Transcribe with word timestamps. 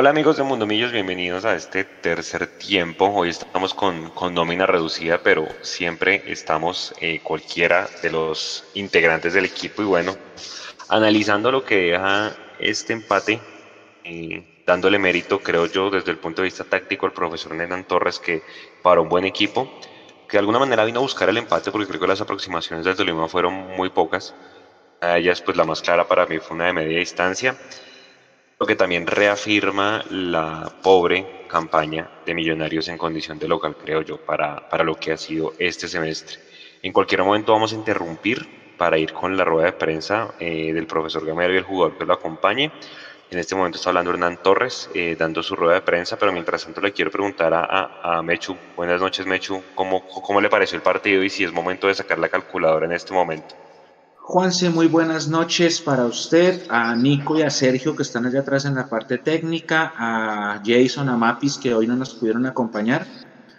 Hola 0.00 0.08
amigos 0.08 0.38
de 0.38 0.44
Mundo 0.44 0.66
Millos, 0.66 0.92
bienvenidos 0.92 1.44
a 1.44 1.54
este 1.54 1.84
tercer 1.84 2.46
tiempo. 2.46 3.12
Hoy 3.14 3.28
estamos 3.28 3.74
con, 3.74 4.08
con 4.08 4.32
nómina 4.32 4.64
reducida, 4.64 5.18
pero 5.22 5.46
siempre 5.60 6.22
estamos 6.26 6.94
eh, 7.02 7.20
cualquiera 7.22 7.86
de 8.02 8.10
los 8.10 8.64
integrantes 8.72 9.34
del 9.34 9.44
equipo 9.44 9.82
y 9.82 9.84
bueno, 9.84 10.16
analizando 10.88 11.52
lo 11.52 11.66
que 11.66 11.90
deja 11.90 12.34
este 12.58 12.94
empate, 12.94 13.42
eh, 14.04 14.62
dándole 14.66 14.98
mérito, 14.98 15.40
creo 15.40 15.66
yo, 15.66 15.90
desde 15.90 16.12
el 16.12 16.16
punto 16.16 16.40
de 16.40 16.46
vista 16.46 16.64
táctico 16.64 17.04
al 17.04 17.12
profesor 17.12 17.54
Nenan 17.54 17.84
Torres, 17.84 18.18
que 18.18 18.42
para 18.82 19.02
un 19.02 19.10
buen 19.10 19.26
equipo, 19.26 19.70
que 20.26 20.32
de 20.32 20.38
alguna 20.38 20.60
manera 20.60 20.86
vino 20.86 21.00
a 21.00 21.02
buscar 21.02 21.28
el 21.28 21.36
empate, 21.36 21.70
porque 21.70 21.86
creo 21.86 22.00
que 22.00 22.06
las 22.06 22.22
aproximaciones 22.22 22.86
del 22.86 22.96
Tolima 22.96 23.28
fueron 23.28 23.52
muy 23.52 23.90
pocas. 23.90 24.34
A 25.02 25.18
ellas, 25.18 25.42
pues 25.42 25.58
la 25.58 25.64
más 25.64 25.82
clara 25.82 26.08
para 26.08 26.24
mí 26.24 26.38
fue 26.38 26.54
una 26.54 26.64
de 26.68 26.72
media 26.72 26.98
distancia 26.98 27.54
lo 28.60 28.66
que 28.66 28.76
también 28.76 29.06
reafirma 29.06 30.04
la 30.10 30.70
pobre 30.82 31.46
campaña 31.48 32.10
de 32.26 32.34
Millonarios 32.34 32.88
en 32.88 32.98
condición 32.98 33.38
de 33.38 33.48
local, 33.48 33.74
creo 33.82 34.02
yo, 34.02 34.18
para, 34.18 34.68
para 34.68 34.84
lo 34.84 34.96
que 34.96 35.12
ha 35.12 35.16
sido 35.16 35.54
este 35.58 35.88
semestre. 35.88 36.36
En 36.82 36.92
cualquier 36.92 37.22
momento 37.22 37.52
vamos 37.52 37.72
a 37.72 37.76
interrumpir 37.76 38.76
para 38.76 38.98
ir 38.98 39.14
con 39.14 39.34
la 39.34 39.44
rueda 39.46 39.64
de 39.64 39.72
prensa 39.72 40.34
eh, 40.38 40.74
del 40.74 40.86
profesor 40.86 41.24
Gamero 41.24 41.54
y 41.54 41.56
el 41.56 41.64
jugador 41.64 41.96
que 41.96 42.04
lo 42.04 42.12
acompañe. 42.12 42.70
En 43.30 43.38
este 43.38 43.54
momento 43.54 43.78
está 43.78 43.88
hablando 43.88 44.10
Hernán 44.10 44.42
Torres, 44.42 44.90
eh, 44.92 45.16
dando 45.18 45.42
su 45.42 45.56
rueda 45.56 45.76
de 45.76 45.80
prensa, 45.80 46.18
pero 46.18 46.30
mientras 46.30 46.62
tanto 46.62 46.82
le 46.82 46.92
quiero 46.92 47.10
preguntar 47.10 47.54
a, 47.54 48.18
a, 48.18 48.22
Mechu, 48.22 48.54
buenas 48.76 49.00
noches 49.00 49.24
Mechu, 49.24 49.62
¿cómo, 49.74 50.06
¿cómo 50.06 50.38
le 50.38 50.50
pareció 50.50 50.76
el 50.76 50.82
partido 50.82 51.24
y 51.24 51.30
si 51.30 51.44
es 51.44 51.52
momento 51.52 51.86
de 51.86 51.94
sacar 51.94 52.18
la 52.18 52.28
calculadora 52.28 52.84
en 52.84 52.92
este 52.92 53.14
momento? 53.14 53.54
Juanse, 54.30 54.70
muy 54.70 54.86
buenas 54.86 55.26
noches 55.26 55.80
para 55.80 56.06
usted, 56.06 56.62
a 56.68 56.94
Nico 56.94 57.36
y 57.36 57.42
a 57.42 57.50
Sergio 57.50 57.96
que 57.96 58.04
están 58.04 58.26
allá 58.26 58.42
atrás 58.42 58.64
en 58.64 58.76
la 58.76 58.88
parte 58.88 59.18
técnica, 59.18 59.92
a 59.96 60.62
Jason, 60.64 61.08
a 61.08 61.16
Mapis 61.16 61.58
que 61.58 61.74
hoy 61.74 61.88
no 61.88 61.96
nos 61.96 62.14
pudieron 62.14 62.46
acompañar, 62.46 63.08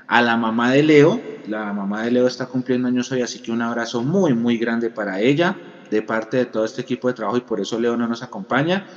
a 0.08 0.22
la 0.22 0.38
mamá 0.38 0.72
de 0.72 0.84
Leo, 0.84 1.20
la 1.46 1.74
mamá 1.74 2.04
de 2.04 2.12
Leo 2.12 2.26
está 2.26 2.46
cumpliendo 2.46 2.88
años 2.88 3.12
hoy, 3.12 3.22
así 3.22 3.40
que 3.40 3.52
un 3.52 3.62
abrazo 3.62 4.02
muy, 4.02 4.34
muy 4.34 4.58
grande 4.58 4.90
para 4.90 5.20
ella, 5.20 5.58
de 5.90 6.02
parte 6.04 6.38
de 6.38 6.46
todo 6.46 6.64
este 6.64 6.84
equipo 6.84 7.10
de 7.10 7.16
trabajo 7.16 7.36
y 7.36 7.42
por 7.42 7.60
eso 7.60 7.78
Leo 7.78 7.98
no 7.98 8.08
nos 8.08 8.24
acompaña. 8.24 8.88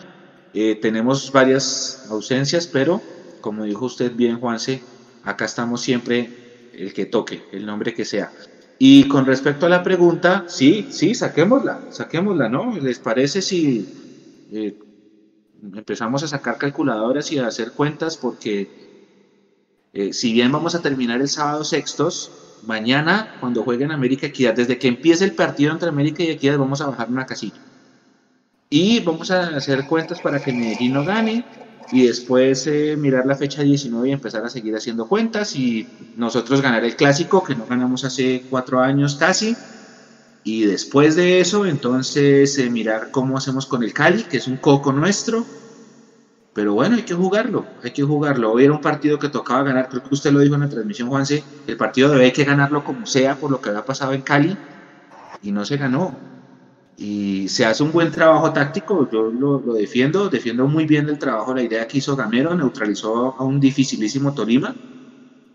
Eh, 0.52 0.78
tenemos 0.80 1.32
varias 1.32 2.06
ausencias, 2.08 2.68
pero 2.68 3.02
como 3.40 3.64
dijo 3.64 3.86
usted 3.86 4.14
bien, 4.14 4.38
Juanse, 4.38 4.80
acá 5.24 5.46
estamos 5.46 5.80
siempre 5.80 6.70
el 6.72 6.94
que 6.94 7.06
toque, 7.06 7.42
el 7.50 7.66
nombre 7.66 7.92
que 7.94 8.04
sea. 8.04 8.30
Y 8.86 9.08
con 9.08 9.24
respecto 9.24 9.64
a 9.64 9.70
la 9.70 9.82
pregunta, 9.82 10.44
sí, 10.46 10.88
sí, 10.90 11.14
saquémosla, 11.14 11.86
saquémosla, 11.88 12.50
¿no? 12.50 12.78
¿Les 12.78 12.98
parece 12.98 13.40
si 13.40 13.88
eh, 14.52 14.78
empezamos 15.74 16.22
a 16.22 16.28
sacar 16.28 16.58
calculadoras 16.58 17.32
y 17.32 17.38
a 17.38 17.46
hacer 17.46 17.72
cuentas? 17.72 18.18
Porque 18.18 18.68
eh, 19.94 20.12
si 20.12 20.34
bien 20.34 20.52
vamos 20.52 20.74
a 20.74 20.82
terminar 20.82 21.22
el 21.22 21.28
sábado 21.28 21.64
sextos, 21.64 22.30
mañana 22.66 23.36
cuando 23.40 23.62
jueguen 23.62 23.90
América 23.90 24.26
Equidad, 24.26 24.52
desde 24.52 24.76
que 24.76 24.88
empiece 24.88 25.24
el 25.24 25.32
partido 25.32 25.72
entre 25.72 25.88
América 25.88 26.22
y 26.22 26.28
Equidad, 26.28 26.58
vamos 26.58 26.82
a 26.82 26.88
bajar 26.88 27.08
una 27.08 27.24
casilla. 27.24 27.62
Y 28.68 29.00
vamos 29.00 29.30
a 29.30 29.56
hacer 29.56 29.86
cuentas 29.86 30.20
para 30.20 30.42
que 30.42 30.52
Medellín 30.52 30.92
no 30.92 31.06
gane, 31.06 31.46
y 31.92 32.06
después 32.06 32.66
eh, 32.66 32.96
mirar 32.96 33.26
la 33.26 33.36
fecha 33.36 33.62
19 33.62 34.08
y 34.08 34.12
empezar 34.12 34.44
a 34.44 34.50
seguir 34.50 34.74
haciendo 34.74 35.06
cuentas 35.06 35.54
y 35.56 35.86
nosotros 36.16 36.60
ganar 36.62 36.84
el 36.84 36.96
clásico 36.96 37.42
que 37.42 37.54
no 37.54 37.66
ganamos 37.66 38.04
hace 38.04 38.44
cuatro 38.48 38.80
años 38.80 39.16
casi. 39.16 39.56
Y 40.42 40.64
después 40.64 41.16
de 41.16 41.40
eso 41.40 41.66
entonces 41.66 42.58
eh, 42.58 42.70
mirar 42.70 43.10
cómo 43.10 43.36
hacemos 43.36 43.66
con 43.66 43.82
el 43.82 43.92
Cali 43.92 44.24
que 44.24 44.38
es 44.38 44.46
un 44.46 44.58
coco 44.58 44.92
nuestro. 44.92 45.44
Pero 46.54 46.74
bueno 46.74 46.96
hay 46.96 47.04
que 47.04 47.14
jugarlo 47.14 47.64
hay 47.82 47.92
que 47.92 48.02
jugarlo. 48.02 48.52
Hoy 48.52 48.64
era 48.64 48.72
un 48.72 48.80
partido 48.80 49.18
que 49.18 49.28
tocaba 49.28 49.62
ganar 49.62 49.88
creo 49.88 50.02
que 50.02 50.14
usted 50.14 50.32
lo 50.32 50.40
dijo 50.40 50.54
en 50.54 50.62
la 50.62 50.68
transmisión 50.68 51.08
Juanse. 51.08 51.44
El 51.66 51.76
partido 51.76 52.10
debe 52.10 52.32
que 52.32 52.44
ganarlo 52.44 52.82
como 52.82 53.06
sea 53.06 53.38
por 53.38 53.50
lo 53.50 53.60
que 53.60 53.70
había 53.70 53.84
pasado 53.84 54.12
en 54.12 54.22
Cali. 54.22 54.58
Y 55.40 55.52
no 55.52 55.64
se 55.64 55.76
ganó 55.76 56.33
y 56.96 57.48
se 57.48 57.64
hace 57.64 57.82
un 57.82 57.90
buen 57.90 58.10
trabajo 58.10 58.52
táctico, 58.52 59.08
yo 59.10 59.30
lo, 59.30 59.58
defiendo, 59.74 60.28
defiendo 60.28 60.66
muy 60.66 60.86
bien 60.86 61.08
el 61.08 61.18
trabajo, 61.18 61.54
la 61.54 61.62
idea 61.62 61.86
que 61.86 61.98
hizo 61.98 62.14
Gamero, 62.14 62.54
neutralizó 62.54 63.34
a 63.36 63.44
un 63.44 63.58
dificilísimo 63.58 64.32
Tolima, 64.32 64.76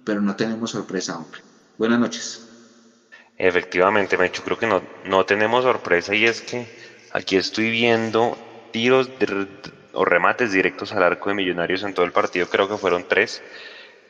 pero 0.04 0.22
no 0.22 0.36
tenemos 0.36 0.72
sorpresa, 0.72 1.18
hombre. 1.18 1.40
Buenas 1.78 2.00
noches. 2.00 2.50
Efectivamente, 3.38 4.18
Mecho, 4.18 4.44
creo 4.44 4.58
que 4.58 4.68
no, 4.68 4.82
no 5.06 5.26
tenemos 5.26 5.64
sorpresa 5.64 6.14
y 6.14 6.26
es 6.26 6.42
que 6.42 6.68
aquí 7.12 7.38
estoy 7.38 7.72
viendo 7.72 8.38
tiros 8.72 9.10
o 9.94 10.06
remates 10.06 10.52
directos 10.52 10.92
al 10.92 11.04
arco 11.04 11.30
de 11.30 11.36
Millonarios 11.36 11.84
en 11.84 11.94
todo 11.94 12.06
el 12.06 12.12
partido, 12.12 12.48
creo 12.48 12.68
que 12.68 12.78
fueron 12.78 13.06
tres, 13.08 13.42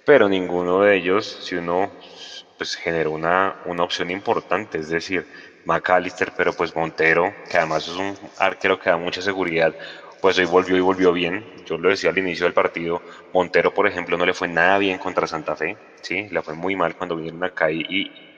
pero 0.04 0.28
ninguno 0.28 0.82
de 0.82 0.98
ellos, 0.98 1.38
si 1.42 1.56
uno 1.56 1.92
pues 2.58 2.76
generó 2.76 3.12
una, 3.12 3.56
una 3.66 3.84
opción 3.84 4.10
importante, 4.10 4.80
es 4.80 4.90
decir, 4.90 5.28
McAllister, 5.66 6.32
pero 6.36 6.54
pues 6.54 6.76
Montero, 6.76 7.34
que 7.50 7.58
además 7.58 7.88
es 7.88 7.96
un 7.96 8.18
arquero 8.38 8.80
que 8.80 8.90
da 8.90 8.98
mucha 8.98 9.22
seguridad, 9.22 9.74
pues 10.22 10.38
hoy 10.38 10.46
volvió 10.46 10.78
y 10.78 10.82
volvió 10.82 11.14
bien. 11.14 11.46
Yo 11.66 11.78
lo 11.78 11.90
decía 11.90 12.10
al 12.10 12.18
inicio 12.18 12.46
del 12.46 12.54
partido, 12.54 13.02
Montero, 13.34 13.74
por 13.74 13.88
ejemplo, 13.88 14.18
no 14.18 14.26
le 14.26 14.34
fue 14.34 14.48
nada 14.48 14.78
bien 14.78 14.98
contra 14.98 15.28
Santa 15.28 15.56
Fe, 15.56 15.78
¿sí? 16.02 16.28
Le 16.30 16.42
fue 16.42 16.56
muy 16.56 16.76
mal 16.76 16.96
cuando 16.96 17.16
vinieron 17.16 17.44
acá 17.44 17.72
y, 17.72 17.86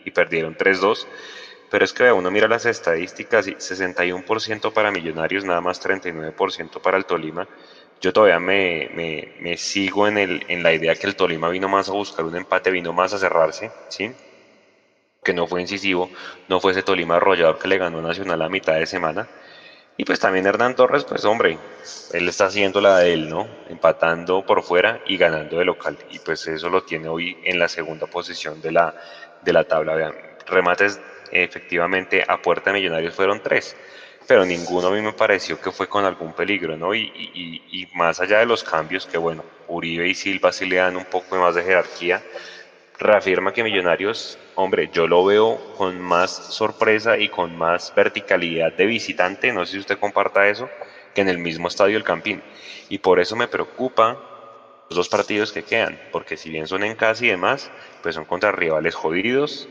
y, 0.05 0.11
perdieron 0.11 0.55
3-2. 0.55 1.07
Pero 1.69 1.85
es 1.85 1.93
que 1.93 2.11
uno 2.11 2.29
mira 2.31 2.47
las 2.49 2.65
estadísticas, 2.65 3.47
61% 3.47 4.73
para 4.73 4.91
Millonarios, 4.91 5.45
nada 5.45 5.61
más 5.61 5.81
39% 5.81 6.81
para 6.81 6.97
el 6.97 7.05
Tolima. 7.05 7.47
Yo 8.01 8.11
todavía 8.11 8.39
me, 8.39 8.89
me, 8.93 9.35
me 9.39 9.57
sigo 9.57 10.07
en, 10.07 10.17
el, 10.17 10.45
en 10.49 10.63
la 10.63 10.73
idea 10.73 10.95
que 10.95 11.07
el 11.07 11.15
Tolima 11.15 11.49
vino 11.49 11.69
más 11.69 11.87
a 11.87 11.93
buscar 11.93 12.25
un 12.25 12.35
empate, 12.35 12.71
vino 12.71 12.91
más 12.91 13.13
a 13.13 13.19
cerrarse, 13.19 13.71
¿sí? 13.87 14.11
Que 15.23 15.33
no 15.33 15.47
fue 15.47 15.61
incisivo, 15.61 16.09
no 16.47 16.59
fue 16.59 16.71
ese 16.71 16.83
Tolima 16.83 17.17
arrollador 17.17 17.59
que 17.59 17.67
le 17.67 17.77
ganó 17.77 18.01
Nacional 18.01 18.41
a 18.41 18.49
mitad 18.49 18.75
de 18.75 18.85
semana. 18.85 19.27
Y 19.97 20.05
pues 20.05 20.19
también 20.19 20.47
Hernán 20.47 20.75
Torres, 20.75 21.03
pues 21.03 21.25
hombre, 21.25 21.59
él 22.13 22.27
está 22.27 22.45
haciendo 22.45 22.81
la 22.81 22.97
de 22.99 23.13
él, 23.13 23.29
¿no? 23.29 23.47
Empatando 23.69 24.43
por 24.45 24.63
fuera 24.63 25.01
y 25.05 25.17
ganando 25.17 25.57
de 25.57 25.65
local. 25.65 25.97
Y 26.09 26.19
pues 26.19 26.47
eso 26.47 26.69
lo 26.69 26.83
tiene 26.83 27.07
hoy 27.07 27.37
en 27.43 27.59
la 27.59 27.67
segunda 27.67 28.07
posición 28.07 28.61
de 28.61 28.71
la, 28.71 28.95
de 29.43 29.53
la 29.53 29.63
tabla. 29.65 29.93
Vean, 29.93 30.15
remates 30.47 30.99
efectivamente 31.31 32.23
a 32.27 32.41
puerta 32.41 32.71
de 32.71 32.79
Millonarios 32.79 33.13
fueron 33.13 33.41
tres, 33.43 33.75
pero 34.27 34.45
ninguno 34.45 34.87
a 34.87 34.91
mí 34.91 35.01
me 35.01 35.13
pareció 35.13 35.59
que 35.59 35.71
fue 35.71 35.87
con 35.87 36.03
algún 36.05 36.33
peligro, 36.33 36.77
¿no? 36.77 36.95
Y, 36.95 37.01
y, 37.01 37.81
y 37.81 37.87
más 37.95 38.19
allá 38.19 38.39
de 38.39 38.45
los 38.45 38.63
cambios, 38.63 39.05
que 39.05 39.17
bueno, 39.17 39.43
Uribe 39.67 40.07
y 40.07 40.15
Silva 40.15 40.51
sí 40.51 40.65
le 40.65 40.77
dan 40.77 40.97
un 40.97 41.05
poco 41.05 41.35
más 41.35 41.55
de 41.55 41.63
jerarquía, 41.63 42.21
reafirma 43.01 43.51
que 43.51 43.63
Millonarios, 43.63 44.37
hombre, 44.55 44.89
yo 44.93 45.07
lo 45.07 45.25
veo 45.25 45.59
con 45.75 45.99
más 45.99 46.31
sorpresa 46.31 47.17
y 47.17 47.29
con 47.29 47.57
más 47.57 47.93
verticalidad 47.95 48.73
de 48.73 48.85
visitante, 48.85 49.51
no 49.51 49.65
sé 49.65 49.73
si 49.73 49.79
usted 49.79 49.99
comparta 49.99 50.47
eso, 50.47 50.69
que 51.13 51.21
en 51.21 51.29
el 51.29 51.39
mismo 51.39 51.67
estadio 51.67 51.97
El 51.97 52.03
Campín. 52.03 52.41
Y 52.89 52.99
por 52.99 53.19
eso 53.19 53.35
me 53.35 53.47
preocupa 53.47 54.17
los 54.89 54.95
dos 54.95 55.09
partidos 55.09 55.51
que 55.51 55.63
quedan, 55.63 55.99
porque 56.11 56.37
si 56.37 56.49
bien 56.49 56.67
son 56.67 56.83
en 56.83 56.95
casa 56.95 57.25
y 57.25 57.29
demás, 57.29 57.71
pues 58.03 58.15
son 58.15 58.25
contra 58.25 58.51
rivales 58.51 58.93
jodidos, 58.93 59.67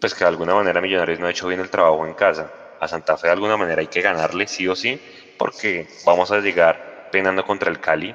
pues 0.00 0.14
que 0.14 0.24
de 0.24 0.28
alguna 0.28 0.54
manera 0.54 0.80
Millonarios 0.80 1.20
no 1.20 1.26
ha 1.26 1.30
hecho 1.30 1.48
bien 1.48 1.60
el 1.60 1.70
trabajo 1.70 2.06
en 2.06 2.14
casa. 2.14 2.50
A 2.80 2.88
Santa 2.88 3.16
Fe 3.16 3.28
de 3.28 3.34
alguna 3.34 3.56
manera 3.56 3.80
hay 3.80 3.86
que 3.88 4.00
ganarle 4.00 4.46
sí 4.46 4.66
o 4.66 4.74
sí, 4.74 5.00
porque 5.38 5.86
vamos 6.04 6.30
a 6.32 6.40
llegar 6.40 7.10
penando 7.12 7.44
contra 7.44 7.70
el 7.70 7.80
Cali. 7.80 8.14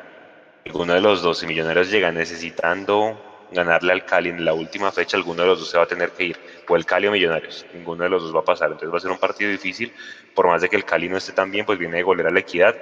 Alguno 0.65 0.93
de 0.93 1.01
los 1.01 1.21
dos, 1.21 1.39
si 1.39 1.47
Millonarios 1.47 1.91
llega 1.91 2.11
necesitando 2.11 3.30
ganarle 3.51 3.93
al 3.93 4.05
Cali 4.05 4.29
en 4.29 4.43
la 4.45 4.53
última 4.53 4.91
fecha, 4.91 5.17
alguno 5.17 5.43
de 5.43 5.49
los 5.49 5.59
dos 5.59 5.69
se 5.69 5.77
va 5.77 5.83
a 5.83 5.87
tener 5.87 6.11
que 6.11 6.23
ir, 6.23 6.37
o 6.67 6.75
el 6.75 6.85
Cali 6.85 7.07
o 7.07 7.11
Millonarios, 7.11 7.65
ninguno 7.73 8.03
de 8.03 8.09
los 8.09 8.23
dos 8.23 8.35
va 8.35 8.39
a 8.39 8.45
pasar, 8.45 8.71
entonces 8.71 8.93
va 8.93 8.97
a 8.97 9.01
ser 9.01 9.11
un 9.11 9.17
partido 9.17 9.51
difícil, 9.51 9.93
por 10.33 10.47
más 10.47 10.61
de 10.61 10.69
que 10.69 10.77
el 10.77 10.85
Cali 10.85 11.09
no 11.09 11.17
esté 11.17 11.33
tan 11.33 11.51
bien, 11.51 11.65
pues 11.65 11.77
viene 11.77 11.97
de 11.97 12.03
golear 12.03 12.27
a 12.27 12.31
la 12.31 12.39
equidad, 12.39 12.75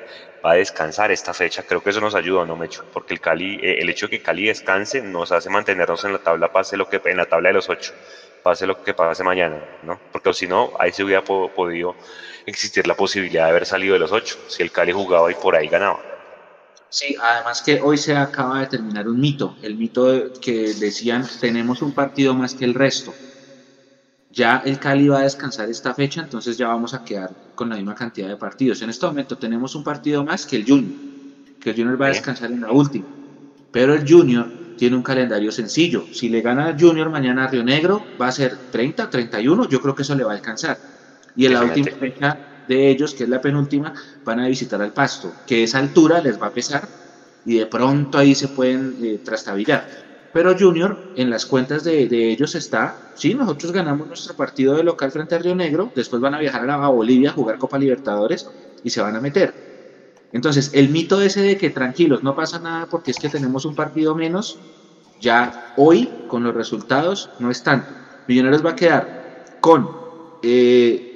va 0.45 0.51
a 0.51 0.55
descansar 0.55 1.11
esta 1.11 1.33
fecha, 1.33 1.63
creo 1.63 1.81
que 1.81 1.89
eso 1.89 1.99
nos 1.99 2.15
ayuda, 2.15 2.45
¿no, 2.45 2.55
Mecho? 2.55 2.85
Porque 2.93 3.13
el 3.13 3.19
Cali, 3.19 3.55
eh, 3.55 3.79
el 3.79 3.89
hecho 3.89 4.07
de 4.07 4.17
que 4.17 4.23
Cali 4.23 4.45
descanse 4.45 5.01
nos 5.01 5.31
hace 5.31 5.49
mantenernos 5.49 6.03
en 6.05 6.13
la 6.13 6.19
tabla, 6.19 6.51
pase 6.51 6.77
lo 6.77 6.87
que, 6.87 7.01
en 7.05 7.17
la 7.17 7.25
tabla 7.25 7.49
de 7.49 7.53
los 7.53 7.69
ocho, 7.69 7.93
pase 8.43 8.67
lo 8.67 8.83
que 8.83 8.93
pase 8.93 9.23
mañana, 9.23 9.57
¿no? 9.83 9.99
Porque 10.11 10.33
si 10.33 10.47
no, 10.47 10.71
ahí 10.79 10.91
se 10.91 11.03
hubiera 11.03 11.23
podido 11.23 11.95
existir 12.45 12.87
la 12.87 12.95
posibilidad 12.95 13.45
de 13.45 13.49
haber 13.49 13.65
salido 13.65 13.93
de 13.93 13.99
los 13.99 14.11
ocho, 14.11 14.37
si 14.47 14.63
el 14.63 14.71
Cali 14.71 14.91
jugaba 14.91 15.31
y 15.31 15.35
por 15.35 15.55
ahí 15.55 15.67
ganaba. 15.67 16.08
Sí, 16.89 17.15
además 17.21 17.61
que 17.61 17.79
hoy 17.81 17.97
se 17.97 18.15
acaba 18.15 18.61
de 18.61 18.67
terminar 18.67 19.07
un 19.07 19.19
mito, 19.19 19.55
el 19.61 19.77
mito 19.77 20.31
que 20.41 20.73
decían 20.73 21.23
tenemos 21.39 21.81
un 21.83 21.93
partido 21.93 22.33
más 22.33 22.55
que 22.55 22.65
el 22.65 22.73
resto. 22.73 23.13
Ya 24.31 24.61
el 24.65 24.79
Cali 24.79 25.07
va 25.07 25.19
a 25.19 25.23
descansar 25.23 25.69
esta 25.69 25.93
fecha, 25.93 26.21
entonces 26.21 26.57
ya 26.57 26.67
vamos 26.67 26.93
a 26.93 26.99
quedar 27.03 27.35
con 27.55 27.69
la 27.69 27.75
misma 27.75 27.95
cantidad 27.95 28.27
de 28.27 28.37
partidos. 28.37 28.81
En 28.81 28.89
este 28.89 29.05
momento 29.05 29.37
tenemos 29.37 29.75
un 29.75 29.83
partido 29.83 30.23
más 30.23 30.45
que 30.45 30.55
el 30.55 30.65
Junior, 30.67 30.99
que 31.59 31.71
el 31.71 31.75
Junior 31.75 32.01
va 32.01 32.07
a 32.07 32.09
descansar 32.09 32.51
en 32.51 32.61
la 32.61 32.71
última. 32.71 33.07
Pero 33.71 33.93
el 33.93 34.03
Junior 34.07 34.51
tiene 34.75 34.95
un 34.95 35.03
calendario 35.03 35.51
sencillo. 35.51 36.09
Si 36.11 36.29
le 36.29 36.41
gana 36.41 36.69
el 36.69 36.79
Junior 36.79 37.09
mañana 37.09 37.45
a 37.45 37.47
Río 37.47 37.63
Negro, 37.63 38.13
va 38.19 38.27
a 38.27 38.31
ser 38.31 38.61
30, 38.69 39.09
31, 39.09 39.67
yo 39.67 39.79
creo 39.81 39.95
que 39.95 40.03
eso 40.03 40.15
le 40.15 40.23
va 40.23 40.31
a 40.31 40.35
alcanzar. 40.35 40.81
Y 41.35 41.45
en 41.45 41.53
la 41.53 41.63
última 41.63 41.91
fecha 41.99 42.48
de 42.69 42.87
ellos, 42.87 43.15
que 43.15 43.23
es 43.23 43.29
la 43.29 43.41
penúltima, 43.41 43.93
van 44.23 44.39
a 44.39 44.47
visitar 44.47 44.81
al 44.81 44.93
Pasto, 44.93 45.33
que 45.47 45.63
esa 45.63 45.79
altura 45.79 46.21
les 46.21 46.39
va 46.39 46.47
a 46.47 46.53
pesar 46.53 46.87
y 47.43 47.57
de 47.57 47.65
pronto 47.65 48.17
ahí 48.19 48.35
se 48.35 48.47
pueden 48.47 48.95
eh. 49.01 49.19
Pero 50.31 50.55
Junior, 50.57 50.95
en 51.15 51.31
las 51.31 51.47
cuentas 51.47 51.83
de, 51.83 52.03
ellos 52.31 52.53
está, 52.53 52.95
sí, 53.15 53.33
nosotros 53.33 53.71
ganamos 53.71 54.07
nuestro 54.07 54.35
partido 54.35 54.75
de 54.75 54.83
local 54.83 55.11
frente 55.11 55.33
a 55.33 55.39
Río 55.39 55.55
Negro, 55.55 55.91
después 55.95 56.21
van 56.21 56.35
a 56.35 56.39
viajar 56.39 56.69
a, 56.69 56.87
Bolivia 56.89 57.31
a 57.31 57.33
jugar 57.33 57.57
Copa 57.57 57.79
Libertadores 57.79 58.47
y 58.83 58.91
se 58.91 59.01
van 59.01 59.15
a 59.15 59.19
meter. 59.19 59.51
Entonces, 60.31 60.69
el 60.73 60.89
mito 60.89 61.19
ese 61.19 61.41
de 61.41 61.57
que 61.57 61.71
tranquilos, 61.71 62.21
no 62.21 62.35
pasa 62.35 62.59
nada 62.59 62.85
porque 62.85 63.09
es 63.09 63.17
que 63.17 63.29
tenemos 63.29 63.65
un 63.65 63.73
partido 63.73 64.13
menos, 64.13 64.59
ya 65.19 65.73
hoy, 65.75 66.07
con 66.27 66.43
los 66.43 66.53
resultados, 66.53 67.31
no 67.39 67.49
es 67.49 67.63
tanto. 67.63 67.91
Millonarios 68.27 68.63
va 68.63 68.71
a 68.71 68.75
quedar 68.75 69.57
con 69.59 69.89
eh, 70.43 71.08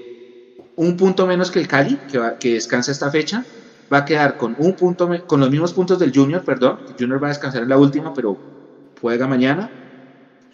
un 0.75 0.97
punto 0.97 1.25
menos 1.27 1.51
que 1.51 1.59
el 1.59 1.67
Cali, 1.67 1.97
que, 2.09 2.19
que 2.39 2.53
descansa 2.53 2.91
esta 2.91 3.11
fecha, 3.11 3.45
va 3.91 3.99
a 3.99 4.05
quedar 4.05 4.37
con 4.37 4.55
un 4.57 4.73
punto 4.73 5.09
con 5.27 5.39
los 5.39 5.49
mismos 5.49 5.73
puntos 5.73 5.99
del 5.99 6.13
Junior, 6.13 6.43
perdón. 6.43 6.79
El 6.87 6.95
Junior 6.99 7.21
va 7.21 7.27
a 7.27 7.29
descansar 7.29 7.63
en 7.63 7.69
la 7.69 7.77
última, 7.77 8.13
pero 8.13 8.37
juega 8.99 9.27
mañana. 9.27 9.69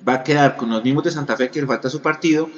Va 0.07 0.16
a 0.16 0.24
quedar 0.24 0.56
con 0.56 0.69
los 0.69 0.83
mismos 0.83 1.04
de 1.04 1.12
Santa 1.12 1.36
Fe 1.36 1.50
que 1.50 1.62
le 1.62 1.68
falta 1.68 1.89
su 1.89 2.01
partido. 2.01 2.50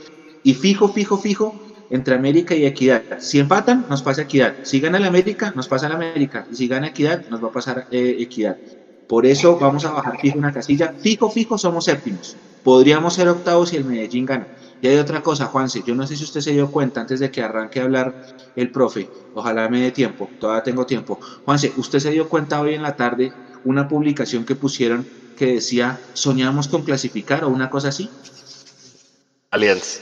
Y 0.43 0.53
fijo, 0.53 0.89
fijo, 0.89 1.17
fijo 1.17 1.55
entre 1.89 2.15
América 2.15 2.55
y 2.55 2.65
Equidad. 2.65 3.03
Si 3.19 3.39
empatan, 3.39 3.85
nos 3.89 4.01
pasa 4.01 4.23
Equidad. 4.23 4.55
Si 4.63 4.79
gana 4.79 4.97
el 4.97 5.05
América, 5.05 5.51
nos 5.55 5.67
pasa 5.67 5.87
el 5.87 5.93
América. 5.93 6.45
Y 6.49 6.55
si 6.55 6.67
gana 6.67 6.87
Equidad, 6.87 7.25
nos 7.29 7.43
va 7.43 7.49
a 7.49 7.51
pasar 7.51 7.87
eh, 7.91 8.15
Equidad. 8.19 8.57
Por 9.07 9.25
eso 9.25 9.57
vamos 9.59 9.83
a 9.85 9.91
bajar 9.91 10.17
fijo 10.19 10.37
una 10.37 10.53
casilla. 10.53 10.95
Fijo, 10.97 11.29
fijo, 11.29 11.57
somos 11.57 11.85
séptimos. 11.85 12.37
Podríamos 12.63 13.15
ser 13.15 13.27
octavos 13.27 13.69
si 13.69 13.75
el 13.75 13.83
Medellín 13.83 14.25
gana. 14.25 14.47
Y 14.81 14.87
hay 14.87 14.97
otra 14.97 15.21
cosa, 15.21 15.45
Juanse, 15.45 15.83
yo 15.83 15.93
no 15.93 16.07
sé 16.07 16.17
si 16.17 16.23
usted 16.23 16.41
se 16.41 16.51
dio 16.51 16.71
cuenta 16.71 17.01
antes 17.01 17.19
de 17.19 17.29
que 17.29 17.41
arranque 17.41 17.79
a 17.79 17.83
hablar 17.83 18.15
el 18.55 18.71
profe, 18.71 19.11
ojalá 19.33 19.69
me 19.69 19.81
dé 19.81 19.91
tiempo, 19.91 20.31
todavía 20.39 20.63
tengo 20.63 20.85
tiempo. 20.87 21.19
Juanse, 21.45 21.73
¿usted 21.77 21.99
se 21.99 22.09
dio 22.09 22.27
cuenta 22.27 22.59
hoy 22.59 22.73
en 22.73 22.81
la 22.81 22.95
tarde 22.95 23.35
una 23.63 23.87
publicación 23.87 24.43
que 24.43 24.55
pusieron 24.55 25.05
que 25.35 25.53
decía 25.53 26.01
soñamos 26.13 26.67
con 26.67 26.83
clasificar 26.83 27.43
o 27.43 27.49
una 27.49 27.69
cosa 27.69 27.89
así? 27.89 28.09
Aliens. 29.51 30.01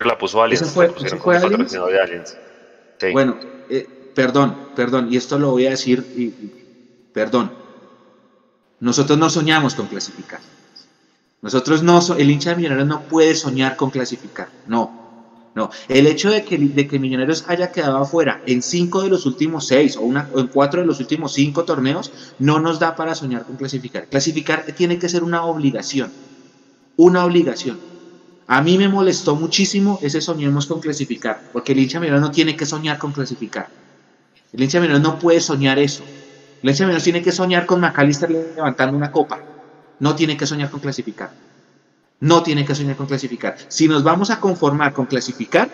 La 0.00 0.16
puso 0.16 0.42
Aliens. 0.42 0.62
¿Ese 0.62 0.70
fue, 0.70 0.88
fue 0.88 1.36
Bueno, 3.12 3.38
eh, 3.68 3.86
perdón, 4.14 4.56
perdón, 4.74 5.12
y 5.12 5.16
esto 5.16 5.38
lo 5.38 5.50
voy 5.50 5.66
a 5.66 5.70
decir, 5.70 6.02
y, 6.16 6.32
perdón. 7.12 7.52
Nosotros 8.80 9.18
no 9.18 9.28
soñamos 9.28 9.74
con 9.74 9.86
clasificar. 9.86 10.40
Nosotros 11.40 11.82
no, 11.82 12.00
el 12.16 12.30
hincha 12.30 12.50
de 12.50 12.56
Millonarios 12.56 12.88
no 12.88 13.02
puede 13.02 13.34
soñar 13.34 13.76
con 13.76 13.90
clasificar, 13.90 14.48
no, 14.66 14.90
no. 15.54 15.70
El 15.88 16.06
hecho 16.06 16.30
de 16.30 16.44
que, 16.44 16.58
de 16.58 16.86
que 16.88 16.98
Millonarios 16.98 17.44
haya 17.48 17.70
quedado 17.70 17.98
afuera 17.98 18.42
en 18.46 18.60
cinco 18.60 19.02
de 19.02 19.08
los 19.08 19.24
últimos 19.24 19.66
seis 19.66 19.96
o, 19.96 20.02
una, 20.02 20.28
en 20.36 20.48
cuatro 20.48 20.80
de 20.80 20.86
los 20.86 20.98
últimos 20.98 21.32
cinco 21.32 21.64
torneos 21.64 22.12
no 22.40 22.58
nos 22.58 22.80
da 22.80 22.96
para 22.96 23.14
soñar 23.14 23.44
con 23.44 23.56
clasificar. 23.56 24.08
Clasificar 24.08 24.64
tiene 24.76 24.98
que 24.98 25.08
ser 25.08 25.22
una 25.22 25.44
obligación, 25.44 26.12
una 26.96 27.24
obligación. 27.24 27.78
A 28.48 28.60
mí 28.62 28.76
me 28.76 28.88
molestó 28.88 29.36
muchísimo 29.36 30.00
ese 30.02 30.20
soñemos 30.20 30.66
con 30.66 30.80
clasificar, 30.80 31.50
porque 31.52 31.72
el 31.72 31.78
hincha 31.78 32.00
Millonarios 32.00 32.28
no 32.28 32.34
tiene 32.34 32.56
que 32.56 32.66
soñar 32.66 32.98
con 32.98 33.12
clasificar. 33.12 33.68
El 34.52 34.62
hincha 34.62 34.80
Millonarios 34.80 35.08
no 35.08 35.18
puede 35.20 35.40
soñar 35.40 35.78
eso. 35.78 36.02
El 36.62 36.70
hincha 36.70 36.84
Millonarios 36.84 37.04
tiene 37.04 37.22
que 37.22 37.30
soñar 37.30 37.64
con 37.64 37.80
McAllister 37.80 38.28
levantando 38.30 38.96
una 38.96 39.12
copa 39.12 39.47
no 40.00 40.14
tiene 40.14 40.36
que 40.36 40.46
soñar 40.46 40.70
con 40.70 40.80
clasificar. 40.80 41.30
No 42.20 42.42
tiene 42.42 42.64
que 42.64 42.74
soñar 42.74 42.96
con 42.96 43.06
clasificar. 43.06 43.56
Si 43.68 43.86
nos 43.86 44.02
vamos 44.02 44.30
a 44.30 44.40
conformar 44.40 44.92
con 44.92 45.06
clasificar, 45.06 45.68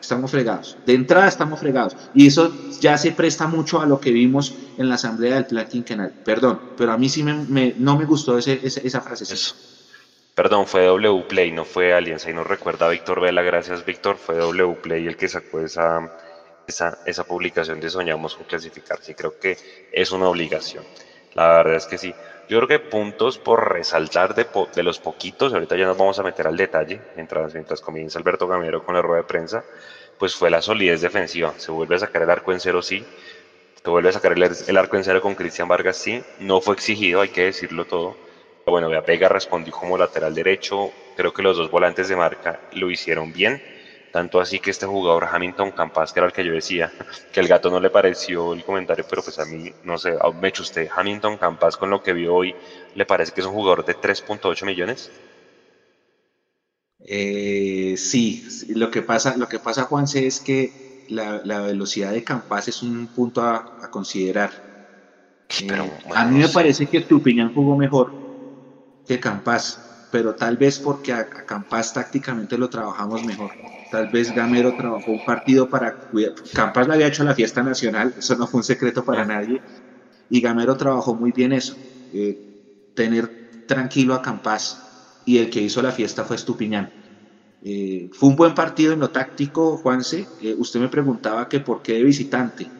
estamos 0.00 0.30
fregados. 0.30 0.76
De 0.86 0.94
entrada 0.94 1.28
estamos 1.28 1.58
fregados. 1.58 1.96
Y 2.14 2.26
eso 2.26 2.52
ya 2.80 2.96
se 2.96 3.12
presta 3.12 3.46
mucho 3.46 3.80
a 3.80 3.86
lo 3.86 4.00
que 4.00 4.10
vimos 4.12 4.54
en 4.78 4.88
la 4.88 4.94
asamblea 4.94 5.34
del 5.34 5.46
plan 5.46 5.66
quinquenal. 5.66 6.12
Perdón, 6.24 6.60
pero 6.76 6.92
a 6.92 6.98
mí 6.98 7.08
sí 7.08 7.22
me, 7.22 7.74
no 7.76 7.98
me 7.98 8.04
gustó 8.04 8.38
esa 8.38 9.00
frase. 9.00 9.24
Eso. 9.24 9.54
Perdón, 10.34 10.66
fue 10.66 10.86
W 10.86 11.24
Play, 11.28 11.50
no 11.52 11.64
fue 11.64 11.92
Alianza. 11.92 12.30
Y 12.30 12.34
nos 12.34 12.46
recuerda 12.46 12.86
a 12.86 12.90
Víctor 12.90 13.20
Vela, 13.20 13.42
gracias 13.42 13.84
Víctor. 13.84 14.16
Fue 14.16 14.36
W 14.36 14.76
Play 14.80 15.06
el 15.06 15.16
que 15.16 15.28
sacó 15.28 15.60
esa, 15.60 16.08
esa, 16.66 16.98
esa 17.04 17.24
publicación 17.24 17.80
de 17.80 17.90
Soñamos 17.90 18.36
con 18.36 18.46
clasificar. 18.46 19.00
Sí, 19.02 19.14
creo 19.14 19.38
que 19.38 19.58
es 19.92 20.12
una 20.12 20.28
obligación. 20.28 20.84
La 21.34 21.48
verdad 21.48 21.74
es 21.74 21.86
que 21.86 21.98
sí. 21.98 22.14
Yo 22.48 22.58
creo 22.58 22.68
que 22.68 22.78
puntos 22.80 23.38
por 23.38 23.72
resaltar 23.72 24.34
de, 24.34 24.46
de, 24.74 24.82
los 24.82 24.98
poquitos, 24.98 25.54
ahorita 25.54 25.76
ya 25.76 25.86
nos 25.86 25.96
vamos 25.96 26.18
a 26.18 26.24
meter 26.24 26.48
al 26.48 26.56
detalle, 26.56 27.00
mientras, 27.14 27.54
mientras 27.54 27.80
comienza 27.80 28.18
Alberto 28.18 28.48
Gamero 28.48 28.84
con 28.84 28.96
la 28.96 29.02
rueda 29.02 29.22
de 29.22 29.28
prensa, 29.28 29.64
pues 30.18 30.34
fue 30.34 30.50
la 30.50 30.60
solidez 30.60 31.00
defensiva. 31.00 31.54
Se 31.58 31.70
vuelve 31.70 31.94
a 31.94 32.00
sacar 32.00 32.22
el 32.22 32.30
arco 32.30 32.52
en 32.52 32.58
cero, 32.58 32.82
sí. 32.82 33.04
Se 33.82 33.88
vuelve 33.88 34.08
a 34.08 34.12
sacar 34.12 34.32
el, 34.32 34.76
arco 34.76 34.96
en 34.96 35.04
cero 35.04 35.20
con 35.22 35.36
Cristian 35.36 35.68
Vargas, 35.68 35.96
sí. 35.96 36.22
No 36.40 36.60
fue 36.60 36.74
exigido, 36.74 37.20
hay 37.20 37.28
que 37.28 37.44
decirlo 37.44 37.84
todo. 37.84 38.16
Pero 38.64 38.72
bueno, 38.72 38.90
Vega 39.06 39.28
respondió 39.28 39.72
como 39.72 39.96
lateral 39.96 40.34
derecho. 40.34 40.90
Creo 41.16 41.32
que 41.32 41.42
los 41.42 41.56
dos 41.56 41.70
volantes 41.70 42.08
de 42.08 42.16
marca 42.16 42.60
lo 42.72 42.90
hicieron 42.90 43.32
bien 43.32 43.62
tanto 44.12 44.40
así 44.40 44.58
que 44.58 44.70
este 44.70 44.86
jugador 44.86 45.26
Hamilton 45.30 45.72
Campas, 45.72 46.12
que 46.12 46.20
era 46.20 46.26
el 46.26 46.32
que 46.32 46.44
yo 46.44 46.52
decía, 46.52 46.92
que 47.32 47.40
el 47.40 47.48
gato 47.48 47.70
no 47.70 47.80
le 47.80 47.90
pareció 47.90 48.52
el 48.52 48.64
comentario, 48.64 49.04
pero 49.08 49.22
pues 49.22 49.38
a 49.38 49.44
mí, 49.44 49.70
no 49.82 49.98
sé, 49.98 50.14
me 50.40 50.48
hecho 50.48 50.62
usted, 50.62 50.88
Hamilton 50.94 51.38
Campas 51.38 51.76
con 51.76 51.90
lo 51.90 52.02
que 52.02 52.12
vio 52.12 52.34
hoy, 52.34 52.54
¿le 52.94 53.06
parece 53.06 53.32
que 53.32 53.40
es 53.40 53.46
un 53.46 53.54
jugador 53.54 53.84
de 53.84 53.94
3.8 53.94 54.64
millones? 54.64 55.10
Eh, 57.00 57.94
sí, 57.96 58.42
lo 58.68 58.90
que 58.90 59.02
pasa, 59.02 59.36
lo 59.36 59.48
que 59.48 59.58
pasa, 59.58 59.84
Juanse, 59.84 60.26
es 60.26 60.40
que 60.40 60.74
la, 61.08 61.60
velocidad 61.62 62.12
de 62.12 62.24
Campas 62.24 62.68
es 62.68 62.82
un 62.82 63.08
punto 63.08 63.42
a, 63.42 63.64
considerar. 63.90 64.50
Eh, 65.60 66.00
a 66.14 66.24
mí 66.26 66.38
me 66.38 66.48
parece 66.48 66.86
que 66.86 67.00
Tupiñán 67.00 67.52
jugó 67.52 67.76
mejor 67.76 68.14
que 69.04 69.18
Campas, 69.18 69.89
pero 70.10 70.34
tal 70.34 70.56
vez 70.56 70.80
porque 70.80 71.12
a, 71.12 71.20
a 71.20 71.44
Campas 71.46 71.92
tácticamente 71.92 72.58
lo 72.58 72.68
trabajamos 72.68 73.24
mejor. 73.24 73.52
Tal 73.88 74.08
vez 74.10 74.32
Gamero 74.32 74.74
trabajó 74.76 75.12
un 75.12 75.24
partido 75.24 75.68
para 75.68 75.92
cuidar. 76.10 76.32
Campas 76.52 76.86
le 76.88 76.94
había 76.94 77.08
hecho 77.08 77.24
la 77.24 77.34
fiesta 77.34 77.62
nacional, 77.62 78.12
eso 78.16 78.36
no 78.36 78.46
fue 78.48 78.58
un 78.60 78.64
secreto 78.64 79.04
para 79.04 79.24
nadie. 79.24 79.62
Y 80.28 80.40
Gamero 80.40 80.76
trabajó 80.76 81.16
muy 81.16 81.32
bien 81.32 81.52
eso, 81.52 81.76
eh, 82.10 82.38
tener 82.94 83.32
tranquilo 83.66 84.14
a 84.14 84.22
Campas. 84.22 84.86
Y 85.24 85.38
el 85.38 85.50
que 85.50 85.60
hizo 85.62 85.82
la 85.82 85.92
fiesta 85.92 86.24
fue 86.24 86.36
Estupiñán. 86.36 86.92
Eh, 87.60 88.08
fue 88.12 88.30
un 88.30 88.36
buen 88.36 88.54
partido 88.54 88.92
en 88.92 89.00
lo 89.00 89.08
táctico, 89.10 89.76
Juanse. 89.78 90.32
Eh, 90.38 90.54
usted 90.56 90.80
me 90.80 90.88
preguntaba 90.88 91.46
que 91.48 91.60
por 91.60 91.82
qué 91.82 91.94
de 91.94 92.04
visitante. 92.04 92.72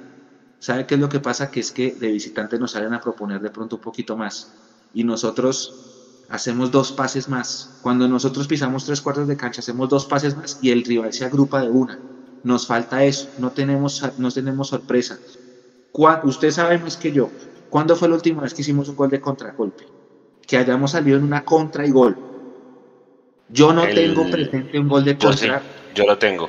¿Sabe 0.59 0.87
qué 0.87 0.95
es 0.95 1.01
lo 1.01 1.09
que 1.09 1.21
pasa? 1.21 1.51
Que 1.51 1.61
es 1.61 1.73
que 1.73 1.95
de 1.99 2.09
visitante 2.13 2.59
nos 2.59 2.73
salen 2.73 2.93
a 2.95 3.01
proponer 3.01 3.41
de 3.41 3.51
pronto 3.51 3.77
un 3.77 3.81
poquito 3.81 4.17
más. 4.17 4.55
Y 4.93 5.05
nosotros 5.05 5.79
hacemos 6.31 6.71
dos 6.71 6.93
pases 6.93 7.29
más. 7.29 7.79
Cuando 7.83 8.09
nosotros 8.09 8.47
pisamos 8.47 8.87
tres 8.87 9.01
cuartos 9.01 9.29
de 9.29 9.37
cancha, 9.37 9.61
hacemos 9.61 9.89
dos 9.89 10.07
pases 10.07 10.37
más 10.37 10.59
y 10.63 10.71
el 10.71 10.85
rival 10.85 11.13
se 11.13 11.25
agrupa 11.25 11.61
de 11.61 11.69
una. 11.69 11.99
Nos 12.43 12.67
falta 12.67 13.05
eso, 13.05 13.29
no 13.39 13.51
tenemos, 13.51 14.03
no 14.17 14.31
tenemos 14.31 14.69
sorpresa. 14.69 15.19
Usted 16.23 16.51
sabe 16.53 16.79
más 16.79 16.97
que 16.97 17.13
yo, 17.13 17.31
¿cuándo 17.69 17.97
fue 17.97 18.09
la 18.09 18.15
última 18.15 18.43
vez 18.43 18.55
que 18.55 18.63
hicimos 18.63 18.89
un 18.89 18.97
gol 18.97 19.11
de 19.11 19.21
contragolpe? 19.21 19.85
Que 20.47 20.57
hayamos 20.57 20.93
salido 20.93 21.19
en 21.19 21.25
una 21.25 21.45
contra 21.45 21.87
y 21.87 21.91
gol. 21.91 22.17
Yo 23.49 23.73
no 23.73 23.87
tengo 23.87 24.31
presente 24.31 24.79
un 24.79 24.89
gol 24.89 25.05
de 25.05 25.19
contra. 25.19 25.63
Yo, 25.95 26.07
lo 26.07 26.17
tengo. 26.17 26.49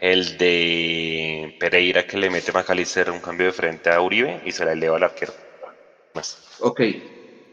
El 0.00 0.38
de 0.38 1.56
Pereira 1.58 2.06
que 2.06 2.16
le 2.16 2.30
mete 2.30 2.52
Macalister 2.52 3.10
un 3.10 3.18
cambio 3.18 3.46
de 3.46 3.52
frente 3.52 3.90
a 3.90 4.00
Uribe 4.00 4.40
y 4.46 4.52
se 4.52 4.64
la 4.64 4.72
eleva 4.72 4.96
al 4.96 5.02
arquero. 5.02 5.32
Más. 6.14 6.38
Ok, 6.60 6.80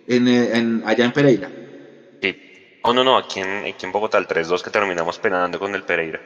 en, 0.07 0.83
allá 0.85 1.05
en 1.05 1.11
Pereira. 1.11 1.51
Sí. 2.21 2.79
Oh, 2.83 2.93
no, 2.93 3.03
no, 3.03 3.17
aquí 3.17 3.39
en, 3.39 3.65
aquí 3.65 3.85
en 3.85 3.91
Bogotá, 3.91 4.17
el 4.17 4.27
3-2 4.27 4.61
que 4.61 4.69
terminamos 4.69 5.19
penando 5.19 5.59
con 5.59 5.73
el 5.75 5.83
Pereira. 5.83 6.21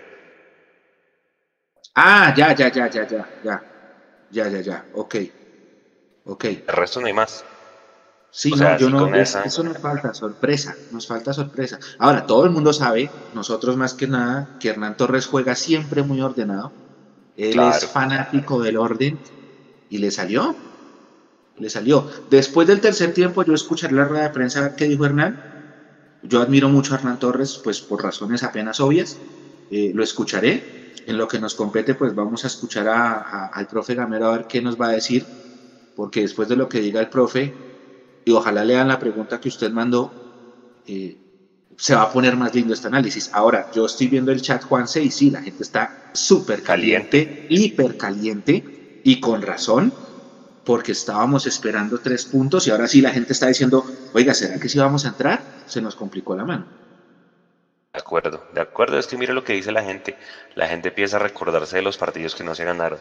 Ah, 1.96 2.34
ya, 2.36 2.54
ya, 2.54 2.72
ya, 2.72 2.90
ya, 2.90 3.08
ya, 3.08 3.30
ya. 3.44 3.64
Ya, 4.32 4.48
ya, 4.48 4.62
ya. 4.62 4.86
Ok. 4.94 5.16
Ok. 6.26 6.46
El 6.46 6.68
resto 6.68 7.00
no 7.02 7.08
hay 7.08 7.14
más. 7.14 7.44
Sí, 8.32 8.52
no, 8.52 8.78
yo 8.78 8.90
no, 8.92 9.08
eso 9.16 9.64
nos 9.64 9.80
falta, 9.80 10.14
sorpresa, 10.14 10.76
nos 10.92 11.08
falta 11.08 11.34
sorpresa. 11.34 11.80
Ahora, 11.98 12.28
todo 12.28 12.46
el 12.46 12.52
mundo 12.52 12.74
sabe, 12.74 13.10
nosotros 13.34 13.76
más 13.76 13.96
que 13.96 14.08
nada, 14.08 14.56
que 14.60 14.70
Hernán 14.70 14.98
Torres 14.98 15.26
juega 15.26 15.56
siempre 15.56 16.04
muy 16.04 16.22
ordenado. 16.22 16.72
Él 17.36 17.60
es 17.60 17.88
fanático 17.88 18.62
del 18.62 18.78
orden 18.78 19.20
y 19.90 19.98
le 19.98 20.12
salió 20.12 20.56
le 21.60 21.70
salió. 21.70 22.08
Después 22.30 22.68
del 22.68 22.82
tercer 22.82 23.14
tiempo 23.14 23.44
yo 23.44 23.54
escucharé 23.54 23.94
la 23.96 24.06
rueda 24.06 24.24
de 24.24 24.30
prensa 24.32 24.76
que 24.76 24.86
dijo 24.86 25.06
Hernán. 25.06 25.42
Yo 26.22 26.42
admiro 26.42 26.70
mucho 26.70 26.94
a 26.94 26.98
Hernán 26.98 27.20
Torres, 27.20 27.60
pues 27.64 27.82
por 27.82 28.04
razones 28.04 28.44
apenas 28.44 28.80
obvias. 28.80 29.24
Eh, 29.70 29.92
lo 29.94 30.04
escucharé. 30.04 30.72
En 31.06 31.18
lo 31.18 31.28
que 31.28 31.40
nos 31.40 31.56
compete, 31.56 31.96
pues 31.96 32.14
vamos 32.14 32.44
a 32.44 32.48
escuchar 32.48 32.88
a, 32.90 33.48
al 33.48 33.68
profe 33.68 33.96
Gamero 33.96 34.28
a 34.28 34.32
ver 34.38 34.48
qué 34.48 34.62
nos 34.62 34.78
va 34.80 34.90
a 34.90 34.92
decir, 34.94 35.32
porque 35.94 36.22
después 36.22 36.48
de 36.50 36.56
lo 36.58 36.70
que 36.70 36.82
diga 36.82 37.00
el 37.02 37.10
profe, 37.10 37.60
y 38.26 38.32
ojalá 38.32 38.64
lean 38.66 38.88
la 38.88 39.00
pregunta 39.00 39.40
que 39.40 39.50
usted 39.50 39.72
mandó, 39.72 40.18
eh, 40.86 41.22
se 41.78 41.96
va 41.96 42.04
a 42.04 42.12
poner 42.12 42.38
más 42.38 42.54
lindo 42.56 42.74
este 42.74 42.88
análisis. 42.88 43.30
Ahora, 43.34 43.70
yo 43.72 43.86
estoy 43.86 44.08
viendo 44.10 44.32
el 44.32 44.42
chat, 44.42 44.64
Juanse, 44.64 45.04
y 45.04 45.12
sí, 45.12 45.30
la 45.32 45.42
gente 45.42 45.64
está 45.64 45.96
súper 46.14 46.64
caliente, 46.64 47.44
hiper 47.48 47.98
caliente, 47.98 48.70
y 49.04 49.20
con 49.20 49.42
razón 49.42 49.98
porque 50.66 50.92
estábamos 50.92 51.46
esperando 51.46 52.00
tres 52.00 52.26
puntos 52.26 52.68
y 52.68 52.72
ahora 52.72 52.88
sí 52.88 53.02
la 53.02 53.12
gente 53.12 53.34
está 53.34 53.48
diciendo, 53.48 53.86
oiga, 54.14 54.34
¿será 54.34 54.60
que 54.60 54.70
sí 54.70 54.78
vamos 54.78 55.06
a 55.06 55.10
entrar? 55.10 55.42
Se 55.66 55.82
nos 55.82 55.96
complicó 55.96 56.36
la 56.36 56.46
mano. 56.46 56.66
De 57.94 58.00
acuerdo, 58.00 58.46
de 58.54 58.62
acuerdo, 58.62 59.00
es 59.00 59.08
que 59.08 59.18
mire 59.18 59.34
lo 59.34 59.44
que 59.44 59.54
dice 59.54 59.72
la 59.72 59.84
gente. 59.84 60.16
La 60.56 60.68
gente 60.68 60.90
empieza 60.90 61.18
a 61.18 61.20
recordarse 61.20 61.78
de 61.78 61.82
los 61.82 61.98
partidos 61.98 62.36
que 62.36 62.44
no 62.44 62.54
se 62.54 62.64
ganaron. 62.64 63.00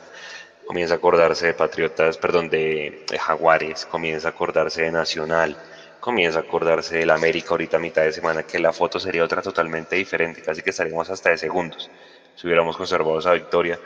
Comienza 0.66 0.94
a 0.94 0.96
acordarse 0.96 1.46
de 1.46 1.54
Patriotas, 1.54 2.16
perdón, 2.16 2.48
de, 2.48 3.04
Jaguares, 3.20 3.86
comienza 3.86 4.28
a 4.28 4.30
acordarse 4.30 4.82
de 4.82 4.92
Nacional, 4.92 5.56
comienza 6.00 6.38
a 6.38 6.42
acordarse 6.42 6.98
del 6.98 7.10
América 7.10 7.50
ahorita 7.50 7.76
a 7.76 7.80
mitad 7.80 8.02
de 8.02 8.12
semana, 8.12 8.42
que 8.42 8.58
la 8.58 8.72
foto 8.72 8.98
sería 8.98 9.24
otra 9.24 9.42
totalmente 9.42 9.96
diferente, 9.96 10.42
casi 10.42 10.62
que 10.62 10.70
estaríamos 10.70 11.08
hasta 11.10 11.30
de 11.30 11.38
segundos 11.38 11.90
si 12.38 12.46
hubiéramos 12.46 12.76
conservado 12.76 13.18
esa 13.18 13.32
victoria. 13.32 13.78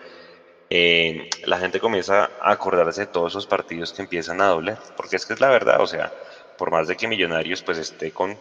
Eh, 0.75 1.29
la 1.45 1.59
gente 1.59 1.81
comienza 1.81 2.31
a 2.41 2.51
acordarse 2.51 3.03
de 3.03 3.07
todos 3.09 3.33
esos 3.33 3.47
partidos 3.47 3.93
que 3.93 4.01
empiezan 4.01 4.41
a 4.41 4.47
doblar, 4.47 4.79
porque 4.97 5.17
es 5.17 5.27
que 5.27 5.35
es 5.35 5.41
la 5.41 5.51
verdad, 5.51 5.83
o 5.83 5.87
sea, 5.87 6.11
por 6.57 6.71
más 6.71 6.89
de 6.89 6.97
que 6.97 7.07
Millonarios 7.07 7.61
pues 7.61 7.77
esté 7.77 8.11
con 8.11 8.39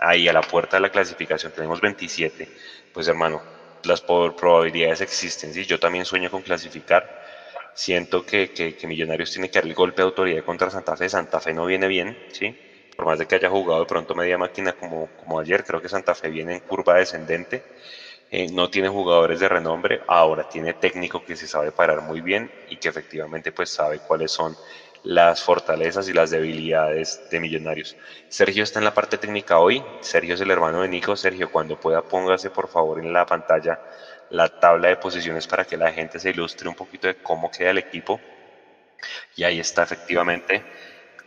ahí 0.00 0.26
a 0.26 0.32
la 0.32 0.40
puerta 0.40 0.76
de 0.76 0.80
la 0.80 0.90
clasificación, 0.90 1.52
tenemos 1.52 1.80
27, 1.80 2.48
pues 2.92 3.06
hermano, 3.06 3.40
las 3.84 4.00
probabilidades 4.00 5.02
existen, 5.02 5.54
¿sí? 5.54 5.64
yo 5.64 5.78
también 5.78 6.04
sueño 6.04 6.32
con 6.32 6.42
clasificar, 6.42 7.22
siento 7.74 8.26
que, 8.26 8.50
que, 8.50 8.84
Millonarios 8.88 9.30
tiene 9.30 9.48
que 9.48 9.60
dar 9.60 9.68
el 9.68 9.74
golpe 9.74 10.02
de 10.02 10.08
autoridad 10.08 10.42
contra 10.42 10.68
Santa 10.68 10.96
Fe, 10.96 11.08
Santa 11.08 11.38
Fe 11.38 11.54
no 11.54 11.66
viene 11.66 11.86
bien, 11.86 12.18
¿sí? 12.32 12.58
por 12.96 13.06
más 13.06 13.20
de 13.20 13.26
que 13.26 13.36
haya 13.36 13.48
jugado 13.48 13.78
de 13.78 13.86
pronto 13.86 14.16
media 14.16 14.36
máquina 14.36 14.72
como, 14.72 15.10
como 15.16 15.38
ayer, 15.38 15.62
creo 15.62 15.80
que 15.80 15.88
Santa 15.88 16.16
Fe 16.16 16.28
viene 16.28 16.54
en 16.54 16.60
curva 16.62 16.96
descendente, 16.96 17.62
eh, 18.34 18.50
no 18.50 18.70
tiene 18.70 18.88
jugadores 18.88 19.40
de 19.40 19.48
renombre, 19.48 20.00
ahora 20.06 20.48
tiene 20.48 20.72
técnico 20.72 21.22
que 21.22 21.36
se 21.36 21.46
sabe 21.46 21.70
parar 21.70 22.00
muy 22.00 22.22
bien 22.22 22.50
y 22.70 22.76
que 22.78 22.88
efectivamente 22.88 23.52
pues 23.52 23.68
sabe 23.68 23.98
cuáles 23.98 24.32
son 24.32 24.56
las 25.04 25.42
fortalezas 25.42 26.08
y 26.08 26.14
las 26.14 26.30
debilidades 26.30 27.28
de 27.30 27.40
Millonarios. 27.40 27.94
Sergio 28.30 28.64
está 28.64 28.78
en 28.78 28.86
la 28.86 28.94
parte 28.94 29.18
técnica 29.18 29.58
hoy, 29.58 29.84
Sergio 30.00 30.34
es 30.34 30.40
el 30.40 30.50
hermano 30.50 30.80
de 30.80 30.88
Nico, 30.88 31.14
Sergio 31.14 31.52
cuando 31.52 31.78
pueda 31.78 32.00
póngase 32.00 32.48
por 32.48 32.68
favor 32.68 33.00
en 33.00 33.12
la 33.12 33.26
pantalla 33.26 33.78
la 34.30 34.48
tabla 34.48 34.88
de 34.88 34.96
posiciones 34.96 35.46
para 35.46 35.66
que 35.66 35.76
la 35.76 35.92
gente 35.92 36.18
se 36.18 36.30
ilustre 36.30 36.70
un 36.70 36.74
poquito 36.74 37.08
de 37.08 37.16
cómo 37.16 37.50
queda 37.50 37.68
el 37.68 37.78
equipo. 37.78 38.18
Y 39.36 39.44
ahí 39.44 39.60
está 39.60 39.82
efectivamente. 39.82 40.64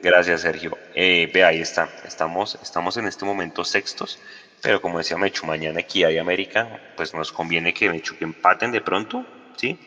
Gracias 0.01 0.41
Sergio. 0.41 0.75
Eh, 0.95 1.29
ve, 1.31 1.43
ahí 1.43 1.61
está. 1.61 1.87
Estamos, 2.03 2.57
estamos 2.63 2.97
en 2.97 3.05
este 3.05 3.25
momento 3.25 3.63
sextos 3.63 4.19
pero 4.65 4.81
como 4.81 4.97
decía 4.97 5.15
Mechu, 5.15 5.45
mañana 5.45 5.79
Equidad 5.79 6.09
y 6.09 6.17
América, 6.17 6.81
pues 6.95 7.13
nos 7.13 7.31
conviene 7.31 7.71
que 7.71 7.87
Mechu 7.87 8.15
que 8.15 8.23
empaten 8.23 8.71
de 8.71 8.81
pronto, 8.81 9.23
¿sí? 9.55 9.77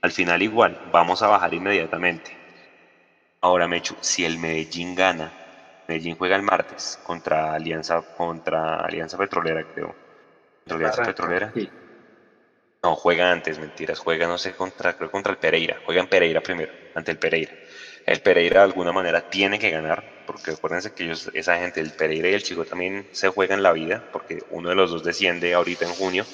Al 0.00 0.12
final 0.12 0.40
igual, 0.42 0.78
vamos 0.84 1.22
a 1.22 1.26
bajar 1.26 1.52
inmediatamente. 1.52 2.30
Ahora 3.40 3.66
Mechu, 3.66 3.96
si 4.00 4.24
el 4.24 4.38
Medellín 4.38 4.94
gana, 4.94 5.34
Medellín 5.88 6.14
juega 6.14 6.36
el 6.36 6.42
martes 6.42 7.00
contra 7.02 7.52
Alianza, 7.52 8.00
contra 8.14 8.76
Alianza 8.76 9.18
Petrolera, 9.18 9.64
creo. 9.64 9.88
¿Contra 9.88 10.76
Alianza 10.76 11.02
Petrolera? 11.02 11.50
Sí. 11.52 11.68
No, 12.84 12.94
juega 12.94 13.32
antes, 13.32 13.58
mentiras. 13.58 13.98
Juega, 13.98 14.28
no 14.28 14.38
sé, 14.38 14.54
contra, 14.54 14.94
creo 14.94 15.10
contra 15.10 15.32
el 15.32 15.38
Pereira. 15.38 15.80
Juega 15.82 16.00
en 16.00 16.06
Pereira 16.06 16.40
primero, 16.40 16.72
ante 16.94 17.10
el 17.10 17.18
Pereira. 17.18 17.52
El 18.06 18.20
Pereira 18.20 18.60
de 18.60 18.66
alguna 18.66 18.92
manera 18.92 19.28
tiene 19.28 19.58
que 19.58 19.70
ganar, 19.70 20.04
porque 20.26 20.52
acuérdense 20.52 20.92
que 20.92 21.04
ellos, 21.04 21.28
esa 21.34 21.58
gente, 21.58 21.80
el 21.80 21.90
Pereira 21.90 22.28
y 22.30 22.34
el 22.34 22.42
Chico 22.44 22.64
también 22.64 23.06
se 23.10 23.28
juegan 23.28 23.64
la 23.64 23.72
vida, 23.72 24.08
porque 24.12 24.44
uno 24.50 24.68
de 24.68 24.76
los 24.76 24.92
dos 24.92 25.02
desciende 25.02 25.52
ahorita 25.52 25.86
en 25.86 25.92
junio. 25.92 26.24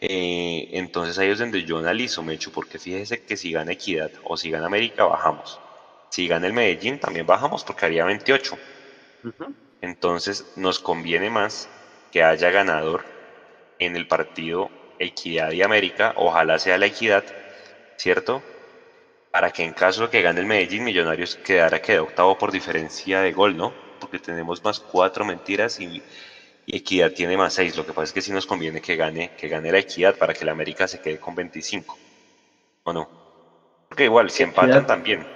Eh, 0.00 0.68
entonces 0.72 1.18
ahí 1.18 1.28
es 1.30 1.38
donde 1.38 1.64
yo 1.64 1.78
analizo, 1.78 2.22
Mecho, 2.22 2.50
porque 2.52 2.78
fíjese 2.78 3.22
que 3.22 3.36
si 3.36 3.52
gana 3.52 3.72
Equidad 3.72 4.10
o 4.24 4.38
si 4.38 4.50
gana 4.50 4.66
América, 4.66 5.04
bajamos. 5.04 5.60
Si 6.08 6.26
gana 6.26 6.46
el 6.46 6.54
Medellín, 6.54 6.98
también 6.98 7.26
bajamos 7.26 7.64
porque 7.64 7.84
haría 7.84 8.04
28. 8.06 8.58
Entonces 9.82 10.52
nos 10.56 10.78
conviene 10.78 11.28
más 11.28 11.68
que 12.10 12.22
haya 12.22 12.50
ganador 12.50 13.04
en 13.78 13.94
el 13.94 14.06
partido 14.06 14.70
Equidad 14.98 15.52
y 15.52 15.62
América, 15.62 16.14
ojalá 16.16 16.58
sea 16.58 16.78
la 16.78 16.86
Equidad, 16.86 17.24
¿cierto? 17.96 18.42
Para 19.30 19.50
que 19.50 19.64
en 19.64 19.72
caso 19.72 20.02
de 20.02 20.10
que 20.10 20.22
gane 20.22 20.40
el 20.40 20.46
Medellín, 20.46 20.84
Millonarios 20.84 21.36
quedara 21.36 21.80
que 21.80 21.98
octavo 21.98 22.38
por 22.38 22.50
diferencia 22.50 23.20
de 23.20 23.32
gol, 23.32 23.56
¿no? 23.56 23.72
Porque 24.00 24.18
tenemos 24.18 24.62
más 24.64 24.80
cuatro 24.80 25.24
mentiras 25.24 25.80
y, 25.80 26.02
Equidad 26.70 27.12
tiene 27.12 27.34
más 27.38 27.54
seis. 27.54 27.74
Lo 27.78 27.86
que 27.86 27.94
pasa 27.94 28.04
es 28.04 28.12
que 28.12 28.20
sí 28.20 28.30
nos 28.30 28.44
conviene 28.44 28.82
que 28.82 28.94
gane, 28.94 29.30
que 29.38 29.48
gane 29.48 29.72
la 29.72 29.78
Equidad 29.78 30.18
para 30.18 30.34
que 30.34 30.44
la 30.44 30.52
América 30.52 30.86
se 30.86 31.00
quede 31.00 31.18
con 31.18 31.34
25. 31.34 31.96
¿O 32.84 32.92
no? 32.92 33.08
Porque 33.88 34.04
igual, 34.04 34.28
si 34.28 34.42
empatan 34.42 34.86
también. 34.86 35.26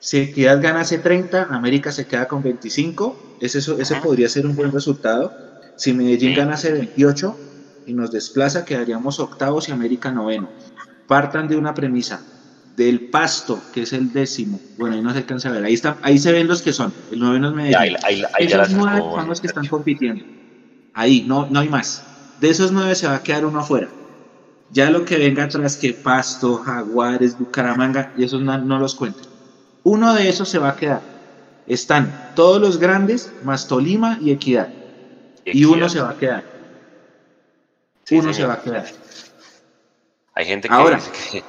Si 0.00 0.18
Equidad 0.18 0.60
gana 0.60 0.80
hace 0.80 0.98
30, 0.98 1.44
América 1.44 1.90
se 1.92 2.06
queda 2.06 2.28
con 2.28 2.42
25. 2.42 3.38
Ese, 3.40 3.58
ese 3.58 3.96
podría 4.02 4.28
ser 4.28 4.44
un 4.44 4.54
buen 4.54 4.70
resultado. 4.70 5.32
Si 5.76 5.94
Medellín 5.94 6.34
gana 6.34 6.54
hace 6.54 6.72
28 6.72 7.38
y 7.86 7.94
nos 7.94 8.10
desplaza, 8.10 8.66
quedaríamos 8.66 9.18
octavos 9.18 9.70
y 9.70 9.72
América 9.72 10.10
noveno. 10.10 10.50
Partan 11.06 11.48
de 11.48 11.56
una 11.56 11.72
premisa 11.72 12.22
del 12.76 13.08
Pasto, 13.08 13.60
que 13.72 13.82
es 13.82 13.92
el 13.92 14.12
décimo. 14.12 14.60
Bueno, 14.78 14.96
ahí 14.96 15.02
no 15.02 15.12
se 15.12 15.18
alcanza 15.18 15.48
a 15.48 15.52
ver. 15.52 15.64
Ahí, 15.64 15.74
está, 15.74 15.98
ahí 16.02 16.18
se 16.18 16.32
ven 16.32 16.48
los 16.48 16.62
que 16.62 16.72
son. 16.72 16.92
El 17.10 17.20
noveno 17.20 17.48
es 17.48 17.54
Medellín. 17.54 17.96
Ahí, 18.02 18.22
esos 18.38 18.70
nueve 18.70 18.98
son 18.98 19.28
los 19.28 19.40
que 19.40 19.46
están 19.46 19.66
compitiendo. 19.66 20.24
Ahí, 20.94 21.24
no, 21.26 21.46
no 21.50 21.60
hay 21.60 21.68
más. 21.68 22.02
De 22.40 22.48
esos 22.48 22.72
nueve 22.72 22.94
se 22.94 23.06
va 23.06 23.16
a 23.16 23.22
quedar 23.22 23.44
uno 23.44 23.60
afuera. 23.60 23.88
Ya 24.72 24.88
lo 24.90 25.04
que 25.04 25.18
venga 25.18 25.44
atrás, 25.44 25.76
que 25.76 25.92
Pasto, 25.92 26.56
Jaguares, 26.58 27.38
Bucaramanga, 27.38 28.12
y 28.16 28.24
esos 28.24 28.40
no, 28.40 28.78
los 28.78 28.94
cuento. 28.94 29.20
Uno 29.82 30.14
de 30.14 30.28
esos 30.28 30.48
se 30.48 30.58
va 30.58 30.70
a 30.70 30.76
quedar. 30.76 31.02
Están 31.66 32.32
todos 32.34 32.60
los 32.60 32.78
grandes, 32.78 33.32
más 33.42 33.66
Tolima 33.66 34.18
y 34.20 34.30
Equidad. 34.30 34.68
Y 35.44 35.64
uno 35.64 35.88
se 35.88 36.00
va 36.00 36.10
a 36.10 36.16
quedar. 36.16 36.44
uno 38.10 38.32
se 38.32 38.44
va 38.44 38.54
a 38.54 38.62
quedar. 38.62 38.86
Hay 40.34 40.46
gente 40.46 40.68
que 40.68 40.74
Ahora, 40.74 40.96
dice 40.96 41.10
que 41.32 41.44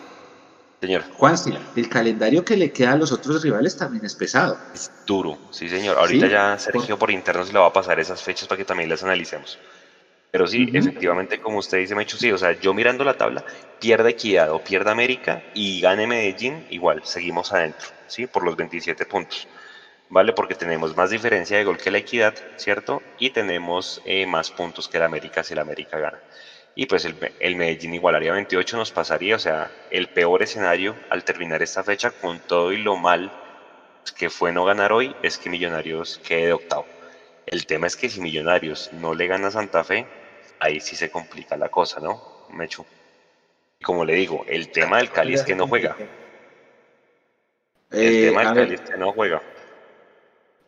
Señor. 0.82 1.04
Juan, 1.14 1.36
el 1.76 1.90
calendario 1.90 2.44
que 2.44 2.58
le 2.58 2.72
queda 2.72 2.94
a 2.94 2.96
los 2.96 3.12
otros 3.12 3.44
rivales 3.44 3.78
también 3.78 4.04
es 4.04 4.16
pesado. 4.16 4.58
Es 4.74 4.90
duro, 5.06 5.38
sí, 5.52 5.70
señor. 5.70 5.96
Ahorita 6.00 6.28
ya 6.28 6.58
Sergio 6.58 6.98
por 6.98 7.12
interno 7.12 7.46
se 7.46 7.54
le 7.54 7.60
va 7.60 7.68
a 7.68 7.74
pasar 7.74 8.00
esas 8.00 8.24
fechas 8.24 8.48
para 8.48 8.58
que 8.58 8.66
también 8.66 8.90
las 8.90 9.04
analicemos. 9.04 9.60
Pero 10.32 10.48
sí, 10.48 10.68
efectivamente, 10.74 11.40
como 11.40 11.60
usted 11.60 11.78
dice, 11.78 11.94
Mecho, 11.94 12.18
sí, 12.18 12.32
o 12.32 12.38
sea, 12.38 12.60
yo 12.60 12.74
mirando 12.74 13.04
la 13.04 13.14
tabla, 13.14 13.46
pierda 13.80 14.10
Equidad 14.10 14.52
o 14.52 14.64
pierda 14.64 14.92
América 14.92 15.44
y 15.54 15.82
gane 15.82 16.08
Medellín, 16.08 16.66
igual, 16.72 17.02
seguimos 17.04 17.54
adentro, 17.54 17.90
¿sí? 18.08 18.26
Por 18.26 18.44
los 18.44 18.56
27 18.56 19.06
puntos, 19.06 19.48
¿vale? 20.10 20.34
Porque 20.34 20.56
tenemos 20.56 20.98
más 20.98 21.12
diferencia 21.12 21.58
de 21.58 21.64
gol 21.64 21.78
que 21.78 21.92
la 21.92 22.00
Equidad, 22.00 22.34
¿cierto? 22.56 23.04
Y 23.20 23.30
tenemos 23.30 24.02
eh, 24.06 24.26
más 24.26 24.50
puntos 24.50 24.88
que 24.88 24.98
la 24.98 25.06
América 25.06 25.44
si 25.44 25.54
la 25.54 25.62
América 25.62 26.00
gana 26.00 26.18
y 26.76 26.86
pues 26.86 27.06
el, 27.06 27.16
el, 27.40 27.56
Medellín 27.56 27.94
igualaría 27.94 28.32
28 28.34 28.78
nos 28.78 28.92
pasaría, 28.92 29.36
o 29.36 29.40
sea, 29.40 29.72
el 29.90 30.08
peor 30.08 30.42
escenario 30.42 30.96
al 31.10 31.24
terminar 31.24 31.62
esta 31.62 31.84
fecha 31.84 32.12
con 32.12 32.40
todo 32.40 32.72
y 32.72 32.78
lo 32.78 32.96
mal 32.96 33.32
que 34.18 34.30
fue 34.30 34.52
no 34.52 34.66
ganar 34.66 34.92
hoy 34.94 35.16
es 35.22 35.38
que 35.38 35.50
Millonarios 35.50 36.20
quede 36.24 36.48
de 36.48 36.54
octavo. 36.54 36.86
El 37.46 37.66
tema 37.66 37.88
es 37.88 37.96
que 37.96 38.10
si 38.10 38.22
Millonarios 38.22 38.92
no 38.94 39.14
le 39.14 39.28
gana 39.28 39.48
a 39.48 39.52
Santa 39.52 39.84
Fe, 39.84 40.08
ahí 40.60 40.80
sí 40.80 40.96
se 40.96 41.12
complica 41.12 41.58
la 41.58 41.70
cosa, 41.70 42.00
¿no, 42.00 42.22
Mechu? 42.50 42.86
Como 43.84 44.06
le 44.06 44.14
digo, 44.16 44.46
el 44.48 44.70
tema 44.70 44.98
del 44.98 45.12
Cali 45.12 45.34
es 45.34 45.44
que 45.44 45.56
no 45.56 45.68
juega. 45.68 45.96
El 47.90 48.14
eh, 48.14 48.28
tema 48.28 48.46
del 48.46 48.54
Cali 48.54 48.74
es 48.76 48.82
que 48.82 48.98
no 48.98 49.12
juega. 49.12 49.42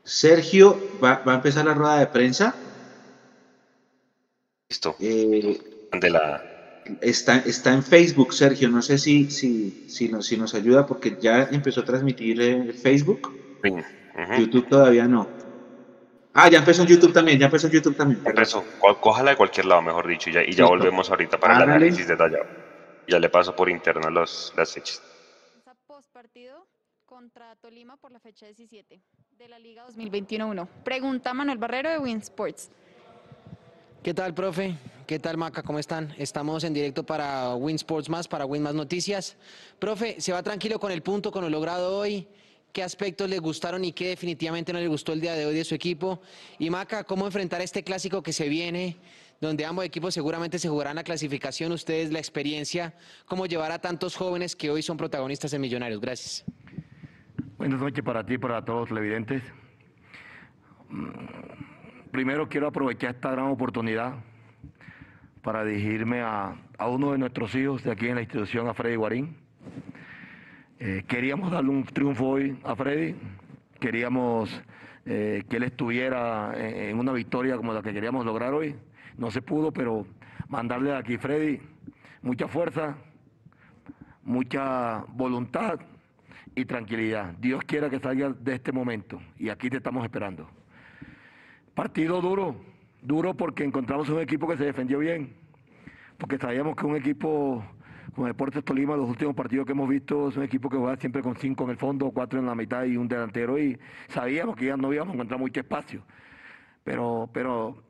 Sergio 0.04 0.78
va, 1.02 1.22
va, 1.26 1.34
a 1.34 1.36
empezar 1.36 1.64
la 1.66 1.74
rueda 1.74 2.00
de 2.00 2.08
prensa. 2.08 2.56
Listo. 4.68 4.96
Eh, 5.00 5.73
de 6.00 6.10
la... 6.10 6.44
Está, 7.02 7.38
está 7.38 7.74
en 7.74 7.82
Facebook, 7.82 8.34
Sergio. 8.34 8.70
No 8.70 8.82
sé 8.82 8.98
si, 8.98 9.32
si, 9.32 9.86
si, 9.88 10.10
nos, 10.10 10.26
si 10.26 10.38
nos 10.38 10.54
ayuda 10.54 10.86
porque 10.86 11.18
ya 11.20 11.44
empezó 11.44 11.82
a 11.82 11.86
transmitir 11.86 12.42
en 12.42 12.74
Facebook. 12.74 13.32
YouTube 14.38 14.68
todavía 14.68 15.08
no. 15.08 15.28
Ah, 16.34 16.50
ya 16.50 16.60
empezó 16.60 16.82
en 16.82 16.88
YouTube 16.88 17.14
también, 17.14 17.38
ya 17.40 17.46
empezó 17.46 17.68
en 17.68 17.74
YouTube 17.74 17.96
también. 17.96 18.22
Empezó, 18.26 18.66
cójala 19.00 19.32
de 19.32 19.38
cualquier 19.38 19.68
lado, 19.68 19.84
mejor 19.84 20.08
dicho, 20.08 20.32
y 20.32 20.34
ya, 20.34 20.44
y 20.44 20.52
ya 20.52 20.66
volvemos 20.66 21.10
ahorita 21.10 21.40
para 21.40 21.58
el 21.58 21.64
análisis 21.64 22.08
detallado. 22.08 22.46
Ya 23.08 23.20
le 23.20 23.30
paso 23.30 23.56
por 23.56 23.70
interno 23.70 24.10
los, 24.10 24.52
las 24.58 24.74
fechas. 24.74 25.02
partido 26.12 26.66
contra 27.06 27.56
Tolima 27.58 27.98
por 27.98 28.12
la 28.12 28.20
fecha 28.20 28.48
17 28.48 29.00
de 29.38 29.48
la 29.48 29.60
Liga 29.60 29.84
2021 29.84 30.68
Pregunta 30.84 31.34
Manuel 31.34 31.60
Barrero 31.60 31.92
de 31.92 32.00
Win 32.00 32.18
Sports. 32.20 32.72
¿Qué 34.04 34.14
tal, 34.14 34.34
profe? 34.34 34.76
¿Qué 35.08 35.18
tal, 35.18 35.38
Maca? 35.38 35.64
¿Cómo 35.64 35.80
están? 35.80 36.14
Estamos 36.18 36.66
en 36.66 36.74
directo 36.74 37.06
para 37.06 37.56
Win 37.56 37.78
Sports 37.78 38.10
Más, 38.10 38.28
para 38.28 38.46
Win 38.46 38.62
Más 38.62 38.76
Noticias. 38.76 39.38
Profe, 39.80 40.20
¿se 40.20 40.34
va 40.34 40.44
tranquilo 40.44 40.78
con 40.78 40.92
el 40.92 41.02
punto, 41.02 41.32
con 41.32 41.42
lo 41.42 41.50
logrado 41.50 41.98
hoy? 41.98 42.28
¿Qué 42.74 42.84
aspectos 42.84 43.30
le 43.30 43.40
gustaron 43.40 43.86
y 43.86 43.94
qué 43.94 44.10
definitivamente 44.10 44.74
no 44.74 44.80
le 44.80 44.90
gustó 44.90 45.14
el 45.14 45.22
día 45.22 45.36
de 45.36 45.46
hoy 45.46 45.56
de 45.56 45.64
su 45.64 45.74
equipo? 45.74 46.22
Y 46.60 46.70
Maca, 46.70 47.06
¿cómo 47.06 47.26
enfrentar 47.26 47.62
este 47.62 47.86
clásico 47.86 48.22
que 48.22 48.34
se 48.34 48.50
viene, 48.50 48.98
donde 49.40 49.64
ambos 49.64 49.86
equipos 49.86 50.14
seguramente 50.14 50.60
se 50.60 50.68
jugarán 50.68 50.98
la 50.98 51.06
clasificación? 51.06 51.72
Ustedes 51.72 52.12
la 52.12 52.20
experiencia, 52.20 52.96
¿cómo 53.26 53.46
llevar 53.46 53.72
a 53.72 53.80
tantos 53.80 54.18
jóvenes 54.18 54.58
que 54.58 54.70
hoy 54.70 54.82
son 54.82 54.98
protagonistas 54.98 55.54
en 55.54 55.62
Millonarios? 55.62 56.02
Gracias. 56.02 56.44
Buenas 57.58 57.80
noches 57.80 58.04
para 58.04 58.26
ti 58.26 58.38
para 58.38 58.66
todos 58.66 58.82
los 58.82 58.90
televidentes. 58.90 59.42
Primero 62.14 62.48
quiero 62.48 62.68
aprovechar 62.68 63.16
esta 63.16 63.32
gran 63.32 63.48
oportunidad 63.48 64.14
para 65.42 65.66
dirigirme 65.66 66.22
a, 66.22 66.56
uno 66.88 67.12
de 67.12 67.18
nuestros 67.18 67.56
hijos 67.56 67.84
de 67.84 67.92
aquí 67.92 68.08
en 68.08 68.14
la 68.14 68.22
institución, 68.22 68.68
a 68.68 68.76
Freddy 68.76 68.98
Guarín. 68.98 69.36
Eh, 70.78 71.04
queríamos 71.08 71.50
darle 71.50 71.72
un 71.72 71.84
triunfo 71.84 72.28
hoy 72.28 72.56
a 72.64 72.76
Freddy, 72.76 73.16
queríamos 73.80 74.62
eh, 75.08 75.44
que 75.50 75.58
él 75.58 75.64
estuviera 75.64 76.54
en, 76.56 77.00
una 77.00 77.14
victoria 77.14 77.58
como 77.58 77.74
la 77.74 77.82
que 77.82 77.92
queríamos 77.92 78.28
lograr 78.28 78.54
hoy. 78.54 78.76
No 79.18 79.32
se 79.32 79.42
pudo, 79.42 79.72
pero 79.72 80.06
mandarle 80.50 80.96
aquí, 80.96 81.18
Freddy, 81.18 81.62
mucha 82.22 82.48
fuerza, 82.48 82.96
mucha 84.22 85.04
voluntad 85.08 85.80
y 86.54 86.64
tranquilidad. 86.66 87.34
Dios 87.40 87.64
quiera 87.64 87.90
que 87.90 87.98
salga 87.98 88.30
de 88.30 88.54
este 88.54 88.72
momento 88.72 89.20
y 89.40 89.50
aquí 89.50 89.68
te 89.72 89.78
estamos 89.78 90.04
esperando. 90.04 90.48
Partido 91.74 92.22
duro, 92.22 92.56
duro 93.02 93.34
porque 93.34 93.64
encontramos 93.64 94.08
un 94.10 94.20
equipo 94.20 94.48
que 94.48 94.58
se 94.58 94.66
defendió 94.66 95.00
bien, 95.00 95.34
porque 96.18 96.38
sabíamos 96.38 96.76
que 96.76 96.86
un 96.86 96.96
equipo 96.96 97.64
como 98.14 98.28
Deportes 98.28 98.64
Tolima, 98.64 98.96
los 98.96 99.10
últimos 99.10 99.34
partidos 99.36 99.66
que 99.66 99.72
hemos 99.72 99.90
visto, 99.90 100.30
es 100.30 100.38
un 100.38 100.44
equipo 100.44 100.70
que 100.70 100.78
juega 100.78 100.96
siempre 100.98 101.24
con 101.24 101.36
cinco 101.36 101.64
en 101.64 101.72
el 101.72 101.78
fondo, 101.78 102.12
cuatro 102.12 102.40
en 102.40 102.46
la 102.46 102.54
mitad 102.54 102.84
y 102.86 102.96
un 102.96 103.08
delantero 103.08 103.58
y 103.58 103.80
sabíamos 104.08 104.56
que 104.56 104.66
ya 104.66 104.78
no 104.78 104.94
íbamos 104.94 105.14
a 105.14 105.16
encontrar 105.16 105.40
mucho 105.40 105.60
espacio. 105.60 106.04
Pero, 106.84 107.28
pero 107.34 107.82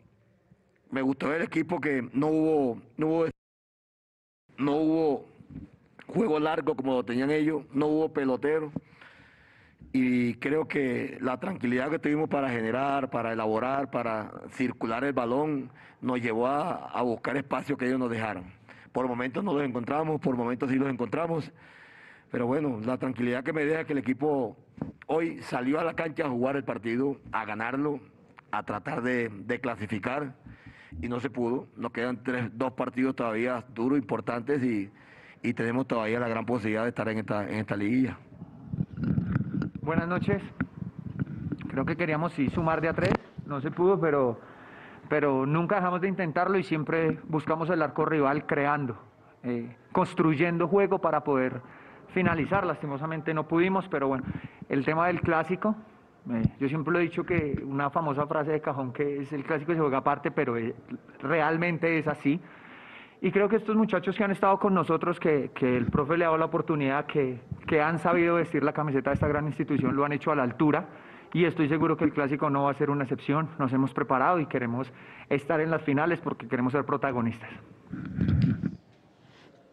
me 0.92 1.02
gustó 1.02 1.34
el 1.34 1.42
equipo 1.42 1.82
que 1.82 2.08
no 2.13 2.28
hubo, 2.28 2.82
no 2.96 3.08
hubo, 3.08 3.25
no 4.58 4.75
hubo 4.78 5.25
juego 6.08 6.40
largo 6.40 6.75
como 6.75 6.94
lo 6.94 7.04
tenían 7.04 7.32
ellos, 7.32 7.63
no 7.74 7.88
hubo 7.88 8.13
pelotero. 8.13 8.72
Y 9.95 10.33
creo 10.35 10.67
que 10.67 11.19
la 11.21 11.39
tranquilidad 11.39 11.91
que 11.91 12.00
tuvimos 12.00 12.27
para 12.27 12.50
generar, 12.50 13.12
para 13.12 13.31
elaborar, 13.31 13.91
para 13.91 14.31
circular 14.50 15.03
el 15.03 15.13
balón, 15.13 15.69
nos 16.01 16.19
llevó 16.19 16.47
a, 16.47 17.00
buscar 17.03 17.38
espacio 17.38 17.77
que 17.77 17.86
ellos 17.86 17.99
nos 17.99 18.10
dejaron. 18.10 18.45
Por 18.91 19.08
momentos 19.08 19.43
no 19.43 19.53
los 19.53 19.63
encontramos, 19.63 20.19
por 20.19 20.36
momentos 20.36 20.71
sí 20.71 20.77
los 20.77 20.89
encontramos. 20.89 21.51
Pero 22.32 22.47
bueno, 22.47 22.79
la 22.84 22.97
tranquilidad 22.97 23.43
que 23.43 23.53
me 23.53 23.65
deja 23.65 23.86
que 23.86 23.93
el 23.93 23.99
equipo 23.99 24.58
hoy 25.06 25.43
salió 25.43 25.79
a 25.79 25.84
la 25.84 25.93
cancha 25.93 26.25
a 26.25 26.29
jugar 26.29 26.56
el 26.56 26.63
partido, 26.63 27.19
a 27.32 27.45
ganarlo, 27.45 27.99
a 28.49 28.63
tratar 28.63 29.03
de, 29.03 29.60
clasificar 29.62 30.34
y 31.03 31.08
no 31.08 31.19
se 31.19 31.29
pudo. 31.29 31.67
Nos 31.77 31.91
quedan 31.91 32.19
dos 32.53 32.73
partidos 32.73 33.15
todavía 33.15 33.63
duros, 33.75 33.99
importantes 33.99 34.60
y 34.63 35.53
tenemos 35.53 35.88
todavía 35.88 36.19
la 36.19 36.27
gran 36.27 36.47
posibilidad 36.47 36.82
de 36.82 36.89
estar 36.89 37.08
en 37.10 37.19
esta, 37.19 37.43
en 37.43 37.60
esta 37.60 37.75
liguilla. 37.75 38.17
Buenas 39.84 40.08
noches. 40.08 40.41
Creo 41.67 41.84
que 41.84 41.98
queríamos 41.98 42.32
sí 42.32 42.50
sumar 42.52 42.80
de 42.80 42.88
a 42.88 42.93
tres, 42.93 43.13
no 43.46 43.60
se 43.60 43.69
pudo, 43.69 44.00
pero, 44.00 44.39
pero 45.10 45.46
nunca 45.46 45.76
dejamos 45.76 46.00
de 46.00 46.08
intentarlo 46.08 46.58
y 46.58 46.63
siempre 46.63 47.19
buscamos 47.28 47.69
el 47.69 47.82
arco 47.82 48.06
rival 48.06 48.46
creando, 48.46 48.98
eh, 49.43 49.76
construyendo 49.91 50.69
juego 50.69 51.00
para 51.00 51.26
poder 51.26 51.60
finalizar. 52.13 52.65
Lastimosamente 52.65 53.34
no 53.34 53.46
pudimos, 53.46 53.86
pero 53.89 54.08
bueno, 54.08 54.24
el 54.69 54.86
tema 54.86 55.08
del 55.08 55.19
clásico, 55.19 55.76
eh, 56.32 56.43
yo 56.62 56.69
siempre 56.69 56.93
lo 56.93 57.00
he 57.00 57.04
dicho 57.04 57.26
que 57.26 57.62
una 57.65 57.89
famosa 57.89 58.26
frase 58.26 58.52
de 58.52 58.62
cajón 58.62 58.93
que 58.93 59.24
es 59.24 59.34
el 59.34 59.43
clásico 59.43 59.74
se 59.74 59.80
juega 59.80 59.98
aparte, 59.98 60.32
pero 60.32 60.56
eh, 60.56 60.74
realmente 61.19 62.00
es 62.00 62.08
así. 62.08 62.39
Y 63.23 63.31
creo 63.31 63.47
que 63.47 63.55
estos 63.55 63.77
muchachos 63.77 64.17
que 64.17 64.23
han 64.25 64.31
estado 64.31 64.59
con 64.59 64.73
nosotros, 64.73 65.17
que, 65.17 65.49
el 65.62 65.86
profe 65.86 66.17
le 66.17 66.25
ha 66.25 66.27
dado 66.27 66.38
la 66.38 66.43
oportunidad, 66.43 67.05
que, 67.05 67.39
que 67.65 67.81
han 67.81 67.97
sabido 67.97 68.36
vestir 68.36 68.65
la 68.65 68.73
camiseta 68.73 69.12
de 69.12 69.13
esta 69.13 69.29
gran 69.29 69.47
institución, 69.47 69.95
lo 69.95 70.03
han 70.03 70.12
hecho 70.12 70.33
a 70.33 70.36
la 70.36 70.43
altura 70.43 70.89
y 71.31 71.45
estoy 71.45 71.69
seguro 71.69 71.95
que 71.95 72.03
el 72.03 72.12
clásico 72.12 72.49
no 72.49 72.63
va 72.63 72.71
a 72.71 72.73
ser 72.73 72.89
una 72.89 73.03
excepción. 73.03 73.47
Nos 73.59 73.71
hemos 73.71 73.93
preparado 73.93 74.41
y 74.41 74.45
queremos 74.47 74.91
estar 75.29 75.62
en 75.62 75.71
las 75.71 75.81
finales 75.83 76.19
porque 76.19 76.49
queremos 76.49 76.73
ser 76.73 76.83
protagonistas. 76.83 77.49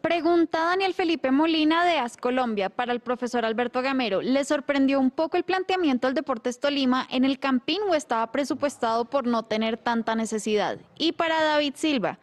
Pregunta 0.00 0.66
Daniel 0.66 0.94
Felipe 0.94 1.32
Molina 1.32 1.84
de 1.84 1.98
AS 1.98 2.16
Colombia 2.16 2.70
para 2.70 2.92
el 2.92 3.00
profesor 3.00 3.44
Alberto 3.44 3.82
Gamero. 3.82 4.22
¿Le 4.22 4.44
sorprendió 4.44 5.00
un 5.00 5.10
poco 5.10 5.36
el 5.36 5.42
planteamiento 5.42 6.06
del 6.06 6.14
Deportes 6.14 6.60
Tolima 6.60 7.06
en 7.10 7.24
el 7.24 7.40
Campín 7.40 7.80
o 7.90 7.94
estaba 7.94 8.30
presupuestado 8.30 9.06
por 9.06 9.26
no 9.26 9.42
tener 9.42 9.76
tanta 9.76 10.14
necesidad? 10.14 10.78
Y 10.96 11.12
para 11.12 11.42
David 11.42 11.74
Silva, 11.74 12.18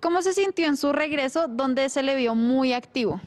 ¿Cómo 0.00 0.20
se 0.20 0.34
sintió 0.34 0.66
en 0.66 0.76
su 0.76 0.92
regreso 0.92 1.48
donde 1.48 1.88
se 1.88 2.02
le 2.02 2.16
vio 2.16 2.34
muy 2.34 2.74
activo? 2.74 3.20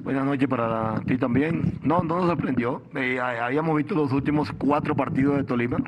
Buenas 0.00 0.26
noches 0.26 0.46
para 0.46 1.00
ti 1.06 1.16
también. 1.16 1.78
No, 1.82 2.02
no 2.02 2.18
nos 2.18 2.26
sorprendió. 2.26 2.82
Eh, 2.94 3.18
habíamos 3.18 3.74
visto 3.76 3.94
los 3.94 4.12
últimos 4.12 4.52
cuatro 4.52 4.94
partidos 4.94 5.38
de 5.38 5.44
Tolima, 5.44 5.78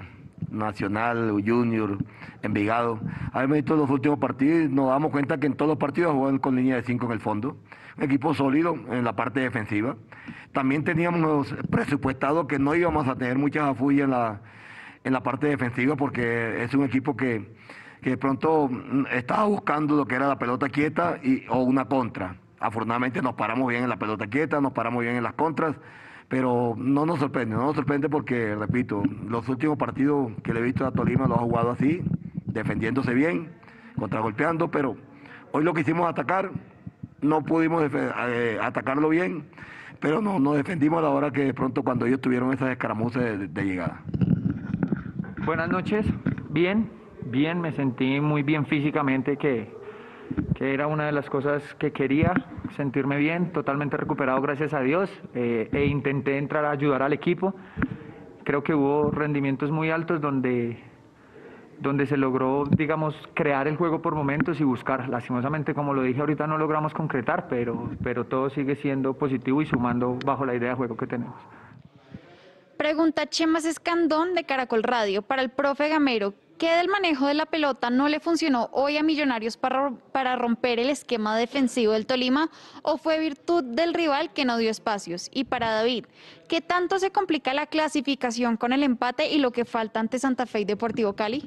Nacional, 0.51 1.43
Junior, 1.47 1.99
Envigado. 2.41 2.99
Habíamos 3.33 3.57
visto 3.57 3.77
los 3.77 3.91
últimos 3.91 4.19
partidos 4.19 4.71
y 4.71 4.75
nos 4.75 4.89
damos 4.89 5.11
cuenta 5.11 5.39
que 5.39 5.47
en 5.47 5.55
todos 5.55 5.69
los 5.69 5.79
partidos 5.79 6.15
jugaban 6.15 6.39
con 6.39 6.57
línea 6.57 6.77
de 6.77 6.83
cinco 6.83 7.05
en 7.07 7.13
el 7.13 7.21
fondo. 7.21 7.59
Un 7.99 8.05
equipo 8.05 8.33
sólido 8.33 8.75
en 8.91 9.05
la 9.05 9.15
parte 9.15 9.41
defensiva. 9.41 9.97
También 10.53 10.85
teníamos 10.85 11.55
presupuestado 11.71 12.47
que 12.47 12.59
no 12.59 12.75
íbamos 12.75 13.07
a 13.09 13.17
tener 13.17 13.37
muchas 13.37 13.65
afullas 13.65 14.05
en 14.05 14.11
la, 14.13 14.41
en 15.05 15.13
la 15.13 15.23
parte 15.23 15.49
defensiva 15.49 15.97
porque 15.97 16.65
es 16.65 16.73
un 16.73 16.85
equipo 16.85 17.15
que 17.15 17.55
que 18.03 18.11
de 18.11 18.17
pronto 18.17 18.69
mm, 18.69 19.07
estaba 19.13 19.45
buscando 19.45 19.97
lo 19.97 20.07
que 20.07 20.15
era 20.15 20.29
la 20.29 20.39
pelota 20.39 20.69
quieta 20.69 21.19
y, 21.23 21.47
o 21.49 21.61
una 21.61 21.87
contra. 21.87 22.37
Afortunadamente 22.61 23.23
nos 23.23 23.35
paramos 23.35 23.69
bien 23.69 23.85
en 23.85 23.89
la 23.89 23.99
pelota 23.99 24.27
quieta, 24.27 24.61
nos 24.61 24.73
paramos 24.73 25.03
bien 25.03 25.17
en 25.17 25.23
las 25.23 25.35
contras, 25.35 25.77
pero 26.29 26.75
no 26.77 27.07
nos 27.07 27.19
sorprende, 27.19 27.55
no 27.55 27.67
nos 27.67 27.77
sorprende 27.77 28.09
porque, 28.09 28.55
repito, 28.55 29.03
los 29.29 29.49
últimos 29.49 29.77
partidos 29.79 30.33
que 30.43 30.53
le 30.53 30.61
he 30.61 30.63
visto 30.63 30.87
a 30.87 30.91
Tolima 30.91 31.27
lo 31.27 31.35
ha 31.35 31.39
jugado 31.39 31.71
así, 31.71 32.03
defendiéndose 32.47 33.15
bien, 33.15 33.53
contragolpeando, 33.99 34.71
pero 34.71 34.97
hoy 35.53 35.65
lo 35.65 35.75
que 35.75 35.83
hicimos 35.83 36.09
atacar, 36.09 36.51
no 37.21 37.45
pudimos 37.45 37.89
eh, 37.93 38.59
atacarlo 38.61 39.09
bien, 39.09 39.45
pero 40.01 40.21
no, 40.21 40.39
nos 40.39 40.57
defendimos 40.57 40.99
a 40.99 41.03
la 41.03 41.11
hora 41.11 41.31
que 41.31 41.45
de 41.45 41.55
pronto 41.55 41.83
cuando 41.83 42.07
ellos 42.07 42.21
tuvieron 42.21 42.53
esas 42.53 42.71
escaramuzas 42.71 43.53
de 43.53 43.65
llegada. 43.65 44.03
Buenas 45.45 45.69
noches, 45.69 46.05
bien, 46.51 46.91
bien, 47.27 47.61
me 47.61 47.73
sentí 47.73 48.21
muy 48.21 48.43
bien 48.43 48.67
físicamente, 48.67 49.37
que, 49.37 49.75
era 50.59 50.87
una 50.87 51.07
de 51.07 51.13
las 51.13 51.31
cosas 51.31 51.63
que 51.75 51.93
quería, 51.93 52.33
sentirme 52.77 53.17
bien, 53.17 53.53
totalmente 53.53 53.97
recuperado 53.97 54.41
gracias 54.41 54.75
a 54.75 54.81
Dios, 54.81 55.11
eh, 55.35 55.69
e 55.73 55.87
intenté 55.87 56.39
entrar 56.39 56.65
a 56.65 56.71
ayudar 56.71 57.03
al 57.03 57.13
equipo. 57.13 57.55
Creo 58.45 58.63
que 58.65 58.75
hubo 58.75 59.11
rendimientos 59.11 59.71
muy 59.71 59.91
altos 59.91 60.21
donde, 60.21 60.79
donde 61.79 62.07
se 62.07 62.17
logró, 62.17 62.65
digamos, 62.77 63.15
crear 63.35 63.69
el 63.69 63.77
juego 63.77 64.03
por 64.03 64.15
momentos 64.15 64.61
y 64.61 64.65
buscar. 64.65 65.09
Lastimosamente, 65.09 65.75
como 65.75 65.95
lo 65.95 66.03
dije 66.03 66.21
ahorita, 66.21 66.47
no 66.47 66.59
logramos 66.59 66.93
concretar, 66.93 67.47
pero, 67.49 67.91
pero 68.03 68.25
todo 68.25 68.51
sigue 68.51 68.77
siendo 68.77 69.15
positivo 69.15 69.63
y 69.63 69.67
sumando 69.67 70.19
bajo 70.25 70.45
la 70.45 70.55
idea 70.55 70.71
de 70.71 70.75
juego 70.77 70.97
que 70.97 71.07
tenemos. 71.07 71.37
Pregunta 72.77 73.27
Chemas 73.27 73.65
Escandón 73.65 74.35
de 74.35 74.45
Caracol 74.45 74.83
Radio 74.83 75.23
para 75.23 75.43
el 75.43 75.51
profe 75.51 75.89
Gamero. 75.89 76.35
¿Qué 76.59 76.75
del 76.75 76.89
manejo 76.89 77.27
de 77.27 77.35
la 77.35 77.45
pelota 77.45 77.91
no 77.91 78.09
le 78.09 78.19
funcionó 78.19 78.71
hoy 78.73 78.97
a 78.97 79.03
Millonarios 79.03 79.59
para, 79.59 79.91
para 80.13 80.37
romper 80.37 80.79
el 80.79 80.89
esquema 80.89 81.37
defensivo 81.37 81.93
del 81.93 82.07
Tolima 82.07 82.49
o 82.83 82.97
fue 82.97 83.21
virtud 83.21 83.63
del 83.63 83.93
rival 83.93 84.33
que 84.33 84.47
no 84.47 84.57
dio 84.57 84.71
espacios? 84.71 85.29
Y 85.35 85.45
para 85.45 85.71
David, 85.71 86.07
¿qué 86.49 86.63
tanto 86.63 86.99
se 86.99 87.11
complica 87.11 87.53
la 87.53 87.67
clasificación 87.67 88.57
con 88.57 88.73
el 88.73 88.85
empate 88.85 89.31
y 89.31 89.39
lo 89.39 89.51
que 89.51 89.67
falta 89.67 90.01
ante 90.01 90.19
Santa 90.19 90.47
Fe 90.47 90.61
y 90.61 90.65
Deportivo 90.65 91.13
Cali? 91.13 91.45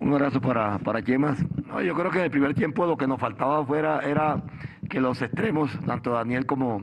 Un 0.00 0.12
abrazo 0.12 0.38
para, 0.38 0.78
para 0.80 1.00
Yemas. 1.00 1.38
yo 1.82 1.94
creo 1.94 2.10
que 2.10 2.18
en 2.18 2.24
el 2.24 2.30
primer 2.30 2.54
tiempo 2.54 2.84
lo 2.84 2.98
que 2.98 3.06
nos 3.06 3.18
faltaba 3.18 3.64
fuera 3.64 4.00
era 4.00 4.42
que 4.90 5.00
los 5.00 5.22
extremos, 5.22 5.70
tanto 5.86 6.10
Daniel 6.10 6.44
como, 6.44 6.82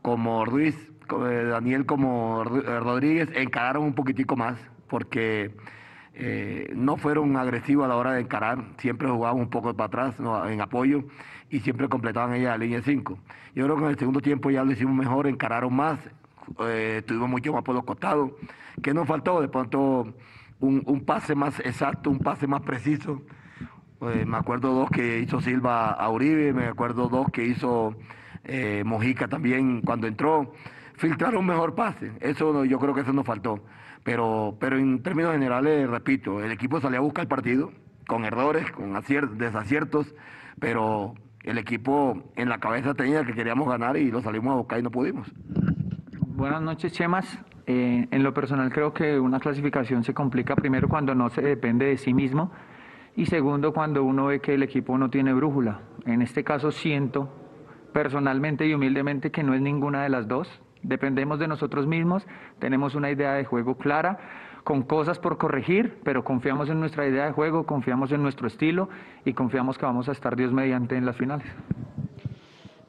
como 0.00 0.46
Ruiz, 0.46 0.74
eh, 1.28 1.44
Daniel 1.50 1.84
como 1.84 2.42
eh, 2.42 2.80
Rodríguez, 2.80 3.28
encararon 3.34 3.82
un 3.82 3.94
poquitico 3.94 4.34
más, 4.34 4.58
porque 4.88 5.54
eh, 6.20 6.72
no 6.74 6.96
fueron 6.96 7.36
agresivos 7.36 7.84
a 7.84 7.88
la 7.88 7.94
hora 7.94 8.14
de 8.14 8.22
encarar, 8.22 8.64
siempre 8.78 9.08
jugaban 9.08 9.40
un 9.40 9.50
poco 9.50 9.72
para 9.74 9.86
atrás 9.86 10.16
en 10.50 10.60
apoyo 10.60 11.04
y 11.48 11.60
siempre 11.60 11.88
completaban 11.88 12.34
ella 12.34 12.50
la 12.50 12.58
línea 12.58 12.82
5. 12.82 13.16
Yo 13.54 13.64
creo 13.64 13.76
que 13.76 13.84
en 13.84 13.90
el 13.90 13.98
segundo 13.98 14.20
tiempo 14.20 14.50
ya 14.50 14.64
lo 14.64 14.72
hicimos 14.72 14.96
mejor, 14.96 15.28
encararon 15.28 15.76
más, 15.76 16.00
eh, 16.66 17.04
tuvimos 17.06 17.30
mucho 17.30 17.52
más 17.52 17.62
por 17.62 17.76
los 17.76 17.84
costados. 17.84 18.32
¿Qué 18.82 18.92
nos 18.92 19.06
faltó? 19.06 19.40
De 19.40 19.46
pronto 19.46 20.12
un, 20.58 21.04
pase 21.06 21.36
más 21.36 21.60
exacto, 21.60 22.10
un 22.10 22.18
pase 22.18 22.48
más 22.48 22.62
preciso. 22.62 23.22
Eh, 24.00 24.24
me 24.26 24.38
acuerdo 24.38 24.74
dos 24.74 24.90
que 24.90 25.20
hizo 25.20 25.40
Silva 25.40 25.92
a 25.92 26.10
Uribe, 26.10 26.52
me 26.52 26.66
acuerdo 26.66 27.08
dos 27.08 27.28
que 27.30 27.44
hizo 27.44 27.94
Mojica 28.84 29.28
también 29.28 29.82
cuando 29.82 30.08
entró. 30.08 30.52
Filtrar 30.96 31.36
un 31.36 31.46
mejor 31.46 31.76
pase, 31.76 32.10
eso 32.18 32.64
yo 32.64 32.80
creo 32.80 32.92
que 32.92 33.02
eso 33.02 33.12
nos 33.12 33.24
faltó. 33.24 33.62
Pero, 34.08 34.56
pero 34.58 34.78
en 34.78 35.02
términos 35.02 35.32
generales, 35.32 35.86
repito, 35.86 36.42
el 36.42 36.50
equipo 36.50 36.80
salió 36.80 36.96
a 36.96 37.02
buscar 37.02 37.24
el 37.24 37.28
partido 37.28 37.72
con 38.06 38.24
errores, 38.24 38.72
con 38.72 38.94
desaciertos, 39.36 40.14
pero 40.58 41.12
el 41.42 41.58
equipo 41.58 42.32
en 42.34 42.48
la 42.48 42.58
cabeza 42.58 42.94
tenía 42.94 43.22
que 43.26 43.34
queríamos 43.34 43.68
ganar 43.68 43.98
y 43.98 44.10
lo 44.10 44.22
salimos 44.22 44.54
a 44.54 44.56
buscar 44.56 44.78
y 44.78 44.82
no 44.82 44.90
pudimos. 44.90 45.30
Buenas 46.26 46.62
noches, 46.62 46.94
Chemas. 46.94 47.38
Eh, 47.66 48.08
en 48.10 48.22
lo 48.22 48.32
personal 48.32 48.72
creo 48.72 48.94
que 48.94 49.20
una 49.20 49.40
clasificación 49.40 50.02
se 50.02 50.14
complica 50.14 50.56
primero 50.56 50.88
cuando 50.88 51.14
no 51.14 51.28
se 51.28 51.42
depende 51.42 51.84
de 51.84 51.98
sí 51.98 52.14
mismo 52.14 52.50
y 53.14 53.26
segundo 53.26 53.74
cuando 53.74 54.04
uno 54.04 54.28
ve 54.28 54.40
que 54.40 54.54
el 54.54 54.62
equipo 54.62 54.96
no 54.96 55.10
tiene 55.10 55.34
brújula. 55.34 55.82
En 56.06 56.22
este 56.22 56.44
caso 56.44 56.70
siento 56.70 57.28
personalmente 57.92 58.66
y 58.66 58.72
humildemente 58.72 59.30
que 59.30 59.42
no 59.42 59.52
es 59.52 59.60
ninguna 59.60 60.02
de 60.02 60.08
las 60.08 60.26
dos. 60.26 60.62
Dependemos 60.82 61.38
de 61.38 61.48
nosotros 61.48 61.86
mismos, 61.86 62.26
tenemos 62.58 62.94
una 62.94 63.10
idea 63.10 63.32
de 63.32 63.44
juego 63.44 63.76
clara, 63.76 64.18
con 64.64 64.82
cosas 64.82 65.18
por 65.18 65.38
corregir, 65.38 65.98
pero 66.04 66.24
confiamos 66.24 66.68
en 66.68 66.78
nuestra 66.78 67.06
idea 67.06 67.26
de 67.26 67.32
juego, 67.32 67.64
confiamos 67.64 68.12
en 68.12 68.22
nuestro 68.22 68.46
estilo 68.46 68.88
y 69.24 69.32
confiamos 69.32 69.78
que 69.78 69.86
vamos 69.86 70.08
a 70.08 70.12
estar 70.12 70.36
Dios 70.36 70.52
mediante 70.52 70.96
en 70.96 71.06
las 71.06 71.16
finales. 71.16 71.46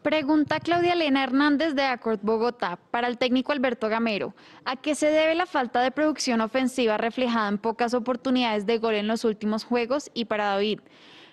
Pregunta 0.02 0.60
Claudia 0.60 0.93
Elena 0.93 1.23
Hernández 1.23 1.75
de 1.75 1.84
Accord 1.84 2.19
Bogotá 2.21 2.80
para 2.89 3.08
el 3.08 3.17
técnico 3.17 3.52
Alberto 3.52 3.89
Gamero. 3.89 4.34
¿A 4.63 4.78
qué 4.78 4.95
se 4.95 5.08
debe 5.08 5.36
la 5.36 5.45
falta 5.45 5.82
de 5.82 5.91
producción 5.91 6.39
ofensiva 6.39 6.97
reflejada 6.97 7.49
en 7.49 7.58
pocas 7.58 7.93
oportunidades 7.93 8.65
de 8.65 8.78
gol 8.78 8.95
en 8.95 9.08
los 9.08 9.25
últimos 9.25 9.65
juegos? 9.65 10.10
Y 10.13 10.25
para 10.25 10.45
David, 10.45 10.80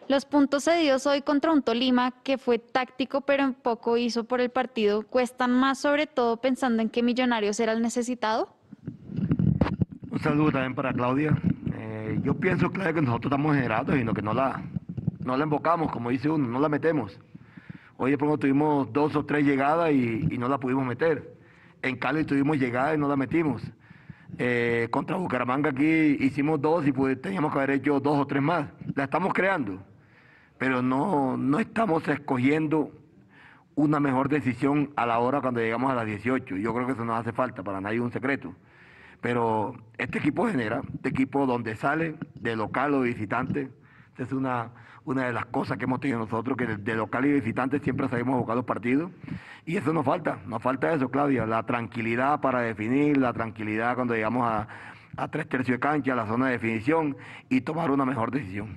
los 0.08 0.24
puntos 0.24 0.64
cedidos 0.64 1.06
hoy 1.06 1.22
contra 1.22 1.52
un 1.52 1.62
Tolima 1.62 2.12
que 2.22 2.38
fue 2.38 2.58
táctico 2.58 3.22
pero 3.22 3.52
poco 3.62 3.96
hizo 3.96 4.24
por 4.24 4.40
el 4.40 4.50
partido, 4.50 5.02
¿cuestan 5.02 5.52
más 5.52 5.78
sobre 5.78 6.06
todo 6.06 6.36
pensando 6.38 6.82
en 6.82 6.90
que 6.90 7.02
Millonarios 7.02 7.58
era 7.60 7.72
el 7.72 7.82
necesitado? 7.82 8.54
Un 10.10 10.18
saludo 10.20 10.52
también 10.52 10.74
para 10.74 10.92
Claudia. 10.92 11.36
Eh, 11.74 12.20
yo 12.22 12.34
pienso, 12.34 12.70
Claudia, 12.70 12.94
que 12.94 13.02
nosotros 13.02 13.30
estamos 13.30 13.54
generados 13.54 13.96
y 13.96 14.04
no 14.04 14.14
que 14.14 14.22
no 14.22 14.32
la, 14.32 14.62
no 15.24 15.36
la 15.36 15.42
embocamos, 15.42 15.90
como 15.90 16.10
dice 16.10 16.28
uno, 16.30 16.46
no 16.46 16.60
la 16.60 16.68
metemos. 16.68 17.18
Hoy 17.98 18.10
de 18.12 18.18
pronto 18.18 18.38
tuvimos 18.38 18.92
dos 18.92 19.16
o 19.16 19.24
tres 19.24 19.44
llegadas 19.44 19.90
y, 19.92 20.36
no 20.38 20.48
la 20.48 20.58
pudimos 20.58 20.86
meter. 20.86 21.34
En 21.82 21.96
Cali 21.96 22.24
tuvimos 22.24 22.58
llegadas 22.58 22.94
y 22.94 22.98
no 22.98 23.08
la 23.08 23.16
metimos. 23.16 23.62
Eh, 24.38 24.88
contra 24.90 25.16
Bucaramanga 25.16 25.70
aquí 25.70 26.16
hicimos 26.20 26.60
dos 26.60 26.86
y 26.86 26.92
pues 26.92 27.20
teníamos 27.20 27.52
que 27.52 27.58
haber 27.58 27.70
hecho 27.70 28.00
dos 28.00 28.18
o 28.18 28.26
tres 28.26 28.42
más. 28.42 28.68
La 28.94 29.04
estamos 29.04 29.32
creando, 29.32 29.82
pero 30.58 30.82
no, 30.82 31.36
no 31.36 31.58
estamos 31.58 32.06
escogiendo 32.08 32.90
una 33.74 34.00
mejor 34.00 34.28
decisión 34.28 34.90
a 34.96 35.06
la 35.06 35.18
hora 35.18 35.40
cuando 35.40 35.60
llegamos 35.60 35.92
a 35.92 35.94
las 35.94 36.06
18. 36.06 36.56
Yo 36.56 36.74
creo 36.74 36.86
que 36.86 36.94
eso 36.94 37.04
nos 37.04 37.20
hace 37.20 37.32
falta, 37.32 37.62
para 37.62 37.80
nadie 37.80 38.00
un 38.00 38.10
secreto. 38.10 38.54
Pero 39.20 39.74
este 39.98 40.18
equipo 40.18 40.46
genera, 40.46 40.82
este 40.94 41.10
equipo 41.10 41.46
donde 41.46 41.76
sale, 41.76 42.16
de 42.34 42.56
local 42.56 42.94
o 42.94 43.02
de 43.02 43.10
visitante, 43.10 43.70
es 44.16 44.32
una, 44.32 44.70
una 45.04 45.26
de 45.26 45.32
las 45.32 45.46
cosas 45.46 45.76
que 45.76 45.84
hemos 45.84 46.00
tenido 46.00 46.18
nosotros, 46.18 46.56
que 46.56 46.66
de, 46.66 46.94
local 46.94 47.26
y 47.26 47.32
visitante 47.32 47.78
siempre 47.80 48.08
sabemos 48.08 48.40
jugar 48.40 48.56
los 48.56 48.64
partidos. 48.64 49.10
Y 49.66 49.76
eso 49.76 49.92
nos 49.92 50.06
falta, 50.06 50.38
nos 50.46 50.62
falta 50.62 50.92
eso, 50.92 51.10
Claudia, 51.10 51.44
la 51.44 51.64
tranquilidad 51.64 52.40
para 52.40 52.60
definir, 52.60 53.18
la 53.18 53.32
tranquilidad 53.32 53.94
cuando 53.94 54.14
llegamos 54.14 54.48
a, 54.48 54.68
a 55.16 55.28
tres 55.28 55.48
tercios 55.48 55.76
de 55.76 55.80
cancha, 55.80 56.12
a 56.12 56.16
la 56.16 56.26
zona 56.26 56.46
de 56.46 56.52
definición 56.52 57.16
y 57.50 57.60
tomar 57.60 57.90
una 57.90 58.06
mejor 58.06 58.30
decisión. 58.30 58.74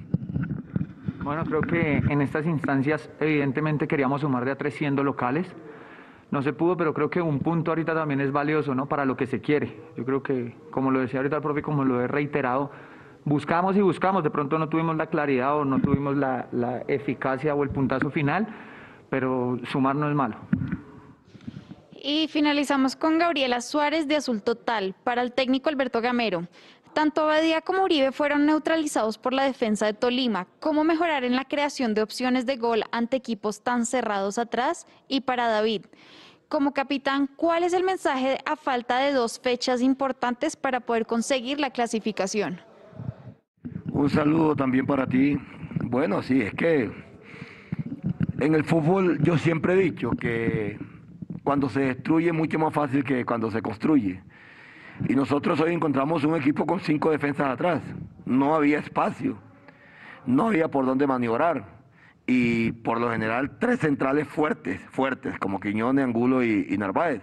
Bueno, 1.23 1.43
creo 1.45 1.62
que 1.62 1.97
en 1.97 2.21
estas 2.21 2.45
instancias 2.45 3.10
evidentemente 3.19 3.88
queríamos 3.88 4.21
sumar 4.21 4.45
de 4.45 4.51
a 4.51 4.58
tres 4.58 4.75
siendo 4.75 5.03
locales. 5.03 5.47
No 6.32 6.41
se 6.41 6.53
pudo, 6.53 6.77
pero 6.77 6.93
creo 6.93 7.10
que 7.10 7.21
un 7.21 7.39
punto 7.39 7.71
ahorita 7.71 7.93
también 7.93 8.21
es 8.21 8.32
valioso, 8.32 8.75
¿no? 8.75 8.88
Para 8.88 9.03
lo 9.05 9.17
que 9.17 9.25
se 9.25 9.41
quiere. 9.41 9.82
Yo 9.97 10.05
creo 10.05 10.23
que, 10.23 10.55
como 10.71 10.91
lo 10.91 10.99
decía 10.99 11.19
ahorita 11.19 11.38
el 11.38 11.41
profe, 11.41 11.62
como 11.62 11.84
lo 11.84 12.01
he 12.01 12.08
reiterado, 12.08 12.71
buscamos 13.25 13.75
y 13.75 13.82
buscamos, 13.82 14.23
de 14.23 14.29
pronto 14.29 14.58
no 14.58 14.69
tuvimos 14.69 14.95
la 14.95 15.08
claridad 15.08 15.58
o 15.58 15.65
no 15.65 15.79
tuvimos 15.79 16.15
la, 16.15 16.47
eficacia 16.88 17.55
o 17.55 17.63
el 17.63 17.69
puntazo 17.69 18.10
final, 18.12 18.47
pero 19.10 19.60
sumar 19.71 19.95
no 19.95 20.10
es 20.10 20.15
malo. 20.15 20.36
Y 22.01 22.27
finalizamos 22.29 22.95
con 22.95 23.17
Gabriela 23.17 23.60
Suárez 23.60 24.08
de 24.08 24.15
Azul 24.15 24.41
Total. 24.41 24.95
Para 25.03 25.21
el 25.21 25.34
técnico 25.34 25.67
Alberto 25.67 25.99
Gamero, 25.99 26.47
tanto 26.93 27.21
Abadía 27.21 27.62
como 27.62 27.84
Uribe 27.84 28.12
fueron 28.12 28.45
neutralizados 28.45 29.17
por 29.17 29.34
la 29.34 29.43
defensa 29.43 29.86
de 29.86 29.93
Tolima. 29.93 30.47
¿Cómo 30.60 30.84
mejorar 30.84 31.23
en 31.23 31.36
la 31.36 31.45
creación 31.45 31.93
de 31.93 32.02
opciones 32.02 32.45
de 32.45 32.58
gol 32.58 32.84
ante 32.91 33.17
equipos 33.17 33.62
tan 33.62 33.86
cerrados 33.86 34.38
atrás? 34.38 34.88
Y 35.08 35.21
para 35.21 35.47
David, 35.47 35.86
como 36.47 36.73
capitán, 36.73 37.30
¿cuál 37.36 37.63
es 37.63 37.73
el 37.73 37.84
mensaje 37.84 38.39
a 38.45 38.56
falta 38.56 38.97
de 38.99 39.13
dos 39.13 39.39
fechas 39.39 39.82
importantes 39.82 40.56
para 40.56 40.80
poder 40.80 41.06
conseguir 41.06 41.60
la 41.60 41.69
clasificación? 41.69 42.60
Un 43.91 44.10
saludo 44.10 44.56
también 44.56 44.86
para 44.86 45.06
ti. 45.06 45.38
Bueno, 45.84 46.21
sí, 46.21 46.41
es 46.41 46.54
que 46.54 46.91
en 48.39 48.56
el 48.56 48.63
fútbol 48.63 49.21
yo 49.21 49.38
siempre 49.38 49.73
he 49.73 49.78
dicho 49.78 50.12
que 50.12 50.78
cuando 51.43 51.69
se 51.69 51.82
destruye 51.82 52.28
es 52.28 52.34
mucho 52.34 52.58
más 52.60 52.73
fácil 52.73 53.04
que 53.04 53.25
cuando 53.25 53.52
se 53.52 53.62
construye. 53.62 54.21
Y 55.07 55.15
nosotros 55.15 55.59
hoy 55.59 55.73
encontramos 55.73 56.23
un 56.23 56.35
equipo 56.35 56.65
con 56.65 56.79
cinco 56.79 57.12
defensas 57.12 57.47
atrás. 57.47 57.81
No 58.25 58.55
había 58.55 58.79
espacio, 58.79 59.38
no 60.25 60.47
había 60.47 60.69
por 60.69 60.85
dónde 60.85 61.07
maniobrar. 61.07 61.79
Y 62.27 62.73
por 62.73 62.99
lo 62.99 63.12
general 63.12 63.57
tres 63.59 63.79
centrales 63.79 64.27
fuertes, 64.27 64.79
fuertes, 64.91 65.39
como 65.39 65.59
Quiñones, 65.59 66.05
Angulo 66.05 66.43
y 66.43 66.77
Narváez. 66.77 67.21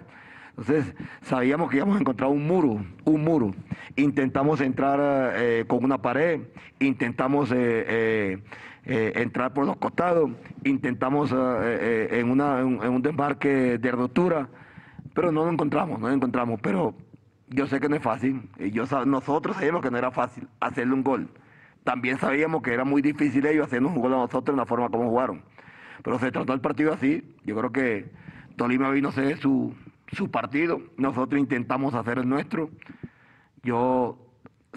Entonces, 0.59 0.95
sabíamos 1.21 1.71
que 1.71 1.77
íbamos 1.77 1.99
a 1.99 2.01
encontrar 2.01 2.31
un 2.31 2.47
muro, 2.47 2.83
un 3.05 3.25
muro. 3.25 3.55
Intentamos 3.95 4.63
entrar 4.63 5.35
eh, 5.37 5.65
con 5.67 5.85
una 5.85 6.01
pared, 6.01 6.41
intentamos 6.81 7.53
eh, 7.53 8.39
eh, 8.87 9.13
entrar 9.17 9.53
por 9.53 9.67
los 9.67 9.77
costados, 9.77 10.31
intentamos 10.65 11.31
en, 11.31 12.31
una, 12.31 12.61
en, 12.61 12.89
un 12.89 13.03
desmarque 13.03 13.77
de 13.77 13.91
ruptura, 13.91 14.49
pero 15.13 15.31
no 15.31 15.45
lo 15.45 15.53
encontramos, 15.53 16.01
no 16.01 16.09
lo 16.09 16.15
encontramos. 16.15 16.59
Pero 16.63 16.95
yo 17.49 17.67
sé 17.67 17.81
que 17.81 17.89
no 17.89 17.97
es 17.97 18.03
fácil. 18.03 18.49
Y 18.59 18.71
yo, 18.71 18.85
nosotros 19.07 19.57
sabíamos 19.57 19.83
que 19.83 19.91
no 19.91 19.99
era 19.99 20.11
fácil 20.11 20.49
hacerle 20.61 20.95
un 20.95 21.03
gol. 21.03 21.29
También 21.85 22.19
sabíamos 22.19 22.63
que 22.63 22.73
era 22.73 22.85
muy 22.85 23.03
difícil 23.03 23.47
ellos 23.47 23.67
hacernos 23.67 23.93
un 23.93 24.01
gol 24.01 24.15
a 24.15 24.17
nosotros 24.17 24.55
en 24.55 24.59
la 24.59 24.67
forma 24.67 24.89
como 24.89 25.09
jugaron. 25.09 25.43
Pero 26.03 26.19
se 26.19 26.33
trató 26.33 26.53
el 26.53 26.61
partido 26.61 26.93
así. 26.93 27.23
Yo 27.45 27.57
creo 27.57 27.73
que 27.73 28.11
Tolima 28.57 28.91
vino 28.91 29.11
a 29.11 29.13
ser 29.13 29.39
su, 29.39 29.75
su 30.13 30.31
partido, 30.31 30.81
nosotros 30.97 31.39
intentamos 31.41 31.95
hacer 31.95 32.19
el 32.19 32.29
nuestro. 32.29 32.71
Yo 33.63 34.19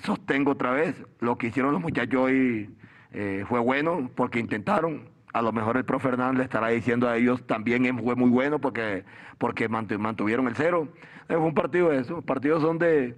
sostengo 0.03 0.51
otra 0.51 0.71
vez, 0.71 0.95
lo 1.19 1.37
que 1.37 1.47
hicieron 1.47 1.73
los 1.73 1.81
muchachos 1.81 2.21
hoy 2.21 2.75
eh, 3.11 3.45
fue 3.47 3.59
bueno 3.59 4.09
porque 4.15 4.39
intentaron. 4.39 5.09
A 5.33 5.41
lo 5.41 5.51
mejor 5.51 5.77
el 5.77 5.85
profe 5.85 6.09
Hernández 6.09 6.45
estará 6.45 6.69
diciendo 6.69 7.07
a 7.07 7.17
ellos 7.17 7.45
también 7.45 7.97
fue 7.99 8.15
muy 8.15 8.29
bueno 8.29 8.59
porque, 8.59 9.05
porque 9.37 9.69
mantuvieron 9.69 10.47
el 10.47 10.55
cero. 10.55 10.87
Eh, 11.27 11.35
fue 11.35 11.45
un 11.45 11.53
partido 11.53 11.89
de 11.89 11.99
eso. 11.99 12.21
Partidos 12.21 12.61
son 12.63 12.79
de 12.79 13.15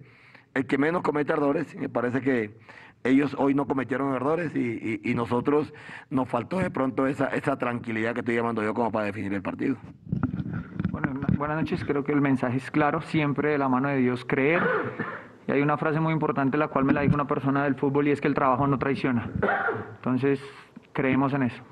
el 0.54 0.66
que 0.68 0.78
menos 0.78 1.04
comete 1.04 1.34
errores. 1.34 1.76
Me 1.76 1.90
parece 1.90 2.22
que 2.22 2.58
ellos 3.04 3.36
hoy 3.40 3.54
no 3.54 3.66
cometieron 3.66 4.14
errores 4.14 4.56
y, 4.56 5.14
nosotros 5.16 5.74
nos 6.10 6.28
faltó 6.28 6.60
de 6.60 6.70
pronto 6.70 7.08
esa, 7.08 7.28
esa 7.28 7.58
tranquilidad 7.58 8.14
que 8.14 8.20
estoy 8.20 8.36
llamando 8.36 8.62
yo 8.62 8.74
como 8.74 8.92
para 8.92 9.06
definir 9.06 9.34
el 9.34 9.42
partido 9.42 9.78
buenas 11.42 11.58
noches. 11.58 11.84
Creo 11.84 12.04
que 12.04 12.12
el 12.12 12.22
mensaje 12.22 12.58
es 12.58 12.70
claro, 12.70 13.02
siempre 13.02 13.50
de 13.50 13.58
la 13.58 13.68
mano 13.68 13.90
de 13.90 13.98
Dios 13.98 14.24
creer. 14.26 14.62
Y 15.48 15.52
hay 15.52 15.62
una 15.62 15.76
frase 15.76 16.00
muy 16.00 16.14
importante 16.14 16.56
la 16.56 16.68
cual 16.68 16.86
me 16.86 16.94
la 16.94 17.02
dijo 17.02 17.16
una 17.16 17.26
persona 17.26 17.64
del 17.64 17.74
fútbol 17.74 18.08
y 18.08 18.12
es 18.12 18.22
que 18.22 18.28
el 18.28 18.36
trabajo 18.36 18.68
no 18.68 18.78
traiciona. 18.78 19.28
Entonces, 19.96 20.40
creemos 20.94 21.34
en 21.34 21.44
eso. 21.44 21.64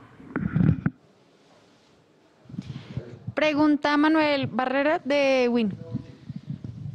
Pregunta 3.33 3.95
Manuel 3.95 4.47
Barrera 4.47 4.99
de 4.99 5.47
Win. 5.49 5.73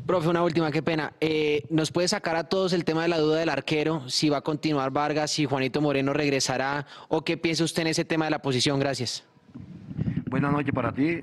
Profe, 0.06 0.28
una 0.28 0.42
última, 0.42 0.70
qué 0.70 0.82
pena. 0.82 1.14
Eh, 1.18 1.64
¿Nos 1.70 1.90
puede 1.90 2.08
sacar 2.08 2.36
a 2.36 2.44
todos 2.44 2.74
el 2.74 2.84
tema 2.84 3.00
de 3.00 3.08
la 3.08 3.18
duda 3.18 3.38
del 3.38 3.48
arquero? 3.48 4.06
Si 4.10 4.28
va 4.28 4.36
a 4.36 4.40
continuar 4.42 4.90
Vargas, 4.90 5.30
si 5.30 5.46
Juanito 5.46 5.80
Moreno 5.80 6.12
regresará, 6.12 6.86
o 7.08 7.24
qué 7.24 7.38
piensa 7.38 7.64
usted 7.64 7.82
en 7.82 7.88
ese 7.88 8.04
tema 8.04 8.26
de 8.26 8.32
la 8.32 8.40
posición? 8.40 8.78
Gracias. 8.78 9.24
Buenas 10.28 10.52
noches 10.52 10.74
para 10.74 10.92
ti. 10.92 11.22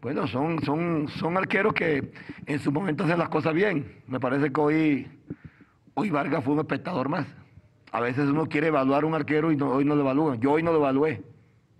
Bueno, 0.00 0.26
son, 0.26 0.64
son, 0.64 1.06
son 1.20 1.36
arqueros 1.36 1.74
que 1.74 2.10
en 2.46 2.58
su 2.58 2.72
momento 2.72 3.04
hacen 3.04 3.18
las 3.18 3.28
cosas 3.28 3.52
bien. 3.52 4.02
Me 4.06 4.18
parece 4.18 4.50
que 4.50 4.60
hoy, 4.60 5.06
hoy 5.92 6.08
Vargas 6.08 6.42
fue 6.42 6.54
un 6.54 6.60
espectador 6.60 7.10
más. 7.10 7.26
A 7.90 8.00
veces 8.00 8.26
uno 8.30 8.46
quiere 8.46 8.68
evaluar 8.68 9.04
un 9.04 9.14
arquero 9.14 9.52
y 9.52 9.60
hoy 9.60 9.84
no 9.84 9.94
lo 9.94 10.00
evalúan. 10.00 10.40
Yo 10.40 10.52
hoy 10.52 10.62
no 10.62 10.72
lo 10.72 10.78
evalué. 10.78 11.22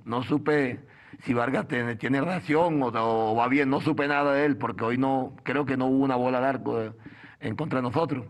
No 0.05 0.23
supe 0.23 0.81
si 1.25 1.35
Vargas 1.35 1.69
tiene, 1.69 1.97
tiene 1.97 2.21
o, 2.21 3.37
va 3.37 3.49
bien. 3.49 3.71
No 3.71 3.81
supe 3.81 4.09
nada 4.09 4.35
de 4.35 4.45
él 4.45 4.57
porque 4.57 4.85
hoy 4.85 4.99
no, 4.99 5.37
creo 5.43 5.65
que 5.65 5.77
no 5.77 5.87
hubo 5.87 6.05
una 6.05 6.17
bola 6.17 6.41
de 6.41 6.47
arco 6.47 6.95
en 7.41 7.57
contra 7.57 7.79
de 7.79 7.83
nosotros. 7.83 8.27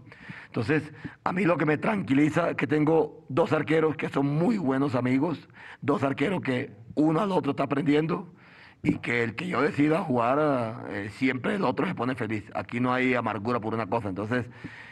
Entonces, 0.46 0.92
a 1.24 1.32
mí 1.32 1.44
lo 1.44 1.56
que 1.56 1.64
me 1.64 1.78
tranquiliza 1.78 2.50
es 2.50 2.56
que 2.56 2.66
tengo 2.66 3.24
dos 3.28 3.52
arqueros 3.52 3.96
que 3.96 4.10
son 4.10 4.26
muy 4.26 4.58
buenos 4.58 4.94
amigos, 4.94 5.48
dos 5.80 6.02
arqueros 6.02 6.42
que 6.42 6.70
uno 6.94 7.20
al 7.20 7.32
otro 7.32 7.52
está 7.52 7.62
aprendiendo 7.62 8.34
y 8.82 8.98
que 8.98 9.22
el 9.22 9.34
que 9.34 9.46
yo 9.46 9.62
decida 9.62 10.02
jugar, 10.02 10.88
eh, 10.90 11.08
siempre 11.14 11.54
el 11.54 11.64
otro 11.64 11.86
se 11.86 11.94
pone 11.94 12.14
feliz. 12.14 12.44
Aquí 12.54 12.80
no 12.80 12.92
hay 12.92 13.14
amargura 13.14 13.60
por 13.60 13.72
una 13.72 13.86
cosa. 13.86 14.08
Entonces, 14.08 14.46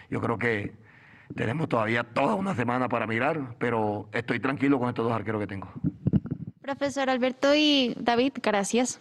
yo 0.09 0.21
creo 0.21 0.39
que 0.39 0.73
tenemos 1.35 1.69
todavía 1.69 2.05
toda 2.05 2.35
una 2.35 2.55
semana 2.55 2.89
para 2.89 3.07
mirar, 3.07 3.57
pero 3.59 4.09
estoy 4.13 4.41
tranquilo 4.41 4.79
con 4.79 4.89
estos 4.89 5.05
dos 5.05 5.13
arqueros 5.13 5.41
que 5.41 5.47
tengo. 5.47 5.69
Profesor 6.61 7.09
Alberto 7.09 7.55
y 7.55 7.95
David, 7.97 8.35
gracias. 8.43 9.01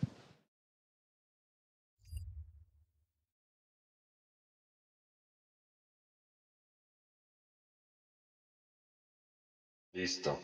Listo. 9.93 10.39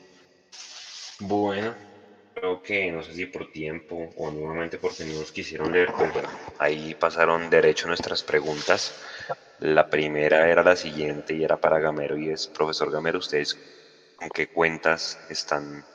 Bueno, 1.20 1.74
creo 2.34 2.62
que 2.62 2.92
no 2.92 3.02
sé 3.02 3.14
si 3.14 3.26
por 3.26 3.50
tiempo 3.52 4.12
o 4.18 4.32
nuevamente 4.32 4.78
porque 4.78 5.06
no 5.06 5.20
nos 5.20 5.32
quisieron 5.32 5.72
leer, 5.72 5.94
pero 5.98 6.28
ahí 6.60 6.94
pasaron 6.96 7.50
derecho 7.50 7.88
nuestras 7.88 8.24
preguntas. 8.24 8.94
La 9.60 9.90
primera 9.90 10.50
era 10.50 10.62
la 10.64 10.76
siguiente 10.76 11.34
y 11.34 11.44
era 11.44 11.56
para 11.56 11.80
Gamero 11.80 12.18
y 12.18 12.30
es, 12.30 12.48
profesor 12.48 12.92
Gamero, 12.92 13.20
¿ustedes 13.20 13.58
con 14.18 14.30
qué 14.30 14.48
cuentas 14.48 15.18
están 15.30 15.86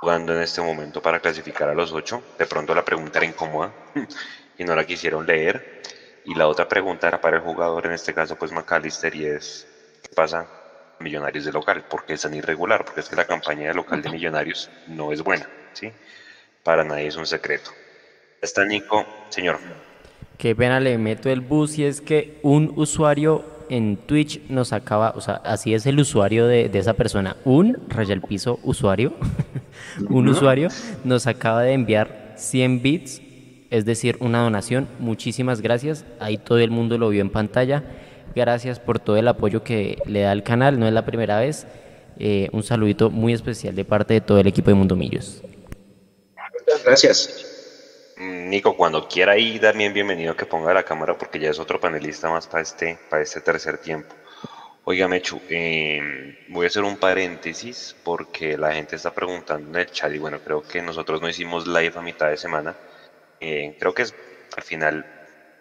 jugando 0.00 0.34
en 0.34 0.42
este 0.42 0.60
momento 0.60 1.00
para 1.00 1.20
clasificar 1.20 1.68
a 1.68 1.74
los 1.74 1.92
ocho? 1.92 2.22
De 2.38 2.46
pronto 2.46 2.74
la 2.74 2.84
pregunta 2.84 3.18
era 3.18 3.26
incómoda 3.26 3.72
y 4.58 4.64
no 4.64 4.74
la 4.74 4.84
quisieron 4.84 5.26
leer. 5.26 5.82
Y 6.24 6.34
la 6.34 6.48
otra 6.48 6.68
pregunta 6.68 7.06
era 7.06 7.20
para 7.20 7.36
el 7.36 7.42
jugador, 7.42 7.86
en 7.86 7.92
este 7.92 8.12
caso 8.12 8.36
pues 8.36 8.50
McAllister, 8.52 9.14
y 9.14 9.26
es, 9.26 9.66
¿qué 10.02 10.14
pasa 10.14 10.46
Millonarios 10.98 11.44
de 11.44 11.52
local, 11.52 11.84
porque 11.90 12.14
es 12.14 12.22
tan 12.22 12.32
irregular, 12.34 12.84
porque 12.84 13.00
es 13.00 13.08
que 13.08 13.16
la 13.16 13.26
campaña 13.26 13.68
de 13.68 13.74
local 13.74 14.00
de 14.00 14.08
Millonarios 14.08 14.70
no 14.86 15.12
es 15.12 15.22
buena, 15.22 15.46
¿sí? 15.74 15.92
Para 16.62 16.84
nadie 16.84 17.08
es 17.08 17.16
un 17.16 17.26
secreto. 17.26 17.70
Está 18.40 18.64
Nico, 18.64 19.04
señor. 19.28 19.58
Qué 20.38 20.56
pena 20.56 20.80
le 20.80 20.96
meto 20.96 21.28
el 21.28 21.42
bus 21.42 21.78
y 21.78 21.84
es 21.84 22.00
que 22.00 22.38
un 22.42 22.72
usuario 22.76 23.44
en 23.68 23.96
Twitch 23.96 24.40
nos 24.48 24.72
acaba, 24.72 25.12
o 25.16 25.20
sea, 25.20 25.34
así 25.44 25.74
es 25.74 25.86
el 25.86 25.98
usuario 25.98 26.46
de, 26.46 26.70
esa 26.74 26.94
persona, 26.94 27.36
un 27.44 27.78
raya 27.88 28.20
piso 28.20 28.58
usuario, 28.62 29.12
un 30.08 30.28
usuario 30.28 30.68
nos 31.04 31.26
acaba 31.26 31.62
de 31.62 31.72
enviar 31.72 32.34
100 32.36 32.82
bits, 32.82 33.22
es 33.70 33.84
decir, 33.84 34.16
una 34.20 34.42
donación. 34.42 34.88
Muchísimas 34.98 35.60
gracias. 35.60 36.04
Ahí 36.20 36.38
todo 36.38 36.58
el 36.58 36.70
mundo 36.70 36.98
lo 36.98 37.08
vio 37.08 37.20
en 37.20 37.30
pantalla. 37.30 37.82
Gracias 38.34 38.78
por 38.78 38.98
todo 38.98 39.16
el 39.16 39.28
apoyo 39.28 39.62
que 39.62 39.98
le 40.06 40.20
da 40.20 40.30
al 40.30 40.42
canal, 40.42 40.78
no 40.78 40.86
es 40.86 40.92
la 40.92 41.04
primera 41.04 41.40
vez. 41.40 41.66
Eh, 42.18 42.48
un 42.52 42.62
saludito 42.62 43.10
muy 43.10 43.32
especial 43.32 43.74
de 43.74 43.84
parte 43.84 44.14
de 44.14 44.20
todo 44.20 44.38
el 44.38 44.46
equipo 44.46 44.70
de 44.70 44.74
Mundo 44.74 44.96
Millos. 44.96 45.42
Gracias. 46.84 47.45
Nico, 48.18 48.74
cuando 48.78 49.06
quiera 49.06 49.36
ir 49.36 49.60
también 49.60 49.92
bienvenido 49.92 50.34
que 50.34 50.46
ponga 50.46 50.72
la 50.72 50.84
cámara 50.84 51.18
porque 51.18 51.38
ya 51.38 51.50
es 51.50 51.58
otro 51.58 51.78
panelista 51.78 52.30
más 52.30 52.46
para 52.46 52.62
este, 52.62 52.98
para 53.10 53.22
este 53.22 53.42
tercer 53.42 53.76
tiempo. 53.76 54.14
Oiga, 54.84 55.06
Mechu, 55.06 55.38
eh, 55.50 56.46
voy 56.48 56.64
a 56.64 56.68
hacer 56.68 56.82
un 56.84 56.96
paréntesis 56.96 57.94
porque 58.02 58.56
la 58.56 58.72
gente 58.72 58.96
está 58.96 59.12
preguntando 59.12 59.68
en 59.68 59.76
el 59.84 59.90
chat 59.90 60.10
y 60.14 60.18
bueno, 60.18 60.38
creo 60.40 60.62
que 60.62 60.80
nosotros 60.80 61.20
no 61.20 61.28
hicimos 61.28 61.66
live 61.66 61.92
a 61.94 62.00
mitad 62.00 62.30
de 62.30 62.38
semana. 62.38 62.74
Eh, 63.38 63.76
creo 63.78 63.92
que 63.92 64.02
es, 64.02 64.14
al 64.56 64.62
final 64.62 65.04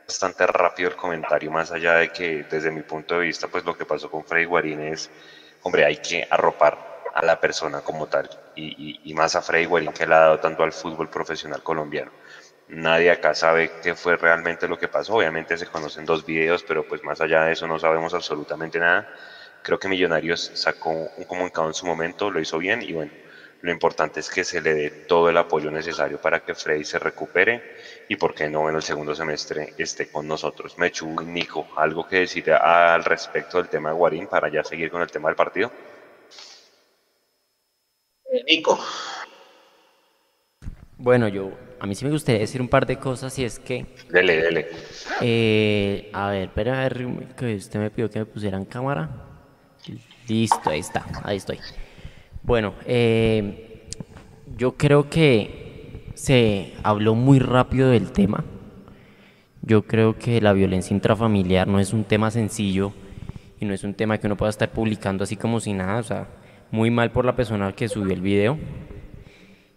bastante 0.07 0.47
rápido 0.47 0.87
el 0.89 0.95
comentario, 0.95 1.51
más 1.51 1.73
allá 1.73 1.95
de 1.95 2.09
que 2.09 2.43
desde 2.43 2.71
mi 2.71 2.83
punto 2.83 3.15
de 3.15 3.25
vista, 3.25 3.49
pues 3.49 3.65
lo 3.65 3.77
que 3.77 3.85
pasó 3.85 4.09
con 4.09 4.23
Freddy 4.23 4.45
Guarín 4.45 4.79
es, 4.79 5.09
hombre, 5.63 5.83
hay 5.83 5.97
que 5.97 6.25
arropar 6.29 7.01
a 7.13 7.25
la 7.25 7.39
persona 7.39 7.81
como 7.81 8.07
tal, 8.07 8.29
y, 8.55 9.13
más 9.13 9.35
a 9.35 9.41
Freddy 9.41 9.65
Guarín 9.65 9.91
que 9.91 10.05
le 10.05 10.15
ha 10.15 10.19
dado 10.19 10.39
tanto 10.39 10.63
al 10.63 10.71
fútbol 10.71 11.09
profesional 11.09 11.61
colombiano. 11.63 12.11
Nadie 12.67 13.11
acá 13.11 13.33
sabe 13.35 13.71
qué 13.81 13.95
fue 13.95 14.17
realmente 14.17 14.67
lo 14.67 14.77
que 14.77 14.87
pasó, 14.87 15.13
obviamente 15.15 15.57
se 15.57 15.67
conocen 15.67 16.05
dos 16.05 16.25
videos, 16.25 16.63
pero 16.63 16.83
pues 16.83 17.03
más 17.03 17.21
allá 17.21 17.43
de 17.45 17.53
eso 17.53 17.67
no 17.67 17.77
sabemos 17.79 18.13
absolutamente 18.13 18.79
nada. 18.79 19.07
Creo 19.61 19.77
que 19.79 19.87
Millonarios 19.87 20.51
sacó 20.55 20.91
un 21.15 21.25
comunicado 21.25 21.67
en 21.67 21.73
su 21.75 21.85
momento, 21.85 22.31
lo 22.31 22.39
hizo 22.39 22.57
bien 22.57 22.81
y 22.81 22.93
bueno, 22.93 23.11
lo 23.61 23.71
importante 23.71 24.19
es 24.19 24.29
que 24.29 24.43
se 24.43 24.61
le 24.61 24.73
dé 24.73 24.93
todo 25.07 25.29
el 25.29 25.37
apoyo 25.37 25.71
necesario 25.71 26.19
para 26.19 26.39
que 26.39 26.55
Freddy 26.55 26.83
se 26.85 26.99
recupere 26.99 27.63
y, 28.07 28.15
por 28.15 28.33
qué 28.35 28.49
no, 28.49 28.69
en 28.69 28.75
el 28.75 28.83
segundo 28.83 29.15
semestre 29.15 29.73
esté 29.77 30.07
con 30.07 30.27
nosotros. 30.27 30.77
Mechu, 30.77 31.15
Nico, 31.23 31.67
¿algo 31.75 32.05
que 32.05 32.17
decir 32.21 32.51
al 32.51 33.03
respecto 33.03 33.57
del 33.57 33.69
tema 33.69 33.89
de 33.89 33.95
Guarín 33.95 34.27
para 34.27 34.49
ya 34.49 34.63
seguir 34.63 34.89
con 34.91 35.01
el 35.01 35.09
tema 35.11 35.29
del 35.29 35.35
partido? 35.35 35.73
Eh, 38.31 38.43
Nico. 38.47 38.79
Bueno, 40.97 41.27
yo, 41.27 41.51
a 41.79 41.87
mí 41.87 41.93
sí 41.93 42.05
me 42.05 42.11
gustaría 42.11 42.39
decir 42.39 42.61
un 42.61 42.69
par 42.69 42.85
de 42.85 42.97
cosas 42.97 43.37
y 43.37 43.43
es 43.43 43.59
que... 43.59 43.85
Dele, 44.09 44.41
dele. 44.41 44.67
Eh, 45.21 46.09
a 46.13 46.29
ver, 46.29 46.43
espera, 46.43 46.79
a 46.79 46.83
ver, 46.89 47.05
que 47.35 47.55
usted 47.55 47.79
me 47.79 47.91
pidió 47.91 48.09
que 48.09 48.19
me 48.19 48.25
pusieran 48.25 48.63
cámara. 48.63 49.09
Listo, 50.27 50.69
ahí 50.69 50.79
está, 50.79 51.05
ahí 51.23 51.37
estoy. 51.37 51.59
Bueno, 52.43 52.73
eh, 52.85 53.87
yo 54.57 54.77
creo 54.77 55.09
que 55.09 56.09
se 56.15 56.73
habló 56.81 57.13
muy 57.13 57.39
rápido 57.39 57.89
del 57.89 58.11
tema. 58.11 58.45
Yo 59.61 59.83
creo 59.83 60.17
que 60.17 60.39
la 60.39 60.53
violencia 60.53 60.93
intrafamiliar 60.93 61.67
no 61.67 61.79
es 61.79 61.91
un 61.91 62.05
tema 62.05 62.31
sencillo 62.31 62.93
y 63.59 63.65
no 63.65 63.73
es 63.73 63.83
un 63.83 63.95
tema 63.95 64.17
que 64.17 64.27
uno 64.27 64.37
pueda 64.37 64.49
estar 64.49 64.71
publicando 64.71 65.25
así 65.25 65.35
como 65.35 65.59
si 65.59 65.73
nada. 65.73 65.99
O 65.99 66.03
sea, 66.03 66.27
muy 66.71 66.89
mal 66.89 67.11
por 67.11 67.25
la 67.25 67.35
persona 67.35 67.73
que 67.73 67.89
subió 67.89 68.13
el 68.13 68.21
video 68.21 68.57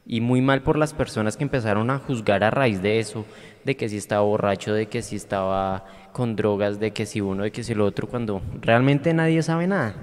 y 0.09 0.23
muy 0.23 0.41
mal 0.41 0.63
por 0.63 0.79
las 0.79 0.95
personas 0.95 1.37
que 1.37 1.45
empezaron 1.45 1.91
a 1.91 1.99
juzgar 1.99 2.43
a 2.43 2.51
raíz 2.51 2.81
de 2.81 2.99
eso, 2.99 3.27
de 3.65 3.77
que 3.77 3.91
si 3.91 3.99
estaba 3.99 4.23
borracho, 4.23 4.73
de 4.73 4.87
que 4.87 5.03
si 5.03 5.17
estaba 5.17 5.85
con 6.13 6.35
drogas, 6.35 6.81
de 6.81 6.93
que 6.93 7.05
si 7.05 7.21
uno, 7.21 7.43
de 7.45 7.53
que 7.53 7.63
si 7.63 7.73
el 7.73 7.83
otro, 7.83 8.09
cuando 8.09 8.41
realmente 8.63 9.13
nadie 9.13 9.43
sabe 9.43 9.67
nada. 9.67 9.95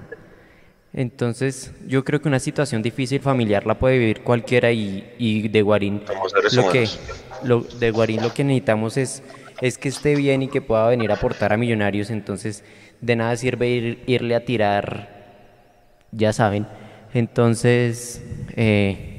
Entonces, 0.92 1.74
yo 1.88 2.04
creo 2.04 2.22
que 2.22 2.28
una 2.28 2.38
situación 2.38 2.82
difícil 2.82 3.20
familiar 3.20 3.66
la 3.66 3.78
puede 3.80 3.98
vivir 3.98 4.22
cualquiera 4.22 4.70
y, 4.70 5.48
de 5.48 5.62
Guarín 5.62 6.02
lo 6.52 6.68
que 6.70 6.88
lo, 7.42 7.60
de 7.62 7.90
Guarín 7.90 8.22
lo 8.22 8.32
que 8.32 8.44
necesitamos 8.44 8.96
es, 8.96 9.24
es 9.60 9.76
que 9.76 9.88
esté 9.88 10.14
bien 10.14 10.42
y 10.42 10.48
que 10.48 10.62
pueda 10.62 10.88
venir 10.88 11.10
a 11.10 11.14
aportar 11.14 11.52
a 11.52 11.56
Millonarios. 11.56 12.10
Entonces, 12.10 12.64
de 13.00 13.16
nada 13.16 13.36
sirve 13.36 13.98
irle 14.06 14.36
a 14.36 14.44
tirar, 14.44 15.34
ya 16.12 16.32
saben. 16.32 16.66
Entonces, 17.12 18.24
eh, 18.54 19.15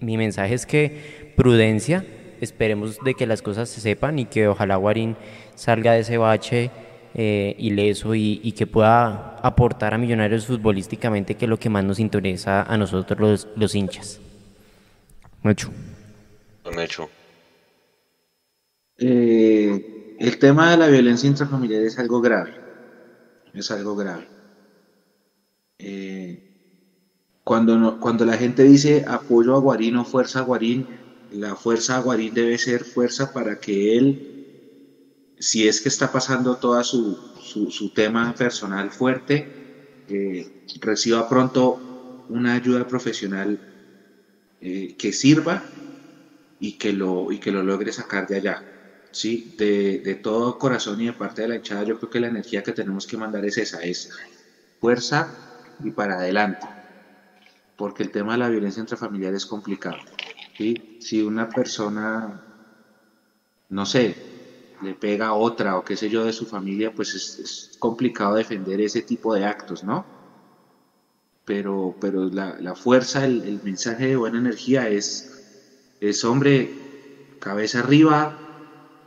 mi 0.00 0.16
mensaje 0.16 0.54
es 0.54 0.66
que 0.66 1.32
prudencia, 1.36 2.04
esperemos 2.40 2.98
de 3.04 3.14
que 3.14 3.26
las 3.26 3.42
cosas 3.42 3.68
se 3.68 3.80
sepan 3.80 4.18
y 4.18 4.26
que 4.26 4.48
ojalá 4.48 4.76
Guarín 4.76 5.16
salga 5.54 5.92
de 5.92 6.00
ese 6.00 6.18
bache 6.18 6.70
eh, 7.14 7.56
ileso 7.58 8.14
y, 8.14 8.52
que 8.52 8.66
pueda 8.66 9.36
aportar 9.38 9.94
a 9.94 9.98
Millonarios 9.98 10.46
futbolísticamente, 10.46 11.34
que 11.34 11.46
es 11.46 11.48
lo 11.48 11.58
que 11.58 11.68
más 11.68 11.84
nos 11.84 11.98
interesa 11.98 12.62
a 12.62 12.76
nosotros 12.76 13.48
los, 13.56 13.74
hinchas. 13.74 14.20
Mecho. 15.42 15.70
Eh, 18.98 20.16
el 20.20 20.38
tema 20.38 20.70
de 20.70 20.76
la 20.76 20.86
violencia 20.86 21.28
intrafamiliar 21.28 21.82
es 21.82 21.98
algo 21.98 22.20
grave. 22.20 22.54
Es 23.54 23.70
algo 23.70 23.96
grave. 23.96 24.28
Eh, 25.78 26.49
cuando, 27.50 27.98
cuando 27.98 28.24
la 28.24 28.36
gente 28.36 28.62
dice 28.62 29.02
apoyo 29.08 29.56
a 29.56 29.58
Guarín 29.58 29.96
o 29.96 30.04
fuerza 30.04 30.38
a 30.38 30.42
Guarín, 30.42 30.86
la 31.30 31.56
fuerza 31.56 31.96
a 31.96 31.98
Guarín 31.98 32.32
debe 32.32 32.56
ser 32.58 32.84
fuerza 32.84 33.32
para 33.32 33.56
que 33.56 33.98
él 33.98 34.22
si 35.36 35.66
es 35.66 35.80
que 35.80 35.88
está 35.88 36.12
pasando 36.12 36.54
todo 36.58 36.80
su, 36.84 37.18
su, 37.40 37.90
tema 37.92 38.32
personal 38.36 38.92
fuerte, 38.92 39.48
eh, 40.06 40.46
reciba 40.80 41.28
pronto 41.28 41.76
una 42.28 42.54
ayuda 42.54 42.86
profesional 42.86 43.58
eh, 44.60 44.94
que 44.96 45.12
sirva 45.12 45.64
y 46.60 46.78
que, 46.78 46.92
lo, 46.92 47.32
y 47.32 47.40
que 47.40 47.50
lo 47.50 47.64
logre 47.64 47.90
sacar 47.90 48.28
de 48.28 48.36
allá. 48.36 48.62
¿sí? 49.10 49.52
De, 49.58 49.98
de, 50.04 50.14
todo 50.14 50.56
corazón 50.56 51.00
y 51.00 51.06
de 51.06 51.14
parte 51.14 51.42
de 51.42 51.48
la 51.48 51.56
hinchada, 51.56 51.82
yo 51.82 51.98
creo 51.98 52.10
que 52.10 52.20
la 52.20 52.28
energía 52.28 52.62
que 52.62 52.72
tenemos 52.72 53.08
que 53.08 53.16
mandar 53.16 53.44
es 53.44 53.58
esa, 53.58 53.82
es 53.82 54.08
fuerza 54.78 55.36
y 55.82 55.90
para 55.90 56.14
adelante. 56.14 56.79
Porque 57.80 58.02
el 58.02 58.10
tema 58.10 58.32
de 58.32 58.38
la 58.40 58.50
violencia 58.50 58.82
intrafamiliar 58.82 59.32
es 59.32 59.46
complicado. 59.46 59.96
Si 60.98 61.22
una 61.22 61.48
persona, 61.48 62.42
no 63.70 63.86
sé, 63.86 64.14
le 64.82 64.92
pega 64.92 65.28
a 65.28 65.32
otra 65.32 65.78
o 65.78 65.82
qué 65.82 65.96
sé 65.96 66.10
yo 66.10 66.26
de 66.26 66.34
su 66.34 66.44
familia, 66.44 66.92
pues 66.94 67.14
es, 67.14 67.78
complicado 67.78 68.34
defender 68.34 68.82
ese 68.82 69.00
tipo 69.00 69.34
de 69.34 69.46
actos, 69.46 69.82
¿no? 69.82 70.04
Pero, 71.46 71.96
pero 71.98 72.28
la, 72.28 72.74
fuerza, 72.74 73.24
el, 73.24 73.62
mensaje 73.64 74.08
de 74.08 74.16
buena 74.16 74.36
energía 74.36 74.86
es, 74.90 75.96
es 76.02 76.22
hombre, 76.22 77.38
cabeza 77.38 77.78
arriba 77.78 78.36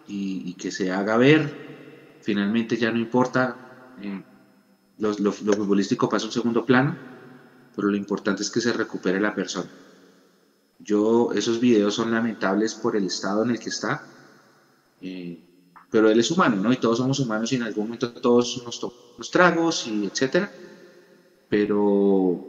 y, 0.07 0.55
que 0.55 0.71
se 0.71 0.91
haga 0.91 1.17
ver. 1.17 2.17
Finalmente 2.21 2.75
ya 2.77 2.91
no 2.91 2.97
importa, 2.97 3.55
eh, 4.01 4.23
lo, 4.97 5.13
lo, 5.19 5.31
futbolístico 5.31 6.09
pasa 6.09 6.25
a 6.25 6.29
un 6.29 6.33
segundo 6.33 6.65
plano, 6.65 7.12
pero 7.75 7.89
lo 7.89 7.97
importante 7.97 8.43
es 8.43 8.51
que 8.51 8.62
se 8.62 8.73
recupere 8.73 9.19
la 9.19 9.33
persona. 9.33 9.69
Yo, 10.79 11.31
esos 11.33 11.59
videos 11.59 11.95
son 11.95 12.12
lamentables 12.12 12.73
por 12.73 12.95
el 12.95 13.05
estado 13.05 13.43
en 13.43 13.51
el 13.51 13.59
que 13.59 13.69
está. 13.69 14.03
Eh, 15.01 15.39
pero 15.89 16.09
él 16.09 16.19
es 16.19 16.31
humano, 16.31 16.57
¿no? 16.57 16.73
Y 16.73 16.77
todos 16.77 16.97
somos 16.97 17.19
humanos 17.19 17.51
y 17.51 17.55
en 17.55 17.63
algún 17.63 17.86
momento 17.86 18.12
todos 18.12 18.62
nos 18.65 18.79
tomamos 18.79 19.31
tragos 19.31 19.88
y 19.88 20.05
etcétera. 20.05 20.51
Pero, 21.47 22.43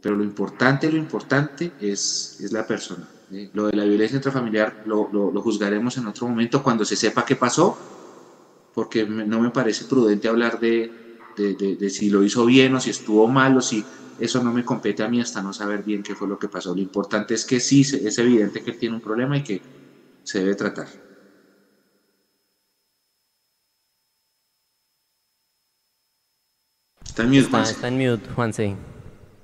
pero 0.00 0.14
lo 0.14 0.22
importante, 0.22 0.90
lo 0.90 0.98
importante 0.98 1.72
es, 1.80 2.38
es 2.40 2.52
la 2.52 2.66
persona. 2.66 3.08
¿eh? 3.32 3.50
Lo 3.54 3.66
de 3.66 3.76
la 3.76 3.84
violencia 3.84 4.16
intrafamiliar 4.16 4.82
lo, 4.84 5.08
lo, 5.10 5.40
juzgaremos 5.40 5.96
en 5.96 6.06
otro 6.06 6.28
momento 6.28 6.62
cuando 6.62 6.84
se 6.84 6.96
sepa 6.96 7.24
qué 7.24 7.34
pasó, 7.34 7.76
porque 8.74 9.06
no 9.06 9.40
me 9.40 9.50
parece 9.50 9.86
prudente 9.86 10.28
hablar 10.28 10.60
de, 10.60 11.05
de, 11.36 11.90
si 11.90 12.10
lo 12.10 12.22
hizo 12.22 12.44
bien 12.44 12.74
o 12.74 12.80
si 12.80 12.90
estuvo 12.90 13.26
mal 13.28 13.56
o 13.56 13.60
si 13.60 13.84
eso 14.18 14.42
no 14.42 14.52
me 14.52 14.64
compete 14.64 15.02
a 15.02 15.08
mí 15.08 15.20
hasta 15.20 15.42
no 15.42 15.52
saber 15.52 15.82
bien 15.82 16.02
qué 16.02 16.14
fue 16.14 16.28
lo 16.28 16.38
que 16.38 16.48
pasó. 16.48 16.74
Lo 16.74 16.80
importante 16.80 17.34
es 17.34 17.44
que 17.44 17.60
sí, 17.60 17.82
es 17.82 18.18
evidente 18.18 18.62
que 18.62 18.70
él 18.70 18.78
tiene 18.78 18.96
un 18.96 19.00
problema 19.00 19.36
y 19.36 19.42
que 19.42 19.60
se 20.22 20.40
debe 20.40 20.54
tratar. 20.54 20.88
Está 27.04 27.22
en 27.22 27.30
mute, 27.30 27.62
está, 27.62 27.88
en 27.88 27.98
mute, 27.98 28.30
Juan, 28.30 28.52
sí. 28.52 28.74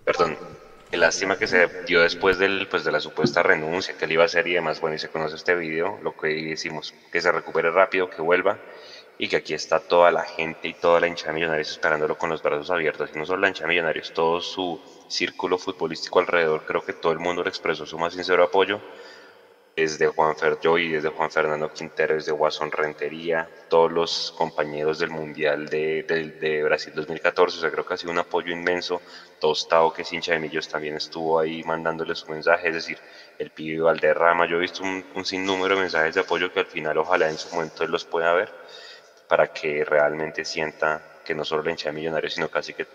Perdón, 0.04 0.36
Qué 0.92 0.98
lástima 0.98 1.38
que 1.38 1.46
se 1.46 1.70
dio 1.86 2.02
después 2.02 2.36
del, 2.36 2.68
pues, 2.70 2.84
de 2.84 2.92
la 2.92 3.00
supuesta 3.00 3.42
renuncia 3.42 3.94
que 3.96 4.04
él 4.04 4.12
iba 4.12 4.24
a 4.24 4.26
hacer 4.26 4.46
y 4.46 4.52
demás. 4.52 4.78
Bueno, 4.78 4.94
y 4.94 4.98
se 4.98 5.08
conoce 5.08 5.36
este 5.36 5.54
video, 5.54 5.98
lo 6.02 6.14
que 6.14 6.28
decimos, 6.28 6.92
que 7.10 7.22
se 7.22 7.32
recupere 7.32 7.70
rápido, 7.70 8.10
que 8.10 8.20
vuelva 8.20 8.58
y 9.18 9.28
que 9.28 9.36
aquí 9.36 9.54
está 9.54 9.80
toda 9.80 10.10
la 10.10 10.22
gente 10.22 10.68
y 10.68 10.74
toda 10.74 11.00
la 11.00 11.06
hinchada 11.06 11.30
de 11.30 11.34
Millonarios 11.34 11.70
esperándolo 11.70 12.18
con 12.18 12.30
los 12.30 12.42
brazos 12.42 12.70
abiertos. 12.70 13.10
Y 13.14 13.18
no 13.18 13.26
solo 13.26 13.42
la 13.42 13.48
hinchada 13.48 13.68
de 13.68 13.74
Millonarios, 13.74 14.12
todo 14.12 14.40
su 14.40 14.80
círculo 15.08 15.58
futbolístico 15.58 16.20
alrededor, 16.20 16.64
creo 16.64 16.84
que 16.84 16.92
todo 16.92 17.12
el 17.12 17.18
mundo 17.18 17.42
le 17.42 17.50
expresó 17.50 17.86
su 17.86 17.98
más 17.98 18.14
sincero 18.14 18.42
apoyo 18.42 18.80
desde 19.76 20.06
Juan 20.08 20.36
Fer 20.36 20.58
Joy, 20.62 20.88
desde 20.88 21.08
Juan 21.08 21.30
Fernando 21.30 21.72
Quintero, 21.72 22.14
desde 22.14 22.32
Guasón 22.32 22.70
Rentería, 22.70 23.48
todos 23.68 23.90
los 23.90 24.34
compañeros 24.36 24.98
del 24.98 25.10
Mundial 25.10 25.66
de, 25.68 26.02
de, 26.40 26.62
Brasil 26.62 26.92
2014, 26.94 27.56
o 27.56 27.60
sea, 27.60 27.70
creo 27.70 27.86
que 27.86 27.94
ha 27.94 27.96
sido 27.96 28.12
un 28.12 28.18
apoyo 28.18 28.52
inmenso. 28.52 29.00
Tostado, 29.40 29.92
que 29.92 30.02
es 30.02 30.12
hincha 30.12 30.34
de 30.34 30.38
Millos, 30.38 30.68
también 30.68 30.96
estuvo 30.96 31.40
ahí 31.40 31.64
mandándole 31.64 32.14
su 32.14 32.30
mensaje, 32.30 32.68
es 32.68 32.74
decir, 32.74 32.98
el 33.38 33.50
pibe 33.50 33.80
Valderrama, 33.82 34.46
yo 34.46 34.56
he 34.56 34.60
visto 34.60 34.82
un, 34.82 35.04
un 35.14 35.24
sinnúmero 35.24 35.74
de 35.74 35.80
mensajes 35.80 36.14
de 36.14 36.20
apoyo 36.20 36.52
que 36.52 36.60
al 36.60 36.66
final 36.66 36.98
ojalá 36.98 37.28
en 37.28 37.38
su 37.38 37.52
momento 37.54 37.82
él 37.82 37.90
los 37.90 38.04
pueda 38.04 38.32
ver, 38.34 38.52
para 39.32 39.50
que 39.50 39.82
realmente 39.82 40.44
sienta 40.44 41.00
que 41.24 41.34
no 41.34 41.42
solo 41.42 41.62
la 41.62 41.70
hincha 41.70 41.88
de 41.88 41.94
Millonarios, 41.94 42.34
sino 42.34 42.50
casi 42.50 42.74
que 42.74 42.86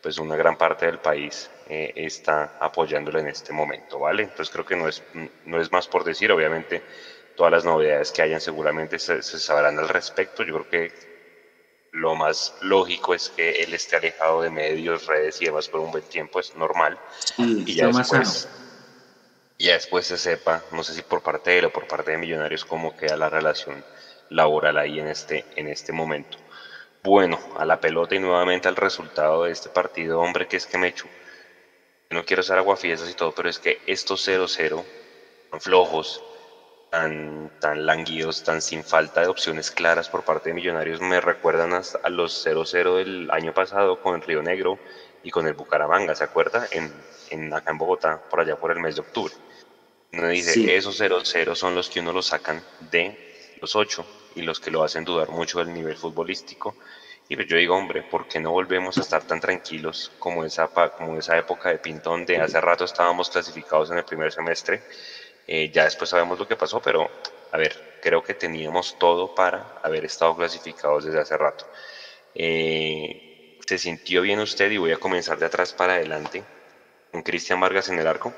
pues 0.00 0.16
una 0.16 0.34
gran 0.34 0.56
parte 0.56 0.86
del 0.86 0.98
país 0.98 1.50
eh, 1.68 1.92
está 1.94 2.56
apoyándolo 2.58 3.18
en 3.18 3.26
este 3.26 3.52
momento, 3.52 3.98
¿vale? 3.98 4.22
Entonces 4.22 4.48
creo 4.50 4.64
que 4.64 4.76
no 4.76 4.88
es, 4.88 5.02
no 5.44 5.60
es 5.60 5.70
más 5.72 5.86
por 5.86 6.02
decir, 6.02 6.32
obviamente 6.32 6.82
todas 7.36 7.52
las 7.52 7.66
novedades 7.66 8.12
que 8.12 8.22
hayan 8.22 8.40
seguramente 8.40 8.98
se, 8.98 9.20
sabrán 9.22 9.78
al 9.78 9.90
respecto, 9.90 10.42
yo 10.42 10.54
creo 10.54 10.70
que 10.70 10.92
lo 11.92 12.14
más 12.14 12.54
lógico 12.62 13.12
es 13.12 13.28
que 13.28 13.62
él 13.62 13.74
esté 13.74 13.96
alejado 13.96 14.40
de 14.40 14.48
medios, 14.48 15.06
redes 15.06 15.42
y 15.42 15.44
demás 15.44 15.68
por 15.68 15.80
un 15.80 15.90
buen 15.90 16.04
tiempo, 16.04 16.40
es 16.40 16.56
normal, 16.56 16.98
y 17.36 17.74
ya 17.74 17.88
después, 17.88 18.48
ya 19.58 19.74
después 19.74 20.06
se 20.06 20.16
sepa, 20.16 20.62
no 20.72 20.82
sé 20.82 20.94
si 20.94 21.02
por 21.02 21.20
parte 21.20 21.50
de 21.50 21.58
él 21.58 21.64
o 21.66 21.70
por 21.70 21.86
parte 21.86 22.12
de 22.12 22.16
Millonarios, 22.16 22.64
cómo 22.64 22.96
queda 22.96 23.18
la 23.18 23.28
relación 23.28 23.84
laboral 24.30 24.78
ahí 24.78 25.00
en 25.00 25.08
este, 25.08 25.44
en 25.56 25.68
este 25.68 25.92
momento. 25.92 26.38
Bueno, 27.02 27.38
a 27.58 27.64
la 27.64 27.80
pelota 27.80 28.14
y 28.14 28.18
nuevamente 28.18 28.68
al 28.68 28.76
resultado 28.76 29.44
de 29.44 29.52
este 29.52 29.68
partido, 29.68 30.20
hombre, 30.20 30.48
que 30.48 30.56
es 30.56 30.66
que 30.66 30.78
me 30.78 30.88
echo. 30.88 31.06
No 32.10 32.24
quiero 32.24 32.42
ser 32.42 32.58
aguafiestas 32.58 33.10
y 33.10 33.14
todo, 33.14 33.32
pero 33.32 33.48
es 33.48 33.58
que 33.58 33.80
estos 33.86 34.26
0-0, 34.26 34.82
tan 35.50 35.60
flojos, 35.60 36.22
tan, 36.90 37.50
tan 37.60 37.84
languidos, 37.84 38.44
tan 38.44 38.62
sin 38.62 38.84
falta 38.84 39.20
de 39.20 39.26
opciones 39.26 39.70
claras 39.70 40.08
por 40.08 40.22
parte 40.22 40.50
de 40.50 40.54
Millonarios, 40.54 41.00
me 41.00 41.20
recuerdan 41.20 41.74
a, 41.74 42.08
los 42.08 42.46
0-0 42.46 42.96
del 42.96 43.30
año 43.30 43.52
pasado 43.52 44.00
con 44.00 44.14
el 44.14 44.22
Río 44.22 44.42
Negro 44.42 44.78
y 45.22 45.30
con 45.30 45.46
el 45.46 45.54
Bucaramanga, 45.54 46.14
¿se 46.14 46.24
acuerda? 46.24 46.68
En, 46.70 46.92
en, 47.30 47.52
acá 47.52 47.72
en 47.72 47.78
Bogotá, 47.78 48.22
por 48.30 48.40
allá 48.40 48.56
por 48.56 48.70
el 48.70 48.80
mes 48.80 48.94
de 48.94 49.00
octubre. 49.00 49.34
Uno 50.12 50.28
dice, 50.28 50.76
esos 50.76 51.00
0-0 51.00 51.54
son 51.56 51.74
los 51.74 51.90
que 51.90 52.00
uno 52.00 52.12
los 52.12 52.26
sacan 52.26 52.62
de 52.92 53.33
los 53.64 53.76
8 53.76 54.04
y 54.34 54.42
los 54.42 54.60
que 54.60 54.70
lo 54.70 54.84
hacen 54.84 55.04
dudar 55.04 55.30
mucho 55.30 55.58
del 55.58 55.72
nivel 55.72 55.96
futbolístico. 55.96 56.76
Y 57.30 57.34
pues 57.36 57.48
yo 57.48 57.56
digo, 57.56 57.74
hombre, 57.74 58.02
¿por 58.02 58.28
qué 58.28 58.38
no 58.38 58.50
volvemos 58.50 58.98
a 58.98 59.00
estar 59.00 59.22
tan 59.26 59.40
tranquilos 59.40 60.12
como 60.18 60.44
esa, 60.44 60.68
como 60.98 61.16
esa 61.18 61.38
época 61.38 61.70
de 61.70 61.78
Pinto 61.78 62.10
donde 62.10 62.36
hace 62.36 62.60
rato 62.60 62.84
estábamos 62.84 63.30
clasificados 63.30 63.90
en 63.90 63.96
el 63.96 64.04
primer 64.04 64.30
semestre? 64.30 64.82
Eh, 65.46 65.70
ya 65.72 65.84
después 65.84 66.10
sabemos 66.10 66.38
lo 66.38 66.46
que 66.46 66.56
pasó, 66.56 66.82
pero 66.82 67.10
a 67.52 67.56
ver, 67.56 67.98
creo 68.02 68.22
que 68.22 68.34
teníamos 68.34 68.98
todo 68.98 69.34
para 69.34 69.78
haber 69.82 70.04
estado 70.04 70.36
clasificados 70.36 71.06
desde 71.06 71.20
hace 71.20 71.38
rato. 71.38 71.66
Eh, 72.34 73.58
¿Se 73.66 73.78
sintió 73.78 74.20
bien 74.20 74.40
usted? 74.40 74.70
Y 74.70 74.76
voy 74.76 74.92
a 74.92 74.98
comenzar 74.98 75.38
de 75.38 75.46
atrás 75.46 75.72
para 75.72 75.94
adelante. 75.94 76.44
Con 77.10 77.22
Cristian 77.22 77.60
Vargas 77.60 77.88
en 77.88 77.98
el 77.98 78.06
arco. 78.06 78.34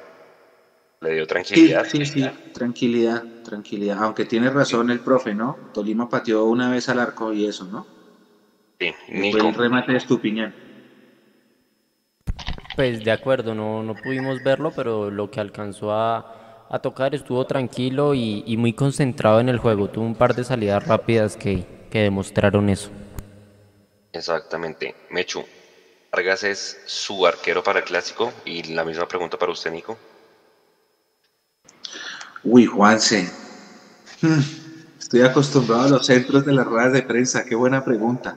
¿Le 1.00 1.14
dio 1.14 1.26
tranquilidad? 1.26 1.84
Sí, 1.84 2.04
sí, 2.04 2.22
sí, 2.22 2.30
tranquilidad, 2.52 3.22
tranquilidad. 3.44 4.02
Aunque 4.02 4.24
tiene 4.24 4.50
razón 4.50 4.90
el 4.90 5.00
profe, 5.00 5.34
¿no? 5.34 5.58
Tolima 5.74 6.08
pateó 6.08 6.44
una 6.44 6.70
vez 6.70 6.88
al 6.88 7.00
arco 7.00 7.32
y 7.32 7.46
eso, 7.46 7.64
¿no? 7.66 7.86
Sí, 8.80 8.92
Nico. 9.08 9.38
Fue 9.38 9.48
el 9.48 9.54
remate 9.54 9.92
de 9.92 9.98
Estupiñán. 9.98 10.54
Pues 12.74 13.04
de 13.04 13.10
acuerdo, 13.10 13.54
no, 13.54 13.82
no 13.82 13.94
pudimos 13.94 14.42
verlo, 14.42 14.72
pero 14.74 15.10
lo 15.10 15.30
que 15.30 15.40
alcanzó 15.40 15.92
a, 15.92 16.66
a 16.68 16.78
tocar 16.78 17.14
estuvo 17.14 17.46
tranquilo 17.46 18.14
y, 18.14 18.42
y, 18.46 18.56
muy 18.56 18.72
concentrado 18.72 19.40
en 19.40 19.48
el 19.48 19.58
juego. 19.58 19.88
Tuvo 19.88 20.04
un 20.04 20.14
par 20.14 20.34
de 20.34 20.44
salidas 20.44 20.86
rápidas 20.86 21.36
que, 21.36 21.64
que 21.90 22.00
demostraron 22.00 22.68
eso. 22.68 22.90
Exactamente. 24.12 24.94
Mechu, 25.10 25.44
Vargas 26.12 26.44
es 26.44 26.82
su 26.86 27.26
arquero 27.26 27.62
para 27.62 27.80
el 27.80 27.84
clásico 27.84 28.32
y 28.44 28.62
la 28.74 28.84
misma 28.84 29.06
pregunta 29.08 29.38
para 29.38 29.52
usted, 29.52 29.70
Nico. 29.70 29.96
Uy, 32.48 32.64
Juanse. 32.64 33.28
Hmm, 34.22 34.40
estoy 35.00 35.22
acostumbrado 35.22 35.82
a 35.82 35.88
los 35.88 36.06
centros 36.06 36.46
de 36.46 36.52
las 36.52 36.64
ruedas 36.64 36.92
de 36.92 37.02
prensa. 37.02 37.44
Qué 37.44 37.56
buena 37.56 37.84
pregunta. 37.84 38.36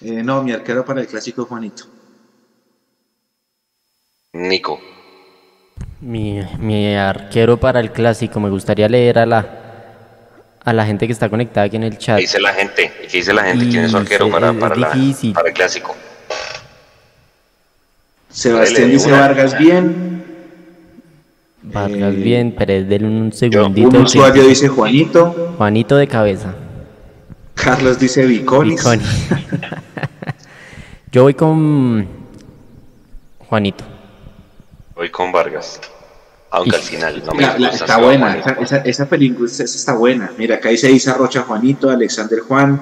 Eh, 0.00 0.22
no, 0.22 0.42
mi 0.42 0.52
arquero 0.52 0.84
para 0.84 1.00
el 1.00 1.08
clásico 1.08 1.44
Juanito. 1.44 1.84
Nico. 4.32 4.80
Mi, 6.00 6.40
arquero 6.96 7.58
para 7.58 7.80
el 7.80 7.90
clásico. 7.90 8.38
Me 8.38 8.50
gustaría 8.50 8.88
leer 8.88 9.18
a 9.18 9.26
la 9.26 9.58
a 10.64 10.72
la 10.72 10.86
gente 10.86 11.08
que 11.08 11.12
está 11.12 11.28
conectada 11.28 11.66
aquí 11.66 11.74
en 11.74 11.82
el 11.82 11.98
chat. 11.98 12.18
¿Qué 12.18 12.22
dice 12.22 12.40
la 12.40 12.54
gente? 12.54 12.92
¿Qué 13.10 13.16
dice 13.16 13.32
la 13.32 13.42
gente? 13.42 13.68
¿Quién 13.68 13.84
es 13.84 13.90
su 13.90 13.96
arquero 13.96 14.30
para, 14.30 14.52
para, 14.52 14.76
para 14.76 15.48
el 15.48 15.54
clásico? 15.54 15.96
Sebastián 18.30 18.90
dice 18.90 19.10
Vargas 19.10 19.58
bien. 19.58 20.11
Vargas 21.62 22.14
eh, 22.14 22.16
bien, 22.16 22.54
pero 22.56 22.72
denle 22.72 23.08
un 23.08 23.32
segundito. 23.32 23.88
Un 23.88 23.96
usuario 23.96 24.44
dice 24.46 24.68
Juanito. 24.68 25.54
Juanito 25.56 25.96
de 25.96 26.08
cabeza. 26.08 26.54
Carlos 27.54 27.98
dice 27.98 28.26
Viconis. 28.26 28.84
Yo 31.12 31.22
voy 31.22 31.34
con 31.34 32.06
Juanito. 33.48 33.84
Voy 34.96 35.10
con 35.10 35.30
Vargas. 35.30 35.80
Aunque 36.50 36.76
al 36.76 36.82
final 36.82 37.22
no 37.24 37.32
me 37.32 37.42
la, 37.42 37.70
Está 37.70 37.96
buena, 37.96 38.36
esa, 38.60 38.78
esa, 38.78 39.08
película 39.08 39.50
está 39.50 39.94
buena. 39.94 40.30
Mira, 40.36 40.56
acá 40.56 40.68
dice 40.68 40.90
Isa 40.90 41.14
Rocha 41.14 41.42
Juanito, 41.42 41.88
Alexander 41.88 42.40
Juan, 42.40 42.78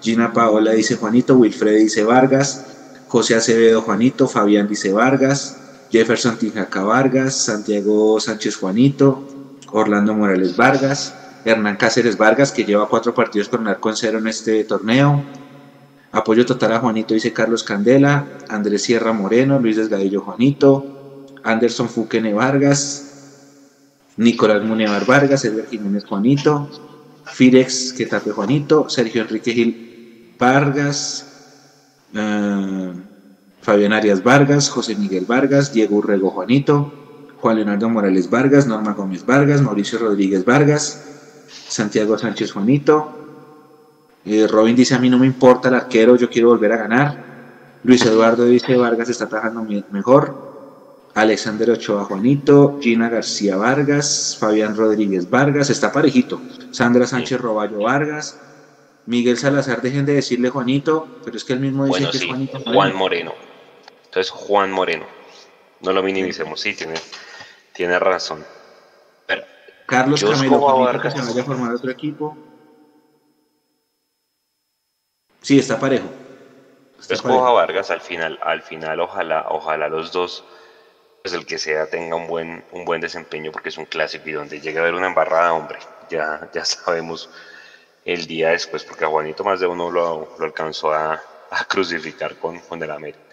Gina 0.00 0.32
Paola 0.32 0.70
dice 0.72 0.94
Juanito, 0.96 1.34
Wilfred 1.34 1.78
dice 1.78 2.04
Vargas, 2.04 2.64
José 3.08 3.34
Acevedo 3.34 3.82
Juanito, 3.82 4.28
Fabián 4.28 4.68
dice 4.68 4.92
Vargas, 4.92 5.67
Jefferson 5.90 6.38
Tijaca 6.38 6.82
Vargas, 6.82 7.34
Santiago 7.34 8.20
Sánchez 8.20 8.56
Juanito, 8.56 9.24
Orlando 9.72 10.14
Morales 10.14 10.56
Vargas, 10.56 11.14
Hernán 11.44 11.76
Cáceres 11.76 12.16
Vargas, 12.16 12.52
que 12.52 12.64
lleva 12.64 12.88
cuatro 12.88 13.14
partidos 13.14 13.48
con 13.48 13.66
arco 13.66 13.88
en 13.88 13.96
cero 13.96 14.18
en 14.18 14.26
este 14.26 14.64
torneo. 14.64 15.24
Apoyo 16.12 16.44
total 16.46 16.72
a 16.72 16.80
Juanito, 16.80 17.14
dice 17.14 17.32
Carlos 17.32 17.62
Candela, 17.62 18.28
Andrés 18.48 18.82
Sierra 18.82 19.12
Moreno, 19.12 19.58
Luis 19.58 19.76
Desgadillo 19.76 20.20
Juanito, 20.22 20.84
Anderson 21.42 21.88
Fuquene 21.88 22.32
Vargas, 22.32 23.08
Nicolás 24.16 24.62
Munevar 24.64 25.06
Vargas, 25.06 25.44
Edgar 25.44 25.66
Jiménez 25.66 26.04
Juanito, 26.04 26.68
Firex 27.24 27.92
que 27.96 28.06
tape 28.06 28.30
Juanito, 28.30 28.88
Sergio 28.88 29.22
Enrique 29.22 29.52
Gil 29.52 30.36
Vargas, 30.38 31.24
uh, 32.14 33.07
Fabián 33.68 33.92
Arias 33.92 34.22
Vargas, 34.22 34.70
José 34.70 34.96
Miguel 34.96 35.26
Vargas, 35.26 35.74
Diego 35.74 35.96
Urrego 35.96 36.30
Juanito, 36.30 36.90
Juan 37.36 37.56
Leonardo 37.56 37.90
Morales 37.90 38.30
Vargas, 38.30 38.66
Norma 38.66 38.94
Gómez 38.94 39.26
Vargas, 39.26 39.60
Mauricio 39.60 39.98
Rodríguez 39.98 40.42
Vargas, 40.42 41.44
Santiago 41.68 42.16
Sánchez 42.16 42.52
Juanito. 42.52 43.12
Eh, 44.24 44.46
Robin 44.46 44.74
dice, 44.74 44.94
a 44.94 44.98
mí 44.98 45.10
no 45.10 45.18
me 45.18 45.26
importa 45.26 45.68
el 45.68 45.74
arquero, 45.74 46.16
yo 46.16 46.30
quiero 46.30 46.48
volver 46.48 46.72
a 46.72 46.78
ganar. 46.78 47.18
Luis 47.84 48.06
Eduardo 48.06 48.46
dice, 48.46 48.74
Vargas 48.74 49.10
está 49.10 49.26
trabajando 49.26 49.66
mejor. 49.90 51.10
Alexander 51.12 51.72
Ochoa 51.72 52.06
Juanito, 52.06 52.78
Gina 52.80 53.10
García 53.10 53.58
Vargas, 53.58 54.34
Fabián 54.40 54.74
Rodríguez 54.74 55.28
Vargas, 55.28 55.68
está 55.68 55.92
parejito. 55.92 56.40
Sandra 56.70 57.06
Sánchez 57.06 57.38
Roballo 57.38 57.80
Vargas, 57.80 58.40
Miguel 59.04 59.36
Salazar, 59.36 59.82
dejen 59.82 60.06
de 60.06 60.14
decirle 60.14 60.48
Juanito, 60.48 61.06
pero 61.22 61.36
es 61.36 61.44
que 61.44 61.52
él 61.52 61.60
mismo 61.60 61.84
dice 61.84 62.08
que 62.10 62.16
es 62.16 62.24
Juanito. 62.24 62.60
Juan 62.64 62.96
Moreno. 62.96 63.47
Entonces, 64.18 64.32
Juan 64.48 64.72
Moreno. 64.72 65.06
No 65.80 65.92
lo 65.92 66.02
minimicemos, 66.02 66.60
sí, 66.60 66.74
tiene, 66.74 66.94
tiene 67.72 68.00
razón. 68.00 68.44
Carlos 69.86 70.20
Camilo 70.24 71.00
que 71.00 71.10
se 71.12 71.20
vaya 71.20 71.42
a 71.42 71.44
formar 71.44 71.72
otro 71.72 71.88
equipo. 71.88 72.36
Sí, 75.40 75.60
está 75.60 75.78
parejo. 75.78 76.08
Escojo 77.08 77.46
a 77.46 77.52
Vargas 77.52 77.92
al 77.92 78.00
final, 78.00 78.40
al 78.42 78.62
final 78.62 78.98
ojalá, 78.98 79.46
ojalá 79.50 79.88
los 79.88 80.10
dos, 80.10 80.44
pues 81.22 81.32
el 81.32 81.46
que 81.46 81.58
sea 81.58 81.88
tenga 81.88 82.16
un 82.16 82.26
buen, 82.26 82.64
un 82.72 82.84
buen 82.84 83.00
desempeño 83.00 83.52
porque 83.52 83.68
es 83.68 83.78
un 83.78 83.86
clásico 83.86 84.28
y 84.28 84.32
donde 84.32 84.60
llegue 84.60 84.78
a 84.78 84.82
haber 84.82 84.94
una 84.94 85.06
embarrada, 85.06 85.52
hombre, 85.54 85.78
ya, 86.10 86.50
ya 86.52 86.64
sabemos 86.64 87.30
el 88.04 88.26
día 88.26 88.50
después, 88.50 88.82
porque 88.82 89.04
a 89.04 89.08
Juanito 89.08 89.44
más 89.44 89.60
de 89.60 89.68
uno 89.68 89.92
lo, 89.92 90.34
lo 90.36 90.44
alcanzó 90.44 90.92
a, 90.92 91.22
a, 91.50 91.64
crucificar 91.66 92.34
con, 92.34 92.58
con 92.58 92.82
el 92.82 92.90
América. 92.90 93.27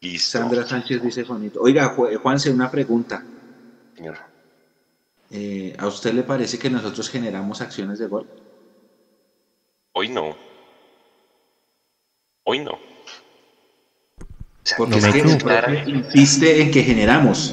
Listo. 0.00 0.38
Sandra 0.38 0.66
Sánchez 0.66 1.02
dice 1.02 1.24
Juanito. 1.24 1.60
Oiga, 1.60 1.94
Juanse, 2.22 2.50
una 2.50 2.70
pregunta. 2.70 3.24
Señor. 3.96 4.16
Eh, 5.30 5.76
¿A 5.78 5.86
usted 5.86 6.12
le 6.12 6.22
parece 6.22 6.58
que 6.58 6.70
nosotros 6.70 7.10
generamos 7.10 7.60
acciones 7.60 7.98
de 7.98 8.06
gol? 8.06 8.26
Hoy 9.92 10.08
no. 10.08 10.36
Hoy 12.44 12.60
no. 12.60 12.72
O 12.72 12.78
sea, 14.62 14.76
Porque 14.76 14.98
es 14.98 15.06
que 15.06 15.84
insiste 15.86 16.62
en 16.62 16.70
que 16.70 16.82
generamos. 16.82 17.52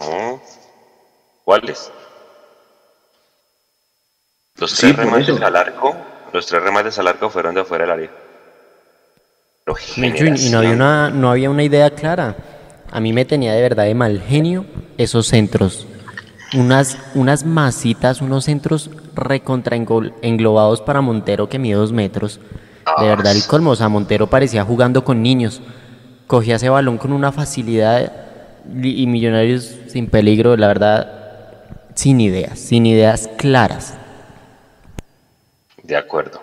No. 0.00 0.40
¿Cuáles? 1.44 1.90
Los 4.56 4.74
tres 4.74 4.94
remates 4.96 5.40
al 5.40 5.56
arco, 5.56 5.96
los 6.32 6.46
tres 6.46 6.62
remates 6.62 6.98
al 6.98 7.08
arco 7.08 7.28
fueron 7.28 7.54
de 7.54 7.62
afuera 7.62 7.84
del 7.84 7.92
área. 7.92 8.21
Y 9.66 10.50
no 10.50 10.58
había 10.58 10.72
una, 10.72 11.10
no 11.10 11.30
había 11.30 11.50
una 11.50 11.62
idea 11.62 11.90
clara. 11.90 12.36
A 12.90 13.00
mí 13.00 13.12
me 13.12 13.24
tenía 13.24 13.52
de 13.52 13.62
verdad 13.62 13.84
de 13.84 13.94
mal 13.94 14.20
genio 14.20 14.66
esos 14.98 15.26
centros. 15.28 15.86
Unas, 16.54 16.98
unas 17.14 17.46
masitas, 17.46 18.20
unos 18.20 18.44
centros 18.44 18.90
recontra 19.14 19.76
englobados 19.76 20.82
para 20.82 21.00
Montero 21.00 21.48
que 21.48 21.58
mide 21.58 21.76
dos 21.76 21.92
metros. 21.92 22.40
De 23.00 23.06
verdad 23.06 23.34
el 23.34 23.46
colmo, 23.46 23.70
o 23.70 23.76
sea, 23.76 23.88
Montero 23.88 24.26
parecía 24.26 24.64
jugando 24.64 25.04
con 25.04 25.22
niños. 25.22 25.62
Cogía 26.26 26.56
ese 26.56 26.68
balón 26.68 26.98
con 26.98 27.12
una 27.12 27.32
facilidad 27.32 28.12
y 28.82 29.06
Millonarios 29.06 29.76
sin 29.86 30.08
peligro, 30.08 30.56
la 30.56 30.66
verdad, 30.66 31.22
sin 31.94 32.20
ideas, 32.20 32.58
sin 32.58 32.84
ideas 32.84 33.30
claras. 33.38 33.94
De 35.82 35.96
acuerdo. 35.96 36.42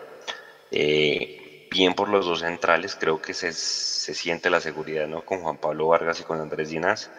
Eh, 0.71 1.38
bien 1.69 1.93
por 1.93 2.09
los 2.09 2.25
dos 2.25 2.39
centrales, 2.39 2.95
creo 2.99 3.21
que 3.21 3.33
se, 3.33 3.53
se, 3.53 4.13
siente 4.13 4.49
la 4.49 4.61
seguridad, 4.61 5.07
¿no? 5.07 5.23
Con 5.23 5.41
Juan 5.41 5.57
Pablo 5.57 5.87
Vargas 5.87 6.19
y 6.19 6.23
con 6.23 6.39
Andrés 6.41 6.69
Ginás. 6.69 7.09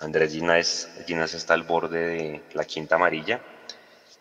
Andrés 0.00 0.32
Ginás, 0.32 0.90
Ginás 1.06 1.34
está 1.34 1.54
al 1.54 1.62
borde 1.64 1.98
de 1.98 2.42
la 2.54 2.64
quinta 2.64 2.96
amarilla. 2.96 3.40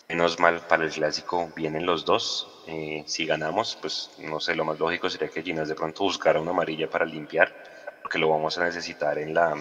Menos 0.10 0.40
mal 0.40 0.62
para 0.68 0.86
el 0.86 0.92
clásico 0.92 1.52
vienen 1.56 1.86
los 1.86 2.06
dos. 2.06 2.64
Eh, 2.68 3.04
si 3.08 3.26
ganamos, 3.26 3.78
pues 3.82 4.12
no 4.20 4.40
sé, 4.40 4.56
lo 4.56 4.66
más 4.66 4.80
lógico 4.80 5.10
sería 5.10 5.30
que 5.30 5.44
Ginás 5.44 5.68
de 5.68 5.76
pronto 5.76 6.04
buscara 6.04 6.40
una 6.40 6.52
amarilla 6.52 6.90
para 6.90 7.06
limpiar, 7.06 7.54
porque 8.02 8.18
lo 8.18 8.30
vamos 8.30 8.58
a 8.58 8.64
necesitar 8.64 9.18
en 9.18 9.34
la 9.34 9.56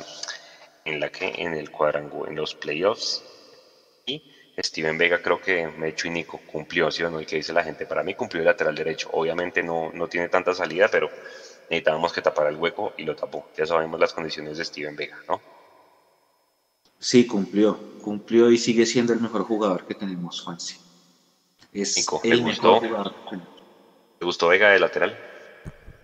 en 0.84 1.00
la 1.00 1.10
que 1.10 1.32
en 1.36 1.54
el 1.54 1.70
en 2.28 2.36
los 2.36 2.54
playoffs. 2.54 3.24
Steven 4.62 4.96
Vega 4.96 5.20
creo 5.20 5.40
que 5.40 5.66
Mecho 5.68 6.08
y 6.08 6.10
Nico 6.10 6.40
cumplió, 6.50 6.90
¿sí 6.90 7.02
o 7.02 7.10
no? 7.10 7.20
Y 7.20 7.26
que 7.26 7.36
dice 7.36 7.52
la 7.52 7.62
gente, 7.62 7.86
para 7.86 8.02
mí 8.02 8.14
cumplió 8.14 8.40
el 8.40 8.46
lateral 8.46 8.74
derecho. 8.74 9.10
Obviamente 9.12 9.62
no, 9.62 9.90
no 9.92 10.08
tiene 10.08 10.28
tanta 10.28 10.54
salida, 10.54 10.88
pero 10.88 11.10
necesitábamos 11.68 12.12
que 12.12 12.22
tapara 12.22 12.48
el 12.48 12.56
hueco 12.56 12.92
y 12.96 13.04
lo 13.04 13.14
tapó. 13.14 13.46
Ya 13.56 13.66
sabemos 13.66 14.00
las 14.00 14.12
condiciones 14.12 14.56
de 14.56 14.64
Steven 14.64 14.96
Vega, 14.96 15.18
¿no? 15.28 15.40
Sí, 16.98 17.26
cumplió, 17.26 17.78
cumplió 18.02 18.50
y 18.50 18.56
sigue 18.56 18.86
siendo 18.86 19.12
el 19.12 19.20
mejor 19.20 19.44
jugador 19.44 19.86
que 19.86 19.94
tenemos, 19.94 20.40
Juanse. 20.40 20.78
Es 21.72 21.96
Nico, 21.98 22.20
el 22.24 22.40
gustó, 22.40 22.80
jugador. 22.80 23.12
¿Te 24.18 24.24
gustó 24.24 24.48
Vega 24.48 24.70
de 24.70 24.78
lateral? 24.78 25.18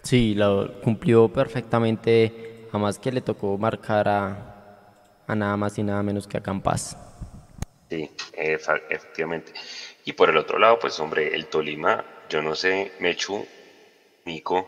Sí, 0.02 0.34
lo 0.34 0.80
cumplió 0.82 1.28
perfectamente, 1.28 2.66
además 2.68 2.98
que 2.98 3.12
le 3.12 3.22
tocó 3.22 3.56
marcar 3.56 4.08
a, 4.08 5.24
a 5.26 5.34
nada 5.34 5.56
más 5.56 5.78
y 5.78 5.82
nada 5.82 6.02
menos 6.02 6.26
que 6.26 6.36
a 6.36 6.42
Campas. 6.42 6.98
Sí, 7.92 8.10
efectivamente. 8.32 9.52
Y 10.02 10.14
por 10.14 10.30
el 10.30 10.38
otro 10.38 10.58
lado, 10.58 10.78
pues 10.78 10.98
hombre, 10.98 11.34
el 11.34 11.44
Tolima, 11.44 12.02
yo 12.30 12.40
no 12.40 12.54
sé, 12.54 12.90
Mechu, 13.00 13.46
Nico, 14.24 14.66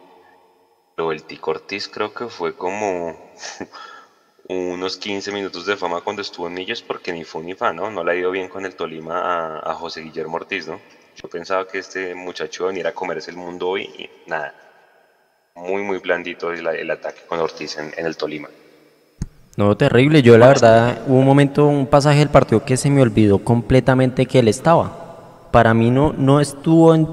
lo 0.98 1.08
del 1.08 1.24
Tico 1.24 1.52
Ortiz 1.52 1.88
creo 1.88 2.12
que 2.12 2.28
fue 2.28 2.54
como 2.54 3.18
unos 4.50 4.98
15 4.98 5.32
minutos 5.32 5.64
de 5.64 5.74
fama 5.74 6.02
cuando 6.02 6.20
estuvo 6.20 6.48
en 6.48 6.52
Millos 6.52 6.82
porque 6.82 7.14
ni 7.14 7.24
fue 7.24 7.42
ni 7.42 7.54
fa, 7.54 7.72
¿no? 7.72 7.90
No 7.90 8.04
le 8.04 8.12
ha 8.12 8.14
ido 8.14 8.30
bien 8.30 8.50
con 8.50 8.66
el 8.66 8.76
Tolima 8.76 9.58
a, 9.60 9.74
José 9.74 10.02
Guillermo 10.02 10.36
Ortiz, 10.36 10.68
¿no? 10.68 10.78
Yo 11.14 11.26
pensaba 11.30 11.66
que 11.66 11.78
este 11.78 12.14
muchacho 12.14 12.66
venía 12.66 12.86
a 12.88 12.92
comerse 12.92 13.30
el 13.30 13.38
mundo 13.38 13.68
hoy 13.70 13.84
y 13.84 14.10
nada. 14.26 14.54
Muy, 15.54 15.82
muy 15.82 15.96
blandito 15.96 16.52
el, 16.52 16.90
ataque 16.90 17.22
con 17.26 17.38
Ortiz 17.38 17.78
en 17.78 18.04
el 18.04 18.18
Tolima. 18.18 18.50
No, 19.56 19.76
terrible. 19.76 20.22
Yo 20.22 20.36
la 20.36 20.48
verdad, 20.48 21.02
hubo 21.06 21.18
un 21.18 21.24
momento, 21.24 21.66
un 21.66 21.86
pasaje 21.86 22.18
del 22.18 22.28
partido 22.28 22.64
que 22.64 22.76
se 22.76 22.90
me 22.90 23.02
olvidó 23.02 23.38
completamente 23.38 24.26
que 24.26 24.40
él 24.40 24.48
estaba. 24.48 25.48
Para 25.52 25.74
mí 25.74 25.90
no, 25.90 26.12
no 26.12 26.40
estuvo, 26.40 26.94
en, 26.94 27.06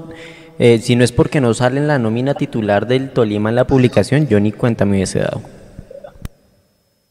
eh, 0.58 0.80
si 0.82 0.96
no 0.96 1.04
es 1.04 1.12
porque 1.12 1.40
no 1.40 1.54
sale 1.54 1.78
en 1.78 1.86
la 1.86 1.98
nómina 1.98 2.34
titular 2.34 2.86
del 2.86 3.10
Tolima 3.10 3.50
en 3.50 3.56
la 3.56 3.66
publicación, 3.66 4.26
yo 4.26 4.40
ni 4.40 4.50
cuenta 4.50 4.84
me 4.84 4.96
hubiese 4.96 5.20
dado. 5.20 5.40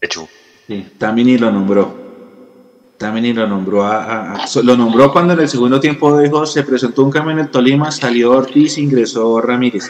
Hecho. 0.01 0.27
Sí, 0.67 0.87
también 0.97 1.39
lo 1.39 1.51
nombró. 1.51 2.01
También 2.97 3.35
lo 3.35 3.47
nombró 3.47 3.83
a, 3.83 4.45
lo 4.63 4.77
nombró 4.77 5.11
cuando 5.11 5.33
en 5.33 5.39
el 5.39 5.49
segundo 5.49 5.79
tiempo 5.79 6.19
dijo 6.19 6.45
se 6.45 6.61
presentó 6.61 7.03
un 7.03 7.09
cambio 7.09 7.31
en 7.31 7.39
el 7.39 7.49
Tolima, 7.49 7.91
salió 7.91 8.31
Ortiz, 8.31 8.77
ingresó 8.77 9.41
Ramírez. 9.41 9.89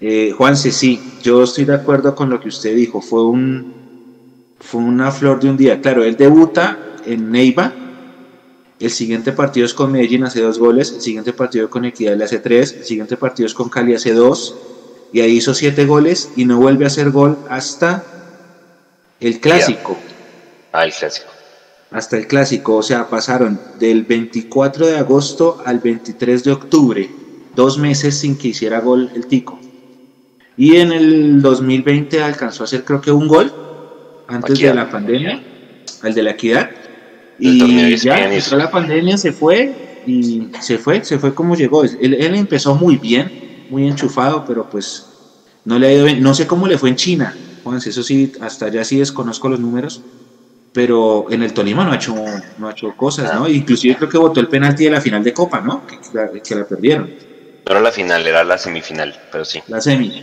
Eh, 0.00 0.32
Juanse, 0.36 0.70
sí, 0.70 1.18
yo 1.22 1.42
estoy 1.42 1.64
de 1.64 1.74
acuerdo 1.74 2.14
con 2.14 2.30
lo 2.30 2.38
que 2.38 2.48
usted 2.48 2.76
dijo. 2.76 3.00
Fue 3.00 3.24
un, 3.24 3.81
fue 4.62 4.80
una 4.80 5.10
flor 5.10 5.40
de 5.40 5.50
un 5.50 5.56
día. 5.56 5.80
Claro, 5.80 6.04
él 6.04 6.16
debuta 6.16 6.78
en 7.04 7.30
Neiva. 7.30 7.72
El 8.78 8.90
siguiente 8.90 9.32
partido 9.32 9.66
es 9.66 9.74
con 9.74 9.92
Medellín, 9.92 10.24
hace 10.24 10.40
dos 10.40 10.58
goles. 10.58 10.92
El 10.92 11.00
siguiente 11.00 11.32
partido 11.32 11.68
con 11.68 11.84
Equidad 11.84 12.16
le 12.16 12.24
hace 12.24 12.38
tres. 12.38 12.72
El 12.72 12.84
siguiente 12.84 13.16
partido 13.16 13.46
es 13.46 13.54
con 13.54 13.68
Cali, 13.68 13.94
hace 13.94 14.12
dos. 14.12 14.56
Y 15.12 15.20
ahí 15.20 15.36
hizo 15.36 15.52
siete 15.54 15.84
goles 15.84 16.30
y 16.36 16.44
no 16.44 16.58
vuelve 16.58 16.84
a 16.84 16.86
hacer 16.86 17.10
gol 17.10 17.36
hasta 17.50 18.04
el 19.20 19.40
clásico. 19.40 19.96
Ah, 20.72 20.84
el 20.84 20.92
clásico. 20.92 21.28
Hasta 21.90 22.16
el 22.16 22.26
clásico. 22.26 22.76
O 22.76 22.82
sea, 22.82 23.08
pasaron 23.08 23.60
del 23.78 24.04
24 24.04 24.86
de 24.86 24.96
agosto 24.96 25.62
al 25.64 25.80
23 25.80 26.44
de 26.44 26.52
octubre. 26.52 27.10
Dos 27.54 27.78
meses 27.78 28.18
sin 28.18 28.38
que 28.38 28.48
hiciera 28.48 28.80
gol 28.80 29.10
el 29.14 29.26
Tico. 29.26 29.60
Y 30.56 30.76
en 30.76 30.92
el 30.92 31.42
2020 31.42 32.22
alcanzó 32.22 32.62
a 32.62 32.66
hacer 32.66 32.84
creo 32.84 33.00
que 33.00 33.12
un 33.12 33.28
gol 33.28 33.52
antes 34.32 34.58
de 34.58 34.74
la 34.74 34.88
pandemia, 34.88 35.42
al 36.02 36.14
de 36.14 36.22
la 36.22 36.30
equidad. 36.30 36.70
Y 37.38 37.96
ya 37.96 38.24
entró 38.24 38.56
la 38.58 38.70
pandemia, 38.70 39.16
se 39.16 39.32
fue 39.32 39.72
y 40.04 40.48
se 40.60 40.78
fue, 40.78 41.04
se 41.04 41.18
fue 41.18 41.34
como 41.34 41.54
llegó. 41.54 41.84
Él, 41.84 42.34
empezó 42.34 42.74
muy 42.74 42.96
bien, 42.96 43.30
muy 43.68 43.86
enchufado, 43.86 44.44
pero 44.46 44.68
pues 44.68 45.06
no 45.64 45.78
le 45.78 45.86
ha 45.86 45.92
ido 45.92 46.04
bien. 46.04 46.22
No 46.22 46.34
sé 46.34 46.46
cómo 46.46 46.66
le 46.66 46.78
fue 46.78 46.90
en 46.90 46.96
China, 46.96 47.36
eso 47.84 48.02
sí, 48.02 48.32
hasta 48.40 48.66
allá 48.66 48.84
sí 48.84 48.98
desconozco 48.98 49.48
los 49.48 49.60
números, 49.60 50.02
pero 50.72 51.26
en 51.30 51.42
el 51.42 51.52
Tolima 51.52 51.84
no 51.84 51.92
ha 51.92 51.96
hecho, 51.96 52.14
no 52.58 52.68
ha 52.68 52.72
hecho 52.72 52.92
cosas, 52.96 53.32
¿no? 53.34 53.48
Inclusive 53.48 53.96
creo 53.96 54.08
que 54.08 54.18
votó 54.18 54.40
el 54.40 54.48
penalti 54.48 54.84
de 54.84 54.90
la 54.90 55.00
final 55.00 55.22
de 55.22 55.32
Copa, 55.32 55.60
¿no? 55.60 55.86
Que, 55.86 55.98
que 56.42 56.54
la 56.54 56.64
perdieron. 56.64 57.06
No 57.64 57.70
era 57.70 57.80
la 57.80 57.92
final, 57.92 58.26
era 58.26 58.42
la 58.42 58.58
semifinal, 58.58 59.14
pero 59.30 59.44
sí. 59.44 59.62
La 59.68 59.80
semi. 59.80 60.22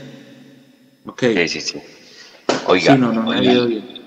Ok. 1.06 1.24
Sí, 1.34 1.48
sí, 1.48 1.62
sí. 1.62 1.82
Oiga, 2.68 2.94
sí, 2.94 3.00
no, 3.00 3.14
no, 3.14 3.32
ha 3.32 3.42
ido 3.42 3.68
bien. 3.68 3.99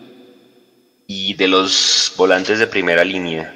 Y 1.15 1.35
de 1.35 1.47
los 1.47 2.15
volantes 2.17 2.59
de 2.59 2.67
primera 2.67 3.05
línea, 3.05 3.55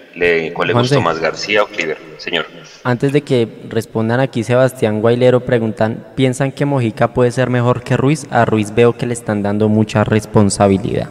¿cuál 0.52 0.68
le 0.68 0.74
gustó 0.74 1.00
más, 1.00 1.18
García 1.18 1.62
o 1.62 1.66
Cliver, 1.66 1.96
señor? 2.18 2.46
Antes 2.84 3.14
de 3.14 3.22
que 3.22 3.48
respondan 3.70 4.20
aquí, 4.20 4.44
Sebastián 4.44 5.00
Guailero 5.00 5.40
preguntan, 5.40 6.06
¿piensan 6.14 6.52
que 6.52 6.66
Mojica 6.66 7.14
puede 7.14 7.32
ser 7.32 7.48
mejor 7.48 7.82
que 7.82 7.96
Ruiz? 7.96 8.26
A 8.28 8.44
Ruiz 8.44 8.74
veo 8.74 8.98
que 8.98 9.06
le 9.06 9.14
están 9.14 9.42
dando 9.42 9.70
mucha 9.70 10.04
responsabilidad. 10.04 11.08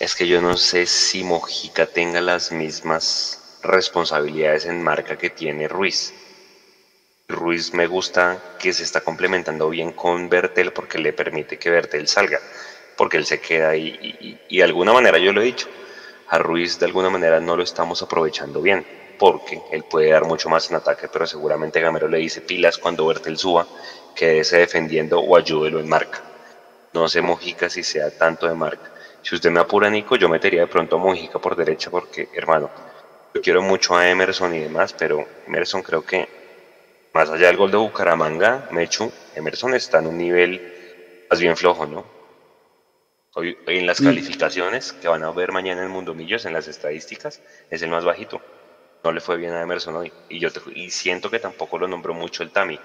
Es 0.00 0.16
que 0.16 0.26
yo 0.26 0.42
no 0.42 0.56
sé 0.56 0.86
si 0.86 1.22
Mojica 1.22 1.86
tenga 1.86 2.20
las 2.20 2.50
mismas 2.50 3.60
responsabilidades 3.62 4.66
en 4.66 4.82
marca 4.82 5.16
que 5.16 5.30
tiene 5.30 5.68
Ruiz. 5.68 6.12
Ruiz 7.28 7.72
me 7.74 7.86
gusta 7.86 8.42
que 8.58 8.72
se 8.72 8.82
está 8.82 9.02
complementando 9.02 9.70
bien 9.70 9.92
con 9.92 10.28
Bertel 10.28 10.72
porque 10.72 10.98
le 10.98 11.12
permite 11.12 11.60
que 11.60 11.70
Bertel 11.70 12.08
salga 12.08 12.40
porque 13.00 13.16
él 13.16 13.24
se 13.24 13.40
queda 13.40 13.70
ahí 13.70 14.38
y, 14.46 14.58
de 14.58 14.62
alguna 14.62 14.92
manera 14.92 15.16
yo 15.16 15.32
lo 15.32 15.40
he 15.40 15.46
dicho, 15.46 15.68
a 16.28 16.36
Ruiz 16.36 16.78
de 16.78 16.84
alguna 16.84 17.08
manera 17.08 17.40
no 17.40 17.56
lo 17.56 17.62
estamos 17.62 18.02
aprovechando 18.02 18.60
bien, 18.60 18.84
porque 19.18 19.58
él 19.72 19.84
puede 19.84 20.10
dar 20.10 20.26
mucho 20.26 20.50
más 20.50 20.68
en 20.68 20.76
ataque, 20.76 21.08
pero 21.10 21.26
seguramente 21.26 21.80
Gamero 21.80 22.08
le 22.08 22.18
dice 22.18 22.42
pilas 22.42 22.76
cuando 22.76 23.06
Bertel 23.06 23.38
suba, 23.38 23.66
quédese 24.14 24.58
defendiendo 24.58 25.18
o 25.18 25.34
ayúdelo 25.34 25.80
en 25.80 25.88
marca. 25.88 26.20
No 26.92 27.08
sé 27.08 27.22
Mojica 27.22 27.70
si 27.70 27.82
sea 27.82 28.10
tanto 28.10 28.46
de 28.46 28.54
marca. 28.54 28.92
Si 29.22 29.34
usted 29.34 29.50
me 29.50 29.60
apura, 29.60 29.88
Nico, 29.88 30.16
yo 30.16 30.28
metería 30.28 30.60
de 30.60 30.66
pronto 30.66 30.96
a 30.96 30.98
Mojica 30.98 31.38
por 31.38 31.56
derecha, 31.56 31.90
porque, 31.90 32.28
hermano, 32.34 32.68
yo 33.32 33.40
quiero 33.40 33.62
mucho 33.62 33.96
a 33.96 34.10
Emerson 34.10 34.54
y 34.54 34.58
demás, 34.58 34.92
pero 34.92 35.26
Emerson 35.46 35.80
creo 35.82 36.04
que 36.04 36.28
más 37.14 37.30
allá 37.30 37.46
del 37.46 37.56
gol 37.56 37.70
de 37.70 37.78
Bucaramanga, 37.78 38.68
Mechu, 38.72 39.10
Emerson 39.34 39.72
está 39.72 40.00
en 40.00 40.08
un 40.08 40.18
nivel 40.18 41.24
más 41.30 41.40
bien 41.40 41.56
flojo, 41.56 41.86
¿no? 41.86 42.19
Hoy, 43.34 43.56
en 43.66 43.86
las 43.86 44.00
calificaciones 44.00 44.92
que 44.92 45.06
van 45.06 45.22
a 45.22 45.30
ver 45.30 45.52
mañana 45.52 45.82
en 45.82 45.90
Mundo 45.90 46.14
Millos, 46.14 46.46
en 46.46 46.52
las 46.52 46.66
estadísticas, 46.66 47.40
es 47.70 47.82
el 47.82 47.90
más 47.90 48.04
bajito. 48.04 48.40
No 49.04 49.12
le 49.12 49.20
fue 49.20 49.36
bien 49.36 49.52
a 49.52 49.62
Emerson 49.62 49.94
hoy. 49.96 50.12
Y 50.28 50.40
yo 50.40 50.48
y 50.74 50.90
siento 50.90 51.30
que 51.30 51.38
tampoco 51.38 51.78
lo 51.78 51.86
nombró 51.86 52.12
mucho 52.12 52.42
el 52.42 52.50
Tami. 52.50 52.78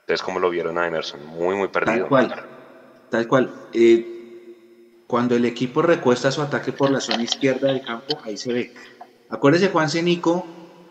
Entonces, 0.00 0.22
¿cómo 0.22 0.40
lo 0.40 0.50
vieron 0.50 0.78
a 0.78 0.86
Emerson? 0.86 1.24
Muy, 1.26 1.54
muy 1.54 1.68
perdido. 1.68 2.00
Tal 2.00 2.08
cual. 2.08 2.44
Tal 3.08 3.28
cual. 3.28 3.54
Eh, 3.72 4.12
cuando 5.06 5.36
el 5.36 5.44
equipo 5.44 5.82
recuesta 5.82 6.32
su 6.32 6.42
ataque 6.42 6.72
por 6.72 6.90
la 6.90 7.00
zona 7.00 7.22
izquierda 7.22 7.68
del 7.68 7.82
campo, 7.82 8.18
ahí 8.24 8.36
se 8.36 8.52
ve. 8.52 8.74
Acuérdese, 9.28 9.68
Juanse 9.68 10.02
Nico, 10.02 10.44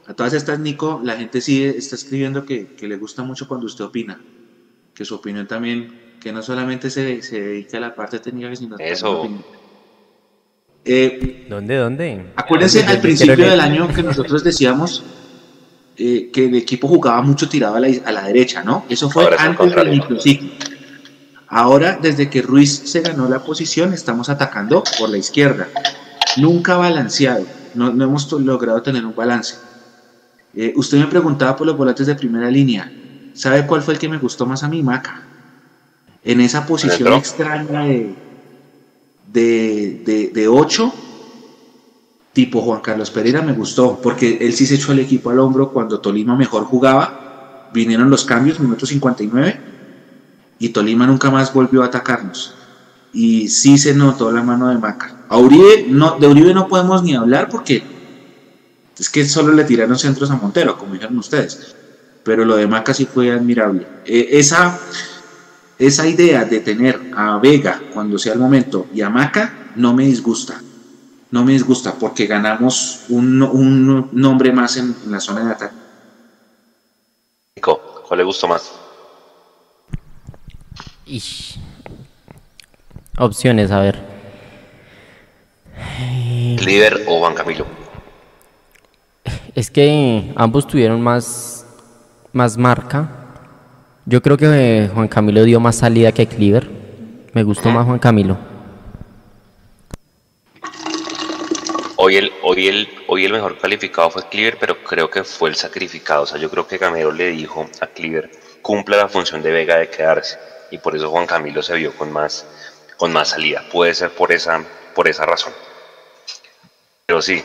a 0.05 0.13
todas 0.13 0.33
estas, 0.33 0.59
Nico, 0.59 1.01
la 1.03 1.15
gente 1.15 1.41
sí 1.41 1.63
está 1.63 1.95
escribiendo 1.95 2.45
que, 2.45 2.75
le 2.79 2.97
gusta 2.97 3.23
mucho 3.23 3.47
cuando 3.47 3.65
usted 3.65 3.83
opina, 3.83 4.21
que 4.93 5.05
su 5.05 5.15
opinión 5.15 5.47
también, 5.47 6.00
que 6.21 6.31
no 6.31 6.41
solamente 6.41 6.89
se, 6.89 7.21
se 7.21 7.41
dedica 7.41 7.77
a 7.77 7.81
la 7.81 7.95
parte 7.95 8.19
técnica, 8.19 8.55
sino 8.55 8.77
Eso. 8.77 9.27
Eh, 10.85 11.47
¿Dónde, 11.49 11.75
dónde? 11.75 12.31
Acuérdense 12.35 12.83
al 12.85 13.01
principio 13.01 13.49
del 13.49 13.59
año 13.59 13.87
que 13.93 14.01
nosotros 14.03 14.43
decíamos 14.43 15.03
eh, 15.97 16.29
que 16.31 16.45
el 16.45 16.55
equipo 16.55 16.87
jugaba 16.87 17.21
mucho 17.21 17.49
tirado 17.49 17.75
a 17.75 17.79
la, 17.79 18.23
derecha, 18.23 18.63
¿no? 18.63 18.85
Eso 18.87 19.09
fue 19.09 19.29
antes 19.37 19.75
del 19.75 19.89
microciclo. 19.89 20.49
Ahora, 21.47 21.99
desde 22.01 22.29
que 22.29 22.41
Ruiz 22.41 22.71
se 22.85 23.01
ganó 23.01 23.27
la 23.27 23.39
posición, 23.43 23.93
estamos 23.93 24.29
atacando 24.29 24.83
por 24.97 25.09
la 25.09 25.17
izquierda. 25.17 25.67
Nunca 26.37 26.77
balanceado, 26.77 27.45
no, 27.75 27.91
no 27.91 28.05
hemos 28.05 28.31
logrado 28.31 28.81
tener 28.81 29.05
un 29.05 29.15
balance. 29.15 29.55
Eh, 30.55 30.73
usted 30.75 30.97
me 30.97 31.07
preguntaba 31.07 31.55
por 31.55 31.67
los 31.67 31.77
volantes 31.77 32.07
de 32.07 32.15
primera 32.15 32.49
línea. 32.49 32.91
¿Sabe 33.33 33.65
cuál 33.65 33.81
fue 33.81 33.95
el 33.95 33.99
que 33.99 34.09
me 34.09 34.17
gustó 34.17 34.45
más 34.45 34.63
a 34.63 34.69
mí, 34.69 34.81
Maca? 34.81 35.30
En 36.23 36.39
esa 36.39 36.65
posición 36.65 37.13
extraña 37.13 37.83
de, 37.83 38.15
de, 40.05 40.31
de, 40.33 40.47
8, 40.47 40.93
tipo 42.33 42.61
Juan 42.61 42.81
Carlos 42.81 43.09
Pereira, 43.09 43.41
me 43.41 43.53
gustó, 43.53 43.99
porque 44.01 44.37
él 44.41 44.53
sí 44.53 44.65
se 44.65 44.75
echó 44.75 44.91
el 44.91 44.99
equipo 44.99 45.31
al 45.31 45.39
hombro 45.39 45.71
cuando 45.71 45.99
Tolima 45.99 46.35
mejor 46.35 46.65
jugaba. 46.65 47.69
Vinieron 47.73 48.09
los 48.09 48.25
cambios, 48.25 48.59
minuto 48.59 48.85
59, 48.85 49.59
y 50.59 50.69
Tolima 50.69 51.07
nunca 51.07 51.31
más 51.31 51.53
volvió 51.53 51.81
a 51.81 51.85
atacarnos. 51.85 52.53
Y 53.13 53.47
sí 53.47 53.77
se 53.77 53.93
notó 53.93 54.31
la 54.31 54.43
mano 54.43 54.69
de 54.69 54.77
Maca. 54.77 55.25
A 55.27 55.37
Uribe, 55.37 55.85
no, 55.87 56.19
de 56.19 56.27
Uribe 56.27 56.53
no 56.53 56.67
podemos 56.67 57.01
ni 57.03 57.15
hablar 57.15 57.49
porque 57.49 57.83
es 58.97 59.09
que 59.09 59.25
solo 59.25 59.53
le 59.53 59.63
tiraron 59.63 59.97
centros 59.97 60.29
a 60.29 60.35
Montero, 60.35 60.77
como 60.77 60.93
dijeron 60.93 61.17
ustedes. 61.17 61.75
Pero 62.23 62.45
lo 62.45 62.55
de 62.55 62.67
Maca 62.67 62.93
sí 62.93 63.07
fue 63.11 63.31
admirable. 63.31 63.87
E, 64.05 64.27
esa, 64.33 64.79
esa 65.87 66.07
idea 66.07 66.45
de 66.45 66.59
tener 66.59 67.11
a 67.15 67.37
Vega 67.37 67.81
cuando 67.93 68.17
sea 68.17 68.33
el 68.33 68.39
momento 68.39 68.87
y 68.93 69.01
a 69.01 69.09
Maca 69.09 69.71
no 69.75 69.93
me 69.93 70.05
disgusta. 70.05 70.61
No 71.31 71.43
me 71.43 71.53
disgusta 71.53 71.93
porque 71.93 72.27
ganamos 72.27 73.05
un, 73.09 73.41
un 73.41 74.09
nombre 74.11 74.51
más 74.51 74.77
en, 74.77 74.95
la 75.07 75.19
zona 75.19 75.45
de 75.45 75.51
ataque. 75.51 75.75
¿cuál 77.61 78.17
le 78.17 78.23
gustó 78.23 78.47
más? 78.47 78.71
Opciones, 83.17 83.71
a 83.71 83.79
ver. 83.79 83.99
¿Líder 86.63 87.05
o 87.07 87.19
Juan 87.19 87.33
Camilo? 87.33 87.65
Es 89.55 89.71
que 89.71 90.31
ambos 90.35 90.67
tuvieron 90.67 91.01
más, 91.01 91.65
más 92.33 92.57
marca. 92.57 93.20
Yo 94.11 94.21
creo 94.21 94.35
que 94.35 94.89
Juan 94.93 95.07
Camilo 95.07 95.41
dio 95.45 95.61
más 95.61 95.77
salida 95.77 96.11
que 96.11 96.27
Cleaver. 96.27 96.69
Me 97.31 97.43
gustó 97.43 97.69
más 97.69 97.85
Juan 97.85 97.97
Camilo. 97.97 98.37
Hoy 101.95 102.17
el, 102.17 102.29
hoy, 102.43 102.67
el, 102.67 102.89
hoy 103.07 103.23
el 103.23 103.31
mejor 103.31 103.57
calificado 103.57 104.09
fue 104.09 104.27
Cleaver, 104.27 104.57
pero 104.59 104.83
creo 104.83 105.09
que 105.09 105.23
fue 105.23 105.47
el 105.47 105.55
sacrificado. 105.55 106.23
O 106.23 106.25
sea, 106.25 106.37
yo 106.37 106.49
creo 106.49 106.67
que 106.67 106.77
Gamero 106.77 107.13
le 107.13 107.29
dijo 107.29 107.69
a 107.79 107.87
Cleaver, 107.87 108.29
cumple 108.61 108.97
la 108.97 109.07
función 109.07 109.41
de 109.41 109.49
Vega 109.49 109.77
de 109.77 109.87
quedarse. 109.87 110.37
Y 110.71 110.77
por 110.79 110.93
eso 110.93 111.09
Juan 111.09 111.25
Camilo 111.25 111.63
se 111.63 111.77
vio 111.77 111.93
con 111.93 112.11
más, 112.11 112.45
con 112.97 113.13
más 113.13 113.29
salida. 113.29 113.63
Puede 113.71 113.93
ser 113.93 114.09
por 114.09 114.33
esa, 114.33 114.61
por 114.93 115.07
esa 115.07 115.25
razón. 115.25 115.53
Pero 117.05 117.21
sí, 117.21 117.41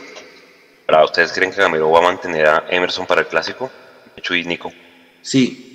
¿Ustedes 1.05 1.31
creen 1.31 1.51
que 1.51 1.61
Gamero 1.61 1.89
va 1.91 1.99
a 1.99 2.01
mantener 2.01 2.45
a 2.45 2.65
Emerson 2.69 3.05
para 3.05 3.21
el 3.21 3.27
clásico? 3.27 3.71
Chuy 4.21 4.43
Nico. 4.43 4.69
Sí. 5.21 5.66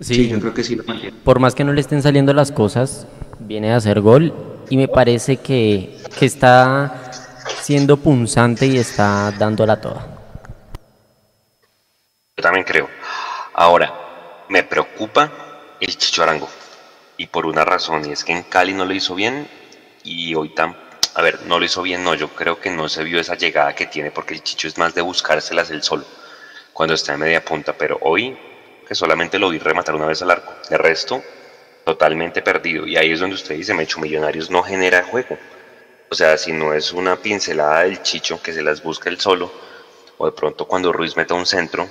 Sí. 0.00 0.28
yo 0.28 0.40
creo 0.40 0.54
que 0.54 0.64
sí 0.64 0.76
lo 0.76 0.84
mantiene. 0.84 1.16
Por 1.24 1.38
más 1.40 1.54
que 1.54 1.64
no 1.64 1.72
le 1.72 1.80
estén 1.80 2.02
saliendo 2.02 2.32
las 2.32 2.52
cosas, 2.52 3.06
viene 3.40 3.72
a 3.72 3.76
hacer 3.76 4.00
gol 4.00 4.34
y 4.70 4.76
me 4.76 4.88
parece 4.88 5.36
que, 5.38 5.98
que 6.18 6.26
está 6.26 7.10
siendo 7.62 7.96
punzante 7.96 8.66
y 8.66 8.78
está 8.78 9.32
dándola 9.32 9.80
toda. 9.80 10.06
Yo 12.36 12.42
también 12.42 12.64
creo. 12.64 12.88
Ahora, 13.54 13.92
me 14.48 14.62
preocupa 14.62 15.30
el 15.80 15.96
Chicho 15.96 16.22
Arango. 16.22 16.48
Y 17.16 17.28
por 17.28 17.46
una 17.46 17.64
razón, 17.64 18.08
y 18.08 18.12
es 18.12 18.24
que 18.24 18.32
en 18.32 18.42
Cali 18.42 18.72
no 18.72 18.84
lo 18.84 18.92
hizo 18.92 19.14
bien 19.14 19.46
y 20.02 20.34
hoy 20.34 20.48
tampoco 20.48 20.84
a 21.14 21.22
ver, 21.22 21.46
no 21.46 21.58
lo 21.58 21.64
hizo 21.64 21.82
bien, 21.82 22.02
no, 22.02 22.14
yo 22.14 22.28
creo 22.28 22.60
que 22.60 22.70
no 22.70 22.88
se 22.88 23.04
vio 23.04 23.20
esa 23.20 23.36
llegada 23.36 23.74
que 23.74 23.86
tiene 23.86 24.10
porque 24.10 24.34
el 24.34 24.42
Chicho 24.42 24.66
es 24.66 24.76
más 24.78 24.94
de 24.94 25.00
buscárselas 25.00 25.70
él 25.70 25.82
solo 25.82 26.04
cuando 26.72 26.94
está 26.94 27.14
en 27.14 27.20
media 27.20 27.44
punta, 27.44 27.72
pero 27.72 27.98
hoy 28.02 28.36
que 28.84 28.94
solamente 28.94 29.38
lo 29.38 29.50
vi 29.50 29.58
rematar 29.58 29.94
una 29.94 30.06
vez 30.06 30.22
al 30.22 30.30
arco, 30.30 30.52
de 30.68 30.78
resto 30.78 31.22
totalmente 31.84 32.42
perdido 32.42 32.86
y 32.86 32.96
ahí 32.96 33.12
es 33.12 33.20
donde 33.20 33.36
usted 33.36 33.56
dice, 33.56 33.74
Mecho 33.74 34.00
Millonarios 34.00 34.50
no 34.50 34.62
genera 34.62 35.04
juego. 35.04 35.38
O 36.10 36.14
sea, 36.14 36.38
si 36.38 36.52
no 36.52 36.72
es 36.72 36.92
una 36.92 37.16
pincelada 37.16 37.82
del 37.82 38.02
Chicho 38.02 38.40
que 38.42 38.52
se 38.52 38.62
las 38.62 38.82
busca 38.82 39.10
él 39.10 39.20
solo, 39.20 39.50
o 40.16 40.26
de 40.26 40.32
pronto 40.32 40.66
cuando 40.66 40.92
Ruiz 40.92 41.16
meta 41.16 41.34
un 41.34 41.46
centro, 41.46 41.88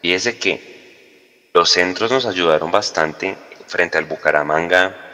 fíjese 0.00 0.38
que 0.38 1.50
los 1.54 1.70
centros 1.70 2.10
nos 2.10 2.26
ayudaron 2.26 2.70
bastante 2.70 3.36
frente 3.66 3.98
al 3.98 4.04
Bucaramanga, 4.04 5.10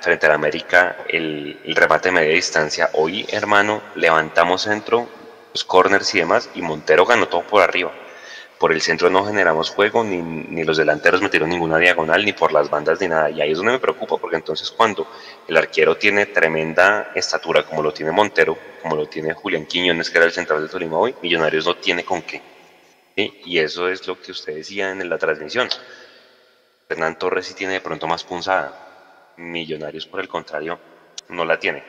frente 0.00 0.26
a 0.26 0.28
la 0.30 0.34
América 0.34 0.98
el, 1.08 1.58
remate 1.74 2.08
de 2.08 2.12
media 2.12 2.34
distancia. 2.34 2.90
Hoy, 2.94 3.26
hermano, 3.30 3.82
levantamos 3.94 4.62
centro, 4.62 5.08
los 5.52 5.64
corners 5.64 6.14
y 6.14 6.18
demás, 6.18 6.50
y 6.54 6.62
Montero 6.62 7.04
ganó 7.04 7.28
todo 7.28 7.42
por 7.42 7.62
arriba. 7.62 7.92
Por 8.58 8.72
el 8.72 8.80
centro 8.80 9.08
no 9.08 9.24
generamos 9.24 9.70
juego, 9.70 10.02
ni, 10.02 10.16
ni 10.18 10.64
los 10.64 10.76
delanteros 10.76 11.22
metieron 11.22 11.48
ninguna 11.48 11.78
diagonal, 11.78 12.24
ni 12.24 12.32
por 12.32 12.52
las 12.52 12.68
bandas, 12.68 13.00
ni 13.00 13.08
nada. 13.08 13.30
Y 13.30 13.40
ahí 13.40 13.52
es 13.52 13.58
donde 13.58 13.72
me 13.72 13.78
preocupa, 13.78 14.16
porque 14.16 14.36
entonces 14.36 14.70
cuando 14.70 15.06
el 15.46 15.56
arquero 15.56 15.96
tiene 15.96 16.26
tremenda 16.26 17.12
estatura, 17.14 17.62
como 17.62 17.82
lo 17.82 17.92
tiene 17.92 18.10
Montero, 18.10 18.58
como 18.82 18.96
lo 18.96 19.06
tiene 19.06 19.32
Julián 19.32 19.66
Quiñones, 19.66 20.10
que 20.10 20.18
era 20.18 20.26
el 20.26 20.32
central 20.32 20.62
de 20.62 20.68
Tolima 20.68 20.98
hoy, 20.98 21.14
Millonarios 21.22 21.66
no 21.66 21.76
tiene 21.76 22.04
con 22.04 22.22
qué. 22.22 22.42
Y 23.16 23.58
eso 23.58 23.88
es 23.88 24.06
lo 24.06 24.20
que 24.20 24.30
usted 24.30 24.54
decía 24.54 24.90
en 24.90 25.08
la 25.08 25.18
transmisión. 25.18 25.68
Fernán 26.86 27.18
Torres 27.18 27.46
sí 27.46 27.54
tiene 27.54 27.74
de 27.74 27.80
pronto 27.80 28.06
más 28.06 28.22
punzada 28.24 29.34
Millonarios, 29.36 30.06
por 30.06 30.20
el 30.20 30.28
contrario, 30.28 30.78
no 31.28 31.44
la 31.44 31.58
tiene. 31.58 31.82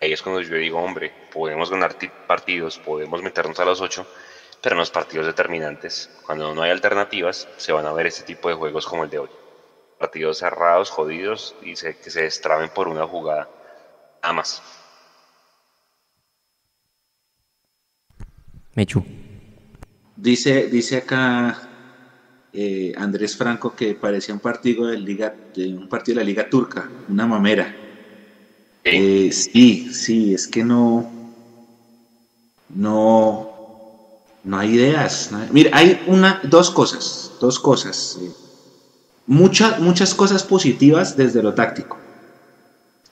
Ahí 0.00 0.12
es 0.12 0.22
cuando 0.22 0.40
yo 0.40 0.54
digo, 0.56 0.80
hombre, 0.80 1.12
podemos 1.32 1.70
ganar 1.70 1.96
partidos, 2.26 2.78
podemos 2.78 3.22
meternos 3.22 3.58
a 3.60 3.64
los 3.66 3.80
ocho, 3.80 4.06
pero 4.62 4.74
en 4.74 4.80
los 4.80 4.90
partidos 4.90 5.26
determinantes, 5.26 6.10
cuando 6.24 6.54
no 6.54 6.62
hay 6.62 6.70
alternativas, 6.70 7.48
se 7.56 7.72
van 7.72 7.86
a 7.86 7.92
ver 7.92 8.06
este 8.06 8.24
tipo 8.24 8.48
de 8.48 8.54
juegos 8.54 8.86
como 8.86 9.04
el 9.04 9.10
de 9.10 9.20
hoy. 9.20 9.30
Partidos 9.98 10.38
cerrados, 10.38 10.90
jodidos 10.90 11.54
y 11.62 11.74
que 11.74 12.10
se 12.10 12.22
destraben 12.22 12.70
por 12.70 12.88
una 12.88 13.06
jugada. 13.06 13.48
Nada 14.22 14.34
más. 14.34 14.62
Mechu. 18.74 19.04
Dice, 20.16 20.68
dice 20.68 20.98
acá 20.98 21.70
eh, 22.52 22.92
Andrés 22.96 23.36
Franco 23.36 23.74
que 23.74 23.94
parecía 23.94 24.34
un 24.34 24.40
partido 24.40 24.86
de 24.86 24.98
liga, 24.98 25.34
de 25.54 25.68
un 25.68 25.88
partido 25.88 26.18
de 26.18 26.24
la 26.24 26.28
liga 26.28 26.48
turca, 26.48 26.88
una 27.08 27.26
mamera. 27.26 27.74
Eh, 28.84 29.30
sí, 29.32 29.92
sí, 29.92 30.34
es 30.34 30.48
que 30.48 30.64
no, 30.64 31.10
no, 32.70 33.49
no 34.44 34.58
hay 34.58 34.74
ideas. 34.74 35.30
Mira, 35.52 35.70
hay 35.74 36.02
una, 36.06 36.40
dos 36.44 36.70
cosas, 36.70 37.32
dos 37.40 37.58
cosas. 37.58 38.18
Muchas, 39.26 39.80
muchas 39.80 40.14
cosas 40.14 40.42
positivas 40.42 41.16
desde 41.16 41.42
lo 41.42 41.54
táctico 41.54 42.00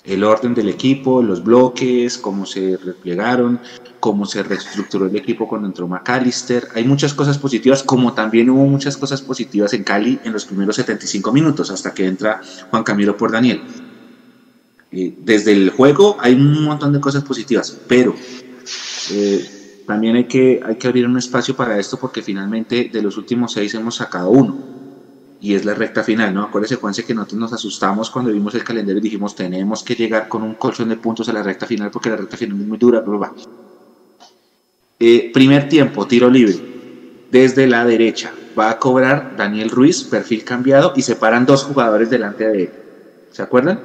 el 0.09 0.25
orden 0.25 0.55
del 0.55 0.71
equipo, 0.71 1.23
los 1.23 1.45
bloques, 1.45 2.17
cómo 2.17 2.47
se 2.47 2.79
replegaron, 2.79 3.61
cómo 4.01 4.25
se 4.25 4.43
reestructuró 4.43 5.07
el 5.07 5.17
equipo 5.17 5.47
cuando 5.47 5.69
entró 5.69 5.87
McAllister. 5.87 6.69
Hay 6.75 6.85
muchas 6.85 7.13
cosas 7.13 7.37
positivas, 7.37 7.83
como 7.83 8.15
también 8.15 8.49
hubo 8.49 8.65
muchas 8.65 8.97
cosas 8.97 9.21
positivas 9.21 9.75
en 9.75 9.85
Cali 9.85 10.19
en 10.25 10.33
los 10.33 10.47
primeros 10.47 10.77
75 10.77 11.31
minutos, 11.31 11.71
hasta 11.71 11.93
que 11.93 12.07
entra 12.07 12.41
Juan 12.71 12.85
Camilo 12.85 13.17
por 13.17 13.31
Daniel. 13.31 13.61
Eh, 14.91 15.15
desde 15.19 15.53
el 15.53 15.71
juego 15.71 16.17
hay 16.21 16.33
un 16.33 16.65
montón 16.65 16.95
de 16.95 17.01
cosas 17.01 17.23
positivas, 17.23 17.77
pero 17.87 18.15
eh, 19.11 19.58
también 19.89 20.17
hay 20.17 20.25
que, 20.25 20.61
hay 20.63 20.77
que 20.77 20.87
abrir 20.87 21.07
un 21.07 21.17
espacio 21.17 21.57
para 21.57 21.79
esto 21.79 21.97
porque 21.99 22.21
finalmente 22.21 22.91
de 22.93 23.01
los 23.01 23.17
últimos 23.17 23.55
seis 23.55 23.73
hemos 23.73 23.97
sacado 23.97 24.29
uno 24.29 24.59
y 25.41 25.55
es 25.55 25.65
la 25.65 25.73
recta 25.73 26.05
final, 26.05 26.35
¿no? 26.35 26.43
Acuérdese, 26.43 26.75
Juanse, 26.75 27.07
que 27.07 27.15
nosotros 27.15 27.41
nos 27.41 27.53
asustamos 27.55 28.11
cuando 28.11 28.31
vimos 28.31 28.55
el 28.55 28.65
calendario 28.65 28.99
y 29.01 29.03
dijimos, 29.03 29.35
tenemos 29.35 29.83
que 29.83 29.95
llegar 29.95 30.29
con 30.29 30.43
un 30.43 30.57
colchón 30.57 30.91
de 30.91 30.97
puntos 30.97 31.27
a 31.31 31.33
la 31.33 31.43
recta 31.43 31.65
final 31.65 31.91
porque 31.91 32.11
la 32.11 32.17
recta 32.17 32.37
final 32.37 32.61
es 32.61 32.67
muy 32.67 32.77
dura, 32.77 33.03
pero 33.03 33.19
va. 33.19 33.33
Eh, 35.01 35.31
primer 35.33 35.71
tiempo, 35.71 36.07
tiro 36.07 36.29
libre, 36.29 36.57
desde 37.31 37.67
la 37.67 37.87
derecha. 37.87 38.31
Va 38.59 38.69
a 38.69 38.79
cobrar 38.79 39.37
Daniel 39.39 39.71
Ruiz, 39.71 40.05
perfil 40.05 40.45
cambiado, 40.45 40.93
y 40.97 41.01
se 41.01 41.17
paran 41.17 41.47
dos 41.47 41.65
jugadores 41.65 42.11
delante 42.11 42.47
de 42.47 42.63
él. 42.65 42.71
¿Se 43.33 43.41
acuerdan? 43.41 43.81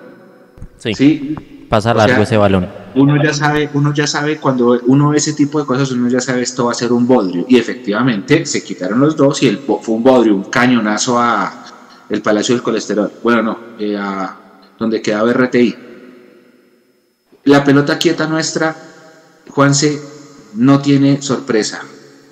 Sí. 0.79 0.93
Sí. 0.95 1.52
Pasa 1.73 1.91
O 1.91 1.95
largo 1.95 2.17
sea, 2.17 2.23
ese 2.23 2.37
balón. 2.37 2.69
Uno 2.93 3.23
ya 3.23 3.33
sabe, 3.33 3.67
uno 3.73 3.91
ya 3.95 4.05
sabe 4.05 4.37
cuando 4.37 4.79
uno 4.85 5.09
ve 5.09 5.17
ese 5.17 5.33
tipo 5.33 5.59
de 5.59 5.65
cosas, 5.65 5.89
uno 5.89 6.07
ya 6.07 6.19
sabe 6.19 6.43
esto 6.43 6.65
va 6.65 6.71
a 6.71 6.75
ser 6.75 6.93
un 6.93 7.07
bodrio. 7.07 7.47
Y 7.49 7.57
efectivamente 7.57 8.45
se 8.45 8.63
quitaron 8.63 8.99
los 8.99 9.17
dos 9.17 9.41
y 9.41 9.47
el, 9.47 9.57
fue 9.57 9.95
un 9.95 10.03
bodrio, 10.03 10.35
un 10.35 10.43
cañonazo 10.43 11.17
a 11.17 11.51
el 12.09 12.21
Palacio 12.21 12.53
del 12.53 12.61
Colesterol. 12.61 13.11
Bueno, 13.23 13.41
no, 13.41 13.57
eh, 13.79 13.97
a 13.97 14.37
donde 14.77 15.01
quedaba 15.01 15.33
RTI. 15.33 15.75
La 17.45 17.63
pelota 17.63 17.97
quieta 17.97 18.27
nuestra, 18.27 18.75
Juanse, 19.49 19.99
no 20.53 20.79
tiene 20.79 21.23
sorpresa. 21.23 21.81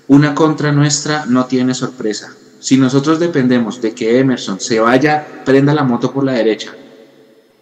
Una 0.07 0.35
contra 0.35 0.71
nuestra 0.71 1.25
no 1.25 1.45
tiene 1.45 1.73
sorpresa. 1.73 2.31
Si 2.59 2.77
nosotros 2.77 3.19
dependemos 3.19 3.81
de 3.81 3.95
que 3.95 4.19
Emerson 4.19 4.59
se 4.59 4.79
vaya, 4.79 5.25
prenda 5.43 5.73
la 5.73 5.81
moto 5.81 6.11
por 6.11 6.23
la 6.23 6.33
derecha 6.33 6.75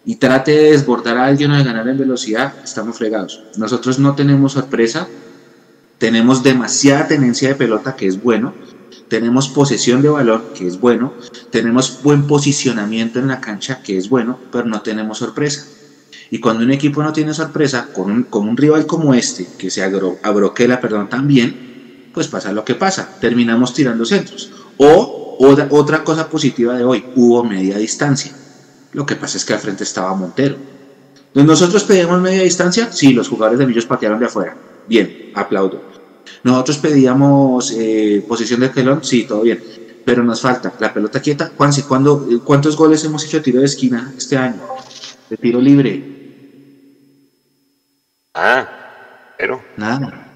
y 0.04 0.16
trate 0.16 0.52
de 0.52 0.70
desbordar 0.72 1.18
a 1.18 1.26
alguien 1.26 1.50
o 1.50 1.56
de 1.56 1.64
ganar 1.64 1.86
en 1.88 1.98
velocidad, 1.98 2.54
estamos 2.64 2.96
fregados. 2.98 3.42
Nosotros 3.56 3.98
no 3.98 4.14
tenemos 4.14 4.52
sorpresa, 4.52 5.08
tenemos 5.98 6.42
demasiada 6.42 7.06
tenencia 7.06 7.48
de 7.48 7.54
pelota, 7.54 7.94
que 7.94 8.06
es 8.06 8.22
bueno, 8.22 8.54
tenemos 9.08 9.48
posesión 9.48 10.02
de 10.02 10.08
balón, 10.08 10.44
que 10.54 10.66
es 10.66 10.80
bueno, 10.80 11.12
tenemos 11.50 12.00
buen 12.02 12.26
posicionamiento 12.26 13.18
en 13.18 13.28
la 13.28 13.40
cancha, 13.40 13.82
que 13.82 13.96
es 13.98 14.08
bueno, 14.08 14.38
pero 14.50 14.64
no 14.64 14.80
tenemos 14.80 15.18
sorpresa. 15.18 15.66
Y 16.30 16.38
cuando 16.38 16.64
un 16.64 16.70
equipo 16.70 17.02
no 17.02 17.12
tiene 17.12 17.34
sorpresa, 17.34 17.88
con 17.92 18.10
un, 18.10 18.22
con 18.24 18.48
un 18.48 18.56
rival 18.56 18.86
como 18.86 19.14
este, 19.14 19.46
que 19.58 19.68
se 19.70 19.82
agro- 19.82 20.18
abroquela, 20.22 20.80
perdón, 20.80 21.08
también, 21.08 22.10
pues 22.14 22.28
pasa 22.28 22.52
lo 22.52 22.64
que 22.64 22.76
pasa, 22.76 23.16
terminamos 23.20 23.74
tirando 23.74 24.04
centros. 24.04 24.50
O 24.76 25.36
otra, 25.40 25.66
otra 25.70 26.04
cosa 26.04 26.28
positiva 26.28 26.74
de 26.76 26.84
hoy, 26.84 27.04
hubo 27.14 27.44
media 27.44 27.78
distancia. 27.78 28.32
Lo 28.92 29.06
que 29.06 29.16
pasa 29.16 29.36
es 29.36 29.44
que 29.44 29.52
al 29.52 29.60
frente 29.60 29.84
estaba 29.84 30.14
Montero. 30.14 30.56
¿Nosotros 31.34 31.84
pedíamos 31.84 32.20
media 32.20 32.42
distancia? 32.42 32.90
Sí, 32.92 33.12
los 33.12 33.28
jugadores 33.28 33.58
de 33.58 33.66
Millos 33.66 33.86
patearon 33.86 34.18
de 34.18 34.26
afuera. 34.26 34.56
Bien, 34.88 35.30
aplaudo. 35.34 35.80
Nosotros 36.42 36.78
pedíamos 36.78 37.72
eh, 37.76 38.24
posición 38.26 38.60
de 38.60 38.70
telón, 38.70 39.04
sí, 39.04 39.24
todo 39.24 39.42
bien. 39.42 39.62
Pero 40.04 40.24
nos 40.24 40.40
falta 40.40 40.72
la 40.80 40.92
pelota 40.92 41.20
quieta. 41.20 41.52
Juanse, 41.56 41.84
¿cuándo, 41.84 42.26
eh, 42.30 42.38
¿cuántos 42.44 42.76
goles 42.76 43.04
hemos 43.04 43.24
hecho 43.24 43.36
de 43.36 43.42
tiro 43.44 43.60
de 43.60 43.66
esquina 43.66 44.12
este 44.16 44.36
año? 44.36 44.60
De 45.28 45.36
tiro 45.36 45.60
libre. 45.60 46.02
Ah, 48.34 48.68
pero 49.38 49.62
Nada. 49.76 50.26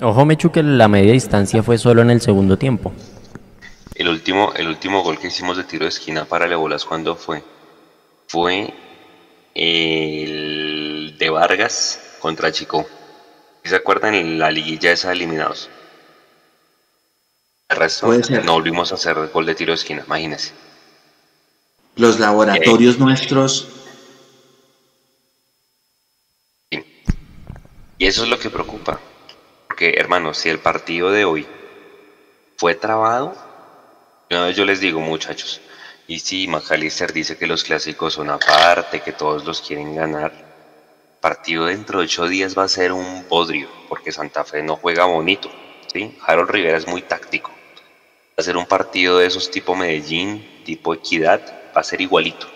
Ojo, 0.00 0.24
Mechu, 0.24 0.50
que 0.50 0.62
la 0.62 0.88
media 0.88 1.12
distancia 1.12 1.62
fue 1.62 1.76
solo 1.76 2.00
en 2.00 2.10
el 2.10 2.20
segundo 2.20 2.56
tiempo. 2.56 2.92
el 3.94 4.08
último, 4.08 4.52
el 4.56 4.66
último 4.66 5.02
gol 5.02 5.18
que 5.18 5.28
hicimos 5.28 5.58
de 5.58 5.64
tiro 5.64 5.84
de 5.84 5.90
esquina 5.90 6.24
para 6.24 6.46
Lebolas, 6.46 6.86
¿cuándo 6.86 7.14
fue? 7.16 7.42
Fue 8.30 8.72
el 9.56 11.16
de 11.18 11.30
Vargas 11.30 11.98
contra 12.20 12.52
Chico. 12.52 12.86
¿Se 13.64 13.74
acuerdan 13.74 14.38
la 14.38 14.52
liguilla 14.52 14.92
esa 14.92 15.08
de 15.08 15.14
eliminados? 15.14 15.68
El 17.68 17.76
resto 17.76 18.06
Puede 18.06 18.22
ser. 18.22 18.44
no 18.44 18.52
volvimos 18.52 18.92
a 18.92 18.94
hacer 18.94 19.16
gol 19.32 19.46
de 19.46 19.56
tiro 19.56 19.72
de 19.72 19.74
esquina, 19.74 20.04
imagínense. 20.06 20.52
Los 21.96 22.20
laboratorios 22.20 23.00
nuestros. 23.00 23.66
Y 26.70 28.06
eso 28.06 28.22
es 28.22 28.28
lo 28.28 28.38
que 28.38 28.48
preocupa. 28.48 29.00
Porque, 29.66 29.94
hermanos, 29.96 30.38
si 30.38 30.50
el 30.50 30.60
partido 30.60 31.10
de 31.10 31.24
hoy 31.24 31.48
fue 32.56 32.76
trabado, 32.76 33.34
una 34.30 34.44
vez 34.44 34.56
yo 34.56 34.64
les 34.64 34.78
digo, 34.78 35.00
muchachos, 35.00 35.60
y 36.10 36.18
si 36.18 36.48
McAllister 36.48 37.12
dice 37.12 37.36
que 37.36 37.46
los 37.46 37.62
clásicos 37.62 38.14
son 38.14 38.30
aparte, 38.30 38.98
que 38.98 39.12
todos 39.12 39.44
los 39.44 39.60
quieren 39.60 39.94
ganar, 39.94 40.32
partido 41.20 41.66
dentro 41.66 42.00
de 42.00 42.06
ocho 42.06 42.26
días 42.26 42.58
va 42.58 42.64
a 42.64 42.68
ser 42.68 42.90
un 42.90 43.28
bodrio, 43.28 43.68
porque 43.88 44.10
Santa 44.10 44.42
Fe 44.42 44.60
no 44.64 44.74
juega 44.74 45.04
bonito, 45.04 45.48
¿sí? 45.86 46.18
Harold 46.26 46.50
Rivera 46.50 46.78
es 46.78 46.88
muy 46.88 47.02
táctico. 47.02 47.50
Va 47.50 48.38
a 48.38 48.42
ser 48.42 48.56
un 48.56 48.66
partido 48.66 49.18
de 49.18 49.26
esos 49.26 49.52
tipo 49.52 49.76
Medellín, 49.76 50.64
tipo 50.64 50.92
Equidad, 50.94 51.42
va 51.76 51.80
a 51.80 51.84
ser 51.84 52.00
igualito. 52.00 52.48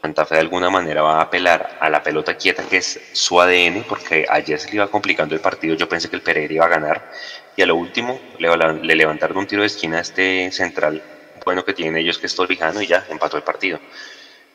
Santa 0.00 0.24
Fe 0.24 0.36
de 0.36 0.42
alguna 0.42 0.70
manera 0.70 1.02
va 1.02 1.18
a 1.18 1.22
apelar 1.22 1.78
a 1.80 1.90
la 1.90 2.00
pelota 2.00 2.36
quieta, 2.36 2.62
que 2.62 2.76
es 2.76 3.00
su 3.12 3.40
ADN, 3.40 3.86
porque 3.88 4.24
ayer 4.30 4.60
se 4.60 4.68
le 4.68 4.76
iba 4.76 4.86
complicando 4.86 5.34
el 5.34 5.40
partido. 5.40 5.74
Yo 5.74 5.88
pensé 5.88 6.08
que 6.08 6.14
el 6.14 6.22
Pereira 6.22 6.54
iba 6.54 6.66
a 6.66 6.68
ganar. 6.68 7.10
Y 7.56 7.62
a 7.62 7.66
lo 7.66 7.74
último, 7.74 8.20
le 8.38 8.94
levantaron 8.94 9.38
un 9.38 9.48
tiro 9.48 9.62
de 9.62 9.66
esquina 9.66 9.98
a 9.98 10.02
este 10.02 10.52
central 10.52 11.02
bueno 11.44 11.64
que 11.64 11.74
tienen 11.74 11.96
ellos, 11.96 12.18
que 12.18 12.26
es 12.26 12.34
Torijano, 12.34 12.82
y 12.82 12.86
ya 12.86 13.06
empató 13.08 13.36
el 13.36 13.42
partido. 13.42 13.78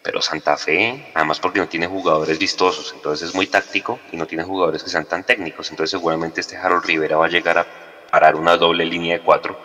Pero 0.01 0.21
Santa 0.21 0.55
Fe, 0.57 1.11
además 1.13 1.39
porque 1.39 1.59
no 1.59 1.67
tiene 1.67 1.87
jugadores 1.87 2.39
vistosos, 2.39 2.93
entonces 2.95 3.29
es 3.29 3.35
muy 3.35 3.47
táctico 3.47 3.99
y 4.11 4.17
no 4.17 4.25
tiene 4.25 4.43
jugadores 4.43 4.83
que 4.83 4.89
sean 4.89 5.05
tan 5.05 5.23
técnicos. 5.23 5.69
Entonces, 5.71 5.91
seguramente 5.91 6.41
este 6.41 6.55
Harold 6.57 6.85
Rivera 6.85 7.17
va 7.17 7.25
a 7.25 7.29
llegar 7.29 7.57
a 7.57 7.65
parar 8.09 8.35
una 8.35 8.55
doble 8.55 8.85
línea 8.85 9.17
de 9.17 9.23
cuatro, 9.23 9.59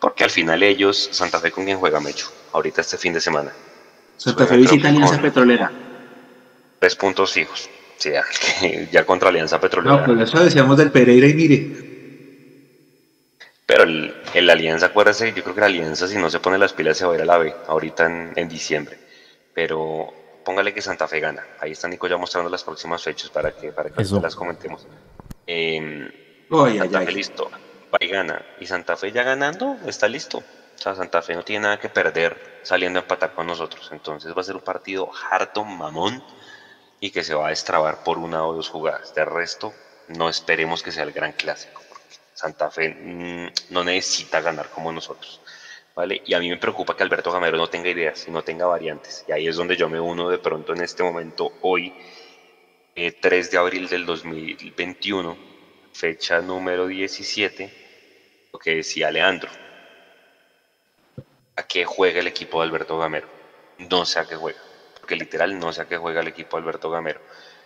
porque 0.00 0.24
al 0.24 0.30
final 0.30 0.62
ellos, 0.62 1.08
Santa 1.12 1.38
Fe 1.38 1.52
con 1.52 1.64
quien 1.64 1.78
juega 1.78 2.00
Mecho, 2.00 2.30
ahorita 2.52 2.80
este 2.80 2.98
fin 2.98 3.12
de 3.12 3.20
semana. 3.20 3.52
Santa 4.16 4.46
Fe 4.46 4.56
visita 4.56 4.88
Alianza 4.88 5.20
Petrolera. 5.20 5.70
Tres 6.80 6.96
puntos 6.96 7.32
fijos. 7.32 7.68
Sí, 7.96 8.10
ya, 8.10 8.24
ya 8.92 9.06
contra 9.06 9.28
Alianza 9.28 9.60
Petrolera. 9.60 9.98
No, 9.98 10.04
pues 10.04 10.28
eso 10.28 10.42
decíamos 10.42 10.76
del 10.76 10.90
Pereira 10.90 11.26
y 11.26 11.34
mire. 11.34 11.97
Pero 13.68 13.82
el, 13.82 14.14
el 14.32 14.48
Alianza, 14.48 14.86
acuérdese, 14.86 15.34
yo 15.34 15.42
creo 15.42 15.54
que 15.54 15.60
la 15.60 15.66
Alianza, 15.66 16.08
si 16.08 16.16
no 16.16 16.30
se 16.30 16.40
pone 16.40 16.56
las 16.56 16.72
pilas, 16.72 16.96
se 16.96 17.04
va 17.04 17.12
a 17.12 17.16
ir 17.16 17.20
a 17.20 17.26
la 17.26 17.36
B, 17.36 17.54
ahorita 17.66 18.06
en, 18.06 18.32
en 18.34 18.48
diciembre. 18.48 18.98
Pero 19.52 20.10
póngale 20.42 20.72
que 20.72 20.80
Santa 20.80 21.06
Fe 21.06 21.20
gana. 21.20 21.44
Ahí 21.60 21.72
está 21.72 21.86
Nico 21.86 22.06
ya 22.06 22.16
mostrando 22.16 22.48
las 22.48 22.64
próximas 22.64 23.02
fechas 23.02 23.28
para 23.28 23.52
que, 23.52 23.70
para 23.70 23.90
que 23.90 24.02
las 24.22 24.34
comentemos. 24.34 24.86
Eh, 25.46 26.46
Oy, 26.48 26.70
ay, 26.72 26.78
Santa 26.78 26.98
ay. 27.00 27.06
Fe 27.06 27.12
listo, 27.12 27.50
va 27.92 27.98
y 28.00 28.08
gana. 28.08 28.42
Y 28.58 28.64
Santa 28.64 28.96
Fe 28.96 29.12
ya 29.12 29.22
ganando, 29.22 29.76
está 29.84 30.08
listo. 30.08 30.38
O 30.38 30.78
sea, 30.80 30.94
Santa 30.94 31.20
Fe 31.20 31.34
no 31.34 31.44
tiene 31.44 31.64
nada 31.64 31.78
que 31.78 31.90
perder 31.90 32.60
saliendo 32.62 33.00
a 33.00 33.02
empatar 33.02 33.34
con 33.34 33.46
nosotros. 33.46 33.90
Entonces 33.92 34.34
va 34.34 34.40
a 34.40 34.44
ser 34.44 34.54
un 34.54 34.62
partido 34.62 35.10
harto 35.30 35.62
mamón 35.62 36.24
y 37.00 37.10
que 37.10 37.22
se 37.22 37.34
va 37.34 37.48
a 37.48 37.50
destrabar 37.50 38.02
por 38.02 38.16
una 38.16 38.46
o 38.46 38.54
dos 38.54 38.70
jugadas. 38.70 39.14
De 39.14 39.26
resto, 39.26 39.74
no 40.08 40.30
esperemos 40.30 40.82
que 40.82 40.90
sea 40.90 41.02
el 41.02 41.12
gran 41.12 41.32
clásico. 41.32 41.82
Santa 42.38 42.70
Fe 42.70 42.90
mm, 42.90 43.48
no 43.70 43.82
necesita 43.82 44.40
ganar 44.40 44.70
como 44.70 44.92
nosotros. 44.92 45.40
¿Vale? 45.96 46.22
Y 46.24 46.34
a 46.34 46.38
mí 46.38 46.48
me 46.48 46.56
preocupa 46.56 46.96
que 46.96 47.02
Alberto 47.02 47.32
Gamero 47.32 47.56
no 47.56 47.66
tenga 47.66 47.88
ideas 47.88 48.28
y 48.28 48.30
no 48.30 48.44
tenga 48.44 48.64
variantes. 48.64 49.24
Y 49.26 49.32
ahí 49.32 49.48
es 49.48 49.56
donde 49.56 49.76
yo 49.76 49.88
me 49.88 49.98
uno 49.98 50.28
de 50.30 50.38
pronto 50.38 50.72
en 50.72 50.80
este 50.84 51.02
momento, 51.02 51.54
hoy, 51.62 51.92
eh, 52.94 53.10
3 53.10 53.50
de 53.50 53.58
abril 53.58 53.88
del 53.88 54.06
2021, 54.06 55.36
fecha 55.92 56.40
número 56.40 56.86
17, 56.86 58.48
lo 58.52 58.58
que 58.60 58.76
decía 58.76 59.10
Leandro. 59.10 59.50
¿A 61.56 61.64
qué 61.64 61.84
juega 61.84 62.20
el 62.20 62.28
equipo 62.28 62.60
de 62.60 62.68
Alberto 62.68 62.96
Gamero? 62.98 63.26
No 63.78 64.06
sé 64.06 64.20
a 64.20 64.26
qué 64.26 64.36
juega. 64.36 64.60
Porque 65.00 65.16
literal 65.16 65.58
no 65.58 65.72
sé 65.72 65.82
a 65.82 65.88
qué 65.88 65.96
juega 65.96 66.20
el 66.20 66.28
equipo 66.28 66.56
de 66.56 66.62
Alberto 66.62 66.88
Gamero. 66.88 67.20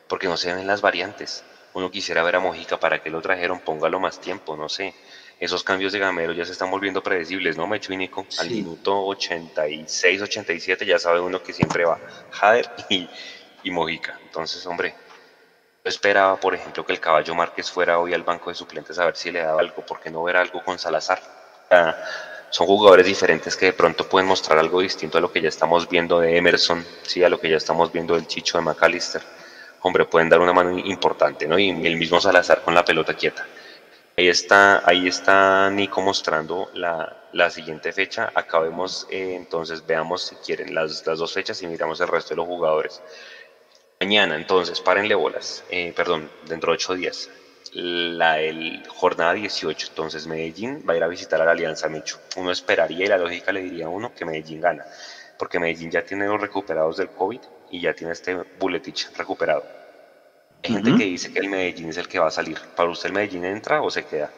Porque 0.08 0.28
no 0.28 0.38
se 0.38 0.54
ven 0.54 0.66
las 0.66 0.80
variantes. 0.80 1.44
Uno 1.74 1.90
quisiera 1.90 2.22
ver 2.22 2.36
a 2.36 2.40
Mojica 2.40 2.76
para 2.78 2.98
que 2.98 3.10
lo 3.10 3.20
trajeron, 3.22 3.60
póngalo 3.60 3.98
más 3.98 4.20
tiempo, 4.20 4.56
no 4.56 4.68
sé. 4.68 4.94
Esos 5.40 5.64
cambios 5.64 5.92
de 5.92 5.98
Gamero 5.98 6.32
ya 6.32 6.44
se 6.44 6.52
están 6.52 6.70
volviendo 6.70 7.02
predecibles, 7.02 7.56
¿no, 7.56 7.66
Mecho 7.66 7.92
y 7.92 7.96
Nico? 7.96 8.26
Al 8.38 8.48
Sí. 8.48 8.54
minuto 8.56 9.04
86, 9.06 10.22
87 10.22 10.84
ya 10.86 10.98
sabe 10.98 11.20
uno 11.20 11.40
que 11.42 11.52
siempre 11.52 11.84
va 11.84 11.98
Jader 12.30 12.68
y, 12.90 13.08
y 13.64 13.70
Mojica. 13.70 14.18
Entonces, 14.22 14.64
hombre, 14.66 14.94
yo 15.84 15.88
esperaba, 15.88 16.36
por 16.36 16.54
ejemplo, 16.54 16.84
que 16.84 16.92
el 16.92 17.00
caballo 17.00 17.34
Márquez 17.34 17.70
fuera 17.70 17.98
hoy 17.98 18.14
al 18.14 18.22
banco 18.22 18.50
de 18.50 18.54
suplentes 18.54 18.98
a 18.98 19.06
ver 19.06 19.16
si 19.16 19.30
le 19.32 19.40
daba 19.40 19.60
algo, 19.60 19.82
porque 19.82 20.10
no 20.10 20.22
ver 20.22 20.36
algo 20.36 20.62
con 20.62 20.78
Salazar. 20.78 21.20
Son 22.50 22.66
jugadores 22.66 23.06
diferentes 23.06 23.56
que 23.56 23.66
de 23.66 23.72
pronto 23.72 24.04
pueden 24.04 24.28
mostrar 24.28 24.58
algo 24.58 24.80
distinto 24.82 25.16
a 25.16 25.20
lo 25.22 25.32
que 25.32 25.40
ya 25.40 25.48
estamos 25.48 25.88
viendo 25.88 26.20
de 26.20 26.36
Emerson, 26.36 26.84
sí, 27.02 27.24
a 27.24 27.28
lo 27.30 27.40
que 27.40 27.48
ya 27.48 27.56
estamos 27.56 27.90
viendo 27.90 28.14
del 28.14 28.26
Chicho 28.26 28.58
de 28.58 28.64
McAllister. 28.64 29.22
Hombre, 29.82 30.04
pueden 30.04 30.28
dar 30.28 30.40
una 30.40 30.52
mano 30.52 30.78
importante, 30.78 31.46
¿no? 31.46 31.58
Y 31.58 31.70
el 31.70 31.96
mismo 31.96 32.20
Salazar 32.20 32.62
con 32.62 32.74
la 32.74 32.84
pelota 32.84 33.14
quieta. 33.14 33.44
Ahí 34.16 34.28
está, 34.28 34.88
ahí 34.88 35.08
está 35.08 35.70
Nico 35.70 36.00
mostrando 36.02 36.70
la, 36.74 37.28
la 37.32 37.50
siguiente 37.50 37.92
fecha. 37.92 38.30
Acabemos, 38.34 39.08
eh, 39.10 39.34
entonces 39.34 39.84
veamos 39.84 40.22
si 40.22 40.36
quieren 40.36 40.74
las, 40.74 41.04
las 41.06 41.18
dos 41.18 41.32
fechas 41.32 41.60
y 41.62 41.66
miramos 41.66 42.00
el 42.00 42.08
resto 42.08 42.30
de 42.30 42.36
los 42.36 42.46
jugadores. 42.46 43.02
Mañana, 44.00 44.36
entonces, 44.36 44.80
párenle 44.80 45.14
bolas. 45.14 45.64
Eh, 45.70 45.92
perdón, 45.96 46.30
dentro 46.46 46.72
de 46.72 46.76
ocho 46.76 46.94
días. 46.94 47.30
la 47.72 48.38
el, 48.40 48.86
jornada 48.88 49.32
18. 49.32 49.88
Entonces 49.88 50.26
Medellín 50.26 50.84
va 50.88 50.94
a 50.94 50.96
ir 50.96 51.02
a 51.02 51.08
visitar 51.08 51.40
a 51.40 51.44
la 51.44 51.52
Alianza 51.52 51.88
Micho. 51.88 52.20
Uno 52.36 52.52
esperaría 52.52 53.06
y 53.06 53.08
la 53.08 53.18
lógica 53.18 53.50
le 53.50 53.62
diría 53.62 53.86
a 53.86 53.88
uno 53.88 54.14
que 54.14 54.24
Medellín 54.24 54.60
gana, 54.60 54.84
porque 55.38 55.58
Medellín 55.58 55.90
ya 55.90 56.04
tiene 56.04 56.26
los 56.26 56.40
recuperados 56.40 56.98
del 56.98 57.08
COVID 57.08 57.40
y 57.72 57.80
ya 57.80 57.94
tiene 57.94 58.12
este 58.12 58.36
Buletich 58.60 59.10
recuperado. 59.16 59.64
Hay 60.62 60.74
gente 60.74 60.94
que 60.94 61.04
dice 61.04 61.32
que 61.32 61.40
el 61.40 61.48
Medellín 61.48 61.88
es 61.88 61.96
el 61.96 62.06
que 62.06 62.20
va 62.20 62.28
a 62.28 62.30
salir. 62.30 62.58
¿Para 62.76 62.90
usted 62.90 63.08
el 63.08 63.14
Medellín 63.14 63.44
entra 63.44 63.82
o 63.82 63.90
se 63.90 64.04
queda? 64.04 64.30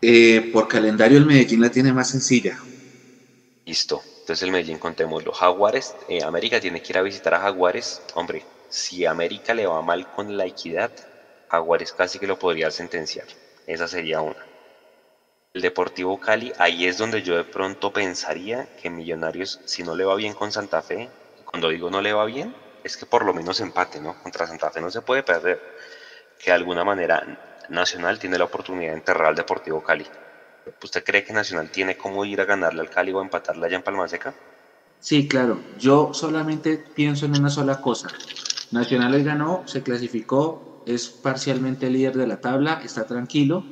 Eh, 0.00 0.50
por 0.52 0.66
calendario 0.66 1.18
el 1.18 1.26
Medellín 1.26 1.60
la 1.60 1.70
tiene 1.70 1.92
más 1.92 2.10
sencilla. 2.10 2.58
Listo. 3.64 4.02
Entonces 4.20 4.42
el 4.42 4.50
Medellín 4.50 4.78
contémoslo. 4.78 5.32
Jaguares, 5.32 5.94
eh, 6.08 6.22
América 6.24 6.58
tiene 6.58 6.82
que 6.82 6.92
ir 6.92 6.98
a 6.98 7.02
visitar 7.02 7.34
a 7.34 7.40
Jaguares. 7.40 8.02
Hombre, 8.14 8.42
si 8.68 9.04
América 9.04 9.54
le 9.54 9.66
va 9.66 9.82
mal 9.82 10.10
con 10.10 10.36
la 10.36 10.46
equidad, 10.46 10.90
Jaguares 11.48 11.92
casi 11.92 12.18
que 12.18 12.26
lo 12.26 12.38
podría 12.38 12.70
sentenciar. 12.70 13.26
Esa 13.66 13.86
sería 13.86 14.20
una. 14.22 14.51
El 15.54 15.60
Deportivo 15.60 16.18
Cali, 16.18 16.50
ahí 16.58 16.86
es 16.86 16.96
donde 16.96 17.22
yo 17.22 17.36
de 17.36 17.44
pronto 17.44 17.92
pensaría 17.92 18.66
que 18.80 18.88
Millonarios, 18.88 19.60
si 19.66 19.82
no 19.82 19.94
le 19.94 20.06
va 20.06 20.14
bien 20.14 20.32
con 20.32 20.50
Santa 20.50 20.80
Fe, 20.80 21.10
cuando 21.44 21.68
digo 21.68 21.90
no 21.90 22.00
le 22.00 22.14
va 22.14 22.24
bien, 22.24 22.54
es 22.82 22.96
que 22.96 23.04
por 23.04 23.26
lo 23.26 23.34
menos 23.34 23.60
empate, 23.60 24.00
¿no? 24.00 24.16
Contra 24.22 24.46
Santa 24.46 24.70
Fe 24.70 24.80
no 24.80 24.90
se 24.90 25.02
puede 25.02 25.22
perder. 25.22 25.60
Que 26.38 26.52
de 26.52 26.56
alguna 26.56 26.84
manera 26.84 27.22
Nacional 27.68 28.18
tiene 28.18 28.38
la 28.38 28.44
oportunidad 28.44 28.92
de 28.92 28.98
enterrar 28.98 29.26
al 29.26 29.34
Deportivo 29.34 29.82
Cali. 29.82 30.06
¿Usted 30.82 31.04
cree 31.04 31.22
que 31.22 31.34
Nacional 31.34 31.70
tiene 31.70 31.98
cómo 31.98 32.24
ir 32.24 32.40
a 32.40 32.46
ganarle 32.46 32.80
al 32.80 32.88
Cali 32.88 33.12
o 33.12 33.20
empatarle 33.20 33.66
allá 33.66 33.76
en 33.76 33.82
Palma 33.82 34.08
Seca? 34.08 34.34
Sí, 35.00 35.28
claro. 35.28 35.60
Yo 35.78 36.14
solamente 36.14 36.82
pienso 36.94 37.26
en 37.26 37.36
una 37.38 37.50
sola 37.50 37.78
cosa. 37.82 38.08
Nacional 38.70 39.22
ganó, 39.22 39.64
se 39.66 39.82
clasificó, 39.82 40.82
es 40.86 41.10
parcialmente 41.10 41.90
líder 41.90 42.16
de 42.16 42.26
la 42.26 42.40
tabla, 42.40 42.80
está 42.82 43.06
tranquilo. 43.06 43.66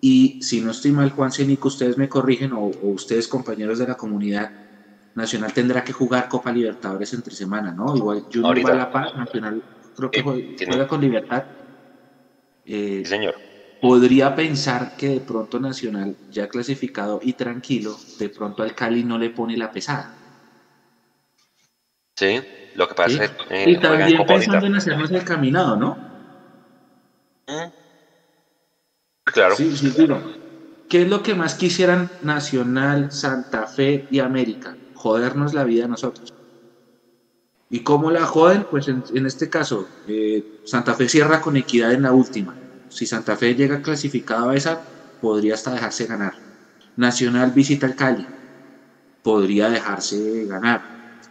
Y 0.00 0.38
si 0.40 0.60
no 0.60 0.70
estoy 0.70 0.92
mal, 0.92 1.10
Juan 1.10 1.32
Cenico, 1.32 1.68
ustedes 1.68 1.96
me 1.96 2.08
corrigen 2.08 2.52
o, 2.52 2.70
ustedes 2.82 3.28
compañeros 3.28 3.78
de 3.78 3.86
la 3.86 3.94
comunidad, 3.94 4.50
Nacional 5.14 5.52
tendrá 5.54 5.82
que 5.82 5.94
jugar 5.94 6.28
Copa 6.28 6.52
Libertadores 6.52 7.12
entre 7.14 7.34
semana, 7.34 7.72
¿no? 7.72 7.96
Igual 7.96 8.26
Junior 8.30 8.66
va 8.66 8.72
a 8.72 8.76
La 8.76 8.90
Paz, 8.90 9.14
Nacional 9.14 9.62
creo 9.96 10.10
que 10.10 10.22
juega 10.22 10.86
con 10.86 11.00
Libertad. 11.00 11.42
Eh, 12.64 13.00
sí, 13.02 13.06
señor. 13.06 13.40
Podría 13.80 14.34
pensar 14.34 14.94
que 14.96 15.08
de 15.08 15.20
pronto 15.20 15.58
Nacional, 15.58 16.16
ya 16.28 16.48
clasificado 16.48 17.18
y 17.22 17.34
tranquilo, 17.34 17.96
de 18.18 18.28
pronto 18.28 18.62
al 18.62 18.74
Cali 18.74 19.04
no 19.04 19.18
le 19.18 19.30
pone 19.30 19.56
la 19.56 19.70
pesada. 19.70 20.14
Sí, 22.14 22.40
lo 22.74 22.88
que 22.88 22.94
pasa 22.94 23.24
es 23.24 23.30
que. 23.30 23.36
Eh, 23.50 23.70
y 23.70 23.78
también 23.78 24.24
pensando 24.26 24.66
en 24.66 24.74
hacernos 24.74 25.10
el 25.10 25.24
caminado, 25.24 25.76
¿no? 25.76 25.98
Mm. 27.46 27.70
Claro. 29.32 29.56
Sí, 29.56 29.76
sí, 29.76 29.92
¿Qué 30.88 31.02
es 31.02 31.08
lo 31.08 31.22
que 31.22 31.34
más 31.34 31.56
quisieran 31.56 32.08
Nacional, 32.20 33.10
Santa 33.10 33.66
Fe 33.66 34.06
y 34.08 34.20
América? 34.20 34.78
Jodernos 34.94 35.52
la 35.52 35.64
vida 35.64 35.84
a 35.84 35.88
nosotros. 35.88 36.28
¿Y 37.68 37.80
cómo 37.80 38.10
la 38.10 38.24
joden? 38.24 38.64
Pues 38.70 38.86
en, 38.86 39.26
este 39.26 39.50
caso, 39.50 39.88
eh, 40.06 40.44
Santa 40.64 40.94
Fe 40.94 41.08
cierra 41.08 41.40
con 41.40 41.56
equidad 41.56 41.92
en 41.92 42.02
la 42.02 42.12
última. 42.12 42.56
Si 42.88 43.04
Santa 43.04 43.36
Fe 43.36 43.56
llega 43.56 43.82
clasificado 43.82 44.50
a 44.50 44.54
esa, 44.54 44.80
podría 45.20 45.54
hasta 45.54 45.72
dejarse 45.72 46.06
ganar. 46.06 46.34
Nacional 46.94 47.50
visita 47.50 47.86
al 47.86 47.96
Cali, 47.96 48.24
podría 49.22 49.68
dejarse 49.68 50.44
ganar. 50.46 50.82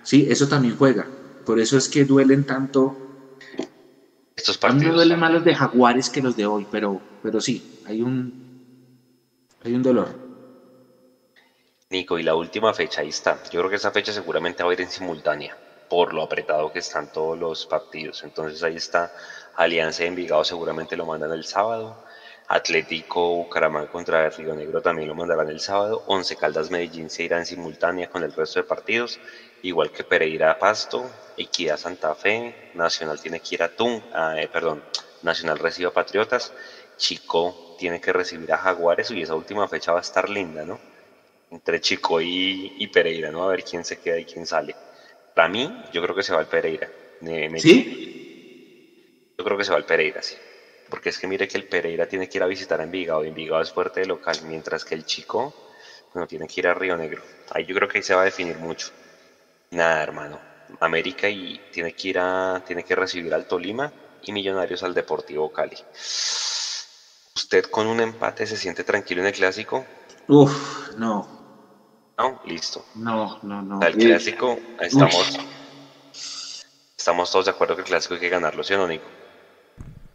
Sí, 0.04 0.28
eso 0.30 0.50
también 0.50 0.76
juega. 0.76 1.10
Por 1.46 1.60
eso 1.60 1.78
es 1.78 1.88
que 1.88 2.04
duelen 2.04 2.44
tanto. 2.44 2.98
Estos 4.36 4.58
partidos. 4.58 4.82
A 4.82 4.86
mí 4.86 4.92
me 4.92 4.96
duelen 4.96 5.20
más 5.20 5.32
los 5.32 5.46
de 5.46 5.56
Jaguares 5.56 6.10
que 6.10 6.22
los 6.22 6.36
de 6.36 6.46
hoy, 6.46 6.68
pero, 6.70 7.02
pero 7.22 7.40
sí, 7.40 7.75
hay 7.86 8.02
un, 8.02 8.34
hay 9.64 9.74
un 9.74 9.84
dolor. 9.84 10.26
Nico, 11.90 12.18
y 12.18 12.24
la 12.24 12.36
última 12.36 12.74
fecha, 12.74 13.02
ahí 13.02 13.10
está. 13.10 13.42
Yo 13.52 13.60
creo 13.60 13.70
que 13.70 13.76
esa 13.76 13.92
fecha 13.92 14.12
seguramente 14.12 14.64
va 14.64 14.72
a 14.72 14.74
ir 14.74 14.82
en 14.82 14.90
simultánea 14.90 15.56
por 15.90 16.14
lo 16.14 16.24
apretado 16.24 16.72
que 16.72 16.80
están 16.80 17.12
todos 17.12 17.38
los 17.38 17.66
partidos. 17.66 18.24
Entonces 18.24 18.64
ahí 18.64 18.76
está 18.76 19.14
Alianza 19.56 20.04
de 20.04 20.10
Envigado 20.10 20.44
seguramente 20.44 20.98
lo 20.98 21.06
mandan 21.06 21.32
el 21.32 21.46
sábado. 21.46 22.04
Atlético 22.48 23.36
Bucaramanga 23.36 23.90
contra 23.90 24.30
Río 24.30 24.54
Negro 24.54 24.82
también 24.82 25.08
lo 25.08 25.16
mandarán 25.16 25.50
el 25.50 25.60
sábado. 25.60 26.04
Once 26.08 26.36
Caldas 26.36 26.70
Medellín 26.70 27.10
se 27.10 27.24
irán 27.24 27.46
simultánea 27.46 28.10
con 28.10 28.24
el 28.24 28.34
resto 28.34 28.60
de 28.60 28.68
partidos, 28.68 29.20
igual 29.64 29.92
que 29.92 30.04
Pereira 30.04 30.58
Pasto, 30.60 31.10
Equidad 31.38 31.78
Santa 31.78 32.14
Fe, 32.14 32.72
Nacional 32.76 33.20
tiene 33.20 33.40
que 33.40 33.56
ir 33.56 33.64
a 33.64 33.70
Tun, 33.70 34.04
ah, 34.14 34.36
eh, 34.40 34.48
perdón, 34.48 34.84
Nacional 35.24 35.58
recibe 35.58 35.88
a 35.88 35.94
Patriotas, 35.94 36.54
Chico 36.98 37.65
tiene 37.78 38.00
que 38.00 38.14
recibir 38.14 38.52
a 38.54 38.58
Jaguares 38.58 39.12
y 39.12 39.22
esa 39.22 39.36
última 39.36 39.68
fecha 39.68 39.92
va 39.92 40.00
a 40.00 40.02
estar 40.02 40.30
linda, 40.30 40.66
¿no? 40.66 40.80
Entre 41.52 41.80
Chico 41.80 42.22
y, 42.22 42.74
y 42.78 42.88
Pereira, 42.88 43.32
¿no? 43.32 43.44
A 43.44 43.48
ver 43.48 43.64
quién 43.64 43.86
se 43.86 43.98
queda 43.98 44.20
y 44.20 44.26
quién 44.26 44.46
sale. 44.46 44.76
Para 45.34 45.50
mí, 45.50 45.84
yo 45.92 46.02
creo 46.02 46.16
que 46.16 46.24
se 46.24 46.34
va 46.34 46.42
el 46.42 46.48
Pereira. 46.48 46.90
¿Sí? 47.60 49.34
Yo 49.38 49.44
creo 49.44 49.58
que 49.58 49.66
se 49.66 49.72
va 49.72 49.78
el 49.78 49.86
Pereira, 49.86 50.22
sí. 50.22 50.36
Porque 50.90 51.10
es 51.10 51.20
que 51.20 51.28
mire 51.28 51.48
que 51.48 51.58
el 51.58 51.68
Pereira 51.68 52.08
tiene 52.08 52.30
que 52.30 52.38
ir 52.38 52.44
a 52.44 52.48
visitar 52.48 52.80
a 52.80 52.84
Envigado. 52.84 53.24
Envigado 53.24 53.62
es 53.62 53.72
fuerte 53.72 54.02
de 54.02 54.06
local, 54.06 54.38
mientras 54.44 54.86
que 54.86 54.96
el 54.96 55.06
Chico, 55.06 55.54
bueno, 56.14 56.28
tiene 56.28 56.48
que 56.48 56.62
ir 56.62 56.68
a 56.68 56.74
Río 56.74 56.96
Negro. 56.96 57.22
Ahí 57.52 57.66
yo 57.66 57.76
creo 57.76 57.90
que 57.90 57.98
ahí 57.98 58.04
se 58.04 58.16
va 58.16 58.22
a 58.22 58.26
definir 58.26 58.58
mucho. 58.58 58.92
Nada, 59.72 60.04
hermano. 60.04 60.40
América 60.80 61.30
y 61.30 61.60
tiene 61.72 61.94
que 61.94 62.08
ir 62.10 62.20
a, 62.20 62.64
tiene 62.66 62.84
que 62.84 62.96
recibir 62.96 63.34
al 63.34 63.46
Tolima 63.46 63.92
y 64.24 64.32
Millonarios 64.32 64.84
al 64.84 64.94
Deportivo 64.94 65.52
Cali. 65.52 65.78
¿Usted 67.46 67.66
con 67.66 67.86
un 67.86 68.00
empate 68.00 68.48
se 68.48 68.58
siente 68.58 68.84
tranquilo 68.84 69.22
en 69.22 69.28
el 69.28 69.34
clásico? 69.34 69.86
Uf, 70.28 70.96
no. 70.98 71.30
No, 72.18 72.40
listo. 72.44 72.84
No, 72.96 73.38
no, 73.44 73.62
no. 73.62 73.86
El 73.86 73.96
clásico, 73.96 74.58
estamos, 74.80 75.38
estamos 76.98 77.30
todos 77.30 77.46
de 77.46 77.52
acuerdo 77.52 77.76
que 77.76 77.84
el 77.84 77.88
clásico 77.88 78.16
hay 78.16 78.20
que 78.20 78.30
ganarlo, 78.30 78.64
¿sí 78.64 78.74
o 78.74 78.80
no, 78.80 78.88
Nico? 78.88 79.06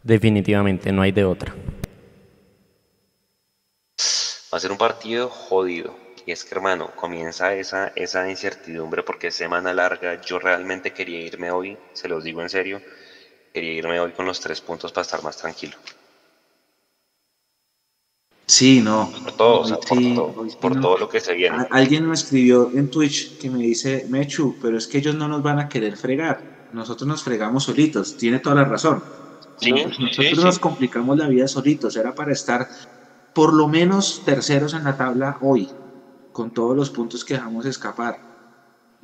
Definitivamente, 0.03 0.91
no 0.91 1.03
hay 1.03 1.13
de 1.13 1.25
otra. 1.25 1.55
Va 4.53 4.59
a 4.59 4.59
ser 4.59 4.73
un 4.73 4.79
partido 4.79 5.29
jodido. 5.29 5.97
Y 6.27 6.33
es 6.33 6.43
que, 6.43 6.57
hermano, 6.57 6.91
comienza 6.97 7.55
esa, 7.55 7.93
esa 7.95 8.29
incertidumbre 8.29 9.05
porque 9.05 9.29
es 9.29 9.37
semana 9.37 9.73
larga. 9.73 10.21
Yo 10.21 10.41
realmente 10.41 10.91
quería 10.91 11.21
irme 11.21 11.53
hoy, 11.53 11.79
se 11.93 12.09
los 12.09 12.25
digo 12.25 12.43
en 12.43 12.51
serio, 12.51 12.83
quería 13.53 13.75
irme 13.75 14.01
hoy 14.01 14.11
con 14.11 14.27
los 14.27 14.41
tres 14.41 14.61
puntos 14.61 14.91
para 14.91 15.03
estar 15.03 15.23
más 15.23 15.37
tranquilo. 15.37 15.77
Sí, 18.51 18.81
no. 18.81 19.13
Por 19.13 19.33
todo, 19.33 19.81
por, 20.61 20.81
todo, 20.81 20.99
lo 20.99 21.09
que 21.09 21.21
se 21.21 21.35
viene. 21.35 21.69
Alguien 21.71 22.09
me 22.09 22.15
escribió 22.15 22.69
en 22.75 22.91
Twitch 22.91 23.39
que 23.39 23.49
me 23.49 23.59
dice, 23.59 24.07
Mechu, 24.09 24.57
pero 24.61 24.77
es 24.77 24.89
que 24.89 24.99
ellos 24.99 25.15
no 25.15 25.29
nos 25.29 25.41
van 25.41 25.61
a 25.61 25.69
querer 25.69 25.97
fregar. 25.97 26.69
Nosotros 26.73 27.07
nos 27.07 27.23
fregamos 27.23 27.63
solitos. 27.63 28.17
Tiene 28.17 28.41
toda 28.41 28.57
la 28.57 28.65
razón. 28.65 29.05
nosotros 29.63 30.45
nos 30.45 30.59
complicamos 30.59 31.17
la 31.17 31.29
vida 31.29 31.47
solitos. 31.47 31.97
Era 31.97 32.13
para 32.13 32.33
estar 32.33 32.69
por 33.33 33.55
lo 33.55 33.69
menos 33.69 34.23
terceros 34.25 34.75
en 34.75 34.83
la 34.83 34.97
tabla 34.97 35.39
hoy, 35.43 35.69
con 36.33 36.51
todos 36.51 36.77
los 36.77 36.91
puntos 36.91 37.25
que 37.25 37.35
dejamos 37.35 37.67
escapar. 37.67 38.19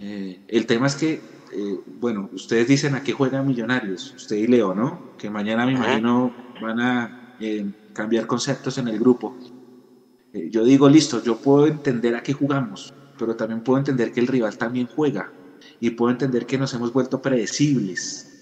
Eh, 0.01 0.45
el 0.49 0.67
tema 0.67 0.89
es 0.89 0.97
que, 0.97 1.13
eh, 1.53 1.81
bueno, 2.01 2.31
ustedes 2.33 2.67
dicen 2.67 2.97
a 2.97 3.05
qué 3.05 3.13
juegan 3.13 3.47
Millonarios, 3.47 4.13
usted 4.17 4.39
y 4.39 4.49
Leo, 4.49 4.75
¿no? 4.75 5.13
Que 5.17 5.31
mañana 5.31 5.67
me 5.67 5.73
imagino 5.73 6.35
van 6.61 6.81
a 6.81 7.35
eh, 7.39 7.65
cambiar 7.97 8.27
conceptos 8.27 8.79
en 8.79 8.89
el 8.89 8.99
grupo. 8.99 9.35
Eh, 10.33 10.51
yo 10.51 10.65
digo, 10.65 10.89
listo, 10.89 11.23
yo 11.23 11.39
puedo 11.39 11.67
entender 11.67 12.15
a 12.15 12.23
qué 12.23 12.35
jugamos, 12.35 12.93
pero 13.19 13.35
también 13.35 13.63
puedo 13.63 13.79
entender 13.79 14.13
que 14.13 14.21
el 14.21 14.27
rival 14.27 14.59
también 14.59 14.87
juega 14.87 15.33
y 15.81 15.91
puedo 15.91 16.13
entender 16.13 16.47
que 16.47 16.59
nos 16.59 16.75
hemos 16.75 16.93
vuelto 16.93 17.23
predecibles. 17.23 18.33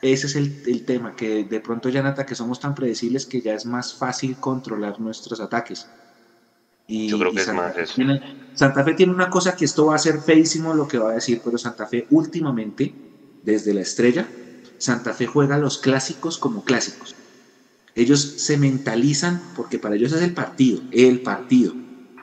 Ese 0.00 0.28
es 0.28 0.36
el, 0.36 0.84
tema, 0.86 1.14
que 1.14 1.44
de 1.44 1.60
pronto 1.60 1.88
ya 1.88 2.00
en 2.00 2.06
ataque 2.06 2.34
somos 2.34 2.58
tan 2.58 2.74
predecibles 2.74 3.26
que 3.26 3.42
ya 3.42 3.54
es 3.54 3.66
más 3.66 3.94
fácil 3.94 4.36
controlar 4.36 4.98
nuestros 4.98 5.40
ataques. 5.40 5.88
Y, 6.86 7.08
Yo 7.08 7.18
creo 7.18 7.32
que 7.32 7.42
es 7.42 7.52
más 7.52 7.76
eso. 7.76 8.00
Santa 8.54 8.82
Fe 8.82 8.94
tiene 8.94 9.12
una 9.12 9.28
cosa 9.28 9.54
que 9.54 9.64
esto 9.64 9.86
va 9.86 9.96
a 9.96 9.98
ser 9.98 10.20
feísimo 10.20 10.72
lo 10.72 10.88
que 10.88 10.98
va 10.98 11.10
a 11.10 11.14
decir, 11.14 11.42
pero 11.44 11.58
Santa 11.58 11.86
Fe 11.86 12.06
últimamente, 12.10 12.94
desde 13.42 13.74
la 13.74 13.82
estrella, 13.82 14.26
Santa 14.78 15.12
Fe 15.12 15.26
juega 15.26 15.58
los 15.58 15.78
clásicos 15.78 16.38
como 16.38 16.64
clásicos. 16.64 17.14
Ellos 17.94 18.20
se 18.36 18.56
mentalizan 18.56 19.52
porque 19.56 19.78
para 19.78 19.96
ellos 19.96 20.12
es 20.12 20.22
el 20.22 20.32
partido, 20.32 20.80
el 20.92 21.20
partido. 21.20 21.74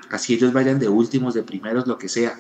Así 0.10 0.34
ellos 0.34 0.54
vayan 0.54 0.80
de 0.80 0.88
últimos, 0.88 1.34
de 1.34 1.44
primeros, 1.44 1.88
lo 1.88 1.98
que 1.98 2.08
sea. 2.08 2.40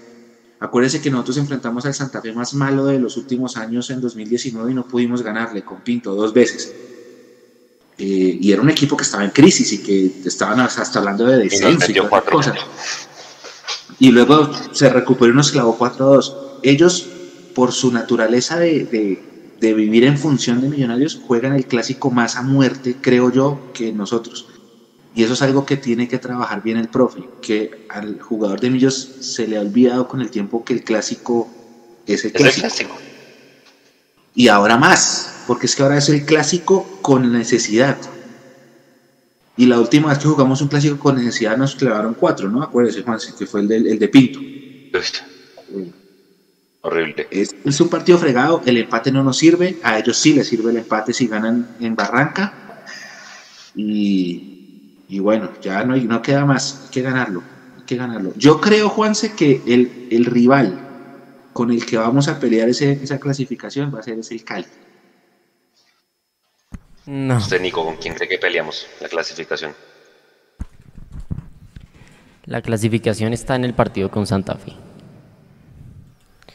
Acuérdense 0.59 1.01
que 1.01 1.11
nosotros 1.11 1.37
enfrentamos 1.37 1.85
al 1.85 1.93
Santa 1.93 2.21
Fe 2.21 2.31
más 2.31 2.53
malo 2.53 2.85
de 2.85 2.99
los 2.99 3.17
últimos 3.17 3.57
años 3.57 3.89
en 3.89 4.01
2019 4.01 4.71
y 4.71 4.73
no 4.73 4.87
pudimos 4.87 5.21
ganarle 5.21 5.63
con 5.63 5.81
Pinto 5.81 6.15
dos 6.15 6.33
veces. 6.33 6.73
Eh, 7.97 8.37
y 8.39 8.51
era 8.51 8.61
un 8.61 8.69
equipo 8.69 8.95
que 8.95 9.03
estaba 9.03 9.23
en 9.23 9.31
crisis 9.31 9.73
y 9.73 9.83
que 9.83 10.21
estaban 10.25 10.59
hasta 10.59 10.99
hablando 10.99 11.25
de 11.25 11.37
descenso 11.37 11.91
y, 11.91 11.95
cosas. 12.31 12.55
Y 13.99 14.11
luego 14.11 14.51
se 14.71 14.89
recuperó 14.89 15.33
y 15.33 15.35
nos 15.35 15.51
clavó 15.51 15.77
4-2. 15.77 16.59
Ellos, 16.63 17.07
por 17.53 17.71
su 17.71 17.91
naturaleza 17.91 18.57
de, 18.57 18.85
de 18.85 19.36
vivir 19.59 20.03
en 20.03 20.17
función 20.17 20.61
de 20.61 20.69
Millonarios, 20.69 21.19
juegan 21.27 21.53
el 21.53 21.65
clásico 21.65 22.11
más 22.11 22.35
a 22.35 22.41
muerte, 22.41 22.97
creo 23.01 23.31
yo, 23.31 23.71
que 23.73 23.91
nosotros. 23.91 24.47
Y 25.15 25.23
eso 25.23 25.33
es 25.33 25.41
algo 25.41 25.65
que 25.65 25.77
tiene 25.77 26.07
que 26.07 26.19
trabajar 26.19 26.61
bien 26.61 26.77
el 26.77 26.89
profe, 26.89 27.23
que 27.41 27.87
al 27.89 28.21
jugador 28.21 28.59
de 28.59 28.69
Millos 28.69 29.15
se 29.21 29.47
le 29.47 29.57
ha 29.57 29.61
olvidado 29.61 30.07
con 30.07 30.21
el 30.21 30.29
tiempo 30.29 30.63
que 30.63 30.73
el 30.73 30.83
clásico 30.83 31.49
es 32.05 32.23
el 32.23 32.33
clásico. 32.33 32.67
clásico. 32.67 32.95
Y 34.35 34.49
ahora 34.49 34.77
más, 34.77 35.43
porque 35.47 35.65
es 35.65 35.75
que 35.75 35.81
ahora 35.81 35.97
es 35.97 36.09
el 36.09 36.23
clásico 36.23 36.99
con 37.01 37.31
necesidad. 37.31 37.97
Y 39.57 39.65
la 39.65 39.79
última 39.79 40.09
vez 40.09 40.19
que 40.19 40.27
jugamos 40.27 40.61
un 40.61 40.67
clásico 40.67 40.99
con 40.99 41.15
necesidad 41.15 41.57
nos 41.57 41.73
clavaron 41.73 42.13
cuatro, 42.13 42.47
¿no? 42.47 42.61
Acuérdese, 42.61 43.01
Juan, 43.01 43.17
que 43.39 43.47
fue 43.47 43.61
el, 43.61 43.71
el 43.71 43.97
de 43.97 44.07
Pinto. 44.09 44.39
Horrible. 46.81 47.27
Es, 47.31 47.55
es, 47.65 47.81
un 47.81 47.89
partido 47.89 48.17
fregado, 48.17 48.61
el 48.65 48.77
empate 48.77 49.11
no 49.11 49.23
nos 49.23 49.37
sirve, 49.37 49.77
a 49.83 49.97
ellos 49.99 50.17
sí 50.17 50.33
les 50.33 50.47
sirve 50.47 50.71
el 50.71 50.77
empate 50.77 51.13
si 51.13 51.27
ganan 51.27 51.75
en 51.79 51.95
Barranca. 51.95 52.83
Y, 53.75 55.03
y 55.09 55.19
bueno, 55.19 55.51
ya 55.61 55.83
no, 55.83 55.95
hay, 55.95 56.05
no 56.05 56.21
queda 56.21 56.45
más, 56.45 56.83
hay 56.85 56.91
que 56.91 57.01
ganarlo, 57.01 57.43
hay 57.77 57.83
que 57.83 57.95
ganarlo. 57.95 58.33
Yo 58.37 58.61
creo, 58.61 58.89
Juanse, 58.89 59.33
que 59.33 59.61
el, 59.65 60.07
el 60.11 60.25
rival 60.25 60.87
con 61.53 61.71
el 61.71 61.85
que 61.85 61.97
vamos 61.97 62.27
a 62.27 62.39
pelear 62.39 62.69
ese, 62.69 62.91
esa 62.91 63.19
clasificación 63.19 63.93
va 63.93 63.99
a 63.99 64.03
ser 64.03 64.19
ese 64.19 64.35
el 64.35 64.43
Cali. 64.43 64.67
No. 67.07 67.37
Usted, 67.37 67.61
Nico, 67.61 67.83
¿con 67.83 67.95
quién 67.95 68.13
cree 68.13 68.27
que 68.27 68.37
peleamos 68.37 68.85
la 68.99 69.07
clasificación? 69.07 69.73
La 72.45 72.61
clasificación 72.61 73.33
está 73.33 73.55
en 73.55 73.65
el 73.65 73.73
partido 73.73 74.11
con 74.11 74.27
Santa 74.27 74.55
Fe. 74.55 74.73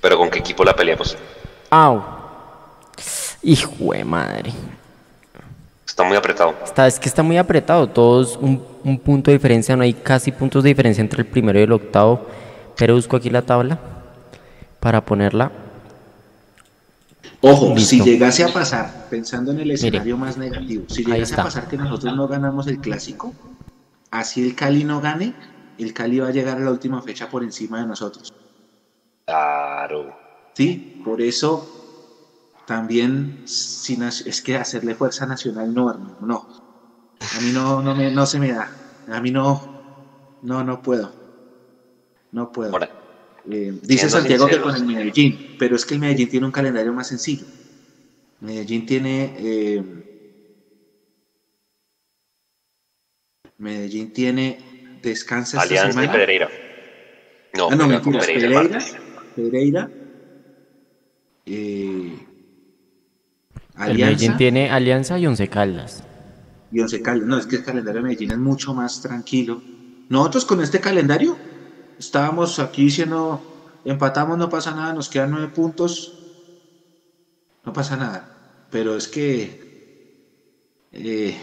¿Pero 0.03 0.19
con 0.19 0.29
qué 0.29 0.41
equipo 0.41 0.65
la 0.65 0.77
peleamos? 0.77 1.17
¡Au! 1.71 2.03
Hijo 3.43 3.95
de 3.95 4.05
madre. 4.05 4.53
Está 5.87 6.03
muy 6.05 6.19
apretado. 6.19 6.55
Está, 6.63 6.87
es 6.87 7.01
que 7.01 7.09
está 7.09 7.23
muy 7.23 7.39
apretado. 7.39 7.89
Todos 7.89 8.37
un, 8.37 8.63
un 8.85 8.99
punto 8.99 9.31
de 9.31 9.39
diferencia. 9.39 9.75
No 9.75 9.83
hay 9.83 9.95
casi 9.95 10.31
puntos 10.31 10.63
de 10.63 10.69
diferencia 10.69 11.01
entre 11.01 11.23
el 11.23 11.27
primero 11.27 11.59
y 11.59 11.63
el 11.63 11.73
octavo. 11.73 12.27
Pero 12.77 12.97
busco 12.97 13.17
aquí 13.17 13.31
la 13.31 13.41
tabla 13.41 13.79
para 14.79 15.03
ponerla 15.03 15.51
Ojo, 17.45 17.77
si 17.77 18.01
llegase 18.01 18.45
a 18.45 18.53
pasar, 18.53 19.09
pensando 19.11 19.51
en 19.51 19.59
el 19.59 19.73
escenario 19.73 20.17
más 20.17 20.37
negativo, 20.37 20.85
si 20.89 21.05
llegase 21.05 21.35
a 21.35 21.43
pasar 21.43 21.67
que 21.67 21.77
nosotros 21.77 22.15
no 22.15 22.29
ganamos 22.29 22.69
el 22.69 22.79
clásico, 22.79 23.35
así 24.13 24.47
el 24.47 24.55
Cali 24.55 24.85
no 24.85 25.01
gane, 25.01 25.35
el 25.77 25.93
Cali 25.93 26.21
va 26.21 26.29
a 26.29 26.31
llegar 26.31 26.59
a 26.59 26.61
la 26.61 26.71
última 26.71 27.03
fecha 27.03 27.29
por 27.29 27.43
encima 27.43 27.81
de 27.81 27.87
nosotros. 27.87 28.33
Claro. 29.33 30.14
Sí, 30.55 30.85
por 31.03 31.22
eso 31.22 31.66
también 32.66 33.41
sin, 33.45 34.03
es 34.03 34.43
que 34.43 34.57
hacerle 34.57 34.95
fuerza 34.95 35.24
nacional 35.24 35.72
no, 35.72 35.89
hermano, 35.89 36.16
no. 36.20 36.47
A 37.18 37.41
mí 37.41 37.51
no, 37.51 37.80
no, 37.80 37.95
me, 37.95 38.11
no 38.11 38.26
se 38.26 38.39
me 38.39 38.53
da. 38.53 38.68
A 39.07 39.20
mí 39.22 39.30
no, 39.30 39.62
no, 40.43 40.62
no 40.62 40.83
puedo. 40.83 41.14
No 42.33 42.53
puedo. 42.53 42.78
Eh, 43.51 43.72
dice 43.83 44.11
Santiago 44.11 44.47
que 44.49 44.61
con 44.61 44.74
el 44.74 44.85
Medellín, 44.85 45.39
pero 45.57 45.76
es 45.76 45.87
que 45.87 45.95
el 45.95 46.01
Medellín 46.01 46.28
tiene 46.28 46.45
un 46.45 46.53
calendario 46.53 46.93
más 46.93 47.09
sencillo. 47.09 47.47
Medellín 48.41 48.85
tiene. 48.85 49.33
Eh, 49.39 49.83
Medellín 53.57 54.12
tiene. 54.12 54.59
Descansa 55.01 55.59
Alianza 55.62 55.89
esta 55.89 56.03
semana. 56.03 56.14
y 56.14 56.20
Pereira. 56.20 56.51
No, 57.55 57.68
ah, 57.70 57.76
no 57.76 57.89
Pereira. 57.89 58.20
Pereira. 58.20 59.02
Eh, 61.47 62.26
el 63.78 63.99
Medellín 63.99 64.37
tiene 64.37 64.70
Alianza 64.70 65.18
y 65.18 65.26
Once 65.26 65.49
Caldas. 65.49 66.05
Y 66.70 66.80
Once 66.80 67.01
Caldas. 67.03 67.26
No, 67.26 67.39
es 67.39 67.47
que 67.47 67.57
el 67.57 67.64
calendario 67.64 68.01
de 68.01 68.09
Medellín 68.09 68.30
es 68.33 68.39
mucho 68.39 68.74
más 68.74 69.01
tranquilo. 69.01 69.62
Nosotros 70.09 70.45
con 70.45 70.61
este 70.62 70.80
calendario 70.80 71.37
estábamos 71.99 72.59
aquí 72.59 72.85
diciendo, 72.85 73.41
empatamos, 73.85 74.37
no 74.39 74.49
pasa 74.49 74.72
nada, 74.72 74.93
nos 74.93 75.09
quedan 75.09 75.30
nueve 75.30 75.49
puntos, 75.49 76.18
no 77.64 77.72
pasa 77.72 77.97
nada. 77.97 78.66
Pero 78.70 78.97
es 78.97 79.09
que, 79.09 80.18
eh, 80.93 81.37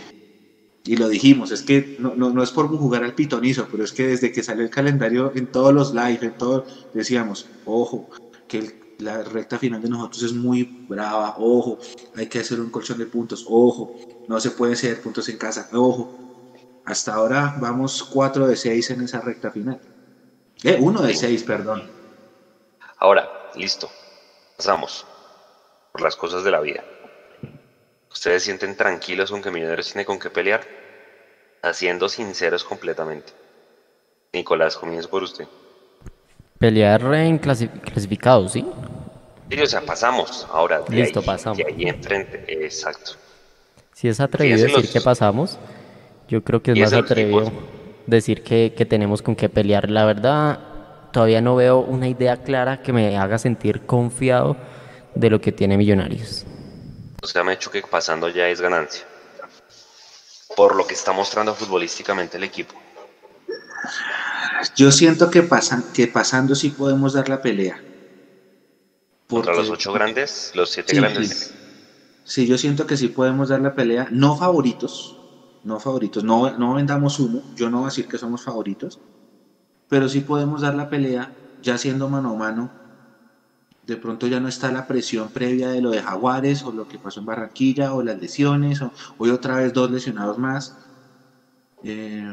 y 0.85 0.95
lo 0.97 1.07
dijimos, 1.07 1.51
es 1.51 1.61
que 1.61 1.95
no, 1.97 2.15
no, 2.15 2.41
es 2.41 2.51
por 2.51 2.67
jugar 2.67 3.03
al 3.03 3.13
pitonizo, 3.13 3.67
pero 3.69 3.83
es 3.83 3.91
que 3.91 4.07
desde 4.07 4.31
que 4.31 4.43
salió 4.43 4.63
el 4.63 4.69
calendario 4.69 5.31
en 5.35 5.47
todos 5.47 5.73
los 5.73 5.93
live, 5.93 6.19
en 6.21 6.37
todo, 6.37 6.65
decíamos, 6.93 7.49
ojo, 7.65 8.09
que 8.47 8.79
la 8.97 9.23
recta 9.23 9.57
final 9.57 9.81
de 9.81 9.89
nosotros 9.89 10.23
es 10.23 10.33
muy 10.33 10.69
brava, 10.87 11.35
ojo, 11.37 11.79
hay 12.15 12.27
que 12.27 12.39
hacer 12.39 12.59
un 12.59 12.69
colchón 12.69 12.97
de 12.97 13.05
puntos, 13.05 13.45
ojo, 13.47 13.93
no 14.27 14.39
se 14.39 14.51
puede 14.51 14.73
hacer 14.73 15.01
puntos 15.01 15.27
en 15.29 15.37
casa, 15.37 15.69
ojo. 15.73 16.15
Hasta 16.85 17.13
ahora 17.13 17.55
vamos 17.59 18.03
4 18.03 18.47
de 18.47 18.55
6 18.55 18.89
en 18.91 19.01
esa 19.01 19.21
recta 19.21 19.51
final. 19.51 19.79
Eh, 20.63 20.77
uno 20.81 21.01
de 21.01 21.13
seis, 21.13 21.43
perdón. 21.43 21.89
Ahora, 22.97 23.29
listo. 23.55 23.89
Pasamos 24.57 25.05
por 25.91 26.01
las 26.01 26.17
cosas 26.17 26.43
de 26.43 26.51
la 26.51 26.59
vida. 26.59 26.83
¿Ustedes 28.11 28.43
sienten 28.43 28.75
tranquilos 28.75 29.31
con 29.31 29.41
que 29.41 29.51
Millonarios 29.51 29.91
tiene 29.91 30.05
con 30.05 30.19
qué 30.19 30.29
pelear? 30.29 30.61
Haciendo 31.61 32.09
sinceros 32.09 32.63
completamente. 32.63 33.33
Nicolás, 34.33 34.75
comienzo 34.75 35.09
por 35.09 35.23
usted. 35.23 35.45
Pelear 36.57 37.01
en 37.15 37.37
clasificados, 37.37 38.53
¿sí? 38.53 38.65
Sí, 39.49 39.61
o 39.61 39.65
sea, 39.65 39.81
pasamos. 39.81 40.47
Ahora, 40.51 40.81
Listo, 40.89 41.21
pasamos. 41.21 41.57
De 41.57 41.65
ahí 41.65 41.83
enfrente, 41.87 42.45
exacto. 42.65 43.11
Si 43.93 44.07
es 44.07 44.19
atrevido 44.19 44.63
decir 44.63 44.89
que 44.89 45.01
pasamos, 45.01 45.57
yo 46.27 46.43
creo 46.43 46.61
que 46.61 46.71
es 46.71 46.79
más 46.79 46.93
atrevido 46.93 47.51
decir 48.05 48.43
que, 48.43 48.69
tenemos 48.89 49.21
con 49.21 49.35
qué 49.35 49.49
pelear. 49.49 49.89
La 49.89 50.05
verdad, 50.05 50.59
todavía 51.11 51.41
no 51.41 51.55
veo 51.55 51.79
una 51.79 52.07
idea 52.07 52.37
clara 52.37 52.81
que 52.81 52.93
me 52.93 53.17
haga 53.17 53.37
sentir 53.37 53.81
confiado 53.81 54.57
de 55.15 55.29
lo 55.29 55.41
que 55.41 55.51
tiene 55.51 55.77
Millonarios. 55.77 56.45
O 57.21 57.27
sea, 57.27 57.43
me 57.43 57.51
ha 57.51 57.53
hecho 57.55 57.71
que 57.71 57.81
pasando 57.81 58.29
ya 58.29 58.47
es 58.47 58.61
ganancia. 58.61 59.05
Por 60.55 60.75
lo 60.75 60.87
que 60.87 60.93
está 60.93 61.11
mostrando 61.11 61.53
futbolísticamente 61.53 62.37
el 62.37 62.43
equipo. 62.43 62.75
Yo 64.75 64.91
siento 64.91 65.29
que, 65.29 65.43
pasan, 65.43 65.83
que 65.93 66.07
pasando 66.07 66.55
sí 66.55 66.69
podemos 66.69 67.13
dar 67.13 67.29
la 67.29 67.41
pelea. 67.41 67.81
Contra 69.27 69.53
los 69.53 69.69
ocho 69.69 69.93
grandes, 69.93 70.51
los 70.55 70.71
siete 70.71 70.95
grandes. 70.95 71.53
sí, 72.23 72.47
yo 72.47 72.57
siento 72.57 72.87
que 72.87 72.97
sí 72.97 73.09
podemos 73.09 73.49
dar 73.49 73.61
la 73.61 73.75
pelea. 73.75 74.07
No 74.11 74.35
favoritos, 74.35 75.15
no 75.63 75.79
favoritos, 75.79 76.23
no, 76.23 76.57
no 76.57 76.73
vendamos 76.73 77.19
humo, 77.19 77.43
yo 77.55 77.69
no 77.69 77.77
voy 77.77 77.85
a 77.85 77.89
decir 77.89 78.07
que 78.07 78.17
somos 78.17 78.41
favoritos, 78.41 78.97
pero 79.87 80.09
sí 80.09 80.21
podemos 80.21 80.61
dar 80.61 80.73
la 80.73 80.89
pelea 80.89 81.31
ya 81.61 81.77
siendo 81.77 82.09
mano 82.09 82.31
a 82.31 82.35
mano. 82.35 82.88
De 83.89 83.97
pronto 83.97 84.27
ya 84.27 84.39
no 84.39 84.47
está 84.47 84.71
la 84.71 84.87
presión 84.87 85.31
previa 85.31 85.69
de 85.69 85.81
lo 85.81 85.89
de 85.91 86.01
Jaguares 86.01 86.63
o 86.63 86.71
lo 86.71 86.87
que 86.87 86.99
pasó 86.99 87.19
en 87.19 87.25
Barranquilla 87.25 87.93
o 87.93 88.03
las 88.03 88.17
lesiones, 88.17 88.81
o 88.81 88.93
hoy 89.17 89.31
otra 89.31 89.57
vez 89.57 89.73
dos 89.73 89.91
lesionados 89.91 90.37
más. 90.37 90.77
Eh, 91.83 92.23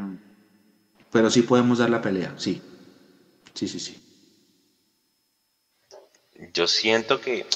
pero 1.11 1.31
sí 1.31 1.43
podemos 1.43 1.79
dar 1.79 1.91
la 1.91 2.01
pelea, 2.01 2.35
sí. 2.37 2.63
Sí, 3.55 3.67
sí, 3.67 3.81
sí. 3.81 3.99
Yo 6.53 6.67
siento 6.67 7.21
que 7.21 7.47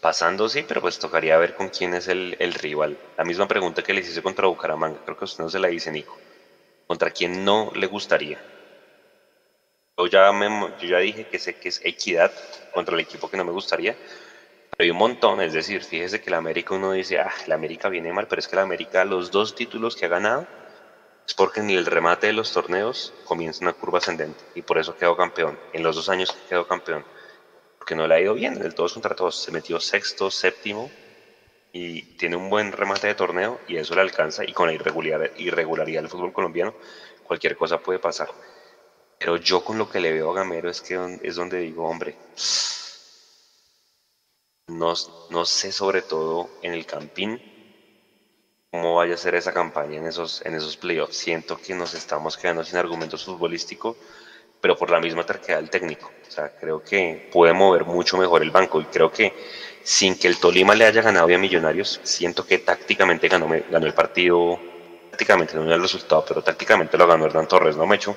pasando 0.00 0.48
sí, 0.48 0.62
pero 0.62 0.80
pues 0.80 0.98
tocaría 0.98 1.38
ver 1.38 1.54
con 1.54 1.68
quién 1.68 1.94
es 1.94 2.08
el, 2.08 2.36
rival. 2.54 2.98
La 3.16 3.24
misma 3.24 3.48
pregunta 3.48 3.82
que 3.82 3.94
le 3.94 4.00
hice 4.00 4.22
contra 4.22 4.46
Bucaramanga, 4.46 5.00
creo 5.04 5.16
que 5.16 5.24
usted 5.24 5.42
no 5.42 5.50
se 5.50 5.58
la 5.58 5.68
dice, 5.68 5.90
Nico. 5.90 6.18
¿Contra 6.86 7.10
quién 7.10 7.44
no 7.44 7.70
le 7.74 7.86
gustaría? 7.86 8.38
Yo 9.98 10.06
ya, 10.06 10.30
yo 10.80 10.88
ya 10.88 10.98
dije 10.98 11.26
que 11.26 11.38
sé 11.38 11.54
que 11.54 11.68
es 11.68 11.80
equidad 11.84 12.32
contra 12.72 12.94
el 12.94 13.00
equipo 13.00 13.28
que 13.28 13.36
no 13.36 13.44
me 13.44 13.52
gustaría, 13.52 13.94
pero 14.70 14.84
hay 14.84 14.90
un 14.90 14.96
montón, 14.96 15.40
es 15.40 15.52
decir, 15.52 15.82
fíjese 15.82 16.20
que 16.20 16.30
la 16.30 16.38
América 16.38 16.74
uno 16.74 16.92
dice, 16.92 17.18
ah, 17.18 17.32
la 17.46 17.56
América 17.56 17.88
viene 17.88 18.12
mal, 18.12 18.28
pero 18.28 18.40
es 18.40 18.48
que 18.48 18.56
la 18.56 18.62
América, 18.62 19.04
los 19.04 19.30
dos 19.30 19.54
títulos 19.54 19.96
que 19.96 20.06
ha 20.06 20.08
ganado, 20.08 20.46
es 21.26 21.34
porque 21.34 21.60
en 21.60 21.70
el 21.70 21.84
remate 21.86 22.28
de 22.28 22.32
los 22.32 22.52
torneos 22.52 23.12
comienza 23.24 23.64
una 23.64 23.72
curva 23.74 23.98
ascendente 23.98 24.44
y 24.54 24.62
por 24.62 24.78
eso 24.78 24.96
quedó 24.96 25.16
campeón, 25.16 25.58
en 25.72 25.82
los 25.82 25.96
dos 25.96 26.08
años 26.08 26.32
que 26.32 26.48
quedó 26.48 26.66
campeón 26.66 27.04
que 27.88 27.94
no 27.96 28.06
le 28.06 28.14
ha 28.14 28.20
ido 28.20 28.34
bien 28.34 28.54
en 28.54 28.62
el 28.64 28.74
todos 28.74 28.92
contra 28.92 29.16
todos. 29.16 29.42
Se 29.42 29.50
metió 29.50 29.80
sexto, 29.80 30.30
séptimo 30.30 30.90
y 31.72 32.02
tiene 32.16 32.36
un 32.36 32.50
buen 32.50 32.72
remate 32.72 33.06
de 33.06 33.14
torneo 33.14 33.60
y 33.66 33.78
eso 33.78 33.94
le 33.94 34.02
alcanza. 34.02 34.44
Y 34.44 34.52
con 34.52 34.66
la 34.68 34.74
irregularidad, 34.74 35.30
irregularidad 35.36 36.02
del 36.02 36.10
fútbol 36.10 36.32
colombiano, 36.32 36.74
cualquier 37.22 37.56
cosa 37.56 37.78
puede 37.78 37.98
pasar. 37.98 38.28
Pero 39.18 39.36
yo 39.36 39.64
con 39.64 39.78
lo 39.78 39.90
que 39.90 40.00
le 40.00 40.12
veo 40.12 40.30
a 40.30 40.34
Gamero 40.34 40.70
es 40.70 40.80
que 40.80 41.18
es 41.22 41.34
donde 41.36 41.58
digo, 41.58 41.88
hombre, 41.88 42.16
no, 44.68 44.94
no 45.30 45.44
sé 45.44 45.72
sobre 45.72 46.02
todo 46.02 46.48
en 46.62 46.72
el 46.74 46.86
Campín 46.86 47.42
cómo 48.70 48.96
vaya 48.96 49.14
a 49.14 49.18
ser 49.18 49.34
esa 49.34 49.52
campaña 49.52 49.98
en 49.98 50.06
esos, 50.06 50.44
en 50.44 50.54
esos 50.54 50.76
playoffs. 50.76 51.16
Siento 51.16 51.58
que 51.58 51.74
nos 51.74 51.94
estamos 51.94 52.36
quedando 52.36 52.64
sin 52.64 52.76
argumentos 52.76 53.24
futbolísticos 53.24 53.96
pero 54.60 54.76
por 54.76 54.90
la 54.90 55.00
misma 55.00 55.24
terquedad 55.24 55.58
del 55.58 55.70
técnico. 55.70 56.10
O 56.26 56.30
sea, 56.30 56.50
creo 56.58 56.82
que 56.82 57.28
puede 57.32 57.52
mover 57.52 57.84
mucho 57.84 58.16
mejor 58.16 58.42
el 58.42 58.50
banco 58.50 58.80
y 58.80 58.84
creo 58.84 59.10
que 59.10 59.32
sin 59.82 60.18
que 60.18 60.28
el 60.28 60.38
Tolima 60.38 60.74
le 60.74 60.84
haya 60.84 61.02
ganado 61.02 61.32
a 61.32 61.38
Millonarios, 61.38 62.00
siento 62.02 62.44
que 62.46 62.58
tácticamente 62.58 63.28
ganó, 63.28 63.48
ganó 63.48 63.86
el 63.86 63.94
partido, 63.94 64.58
tácticamente 65.10 65.54
no 65.54 65.72
el 65.72 65.80
resultado, 65.80 66.24
pero 66.26 66.42
tácticamente 66.42 66.98
lo 66.98 67.06
ganó 67.06 67.26
Hernán 67.26 67.48
Torres, 67.48 67.76
¿no, 67.76 67.86
Mecho? 67.86 68.16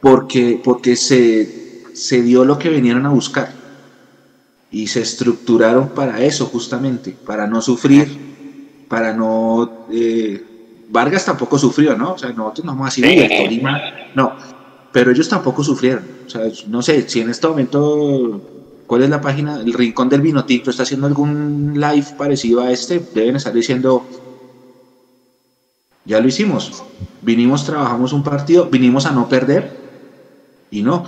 Porque, 0.00 0.60
porque 0.62 0.96
se, 0.96 1.84
se 1.94 2.22
dio 2.22 2.44
lo 2.44 2.58
que 2.58 2.68
vinieron 2.68 3.04
a 3.06 3.10
buscar 3.10 3.58
y 4.70 4.86
se 4.86 5.00
estructuraron 5.00 5.90
para 5.90 6.22
eso 6.22 6.46
justamente, 6.46 7.16
para 7.24 7.46
no 7.46 7.62
sufrir, 7.62 8.86
para 8.88 9.14
no... 9.14 9.86
Eh, 9.90 10.44
Vargas 10.90 11.24
tampoco 11.24 11.58
sufrió, 11.58 11.96
¿no? 11.96 12.12
O 12.14 12.18
sea, 12.18 12.30
nosotros 12.30 12.64
no 12.64 12.72
vamos 12.72 12.86
a 12.86 12.90
decir, 12.90 13.04
el 13.04 13.28
Tolima, 13.28 13.78
no, 14.14 14.32
pero 14.90 15.10
ellos 15.10 15.28
tampoco 15.28 15.62
sufrieron. 15.62 16.02
O 16.26 16.30
sea, 16.30 16.42
no 16.66 16.80
sé, 16.80 17.06
si 17.08 17.20
en 17.20 17.28
este 17.28 17.46
momento, 17.46 18.40
¿cuál 18.86 19.02
es 19.02 19.10
la 19.10 19.20
página? 19.20 19.60
El 19.60 19.74
Rincón 19.74 20.08
del 20.08 20.22
Vinotinto 20.22 20.70
está 20.70 20.84
haciendo 20.84 21.06
algún 21.06 21.74
live 21.74 22.06
parecido 22.16 22.62
a 22.62 22.72
este, 22.72 23.04
deben 23.14 23.36
estar 23.36 23.52
diciendo, 23.52 24.06
ya 26.06 26.20
lo 26.20 26.28
hicimos, 26.28 26.82
vinimos, 27.20 27.66
trabajamos 27.66 28.14
un 28.14 28.22
partido, 28.22 28.66
vinimos 28.66 29.04
a 29.04 29.12
no 29.12 29.28
perder 29.28 29.87
y 30.70 30.82
no. 30.82 31.04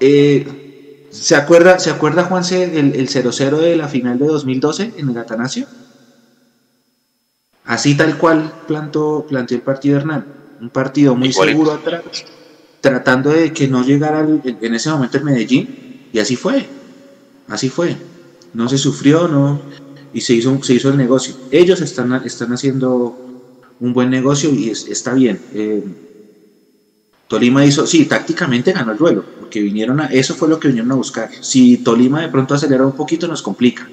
Eh, 0.00 1.06
¿Se 1.10 1.36
acuerda, 1.36 1.78
¿Se 1.78 1.90
acuerda 1.90 2.24
Juanse 2.24 2.64
el, 2.78 2.94
el 2.94 3.08
0-0 3.08 3.58
de 3.58 3.76
la 3.76 3.88
final 3.88 4.18
de 4.18 4.26
2012 4.26 4.94
en 4.96 5.10
el 5.10 5.18
Atanasio? 5.18 5.66
Así 7.64 7.96
tal 7.96 8.18
cual 8.18 8.52
plantó, 8.66 9.24
planteó 9.28 9.56
el 9.56 9.62
partido 9.62 9.96
Hernán. 9.96 10.26
Un 10.60 10.70
partido 10.70 11.14
muy 11.14 11.32
seguro 11.32 11.72
atrás, 11.72 12.02
tratando 12.80 13.30
de 13.30 13.52
que 13.52 13.68
no 13.68 13.84
llegara 13.84 14.20
en 14.20 14.74
ese 14.74 14.90
momento 14.90 15.18
el 15.18 15.24
Medellín. 15.24 16.08
Y 16.12 16.18
así 16.18 16.36
fue. 16.36 16.66
Así 17.48 17.68
fue. 17.68 17.96
No 18.52 18.68
se 18.68 18.78
sufrió, 18.78 19.28
no. 19.28 19.60
Y 20.12 20.20
se 20.20 20.34
hizo, 20.34 20.62
se 20.62 20.74
hizo 20.74 20.90
el 20.90 20.96
negocio. 20.96 21.34
Ellos 21.50 21.80
están, 21.80 22.12
están 22.24 22.52
haciendo 22.52 23.16
un 23.80 23.92
buen 23.92 24.10
negocio 24.10 24.50
y 24.50 24.70
está 24.70 25.14
bien. 25.14 25.40
Eh, 25.54 25.82
Tolima 27.28 27.64
hizo, 27.64 27.86
sí, 27.86 28.04
tácticamente 28.04 28.72
ganó 28.72 28.92
el 28.92 28.98
duelo, 28.98 29.24
porque 29.40 29.60
vinieron 29.60 30.00
a, 30.00 30.06
eso 30.06 30.34
fue 30.34 30.48
lo 30.48 30.60
que 30.60 30.68
vinieron 30.68 30.92
a 30.92 30.96
buscar. 30.96 31.30
Si 31.40 31.78
Tolima 31.78 32.20
de 32.20 32.28
pronto 32.28 32.54
acelera 32.54 32.84
un 32.84 32.92
poquito, 32.92 33.26
nos 33.26 33.42
complica. 33.42 33.88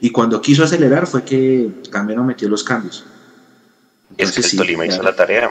Y 0.00 0.10
cuando 0.10 0.40
quiso 0.40 0.64
acelerar 0.64 1.06
fue 1.06 1.24
que 1.24 1.70
Camero 1.90 2.22
metió 2.24 2.48
los 2.48 2.62
cambios 2.62 3.04
es 4.16 4.32
que 4.32 4.40
el 4.40 4.56
Tolima 4.56 4.86
hizo 4.86 5.02
la 5.02 5.14
tarea. 5.14 5.50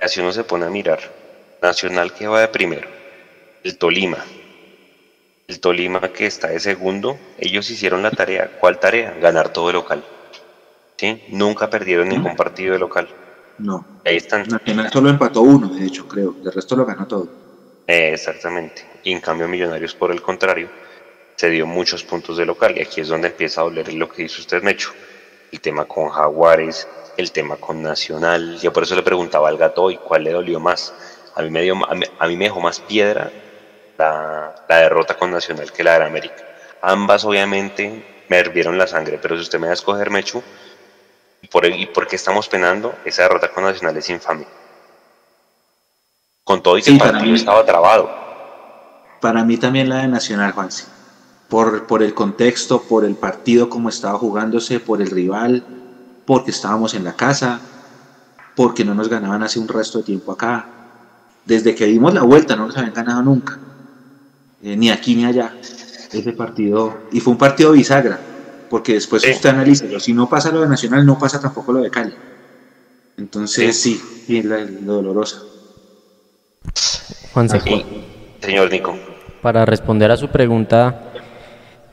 Así 0.00 0.20
uno 0.20 0.32
se 0.32 0.44
pone 0.44 0.66
a 0.66 0.70
mirar. 0.70 1.00
Nacional 1.60 2.12
que 2.12 2.26
va 2.26 2.40
de 2.40 2.48
primero. 2.48 2.88
El 3.62 3.78
Tolima. 3.78 4.18
El 5.48 5.60
Tolima 5.60 6.00
que 6.12 6.26
está 6.26 6.48
de 6.48 6.60
segundo. 6.60 7.18
Ellos 7.38 7.70
hicieron 7.70 8.02
la 8.02 8.10
tarea. 8.10 8.58
¿Cuál 8.60 8.80
tarea? 8.80 9.16
Ganar 9.20 9.52
todo 9.52 9.70
el 9.70 9.74
local. 9.74 10.04
¿Sí? 10.96 11.22
Nunca 11.28 11.70
perdieron 11.70 12.08
ningún 12.08 12.36
partido 12.36 12.72
de 12.74 12.78
local. 12.78 13.08
No. 13.58 13.84
Ahí 14.04 14.16
están. 14.16 14.46
Nacional 14.48 14.90
solo 14.92 15.10
empató 15.10 15.42
uno, 15.42 15.68
de 15.68 15.86
hecho, 15.86 16.08
creo. 16.08 16.36
El 16.44 16.52
resto 16.52 16.76
lo 16.76 16.84
ganó 16.84 17.06
todo. 17.06 17.28
exactamente. 17.86 18.84
Y 19.04 19.12
en 19.12 19.20
cambio 19.20 19.48
Millonarios, 19.48 19.94
por 19.94 20.10
el 20.10 20.22
contrario, 20.22 20.68
se 21.36 21.50
dio 21.50 21.66
muchos 21.66 22.04
puntos 22.04 22.36
de 22.36 22.46
local. 22.46 22.74
Y 22.76 22.82
aquí 22.82 23.00
es 23.00 23.08
donde 23.08 23.28
empieza 23.28 23.60
a 23.60 23.64
doler 23.64 23.92
lo 23.94 24.08
que 24.08 24.22
dice 24.22 24.40
usted, 24.40 24.62
Mecho. 24.62 24.90
El 25.50 25.60
tema 25.60 25.84
con 25.84 26.08
Jaguares, 26.08 26.88
el 27.16 27.32
tema 27.32 27.56
con 27.56 27.82
Nacional. 27.82 28.58
Yo 28.60 28.72
por 28.72 28.84
eso 28.84 28.94
le 28.94 29.02
preguntaba 29.02 29.48
al 29.48 29.56
gato 29.56 29.90
y 29.90 29.96
cuál 29.96 30.24
le 30.24 30.32
dolió 30.32 30.60
más. 30.60 30.94
A 31.34 31.42
mí 31.42 31.50
me, 31.50 31.62
dio, 31.62 31.74
a 31.88 32.26
mí, 32.26 32.36
me 32.36 32.44
dejó 32.44 32.60
más 32.60 32.80
piedra 32.80 33.30
la, 33.98 34.54
derrota 34.68 35.16
con 35.16 35.30
Nacional 35.30 35.72
que 35.72 35.84
la 35.84 35.98
de 35.98 36.04
América. 36.04 36.44
Ambas 36.80 37.24
obviamente 37.24 38.24
me 38.28 38.38
hervieron 38.38 38.76
la 38.76 38.86
sangre, 38.86 39.18
pero 39.20 39.36
si 39.36 39.42
usted 39.42 39.58
me 39.58 39.66
va 39.66 39.72
a 39.72 39.74
escoger 39.74 40.10
Mechu, 40.10 40.42
y 41.42 41.48
por, 41.48 41.66
y 41.66 41.86
por 41.86 42.06
qué 42.06 42.16
estamos 42.16 42.48
penando, 42.48 42.94
esa 43.04 43.24
derrota 43.24 43.50
con 43.52 43.64
Nacional 43.64 43.96
es 43.96 44.08
infame. 44.08 44.46
Con 46.44 46.62
todo 46.62 46.78
y 46.78 46.82
que 46.82 46.92
el 46.92 46.98
partido 46.98 47.34
estaba 47.34 47.64
trabado. 47.64 48.10
Para 49.20 49.44
mí 49.44 49.56
también 49.56 49.88
la 49.88 49.98
de 49.98 50.08
Nacional, 50.08 50.52
Juanse. 50.52 50.86
Por, 51.48 51.86
por 51.86 52.02
el 52.02 52.14
contexto, 52.14 52.82
por 52.82 53.04
el 53.04 53.16
partido 53.16 53.68
como 53.68 53.88
estaba 53.88 54.18
jugándose, 54.18 54.80
por 54.80 55.02
el 55.02 55.10
rival, 55.10 55.64
porque 56.24 56.52
estábamos 56.52 56.94
en 56.94 57.04
la 57.04 57.14
casa, 57.14 57.60
porque 58.56 58.84
no 58.84 58.94
nos 58.94 59.08
ganaban 59.08 59.42
hace 59.42 59.58
un 59.58 59.68
resto 59.68 59.98
de 59.98 60.04
tiempo 60.04 60.32
acá. 60.32 60.66
Desde 61.44 61.74
que 61.74 61.86
dimos 61.86 62.14
la 62.14 62.22
vuelta 62.22 62.54
no 62.54 62.66
nos 62.66 62.76
habían 62.76 62.94
ganado 62.94 63.22
nunca, 63.22 63.58
eh, 64.62 64.76
ni 64.76 64.90
aquí 64.90 65.16
ni 65.16 65.24
allá, 65.24 65.54
ese 65.60 66.32
partido. 66.32 67.00
Y 67.10 67.20
fue 67.20 67.32
un 67.32 67.38
partido 67.38 67.72
bisagra, 67.72 68.20
porque 68.72 68.94
después 68.94 69.22
usted 69.22 69.50
analiza, 69.50 69.84
si 70.00 70.14
no 70.14 70.30
pasa 70.30 70.50
lo 70.50 70.62
de 70.62 70.66
Nacional, 70.66 71.04
no 71.04 71.18
pasa 71.18 71.38
tampoco 71.38 71.74
lo 71.74 71.80
de 71.80 71.90
Cali. 71.90 72.14
Entonces 73.18 73.78
sí, 73.78 74.00
es 74.26 74.46
la, 74.46 74.64
dolorosa. 74.64 75.42
Juan 77.34 77.50
Señor 78.40 78.70
Nico. 78.70 78.96
Para 79.42 79.66
responder 79.66 80.10
a 80.10 80.16
su 80.16 80.28
pregunta, 80.28 81.12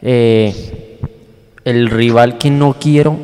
eh, 0.01 1.01
el 1.65 1.89
rival 1.89 2.38
que 2.38 2.49
no 2.49 2.77
quiero 2.80 3.19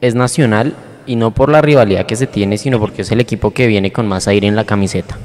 es 0.00 0.14
nacional 0.14 0.74
y 1.04 1.16
no 1.16 1.34
por 1.34 1.50
la 1.50 1.60
rivalidad 1.60 2.06
que 2.06 2.16
se 2.16 2.26
tiene, 2.26 2.56
sino 2.56 2.80
porque 2.80 3.02
es 3.02 3.12
el 3.12 3.20
equipo 3.20 3.52
que 3.52 3.66
viene 3.66 3.92
con 3.92 4.08
más 4.08 4.26
aire 4.26 4.46
en 4.46 4.56
la 4.56 4.64
camiseta. 4.64 5.18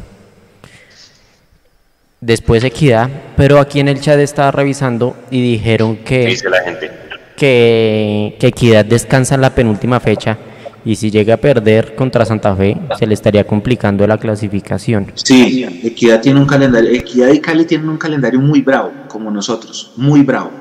Después 2.19 2.65
Equidad, 2.65 3.09
pero 3.37 3.59
aquí 3.59 3.79
en 3.79 3.87
el 3.87 4.01
chat 4.01 4.19
estaba 4.19 4.51
revisando 4.51 5.15
y 5.31 5.41
dijeron 5.41 5.95
que, 5.95 6.25
dice 6.25 6.49
la 6.49 6.61
gente? 6.61 7.04
Que, 7.35 8.35
que 8.39 8.47
Equidad 8.47 8.85
descansa 8.85 9.35
en 9.35 9.41
la 9.41 9.53
penúltima 9.53 9.99
fecha 9.99 10.37
y 10.83 10.95
si 10.95 11.09
llega 11.09 11.35
a 11.35 11.37
perder 11.37 11.95
contra 11.95 12.25
Santa 12.25 12.55
Fe 12.55 12.77
se 12.97 13.07
le 13.07 13.13
estaría 13.13 13.45
complicando 13.45 14.05
la 14.05 14.17
clasificación. 14.17 15.11
Sí, 15.15 15.65
Equidad 15.83 16.21
tiene 16.21 16.39
un 16.39 16.45
calendario, 16.45 16.91
Equidad 16.91 17.29
y 17.29 17.39
Cali 17.39 17.65
tienen 17.65 17.89
un 17.89 17.97
calendario 17.97 18.39
muy 18.39 18.61
bravo, 18.61 18.91
como 19.07 19.31
nosotros, 19.31 19.93
muy 19.97 20.21
bravo. 20.21 20.51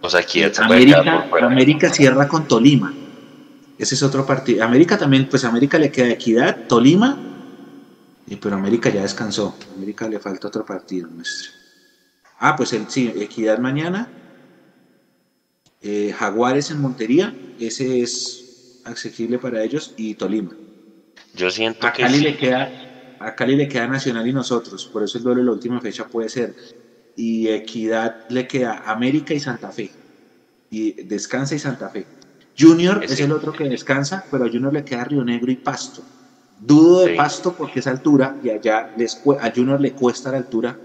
O 0.00 0.10
sea, 0.10 0.20
Equidad 0.20 0.52
América, 0.60 1.26
América 1.40 1.88
cierra 1.90 2.28
con 2.28 2.46
Tolima 2.46 2.92
ese 3.78 3.94
es 3.96 4.02
otro 4.02 4.24
partido. 4.24 4.64
América 4.64 4.96
también, 4.96 5.28
pues 5.28 5.44
América 5.44 5.78
le 5.78 5.90
queda 5.90 6.10
Equidad, 6.10 6.66
Tolima, 6.68 7.18
y, 8.26 8.36
pero 8.36 8.56
América 8.56 8.88
ya 8.88 9.02
descansó. 9.02 9.56
América 9.76 10.08
le 10.08 10.18
falta 10.20 10.48
otro 10.48 10.64
partido, 10.64 11.08
nuestro. 11.08 11.50
Ah, 12.38 12.54
pues 12.56 12.72
el, 12.72 12.88
sí, 12.88 13.12
Equidad 13.16 13.58
mañana. 13.58 14.08
Eh, 15.86 16.14
Jaguares 16.16 16.70
en 16.70 16.80
Montería, 16.80 17.36
ese 17.58 18.00
es 18.00 18.80
accesible 18.84 19.38
para 19.38 19.62
ellos, 19.62 19.92
y 19.98 20.14
Tolima. 20.14 20.56
Yo 21.34 21.50
siento 21.50 21.86
a 21.86 21.92
Cali 21.92 22.20
le 22.20 22.38
queda, 22.38 22.72
a 23.18 23.34
Cali 23.34 23.54
le 23.54 23.68
queda 23.68 23.86
Nacional 23.86 24.26
y 24.26 24.32
nosotros, 24.32 24.88
por 24.90 25.02
eso 25.02 25.18
el 25.18 25.24
duelo 25.24 25.40
de 25.40 25.46
la 25.46 25.52
última 25.52 25.80
fecha 25.82 26.08
puede 26.08 26.30
ser. 26.30 26.54
Y 27.16 27.48
Equidad 27.48 28.16
le 28.28 28.48
queda 28.48 28.82
América 28.86 29.34
y 29.34 29.40
Santa 29.40 29.70
Fe. 29.70 29.90
Y 30.70 31.02
descansa 31.02 31.54
y 31.54 31.58
Santa 31.58 31.90
Fe. 31.90 32.06
Junior 32.58 33.04
es, 33.04 33.20
el 33.20 33.32
otro 33.32 33.52
que 33.52 33.64
descansa, 33.64 34.26
pero 34.30 34.46
a 34.46 34.48
Junior 34.48 34.72
le 34.72 34.84
queda 34.84 35.04
Río 35.04 35.22
Negro 35.22 35.52
y 35.52 35.56
Pasto. 35.56 36.02
Dudo 36.58 37.00
de 37.00 37.14
Pasto 37.14 37.54
porque 37.54 37.80
es 37.80 37.86
altura 37.86 38.38
y 38.42 38.48
allá 38.48 38.90
les, 38.96 39.20
a 39.38 39.52
Junior 39.54 39.78
le 39.78 39.92
cuesta 39.92 40.30
la 40.30 40.38
altura. 40.38 40.78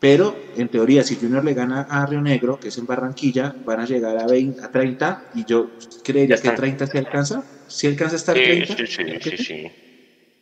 Pero 0.00 0.36
en 0.56 0.68
teoría, 0.68 1.02
si 1.02 1.16
Junior 1.16 1.44
le 1.44 1.54
gana 1.54 1.82
a 1.82 2.06
Río 2.06 2.20
Negro, 2.20 2.60
que 2.60 2.68
es 2.68 2.78
en 2.78 2.86
Barranquilla, 2.86 3.54
van 3.64 3.80
a 3.80 3.84
llegar 3.84 4.16
a, 4.16 4.26
20, 4.26 4.64
a 4.64 4.70
30 4.70 5.24
y 5.34 5.44
yo 5.44 5.70
creería 6.04 6.36
que 6.36 6.50
30 6.50 6.86
se 6.86 6.98
alcanza. 6.98 7.44
Si 7.66 7.86
alcanza 7.86 8.14
a 8.14 8.18
estar 8.18 8.34
30. 8.34 8.76
Sí, 8.76 8.86
sí, 8.86 9.36
sí, 9.44 9.66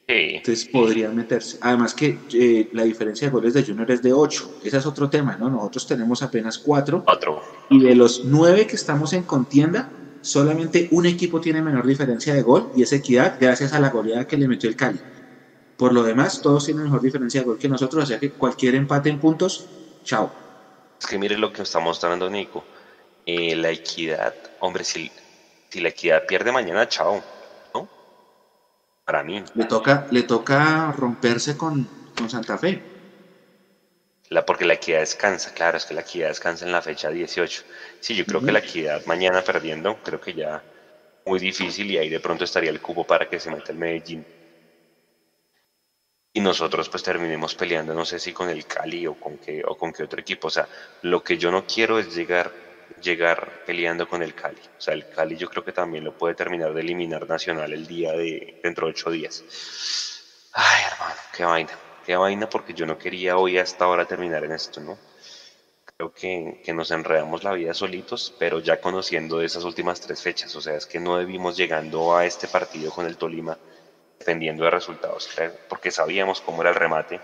Entonces 0.06 0.66
podrían 0.66 1.16
meterse. 1.16 1.56
Además 1.62 1.94
que 1.94 2.18
eh, 2.34 2.68
la 2.72 2.84
diferencia 2.84 3.28
de 3.28 3.32
goles 3.32 3.54
de 3.54 3.64
Junior 3.64 3.90
es 3.90 4.02
de 4.02 4.12
8. 4.12 4.60
Ese 4.62 4.76
es 4.76 4.86
otro 4.86 5.08
tema, 5.08 5.36
¿no? 5.38 5.48
Nosotros 5.48 5.86
tenemos 5.86 6.22
apenas 6.22 6.58
4. 6.58 7.02
4. 7.04 7.42
Y 7.70 7.80
de 7.80 7.94
los 7.94 8.26
9 8.26 8.66
que 8.66 8.76
estamos 8.76 9.14
en 9.14 9.22
contienda, 9.22 9.90
solamente 10.20 10.88
un 10.90 11.06
equipo 11.06 11.40
tiene 11.40 11.62
menor 11.62 11.86
diferencia 11.86 12.34
de 12.34 12.42
gol 12.42 12.70
y 12.76 12.82
es 12.82 12.92
Equidad 12.92 13.38
gracias 13.40 13.72
a 13.72 13.80
la 13.80 13.88
goleada 13.88 14.26
que 14.26 14.36
le 14.36 14.48
metió 14.48 14.68
el 14.68 14.76
Cali. 14.76 15.00
Por 15.76 15.92
lo 15.92 16.02
demás, 16.02 16.40
todos 16.40 16.64
tienen 16.64 16.84
mejor 16.84 17.02
diferencia 17.02 17.40
de 17.40 17.46
gol 17.46 17.58
que 17.58 17.68
nosotros, 17.68 18.04
o 18.04 18.06
sea 18.06 18.18
que 18.18 18.30
cualquier 18.30 18.74
empate 18.74 19.10
en 19.10 19.20
puntos, 19.20 19.66
chao. 20.04 20.30
Es 20.98 21.06
que 21.06 21.18
mire 21.18 21.36
lo 21.36 21.52
que 21.52 21.62
está 21.62 21.78
mostrando 21.80 22.30
Nico. 22.30 22.64
Eh, 23.26 23.54
la 23.56 23.70
equidad, 23.70 24.34
hombre, 24.60 24.84
si, 24.84 25.10
si 25.68 25.80
la 25.80 25.90
equidad 25.90 26.24
pierde 26.26 26.52
mañana, 26.52 26.88
chao. 26.88 27.22
¿No? 27.74 27.88
Para 29.04 29.22
mí. 29.22 29.44
Le 29.54 29.64
toca, 29.64 30.06
le 30.10 30.22
toca 30.22 30.92
romperse 30.92 31.56
con, 31.56 31.86
con 32.16 32.30
Santa 32.30 32.56
Fe. 32.56 32.82
La, 34.28 34.44
porque 34.44 34.64
la 34.64 34.74
equidad 34.74 35.00
descansa, 35.00 35.52
claro, 35.52 35.76
es 35.76 35.84
que 35.84 35.94
la 35.94 36.00
equidad 36.00 36.28
descansa 36.28 36.64
en 36.64 36.72
la 36.72 36.82
fecha 36.82 37.10
18. 37.10 37.62
Sí, 38.00 38.14
yo 38.16 38.24
creo 38.24 38.40
que 38.40 38.50
la 38.50 38.58
equidad 38.60 39.04
mañana 39.06 39.42
perdiendo, 39.42 39.98
creo 40.02 40.20
que 40.20 40.34
ya 40.34 40.62
muy 41.26 41.38
difícil 41.38 41.90
y 41.90 41.98
ahí 41.98 42.08
de 42.08 42.20
pronto 42.20 42.44
estaría 42.44 42.70
el 42.70 42.80
cubo 42.80 43.04
para 43.04 43.28
que 43.28 43.38
se 43.38 43.50
meta 43.50 43.72
el 43.72 43.78
Medellín. 43.78 44.24
Y 46.36 46.40
nosotros 46.40 46.90
pues 46.90 47.02
terminemos 47.02 47.54
peleando, 47.54 47.94
no 47.94 48.04
sé 48.04 48.18
si 48.18 48.34
con 48.34 48.50
el 48.50 48.66
Cali 48.66 49.06
o 49.06 49.14
con 49.14 49.38
qué, 49.38 49.62
o 49.66 49.74
con 49.74 49.90
qué 49.90 50.02
otro 50.02 50.20
equipo. 50.20 50.48
O 50.48 50.50
sea, 50.50 50.68
lo 51.00 51.24
que 51.24 51.38
yo 51.38 51.50
no 51.50 51.64
quiero 51.64 51.98
es 51.98 52.14
llegar, 52.14 52.52
llegar 53.00 53.62
peleando 53.64 54.06
con 54.06 54.22
el 54.22 54.34
Cali. 54.34 54.60
O 54.76 54.80
sea, 54.80 54.92
el 54.92 55.08
Cali 55.08 55.38
yo 55.38 55.48
creo 55.48 55.64
que 55.64 55.72
también 55.72 56.04
lo 56.04 56.12
puede 56.12 56.34
terminar 56.34 56.74
de 56.74 56.82
eliminar 56.82 57.26
Nacional 57.26 57.72
el 57.72 57.86
día 57.86 58.12
de 58.12 58.60
dentro 58.62 58.86
de 58.86 58.90
ocho 58.90 59.10
días. 59.10 59.42
Ay, 60.52 60.82
hermano, 60.92 61.20
qué 61.34 61.44
vaina, 61.44 61.78
qué 62.04 62.16
vaina, 62.16 62.50
porque 62.50 62.74
yo 62.74 62.84
no 62.84 62.98
quería 62.98 63.38
hoy 63.38 63.56
hasta 63.56 63.86
ahora 63.86 64.04
terminar 64.04 64.44
en 64.44 64.52
esto, 64.52 64.82
¿no? 64.82 64.98
Creo 65.96 66.12
que, 66.12 66.60
que 66.62 66.74
nos 66.74 66.90
enredamos 66.90 67.44
la 67.44 67.54
vida 67.54 67.72
solitos, 67.72 68.34
pero 68.38 68.60
ya 68.60 68.78
conociendo 68.78 69.40
esas 69.40 69.64
últimas 69.64 70.02
tres 70.02 70.20
fechas, 70.20 70.54
o 70.54 70.60
sea, 70.60 70.74
es 70.74 70.84
que 70.84 71.00
no 71.00 71.16
debimos 71.16 71.56
llegando 71.56 72.14
a 72.14 72.26
este 72.26 72.46
partido 72.46 72.92
con 72.92 73.06
el 73.06 73.16
Tolima 73.16 73.56
dependiendo 74.26 74.64
de 74.64 74.70
resultados, 74.70 75.30
porque 75.68 75.92
sabíamos 75.92 76.40
cómo 76.40 76.60
era 76.60 76.70
el 76.70 76.76
remate 76.76 77.20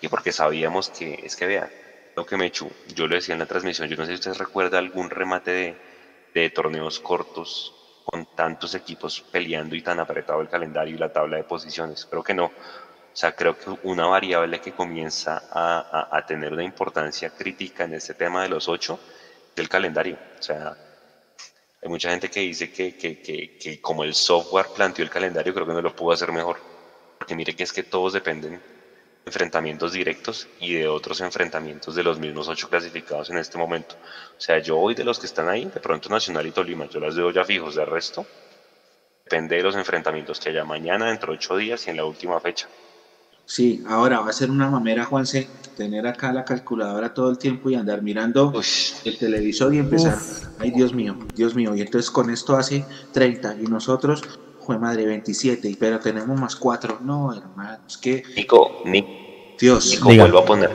y 0.00 0.06
porque 0.06 0.30
sabíamos 0.30 0.88
que, 0.88 1.14
es 1.24 1.34
que 1.34 1.46
vea, 1.46 1.68
lo 2.14 2.24
que 2.24 2.36
me 2.36 2.46
echó, 2.46 2.70
yo 2.94 3.08
lo 3.08 3.16
decía 3.16 3.32
en 3.32 3.40
la 3.40 3.46
transmisión, 3.46 3.88
yo 3.88 3.96
no 3.96 4.04
sé 4.04 4.12
si 4.12 4.14
ustedes 4.14 4.38
recuerdan 4.38 4.84
algún 4.84 5.10
remate 5.10 5.50
de, 5.50 5.76
de 6.32 6.50
torneos 6.50 7.00
cortos 7.00 7.74
con 8.04 8.24
tantos 8.36 8.76
equipos 8.76 9.20
peleando 9.20 9.74
y 9.74 9.82
tan 9.82 9.98
apretado 9.98 10.40
el 10.42 10.48
calendario 10.48 10.94
y 10.94 10.98
la 10.98 11.12
tabla 11.12 11.38
de 11.38 11.44
posiciones, 11.44 12.06
creo 12.06 12.22
que 12.22 12.34
no. 12.34 12.44
O 12.44 13.16
sea, 13.16 13.34
creo 13.34 13.58
que 13.58 13.70
una 13.82 14.06
variable 14.06 14.60
que 14.60 14.72
comienza 14.72 15.42
a, 15.50 16.08
a, 16.12 16.16
a 16.16 16.24
tener 16.24 16.52
una 16.52 16.62
importancia 16.62 17.30
crítica 17.30 17.82
en 17.82 17.94
este 17.94 18.14
tema 18.14 18.44
de 18.44 18.48
los 18.48 18.68
ocho 18.68 19.00
es 19.54 19.58
el 19.58 19.68
calendario. 19.68 20.16
O 20.38 20.42
sea, 20.42 20.76
hay 21.84 21.90
mucha 21.90 22.10
gente 22.10 22.30
que 22.30 22.40
dice 22.40 22.70
que, 22.70 22.94
que, 22.96 23.18
que, 23.20 23.52
que, 23.58 23.80
como 23.80 24.04
el 24.04 24.14
software 24.14 24.72
planteó 24.72 25.04
el 25.04 25.10
calendario, 25.10 25.54
creo 25.54 25.66
que 25.66 25.74
no 25.74 25.82
lo 25.82 25.94
pudo 25.96 26.12
hacer 26.14 26.32
mejor. 26.32 26.62
Porque 27.18 27.36
mire 27.36 27.54
que 27.54 27.64
es 27.64 27.72
que 27.72 27.84
todos 27.84 28.14
dependen 28.14 28.54
de 28.54 28.62
enfrentamientos 29.26 29.92
directos 29.92 30.50
y 30.58 30.74
de 30.74 30.88
otros 30.88 31.20
enfrentamientos 31.20 31.94
de 31.96 32.04
los 32.04 32.18
mismos 32.20 32.48
ocho 32.48 32.68
clasificados 32.68 33.30
en 33.30 33.38
este 33.38 33.58
momento. 33.58 33.96
O 34.02 34.40
sea, 34.40 34.58
yo 34.60 34.78
hoy 34.78 34.94
de 34.94 35.04
los 35.04 35.18
que 35.18 35.26
están 35.26 35.48
ahí, 35.48 35.70
de 35.70 35.80
pronto 35.80 36.08
Nacional 36.10 36.46
y 36.46 36.52
Tolima, 36.52 36.86
yo 36.88 37.00
las 37.00 37.16
veo 37.16 37.30
ya 37.32 37.44
fijos, 37.44 37.74
de 37.76 37.84
resto, 37.86 38.28
depende 39.24 39.56
de 39.56 39.62
los 39.62 39.76
enfrentamientos 39.76 40.40
que 40.40 40.50
haya 40.50 40.64
mañana, 40.64 41.08
dentro 41.08 41.32
de 41.32 41.36
ocho 41.36 41.56
días 41.56 41.86
y 41.86 41.90
en 41.90 41.96
la 41.96 42.06
última 42.06 42.40
fecha. 42.40 42.70
Sí, 43.46 43.84
ahora 43.86 44.20
va 44.20 44.30
a 44.30 44.32
ser 44.32 44.50
una 44.50 44.70
mamera, 44.70 45.04
Juanse, 45.04 45.48
tener 45.76 46.06
acá 46.06 46.32
la 46.32 46.44
calculadora 46.44 47.12
todo 47.12 47.30
el 47.30 47.38
tiempo 47.38 47.68
y 47.68 47.74
andar 47.74 48.02
mirando 48.02 48.52
el 49.04 49.18
televisor 49.18 49.74
y 49.74 49.78
empezar. 49.78 50.14
Uf. 50.14 50.44
Ay, 50.58 50.70
Dios 50.70 50.94
mío, 50.94 51.16
Dios 51.34 51.54
mío. 51.54 51.74
Y 51.74 51.82
entonces 51.82 52.10
con 52.10 52.30
esto 52.30 52.56
hace 52.56 52.84
30 53.12 53.56
y 53.60 53.66
nosotros, 53.66 54.22
fue 54.60 54.78
madre, 54.78 55.04
27, 55.04 55.76
pero 55.78 56.00
tenemos 56.00 56.40
más 56.40 56.56
4. 56.56 57.00
No, 57.02 57.32
hermano, 57.34 57.78
es 57.86 57.98
que. 57.98 58.22
Nico, 58.34 58.82
Nico, 58.86 59.08
Dios. 59.58 59.90
Nico 59.90 60.14
vuelvo 60.14 60.38
a 60.38 60.44
poner, 60.44 60.70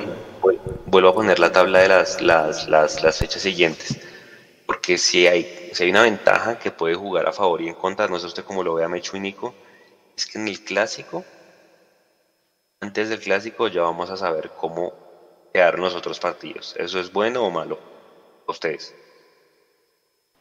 vuelvo 0.86 1.10
a 1.10 1.14
poner 1.14 1.40
la 1.40 1.52
tabla 1.52 1.80
de 1.80 1.88
las, 1.88 2.22
las, 2.22 2.68
las, 2.70 3.04
las 3.04 3.18
fechas 3.18 3.42
siguientes. 3.42 4.00
Porque 4.68 5.00
si 5.00 5.26
hay, 5.26 5.72
si 5.74 5.84
hay 5.84 5.90
una 5.90 6.04
ventaja 6.04 6.60
que 6.60 6.70
puede 6.70 6.94
jugar 6.94 7.28
a 7.28 7.34
favor 7.34 7.62
y 7.62 7.68
en 7.68 7.74
contra, 7.74 8.08
no 8.08 8.20
sé 8.20 8.28
usted 8.28 8.44
cómo 8.44 8.64
lo 8.64 8.76
vea 8.76 8.88
Mechu 8.88 9.18
y 9.18 9.20
Nico, 9.20 9.56
es 10.16 10.28
que 10.28 10.38
en 10.38 10.48
el 10.48 10.64
clásico 10.64 11.26
antes 12.80 13.10
del 13.10 13.20
clásico 13.20 13.68
ya 13.68 13.82
vamos 13.82 14.10
a 14.10 14.18
saber 14.18 14.52
cómo 14.58 14.94
quedar 15.54 15.80
los 15.80 15.96
otros 15.96 16.20
partidos. 16.20 16.76
¿Eso 16.78 17.00
es 17.00 17.12
bueno 17.12 17.44
o 17.44 17.52
malo? 17.52 17.78
Ustedes. 18.48 18.94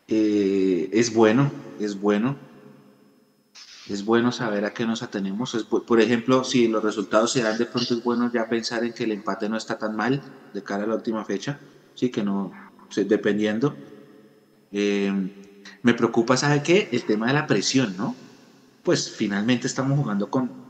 Eh, 0.07 0.89
es 0.93 1.13
bueno, 1.13 1.53
es 1.79 2.01
bueno. 2.01 2.37
Es 3.89 4.05
bueno 4.05 4.33
saber 4.33 4.65
a 4.65 4.73
qué 4.73 4.85
nos 4.87 5.03
atenemos. 5.03 5.55
Es, 5.55 5.65
por 5.65 6.01
ejemplo, 6.01 6.45
si 6.45 6.69
los 6.69 6.83
resultados 6.83 7.33
se 7.33 7.43
dan 7.43 7.57
de 7.59 7.67
pronto, 7.67 7.95
es 7.95 8.03
bueno 8.03 8.31
ya 8.33 8.49
pensar 8.49 8.85
en 8.85 8.93
que 8.93 9.05
el 9.05 9.13
empate 9.13 9.49
no 9.49 9.57
está 9.57 9.79
tan 9.79 9.97
mal 9.97 10.23
de 10.53 10.63
cara 10.63 10.85
a 10.85 10.87
la 10.87 10.95
última 10.95 11.25
fecha. 11.25 11.61
Sí, 11.95 12.11
que 12.11 12.23
no, 12.23 12.53
dependiendo. 12.97 13.75
Eh, 14.71 15.13
me 15.83 15.95
preocupa, 15.95 16.37
¿sabe 16.37 16.63
qué? 16.63 16.89
El 16.93 17.05
tema 17.05 17.27
de 17.29 17.33
la 17.35 17.47
presión, 17.47 17.97
¿no? 17.97 18.15
Pues 18.83 19.11
finalmente 19.11 19.67
estamos 19.67 19.99
jugando 19.99 20.31
con 20.31 20.68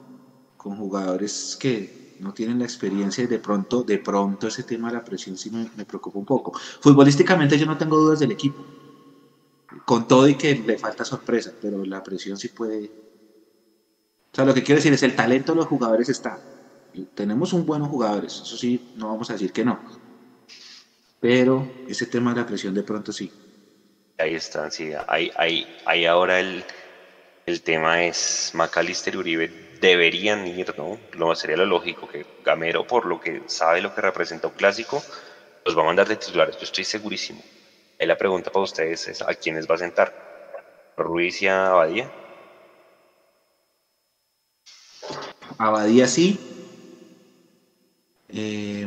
con 0.58 0.76
jugadores 0.76 1.56
que 1.58 2.16
no 2.18 2.34
tienen 2.34 2.58
la 2.58 2.64
experiencia 2.64 3.24
y 3.24 3.28
de 3.28 3.38
pronto, 3.38 3.84
de 3.84 3.98
pronto 3.98 4.48
ese 4.48 4.64
tema 4.64 4.88
de 4.88 4.94
la 4.94 5.04
presión 5.04 5.36
sí 5.38 5.50
me, 5.50 5.70
me, 5.76 5.86
preocupa 5.86 6.18
un 6.18 6.26
poco. 6.26 6.52
Futbolísticamente 6.80 7.56
yo 7.56 7.64
no 7.64 7.78
tengo 7.78 7.96
dudas 7.96 8.18
del 8.18 8.32
equipo, 8.32 8.66
con 9.86 10.08
todo 10.08 10.28
y 10.28 10.34
que 10.34 10.56
le 10.56 10.76
falta 10.76 11.04
sorpresa, 11.04 11.52
pero 11.62 11.84
la 11.84 12.02
presión 12.02 12.36
sí 12.36 12.48
puede... 12.48 12.90
O 14.32 14.34
sea, 14.34 14.44
lo 14.44 14.52
que 14.52 14.62
quiero 14.62 14.78
decir 14.78 14.92
es 14.92 15.02
el 15.04 15.16
talento 15.16 15.52
de 15.52 15.58
los 15.58 15.66
jugadores 15.66 16.08
está. 16.08 16.38
Tenemos 17.14 17.52
un 17.52 17.64
buenos 17.64 17.88
jugadores, 17.88 18.40
eso 18.42 18.56
sí, 18.56 18.92
no 18.96 19.08
vamos 19.08 19.30
a 19.30 19.34
decir 19.34 19.52
que 19.52 19.64
no. 19.64 19.78
Pero 21.20 21.70
ese 21.86 22.06
tema 22.06 22.34
de 22.34 22.40
la 22.40 22.46
presión 22.46 22.74
de 22.74 22.82
pronto 22.82 23.12
sí. 23.12 23.32
Ahí 24.18 24.34
está, 24.34 24.70
sí. 24.70 24.90
Ahí, 25.06 25.30
ahí, 25.36 25.66
ahí 25.86 26.04
ahora 26.04 26.40
el, 26.40 26.64
el 27.46 27.62
tema 27.62 28.02
es 28.04 28.50
Macalister 28.54 29.16
Uribe 29.16 29.67
deberían 29.80 30.46
ir, 30.46 30.74
¿no? 30.76 31.00
Lo 31.12 31.34
sería 31.34 31.56
lo 31.56 31.66
lógico 31.66 32.06
que 32.06 32.26
Gamero, 32.44 32.84
por 32.84 33.06
lo 33.06 33.18
que 33.18 33.42
sabe 33.46 33.80
lo 33.80 33.92
que 33.92 34.00
representa 34.00 34.48
un 34.48 34.54
clásico, 34.54 35.02
los 35.64 35.76
va 35.76 35.82
a 35.82 35.86
mandar 35.86 36.08
de 36.08 36.16
titulares. 36.16 36.56
Yo 36.56 36.64
estoy 36.64 36.84
segurísimo. 36.84 37.44
Ahí 37.98 38.06
la 38.06 38.16
pregunta 38.16 38.50
para 38.50 38.64
ustedes 38.64 39.08
es: 39.08 39.22
¿a 39.22 39.34
quiénes 39.34 39.66
va 39.68 39.76
a 39.76 39.78
sentar? 39.78 40.14
¿Ruiz 40.96 41.42
y 41.42 41.48
a 41.48 41.68
Abadía? 41.68 42.12
Abadía 45.58 46.06
sí. 46.06 46.38
Eh, 48.28 48.86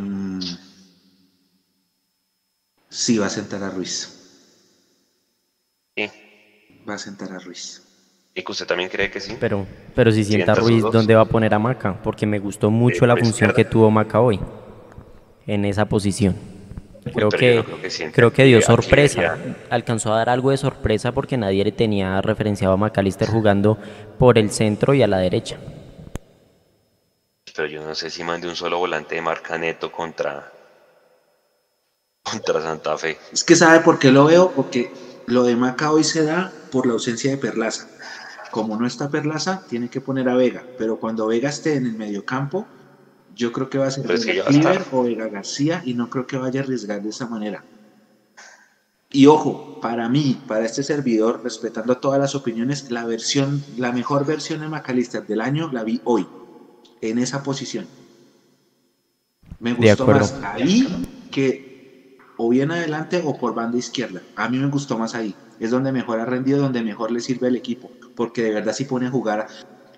sí, 2.98 3.16
va 3.22 3.26
a 3.26 3.34
sentar 3.38 3.64
a 3.64 3.72
Ruiz. 3.72 3.98
Sí. 5.98 6.08
Va 6.90 6.96
a 6.98 7.04
sentar 7.06 7.32
a 7.38 7.40
Ruiz. 7.48 7.68
¿Y 8.34 8.44
que 8.44 8.52
usted 8.52 8.66
también 8.66 8.90
cree 8.90 9.12
que 9.12 9.20
sí? 9.20 9.36
Pero, 9.40 9.66
pero 9.94 10.12
si 10.12 10.24
sienta 10.24 10.56
Ruiz, 10.56 10.84
¿dónde 10.84 11.16
va 11.16 11.22
a 11.22 11.26
poner 11.26 11.54
a 11.54 11.60
Maca? 11.60 12.02
Porque 12.02 12.26
me 12.26 12.40
gustó 12.40 12.72
mucho 12.72 13.04
eh, 13.04 13.08
la 13.08 13.16
función 13.16 13.50
izquierda. 13.50 13.56
que 13.56 13.66
tuvo 13.66 13.92
Maca 13.92 14.22
hoy, 14.22 14.40
en 15.48 15.66
esa 15.66 15.86
posición. 15.86 16.36
Creo, 17.14 17.28
Uy, 17.30 17.38
que, 17.38 17.56
no 17.56 17.64
creo, 17.64 17.82
que, 17.82 18.12
creo 18.12 18.32
que 18.32 18.44
dio 18.46 18.62
sorpresa, 18.62 19.38
alcanzó 19.70 20.14
a 20.14 20.18
dar 20.18 20.30
algo 20.30 20.52
de 20.52 20.58
sorpresa 20.58 21.12
porque 21.12 21.36
nadie 21.36 21.64
le 21.64 21.72
tenía 21.72 22.22
referenciado 22.22 22.76
a 22.76 22.78
McAllister 22.78 23.28
jugando 23.28 23.78
por 24.20 24.38
el 24.38 24.52
centro 24.52 24.94
y 24.94 25.02
a 25.02 25.08
la 25.08 25.18
derecha. 25.18 25.58
Pero 27.54 27.68
yo 27.68 27.84
no 27.84 27.96
sé 27.96 28.12
si 28.12 28.24
mande 28.24 28.48
un 28.48 28.56
solo 28.56 28.78
volante 28.78 29.16
de 29.16 29.22
marca 29.22 29.58
neto 29.58 29.92
contra, 29.92 30.52
contra 32.24 32.62
Santa 32.62 32.98
Fe. 32.98 33.18
Es 33.34 33.44
que 33.44 33.56
sabe 33.56 33.80
por 33.80 33.98
qué 33.98 34.12
lo 34.12 34.26
veo, 34.26 34.52
porque 34.52 34.92
lo 35.26 35.44
de 35.44 35.56
Maca 35.56 35.92
hoy 35.92 36.04
se 36.04 36.24
da 36.24 36.54
por 36.72 36.86
la 36.86 36.94
ausencia 36.94 37.32
de 37.32 37.38
Perlaza 37.38 37.88
como 38.52 38.78
no 38.78 38.86
está 38.86 39.10
Perlaza, 39.10 39.64
tiene 39.68 39.90
que 39.90 40.02
poner 40.02 40.30
a 40.30 40.36
Vega, 40.36 40.64
pero 40.78 40.98
cuando 40.98 41.28
Vega 41.28 41.50
esté 41.50 41.76
en 41.76 41.86
el 41.86 41.94
mediocampo, 41.94 42.68
yo 43.36 43.52
creo 43.52 43.70
que 43.70 43.78
va 43.78 43.88
a 43.88 43.92
ser 43.92 44.06
pues 44.06 44.26
Vega 44.26 44.46
Cliver 44.46 44.84
o 44.92 45.04
Vega 45.04 45.28
García 45.30 45.82
y 45.86 45.94
no 45.94 46.10
creo 46.10 46.28
que 46.28 46.38
vaya 46.38 46.60
a 46.60 46.64
arriesgar 46.64 47.02
de 47.02 47.10
esa 47.10 47.28
manera. 47.28 47.64
Y 49.10 49.26
ojo, 49.26 49.80
para 49.82 50.08
mí, 50.08 50.42
para 50.48 50.66
este 50.66 50.84
servidor, 50.84 51.42
respetando 51.44 51.98
todas 51.98 52.20
las 52.20 52.36
opiniones, 52.36 52.92
la 52.92 53.06
versión, 53.06 53.64
la 53.78 53.92
mejor 53.92 54.26
versión 54.26 54.62
de 54.62 54.70
McAllister 54.70 55.26
del 55.26 55.42
año 55.42 55.70
la 55.72 55.84
vi 55.84 56.02
hoy, 56.04 56.28
en 57.02 57.18
esa 57.18 57.44
posición. 57.44 57.88
Me 59.60 59.74
gustó 59.74 60.08
más 60.08 60.34
ahí 60.44 60.88
que 61.30 62.18
o 62.38 62.50
bien 62.50 62.72
adelante 62.72 63.22
o 63.24 63.38
por 63.38 63.54
banda 63.54 63.78
izquierda. 63.78 64.22
A 64.36 64.50
mí 64.50 64.58
me 64.58 64.68
gustó 64.68 64.98
más 64.98 65.14
ahí. 65.14 65.36
Es 65.60 65.72
donde 65.72 65.92
mejor 65.92 66.20
ha 66.20 66.26
rendido, 66.26 66.60
donde 66.60 66.82
mejor 66.82 67.12
le 67.12 67.20
sirve 67.20 67.48
al 67.48 67.56
equipo 67.56 67.92
porque 68.22 68.44
de 68.44 68.52
verdad 68.52 68.72
sí 68.72 68.86
pone 68.86 69.08
a 69.08 69.10
jugar, 69.10 69.48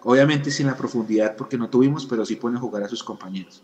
obviamente 0.02 0.50
sin 0.50 0.66
la 0.66 0.78
profundidad 0.78 1.36
porque 1.36 1.58
no 1.58 1.70
tuvimos, 1.70 2.06
pero 2.06 2.26
sí 2.26 2.38
pone 2.38 2.56
a 2.56 2.62
jugar 2.62 2.82
a 2.82 2.88
sus 2.88 3.04
compañeros. 3.04 3.62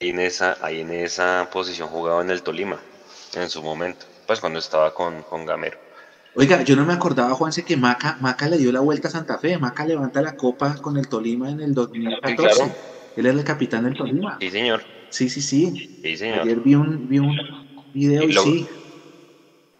Ahí 0.00 0.08
en 0.08 0.18
esa, 0.18 0.58
ahí 0.60 0.80
en 0.80 0.90
esa 0.90 1.48
posición 1.52 1.86
jugaba 1.86 2.20
en 2.20 2.30
el 2.30 2.42
Tolima, 2.42 2.80
en 3.34 3.48
su 3.48 3.62
momento, 3.62 4.06
pues 4.26 4.40
cuando 4.40 4.58
estaba 4.58 4.92
con, 4.92 5.22
con 5.22 5.46
Gamero. 5.46 5.78
Oiga, 6.34 6.64
yo 6.64 6.74
no 6.74 6.84
me 6.84 6.92
acordaba, 6.92 7.32
Juanse, 7.32 7.64
que 7.64 7.76
Maca, 7.76 8.18
Maca 8.20 8.48
le 8.48 8.58
dio 8.58 8.72
la 8.72 8.80
vuelta 8.80 9.06
a 9.06 9.12
Santa 9.12 9.38
Fe. 9.38 9.56
Maca 9.56 9.86
levanta 9.86 10.20
la 10.20 10.34
copa 10.36 10.74
con 10.82 10.96
el 10.96 11.06
Tolima 11.06 11.48
en 11.48 11.60
el 11.60 11.72
2014. 11.72 12.30
Sí, 12.30 12.58
claro. 12.58 12.74
Él 13.14 13.26
es 13.26 13.34
el 13.36 13.44
capitán 13.44 13.84
del 13.84 13.96
Tolima. 13.96 14.36
Sí, 14.40 14.50
señor. 14.50 14.82
Sí, 15.10 15.28
sí, 15.28 15.40
sí. 15.40 16.00
Sí, 16.02 16.16
señor. 16.16 16.40
Ayer 16.40 16.58
vi 16.58 16.74
un, 16.74 17.08
vi 17.08 17.20
un 17.20 17.38
video 17.94 18.24
y, 18.24 18.32
lo, 18.32 18.42
y 18.42 18.44
sí. 18.44 18.68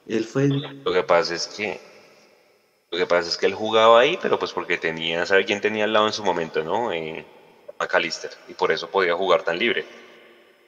Él 0.07 0.25
fue. 0.25 0.47
Lo 0.47 0.93
que 0.93 1.03
pasa 1.03 1.35
es 1.35 1.49
que 1.49 1.90
lo 2.91 2.99
que 2.99 3.07
pasa 3.07 3.29
es 3.29 3.37
que 3.37 3.47
él 3.47 3.55
jugaba 3.55 4.01
ahí, 4.01 4.17
pero 4.17 4.39
pues 4.39 4.53
porque 4.53 4.79
tenía, 4.79 5.25
¿sabe 5.27 5.45
quién 5.45 5.61
tenía 5.61 5.85
al 5.85 5.93
lado 5.93 6.07
en 6.07 6.13
su 6.13 6.25
momento, 6.25 6.65
no? 6.65 6.93
Eh, 6.93 7.27
McAllister, 7.79 8.31
y 8.49 8.55
por 8.55 8.73
eso 8.73 8.91
podía 8.91 9.15
jugar 9.15 9.43
tan 9.43 9.59
libre. 9.59 9.89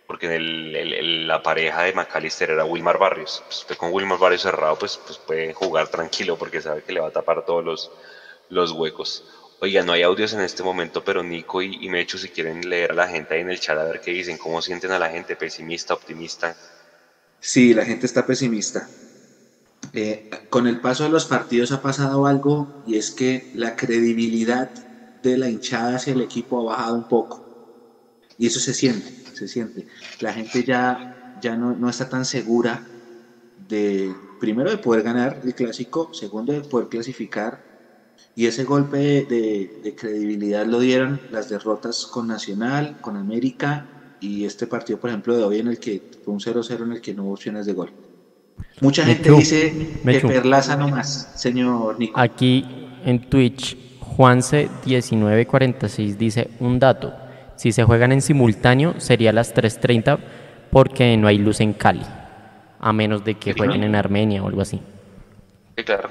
Porque 0.06 0.34
el, 0.36 0.76
el, 0.76 1.26
la 1.28 1.42
pareja 1.42 1.82
de 1.84 1.92
McAllister 1.94 2.50
era 2.50 2.64
Wilmar 2.64 2.98
Barrios. 2.98 3.42
Pues 3.46 3.60
usted 3.60 3.76
con 3.76 3.92
Wilmar 3.92 4.18
Barrios 4.18 4.42
cerrado, 4.42 4.76
pues, 4.78 4.98
pues 4.98 5.18
puede 5.18 5.52
jugar 5.54 5.88
tranquilo 5.88 6.36
porque 6.38 6.60
sabe 6.62 6.82
que 6.84 6.92
le 6.92 7.00
va 7.00 7.08
a 7.08 7.12
tapar 7.12 7.44
todos 7.44 7.64
los, 7.64 7.92
los 8.48 8.72
huecos. 8.72 9.24
Oiga, 9.60 9.82
no 9.82 9.92
hay 9.92 10.02
audios 10.02 10.32
en 10.34 10.40
este 10.42 10.62
momento, 10.62 11.02
pero 11.04 11.22
Nico 11.22 11.62
y, 11.62 11.78
y 11.80 11.88
Mecho, 11.88 12.18
si 12.18 12.30
quieren 12.30 12.68
leer 12.68 12.92
a 12.92 12.94
la 12.94 13.08
gente 13.08 13.34
ahí 13.34 13.40
en 13.42 13.50
el 13.50 13.60
chat 13.60 13.78
a 13.78 13.84
ver 13.84 14.00
qué 14.00 14.10
dicen, 14.12 14.38
cómo 14.38 14.60
sienten 14.62 14.92
a 14.92 14.98
la 14.98 15.10
gente, 15.10 15.36
pesimista, 15.36 15.94
optimista. 15.94 16.58
Sí, 17.40 17.74
la 17.74 17.84
gente 17.84 18.06
está 18.06 18.24
pesimista. 18.24 18.90
Eh, 19.92 20.26
con 20.48 20.66
el 20.66 20.80
paso 20.80 21.04
de 21.04 21.10
los 21.10 21.26
partidos 21.26 21.70
ha 21.72 21.80
pasado 21.82 22.26
algo 22.26 22.70
y 22.84 22.96
es 22.96 23.10
que 23.14 23.48
la 23.52 23.76
credibilidad 23.76 24.70
de 25.22 25.36
la 25.38 25.48
hinchada 25.50 25.96
hacia 25.96 26.14
el 26.14 26.22
equipo 26.22 26.60
ha 26.60 26.74
bajado 26.76 26.96
un 26.96 27.04
poco. 27.04 27.44
Y 28.38 28.46
eso 28.46 28.60
se 28.60 28.74
siente, 28.74 29.12
se 29.34 29.48
siente. 29.48 29.86
La 30.20 30.32
gente 30.32 30.64
ya, 30.64 30.98
ya 31.34 31.56
no, 31.56 31.74
no 31.76 31.88
está 31.88 32.08
tan 32.08 32.24
segura 32.24 32.86
de, 33.56 34.14
primero, 34.40 34.70
de 34.70 34.78
poder 34.78 35.02
ganar 35.02 35.38
el 35.42 35.54
clásico, 35.54 36.10
segundo, 36.12 36.52
de 36.52 36.62
poder 36.62 36.88
clasificar 36.88 37.60
y 38.34 38.46
ese 38.46 38.64
golpe 38.64 39.24
de, 39.28 39.70
de, 39.82 39.94
credibilidad 39.94 40.66
lo 40.66 40.80
dieron 40.80 41.22
las 41.28 41.48
derrotas 41.48 42.06
con 42.06 42.26
Nacional, 42.28 42.98
con 43.00 43.16
América 43.16 43.90
y 44.18 44.44
este 44.44 44.66
partido, 44.66 44.98
por 44.98 45.10
ejemplo, 45.10 45.36
de 45.36 45.44
hoy 45.44 45.58
en 45.58 45.68
el 45.68 45.78
que 45.78 46.04
fue 46.22 46.34
un 46.34 46.40
0-0 46.40 46.84
en 46.84 46.92
el 46.92 47.00
que 47.00 47.14
no 47.14 47.24
hubo 47.24 47.32
opciones 47.32 47.66
de 47.66 47.74
gol. 47.74 47.92
Mucha 48.80 49.04
gente 49.04 49.30
dice 49.30 50.00
que 50.04 50.20
Perlaza 50.20 50.76
no 50.76 50.88
más, 50.88 51.32
señor 51.36 51.98
Nico. 51.98 52.18
Aquí 52.18 52.64
en 53.04 53.28
Twitch, 53.28 53.76
Juanse1946 54.16 56.16
dice 56.16 56.48
un 56.60 56.78
dato. 56.78 57.12
Si 57.56 57.72
se 57.72 57.84
juegan 57.84 58.12
en 58.12 58.22
simultáneo 58.22 58.94
sería 58.98 59.32
las 59.32 59.54
3.30 59.54 60.18
porque 60.70 61.16
no 61.16 61.28
hay 61.28 61.38
luz 61.38 61.60
en 61.60 61.72
Cali. 61.74 62.02
A 62.80 62.92
menos 62.92 63.24
de 63.24 63.34
que 63.36 63.52
jueguen 63.52 63.84
en 63.84 63.94
Armenia 63.94 64.42
o 64.42 64.48
algo 64.48 64.62
así. 64.62 64.80
Sí, 65.76 65.84
claro. 65.84 66.08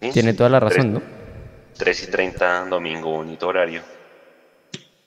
Sí, 0.00 0.10
Tiene 0.12 0.30
sí. 0.30 0.36
toda 0.38 0.48
la 0.48 0.60
razón, 0.60 0.94
¿no? 0.94 1.02
3 1.76 2.04
y 2.04 2.10
30, 2.10 2.64
domingo, 2.66 3.10
bonito 3.10 3.48
horario. 3.48 3.82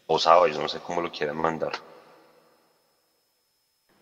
O 0.05 0.19
sábado, 0.19 0.47
yo 0.47 0.61
no 0.61 0.67
sé 0.67 0.77
cómo 0.85 1.01
lo 1.01 1.09
quieran 1.11 1.37
mandar. 1.37 1.71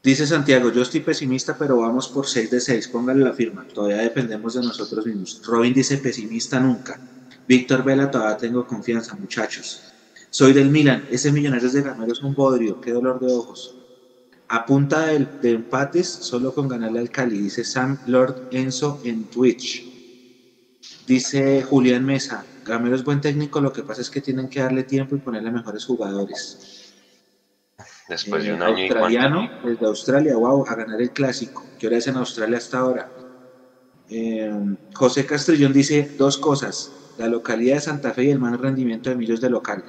Dice 0.02 0.26
Santiago, 0.26 0.72
yo 0.72 0.82
estoy 0.82 1.02
pesimista, 1.02 1.58
pero 1.58 1.78
vamos 1.78 2.08
por 2.10 2.26
6 2.26 2.50
de 2.50 2.62
6, 2.62 2.88
póngale 2.88 3.22
la 3.22 3.34
firma, 3.34 3.68
todavía 3.74 3.98
dependemos 3.98 4.54
de 4.54 4.62
nosotros 4.62 5.06
mismos. 5.06 5.42
Robin 5.46 5.74
dice 5.74 5.98
pesimista 5.98 6.60
nunca. 6.60 7.02
Víctor 7.46 7.84
Vela, 7.84 8.10
todavía 8.10 8.38
tengo 8.38 8.66
confianza, 8.66 9.16
muchachos. 9.18 9.84
Soy 10.30 10.54
del 10.54 10.70
Milan, 10.70 11.06
ese 11.10 11.32
Millonarios 11.34 11.74
de 11.74 11.82
Gamero 11.82 12.14
es 12.14 12.22
un 12.22 12.34
bodrio, 12.34 12.80
qué 12.80 12.92
dolor 12.92 13.20
de 13.20 13.34
ojos. 13.34 13.78
A 14.48 14.66
punta 14.66 15.08
de, 15.08 15.34
de 15.42 15.52
empates, 15.52 16.10
solo 16.10 16.54
con 16.54 16.68
ganarle 16.70 17.00
al 17.00 17.10
Cali, 17.10 17.42
dice 17.42 17.66
Sam 17.66 18.00
Lord 18.06 18.38
Enzo 18.50 19.02
en 19.04 19.28
Twitch. 19.28 19.92
Dice 21.06 21.62
Julián 21.64 22.06
Mesa, 22.06 22.48
Gamero 22.64 22.96
es 22.96 23.04
buen 23.04 23.20
técnico, 23.20 23.60
lo 23.60 23.74
que 23.74 23.84
pasa 23.84 24.02
es 24.02 24.10
que 24.10 24.22
tienen 24.22 24.48
que 24.48 24.62
darle 24.62 24.84
tiempo 24.86 25.16
y 25.16 25.20
ponerle 25.20 25.52
mejores 25.52 25.84
jugadores. 25.86 26.89
Después 28.10 28.44
de 28.44 28.50
Eh, 28.50 28.54
un 28.54 28.64
año 28.64 28.86
y 28.86 28.90
cuánto. 28.90 29.52
desde 29.62 29.86
Australia, 29.86 30.36
wow, 30.36 30.66
a 30.68 30.74
ganar 30.76 31.00
el 31.00 31.12
clásico. 31.12 31.70
¿Qué 31.78 31.86
hora 31.88 31.98
es 31.98 32.08
en 32.08 32.18
Australia 32.18 32.58
hasta 32.58 32.80
ahora? 32.80 33.12
Eh, 34.10 34.52
José 34.94 35.26
Castrillón 35.28 35.72
dice 35.72 36.10
dos 36.18 36.40
cosas: 36.40 36.92
la 37.18 37.28
localidad 37.28 37.76
de 37.76 37.82
Santa 37.82 38.12
Fe 38.12 38.24
y 38.26 38.32
el 38.32 38.40
mal 38.40 38.58
rendimiento 38.58 39.12
de 39.12 39.16
Millos 39.16 39.40
de 39.40 39.52
local. 39.52 39.84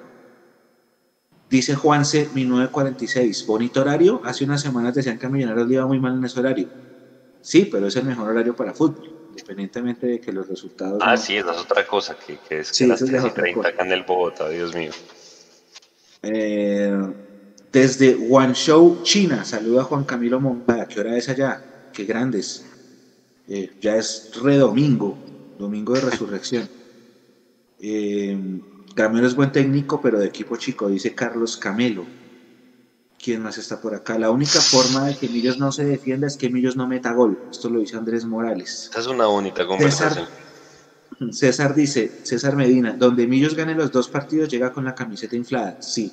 Dice 1.48 1.74
Juanse 1.74 2.28
1946, 2.32 3.44
bonito 3.46 3.80
horario. 3.80 4.20
Hace 4.22 4.44
unas 4.44 4.60
semanas 4.60 4.94
decían 4.94 5.18
que 5.18 5.26
a 5.26 5.30
Millonarios 5.30 5.66
le 5.66 5.74
iba 5.74 5.86
muy 5.86 5.98
mal 5.98 6.14
en 6.16 6.24
ese 6.24 6.38
horario. 6.38 6.68
Sí, 7.40 7.64
pero 7.64 7.86
es 7.86 7.96
el 7.96 8.04
mejor 8.04 8.28
horario 8.28 8.54
para 8.54 8.74
fútbol, 8.74 9.08
independientemente 9.30 10.06
de 10.06 10.20
que 10.20 10.30
los 10.30 10.46
resultados. 10.46 10.98
Ah, 11.02 11.12
no- 11.12 11.16
sí, 11.16 11.38
esa 11.38 11.52
es 11.52 11.58
otra 11.58 11.86
cosa, 11.86 12.14
que, 12.14 12.36
que 12.46 12.58
es 12.60 12.70
que 12.70 12.76
Sí, 12.76 12.86
las 12.86 12.96
eso 13.00 13.06
es 13.06 13.10
de 13.12 13.16
3 13.16 13.24
y 13.24 13.28
otra 13.30 13.42
30 13.42 13.56
cosa. 13.60 13.68
acá 13.70 13.82
en 13.84 13.92
el 13.92 14.02
Bogotá, 14.04 14.48
Dios 14.50 14.74
mío. 14.74 14.92
Eh, 16.22 16.92
desde 17.72 18.14
Guangzhou, 18.14 19.02
China, 19.02 19.44
saluda 19.44 19.84
Juan 19.84 20.04
Camilo 20.04 20.40
Montada. 20.40 20.86
¿Qué 20.86 21.00
hora 21.00 21.16
es 21.16 21.28
allá? 21.28 21.62
Qué 21.92 22.04
grandes. 22.04 22.64
Eh, 23.48 23.70
ya 23.80 23.96
es 23.96 24.30
redomingo, 24.42 25.18
domingo 25.58 25.94
de 25.94 26.00
resurrección. 26.00 26.68
Eh, 27.80 28.38
es 29.22 29.34
buen 29.34 29.52
técnico, 29.52 30.00
pero 30.00 30.18
de 30.18 30.26
equipo 30.26 30.56
chico, 30.56 30.88
dice 30.88 31.14
Carlos 31.14 31.56
Camelo. 31.56 32.04
¿Quién 33.22 33.42
más 33.42 33.58
está 33.58 33.80
por 33.80 33.94
acá? 33.94 34.18
La 34.18 34.30
única 34.30 34.60
forma 34.60 35.06
de 35.06 35.16
que 35.16 35.28
Millos 35.28 35.58
no 35.58 35.70
se 35.72 35.84
defienda 35.84 36.26
es 36.26 36.36
que 36.36 36.48
Millos 36.48 36.76
no 36.76 36.86
meta 36.86 37.12
gol. 37.12 37.38
Esto 37.50 37.68
lo 37.68 37.80
dice 37.80 37.96
Andrés 37.96 38.24
Morales. 38.24 38.88
Esa 38.90 39.00
es 39.00 39.06
una 39.06 39.26
bonita 39.26 39.66
conversación. 39.66 40.26
César 41.30 41.74
dice, 41.74 42.10
César 42.22 42.56
Medina, 42.56 42.94
donde 42.98 43.26
Millos 43.26 43.54
gane 43.54 43.74
los 43.74 43.92
dos 43.92 44.08
partidos 44.08 44.48
llega 44.48 44.72
con 44.72 44.84
la 44.84 44.94
camiseta 44.94 45.36
inflada. 45.36 45.76
Sí. 45.82 46.10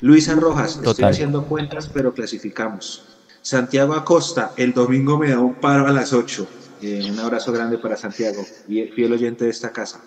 Luisa 0.00 0.34
Rojas, 0.34 0.80
estoy 0.82 1.04
haciendo 1.04 1.44
cuentas, 1.46 1.90
pero 1.92 2.14
clasificamos. 2.14 3.02
Santiago 3.42 3.94
Acosta, 3.94 4.52
el 4.56 4.72
domingo 4.72 5.18
me 5.18 5.30
da 5.30 5.40
un 5.40 5.54
paro 5.54 5.86
a 5.86 5.92
las 5.92 6.12
8. 6.12 6.46
Eh, 6.82 7.10
un 7.10 7.18
abrazo 7.18 7.52
grande 7.52 7.78
para 7.78 7.96
Santiago, 7.96 8.42
fiel 8.66 9.12
oyente 9.12 9.44
de 9.44 9.50
esta 9.50 9.72
casa. 9.72 10.00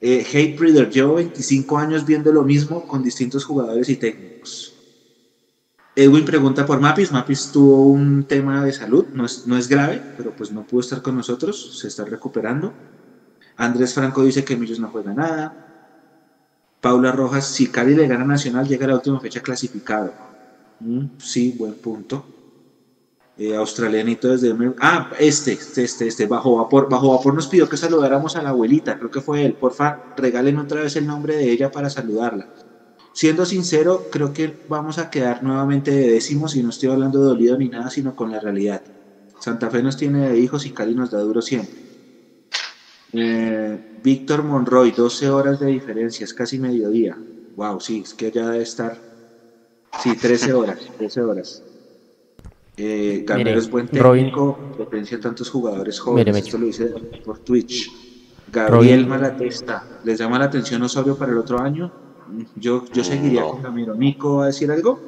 Eh, 0.00 0.24
Hate 0.28 0.56
Breeder, 0.56 0.90
llevo 0.90 1.14
25 1.14 1.78
años 1.78 2.04
viendo 2.04 2.32
lo 2.32 2.42
mismo 2.42 2.86
con 2.86 3.02
distintos 3.02 3.44
jugadores 3.44 3.88
y 3.88 3.96
técnicos. 3.96 4.74
Edwin 5.96 6.24
pregunta 6.24 6.66
por 6.66 6.80
Mapis. 6.80 7.12
Mapis 7.12 7.50
tuvo 7.52 7.86
un 7.86 8.24
tema 8.24 8.64
de 8.64 8.72
salud, 8.72 9.06
no 9.14 9.24
es, 9.24 9.46
no 9.46 9.56
es 9.56 9.68
grave, 9.68 10.02
pero 10.16 10.34
pues 10.34 10.52
no 10.52 10.66
pudo 10.66 10.80
estar 10.80 11.02
con 11.02 11.16
nosotros, 11.16 11.78
se 11.80 11.88
está 11.88 12.04
recuperando. 12.04 12.72
Andrés 13.56 13.94
Franco 13.94 14.24
dice 14.24 14.44
que 14.44 14.56
Millos 14.56 14.80
no 14.80 14.88
juega 14.88 15.14
nada. 15.14 15.73
Paula 16.84 17.12
Rojas, 17.12 17.46
si 17.46 17.68
Cali 17.68 17.94
le 17.94 18.06
gana 18.06 18.26
Nacional, 18.26 18.68
llega 18.68 18.84
a 18.84 18.88
la 18.88 18.96
última 18.96 19.18
fecha 19.18 19.40
clasificado. 19.40 20.12
Mm, 20.80 21.16
sí, 21.16 21.54
buen 21.58 21.72
punto. 21.72 22.26
Eh, 23.38 23.56
australianito 23.56 24.28
desde... 24.28 24.54
Ah, 24.82 25.10
este, 25.18 25.52
este, 25.52 25.84
este, 25.84 26.08
este, 26.08 26.26
Bajo 26.26 26.56
Vapor. 26.56 26.90
Bajo 26.90 27.16
Vapor 27.16 27.32
nos 27.32 27.46
pidió 27.46 27.70
que 27.70 27.78
saludáramos 27.78 28.36
a 28.36 28.42
la 28.42 28.50
abuelita, 28.50 28.98
creo 28.98 29.10
que 29.10 29.22
fue 29.22 29.46
él. 29.46 29.54
Porfa, 29.54 29.98
regalen 30.14 30.58
otra 30.58 30.82
vez 30.82 30.94
el 30.96 31.06
nombre 31.06 31.36
de 31.36 31.50
ella 31.50 31.70
para 31.70 31.88
saludarla. 31.88 32.48
Siendo 33.14 33.46
sincero, 33.46 34.08
creo 34.12 34.34
que 34.34 34.54
vamos 34.68 34.98
a 34.98 35.08
quedar 35.08 35.42
nuevamente 35.42 35.90
de 35.90 36.10
décimos 36.10 36.54
y 36.54 36.62
no 36.62 36.68
estoy 36.68 36.90
hablando 36.90 37.18
de 37.20 37.28
dolido 37.28 37.56
ni 37.56 37.70
nada, 37.70 37.88
sino 37.88 38.14
con 38.14 38.30
la 38.30 38.40
realidad. 38.40 38.82
Santa 39.40 39.70
Fe 39.70 39.82
nos 39.82 39.96
tiene 39.96 40.28
de 40.28 40.38
hijos 40.38 40.66
y 40.66 40.70
Cali 40.70 40.94
nos 40.94 41.10
da 41.10 41.20
duro 41.20 41.40
siempre. 41.40 41.83
Eh, 43.16 43.78
Víctor 44.02 44.42
Monroy, 44.42 44.90
12 44.90 45.30
horas 45.30 45.60
de 45.60 45.66
diferencia, 45.66 46.24
es 46.24 46.34
casi 46.34 46.58
mediodía. 46.58 47.16
Wow, 47.56 47.80
sí, 47.80 48.00
es 48.04 48.12
que 48.14 48.30
ya 48.30 48.48
debe 48.50 48.62
estar. 48.62 48.98
Sí, 50.02 50.16
13 50.16 50.52
horas, 50.54 50.78
13 50.98 51.20
horas. 51.22 51.62
Eh, 52.76 53.22
Gamero 53.24 53.50
Mire, 53.50 53.58
es 53.60 53.70
buen 53.70 53.88
Robin- 53.92 54.24
técnico, 54.24 54.58
potencia 54.76 55.20
tantos 55.20 55.48
jugadores 55.48 55.94
Mire, 56.00 56.04
jóvenes. 56.04 56.34
Mecho. 56.34 56.46
Esto 56.46 56.58
lo 56.58 56.66
dice 56.66 56.86
por 57.24 57.38
Twitch. 57.38 57.88
Gabriel 58.52 59.00
Robin- 59.04 59.08
Malatesta, 59.08 59.84
¿les 60.04 60.18
llama 60.18 60.38
la 60.38 60.46
atención 60.46 60.82
Osorio 60.82 61.16
para 61.16 61.30
el 61.32 61.38
otro 61.38 61.60
año? 61.60 61.92
Yo, 62.56 62.84
yo 62.92 63.04
seguiría 63.04 63.42
No. 63.42 63.50
con 63.52 63.62
Gamero. 63.62 63.94
¿Nico 63.94 64.36
va 64.38 64.44
a 64.44 64.46
decir 64.48 64.70
algo? 64.72 65.00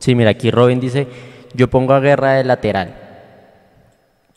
Sí, 0.00 0.14
mira, 0.16 0.30
aquí 0.30 0.50
Robin 0.50 0.80
dice, 0.80 1.06
yo 1.54 1.68
pongo 1.70 1.92
a 1.94 2.00
guerra 2.00 2.32
de 2.34 2.44
lateral 2.44 3.05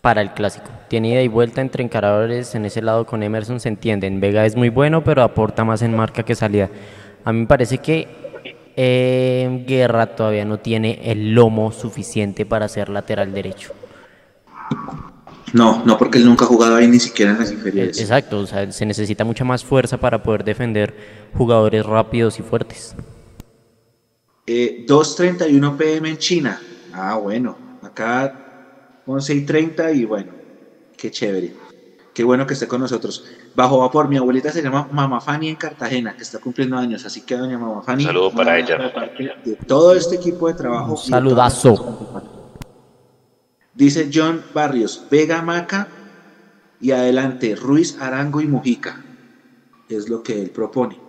para 0.02 0.22
el 0.22 0.32
clásico. 0.32 0.70
Tiene 0.88 1.14
ida 1.14 1.22
y 1.22 1.28
vuelta 1.28 1.62
entre 1.62 1.84
encaradores 1.84 2.56
en 2.56 2.66
ese 2.66 2.82
lado 2.82 3.06
con 3.06 3.24
Emerson, 3.24 3.60
se 3.60 3.70
entienden. 3.70 4.20
Vega 4.20 4.46
es 4.46 4.56
muy 4.56 4.70
bueno, 4.70 5.04
pero 5.04 5.24
aporta 5.24 5.64
más 5.64 5.82
en 5.82 5.96
marca 5.96 6.24
que 6.24 6.36
salida. 6.36 6.70
A 7.26 7.34
mí 7.34 7.42
me 7.42 7.48
parece 7.48 7.80
que 7.80 8.08
eh, 8.76 9.64
Guerra 9.68 10.16
todavía 10.16 10.46
no 10.46 10.60
tiene 10.60 11.00
el 11.04 11.34
lomo 11.34 11.72
suficiente 11.72 12.46
para 12.46 12.68
ser 12.68 12.90
lateral 12.90 13.34
derecho. 13.34 13.74
No, 15.52 15.84
no, 15.84 15.98
porque 15.98 16.20
él 16.20 16.26
nunca 16.26 16.46
ha 16.46 16.48
jugado 16.48 16.76
ahí 16.76 16.88
ni 16.88 17.00
siquiera 17.00 17.32
en 17.32 17.40
las 17.40 17.52
inferiores. 17.52 18.00
Exacto, 18.00 18.40
o 18.40 18.46
sea, 18.46 18.72
se 18.72 18.86
necesita 18.86 19.26
mucha 19.26 19.44
más 19.44 19.66
fuerza 19.66 19.98
para 19.98 20.22
poder 20.22 20.44
defender 20.44 20.96
jugadores 21.34 21.86
rápidos 21.86 22.40
y 22.40 22.44
fuertes. 22.44 22.96
Eh, 24.46 24.86
2.31 24.88 25.76
pm 25.78 26.10
en 26.10 26.18
China. 26.18 26.62
Ah, 26.94 27.18
bueno. 27.18 27.58
Acá 27.82 28.49
11 29.12 29.34
y 29.34 29.42
30 29.46 29.92
y 29.92 30.06
bueno, 30.06 30.34
qué 30.96 31.10
chévere. 31.10 31.56
Qué 32.14 32.24
bueno 32.24 32.46
que 32.46 32.54
esté 32.54 32.68
con 32.68 32.82
nosotros. 32.82 33.24
Bajo 33.56 33.80
vapor, 33.80 34.08
mi 34.08 34.18
abuelita 34.18 34.52
se 34.52 34.62
llama 34.62 34.88
Mama 34.92 35.20
Fanny 35.22 35.50
en 35.50 35.56
Cartagena, 35.56 36.16
que 36.16 36.24
está 36.24 36.38
cumpliendo 36.40 36.78
años. 36.78 37.06
Así 37.06 37.22
que, 37.22 37.36
doña 37.36 37.58
Mama 37.58 37.82
Fanny. 37.82 38.04
Un 38.04 38.08
saludo 38.10 38.32
para 38.32 38.60
ella. 38.60 38.78
de 39.44 39.56
todo 39.56 39.96
este 39.96 40.16
equipo 40.16 40.48
de 40.48 40.54
trabajo. 40.54 40.92
Un 40.92 40.98
saludazo. 40.98 41.76
las- 42.14 42.24
Dice 43.74 44.10
John 44.14 44.44
Barrios, 44.54 45.08
Vega 45.10 45.42
Maca 45.42 45.90
y 46.82 46.92
adelante 46.92 47.56
Ruiz, 47.56 47.96
Arango 48.00 48.42
y 48.42 48.48
Mujica. 48.48 49.06
Es 49.88 50.10
lo 50.10 50.22
que 50.22 50.42
él 50.42 50.50
propone. 50.52 51.00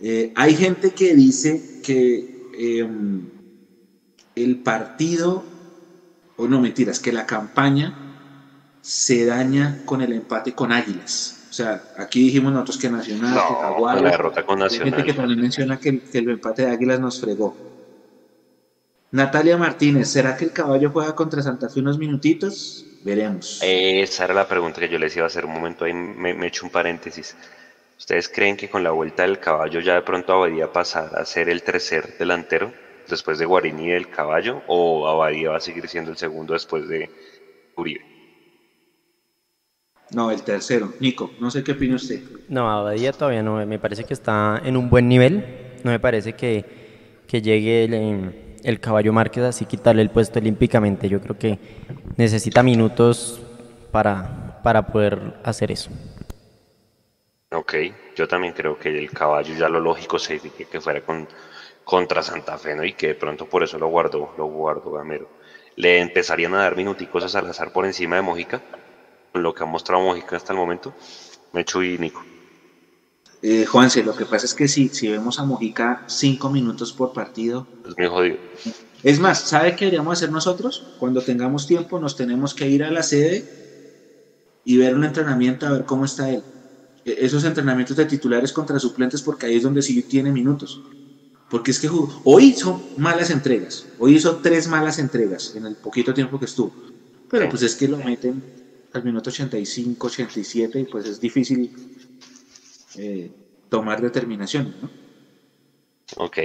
Eh, 0.00 0.32
hay 0.36 0.54
gente 0.54 0.92
que 0.92 1.14
dice 1.14 1.62
que 1.82 2.28
em, 2.52 3.22
el 4.36 4.56
partido, 4.62 5.44
o 6.38 6.48
no 6.48 6.60
mentiras, 6.60 6.98
que 7.00 7.12
la 7.12 7.26
campaña 7.26 7.94
se 8.80 9.26
daña 9.26 9.82
con 9.84 10.00
el 10.00 10.12
empate 10.14 10.54
con 10.54 10.72
Águilas. 10.72 11.34
O 11.50 11.52
sea, 11.52 11.82
aquí 11.98 12.22
dijimos 12.24 12.52
nosotros 12.52 12.78
que 12.78 12.88
Nacional, 12.88 13.34
que 13.34 13.54
Jaguares. 13.54 14.02
la 14.02 14.10
derrota 14.10 14.46
con 14.46 14.62
Hay 14.62 14.70
gente 14.70 14.84
Nacional. 14.84 15.04
que 15.06 15.12
también 15.14 15.40
menciona 15.40 15.78
que 15.78 15.88
el, 15.90 16.00
que 16.02 16.18
el 16.18 16.30
empate 16.30 16.62
de 16.64 16.70
Águilas 16.72 17.00
nos 17.00 17.20
fregó. 17.20 17.56
Natalia 19.10 19.56
Martínez, 19.56 20.08
¿será 20.08 20.36
que 20.36 20.44
el 20.44 20.52
caballo 20.52 20.90
juega 20.90 21.14
contra 21.14 21.42
Santa 21.42 21.68
Fe 21.68 21.80
unos 21.80 21.98
minutitos? 21.98 22.84
Veremos. 23.04 23.60
Esa 23.62 24.24
era 24.24 24.34
la 24.34 24.46
pregunta 24.46 24.80
que 24.80 24.88
yo 24.88 24.98
les 24.98 25.16
iba 25.16 25.24
a 25.24 25.28
hacer 25.28 25.46
un 25.46 25.52
momento 25.52 25.84
ahí, 25.84 25.94
me, 25.94 26.34
me 26.34 26.46
echo 26.46 26.66
un 26.66 26.70
paréntesis. 26.72 27.34
¿Ustedes 27.98 28.28
creen 28.28 28.56
que 28.56 28.68
con 28.68 28.82
la 28.84 28.90
vuelta 28.90 29.22
del 29.22 29.40
caballo 29.40 29.80
ya 29.80 29.94
de 29.94 30.02
pronto 30.02 30.32
Abadía 30.32 30.72
pasará 30.72 31.20
a 31.20 31.24
ser 31.24 31.48
el 31.48 31.62
tercer 31.62 32.16
delantero 32.18 32.72
después 33.08 33.38
de 33.38 33.46
Guarini 33.46 33.86
y 33.86 33.90
del 33.90 34.08
caballo? 34.08 34.62
¿O 34.66 35.06
Abadía 35.08 35.50
va 35.50 35.56
a 35.56 35.60
seguir 35.60 35.88
siendo 35.88 36.10
el 36.10 36.16
segundo 36.16 36.54
después 36.54 36.88
de 36.88 37.10
Uribe? 37.76 38.04
No, 40.10 40.30
el 40.30 40.42
tercero. 40.42 40.92
Nico, 41.00 41.32
no 41.38 41.50
sé 41.50 41.62
qué 41.62 41.72
opina 41.72 41.96
usted. 41.96 42.20
No, 42.48 42.70
Abadía 42.70 43.12
todavía 43.12 43.42
no, 43.42 43.64
me 43.66 43.78
parece 43.78 44.04
que 44.04 44.14
está 44.14 44.60
en 44.64 44.76
un 44.76 44.88
buen 44.88 45.08
nivel. 45.08 45.44
No 45.84 45.90
me 45.90 46.00
parece 46.00 46.32
que, 46.32 46.64
que 47.26 47.42
llegue 47.42 47.84
el, 47.84 47.94
em, 47.94 48.32
el 48.64 48.80
caballo 48.80 49.12
Márquez 49.12 49.44
así 49.44 49.66
quitarle 49.66 50.02
el 50.02 50.10
puesto 50.10 50.38
olímpicamente. 50.38 51.08
Yo 51.08 51.20
creo 51.20 51.38
que 51.38 51.58
necesita 52.16 52.62
minutos 52.62 53.40
para, 53.90 54.60
para 54.62 54.86
poder 54.86 55.34
hacer 55.44 55.70
eso. 55.70 55.90
Ok, 57.50 57.74
yo 58.14 58.28
también 58.28 58.52
creo 58.52 58.78
que 58.78 58.98
el 58.98 59.10
caballo 59.10 59.54
ya 59.54 59.68
lo 59.68 59.80
lógico 59.80 60.18
sería 60.18 60.50
que 60.70 60.80
fuera 60.80 61.00
con, 61.00 61.26
contra 61.92 62.22
Santa 62.22 62.58
Fe, 62.58 62.74
¿no? 62.76 62.84
Y 62.84 62.92
que 62.94 63.08
de 63.08 63.14
pronto 63.22 63.46
por 63.46 63.62
eso 63.64 63.78
lo 63.78 63.88
guardó, 63.88 64.32
lo 64.36 64.46
guardó 64.46 64.92
Gamero. 64.92 65.30
¿Le 65.76 66.00
empezarían 66.00 66.54
a 66.54 66.58
dar 66.64 66.76
minuticos 66.76 67.24
a 67.24 67.28
Salazar 67.30 67.70
por 67.72 67.86
encima 67.86 68.16
de 68.16 68.22
Mojica? 68.22 68.62
Lo 69.34 69.54
que 69.54 69.64
ha 69.64 69.66
mostrado 69.66 70.02
Mojica 70.04 70.36
hasta 70.36 70.52
el 70.54 70.58
momento. 70.58 70.94
Mechu 71.52 71.82
y 71.82 71.98
Nico. 71.98 72.26
Eh, 73.42 73.66
Juanse, 73.66 74.04
lo 74.04 74.14
que 74.14 74.26
pasa 74.26 74.46
es 74.46 74.54
que 74.54 74.68
si, 74.68 74.90
si 74.92 75.08
vemos 75.08 75.40
a 75.40 75.44
Mojica 75.44 76.04
cinco 76.06 76.50
minutos 76.50 76.92
por 76.92 77.12
partido, 77.12 77.68
Es 77.84 77.94
muy 77.98 78.06
jodido. 78.08 78.38
Es 79.02 79.18
más, 79.18 79.48
¿sabe 79.48 79.74
qué 79.74 79.86
deberíamos 79.86 80.12
hacer 80.18 80.30
nosotros? 80.30 80.86
Cuando 80.96 81.20
tengamos 81.22 81.66
tiempo, 81.66 81.98
nos 81.98 82.14
tenemos 82.16 82.54
que 82.54 82.68
ir 82.68 82.84
a 82.84 82.90
la 82.92 83.02
sede 83.02 83.48
y 84.64 84.76
ver 84.76 84.94
un 84.94 85.04
entrenamiento 85.04 85.66
a 85.66 85.72
ver 85.72 85.84
cómo 85.84 86.04
está 86.04 86.30
él. 86.30 86.44
E- 87.04 87.18
Esos 87.26 87.44
entrenamientos 87.44 87.96
de 87.96 88.06
titulares 88.06 88.52
contra 88.52 88.78
suplentes, 88.80 89.22
porque 89.22 89.46
ahí 89.46 89.56
es 89.56 89.62
donde 89.64 89.82
sí 89.82 90.02
tiene 90.04 90.32
minutos. 90.32 90.82
Porque 91.50 91.70
es 91.70 91.80
que 91.80 91.88
hoy 92.24 92.44
hizo 92.44 92.80
malas 92.96 93.30
entregas. 93.30 93.86
Hoy 93.98 94.16
hizo 94.16 94.36
tres 94.36 94.68
malas 94.68 94.98
entregas 94.98 95.54
en 95.54 95.66
el 95.66 95.76
poquito 95.76 96.12
tiempo 96.12 96.38
que 96.38 96.44
estuvo. 96.44 96.72
Pero 97.28 97.48
pues 97.48 97.62
es 97.62 97.74
que 97.76 97.88
lo 97.88 97.98
meten 97.98 98.42
al 98.92 99.04
minuto 99.04 99.30
85, 99.30 100.06
87 100.06 100.80
y 100.80 100.84
pues 100.84 101.06
es 101.06 101.20
difícil 101.20 101.70
eh, 102.96 103.30
tomar 103.68 104.00
determinaciones, 104.00 104.74
¿no? 104.82 104.90
Ok. 106.16 106.38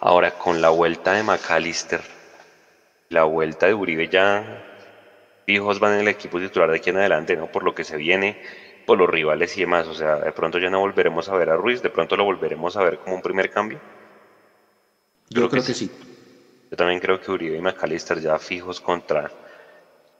Ahora, 0.00 0.36
con 0.38 0.60
la 0.60 0.70
vuelta 0.70 1.12
de 1.12 1.22
McAllister, 1.22 2.02
la 3.08 3.24
vuelta 3.24 3.66
de 3.66 3.74
Uribe 3.74 4.08
ya 4.08 4.64
fijos 5.46 5.78
van 5.78 5.94
en 5.94 6.00
el 6.00 6.08
equipo 6.08 6.40
titular 6.40 6.70
de 6.70 6.76
aquí 6.76 6.90
en 6.90 6.96
adelante, 6.96 7.36
¿no? 7.36 7.50
Por 7.50 7.62
lo 7.62 7.74
que 7.74 7.84
se 7.84 7.96
viene, 7.96 8.42
por 8.84 8.98
los 8.98 9.08
rivales 9.08 9.56
y 9.56 9.60
demás. 9.60 9.86
O 9.86 9.94
sea, 9.94 10.16
de 10.16 10.32
pronto 10.32 10.58
ya 10.58 10.70
no 10.70 10.80
volveremos 10.80 11.28
a 11.28 11.36
ver 11.36 11.50
a 11.50 11.56
Ruiz, 11.56 11.82
de 11.82 11.90
pronto 11.90 12.16
lo 12.16 12.24
volveremos 12.24 12.76
a 12.76 12.82
ver 12.82 12.98
como 12.98 13.16
un 13.16 13.22
primer 13.22 13.50
cambio. 13.50 13.80
Yo 15.28 15.40
Creo 15.40 15.48
creo, 15.48 15.62
que 15.62 15.68
que 15.68 15.74
sí. 15.74 15.90
Yo 16.70 16.76
también 16.76 17.00
creo 17.00 17.20
que 17.20 17.30
Uribe 17.30 17.56
y 17.56 17.60
McAllister 17.60 18.20
ya 18.20 18.38
fijos 18.38 18.80
contra, 18.80 19.30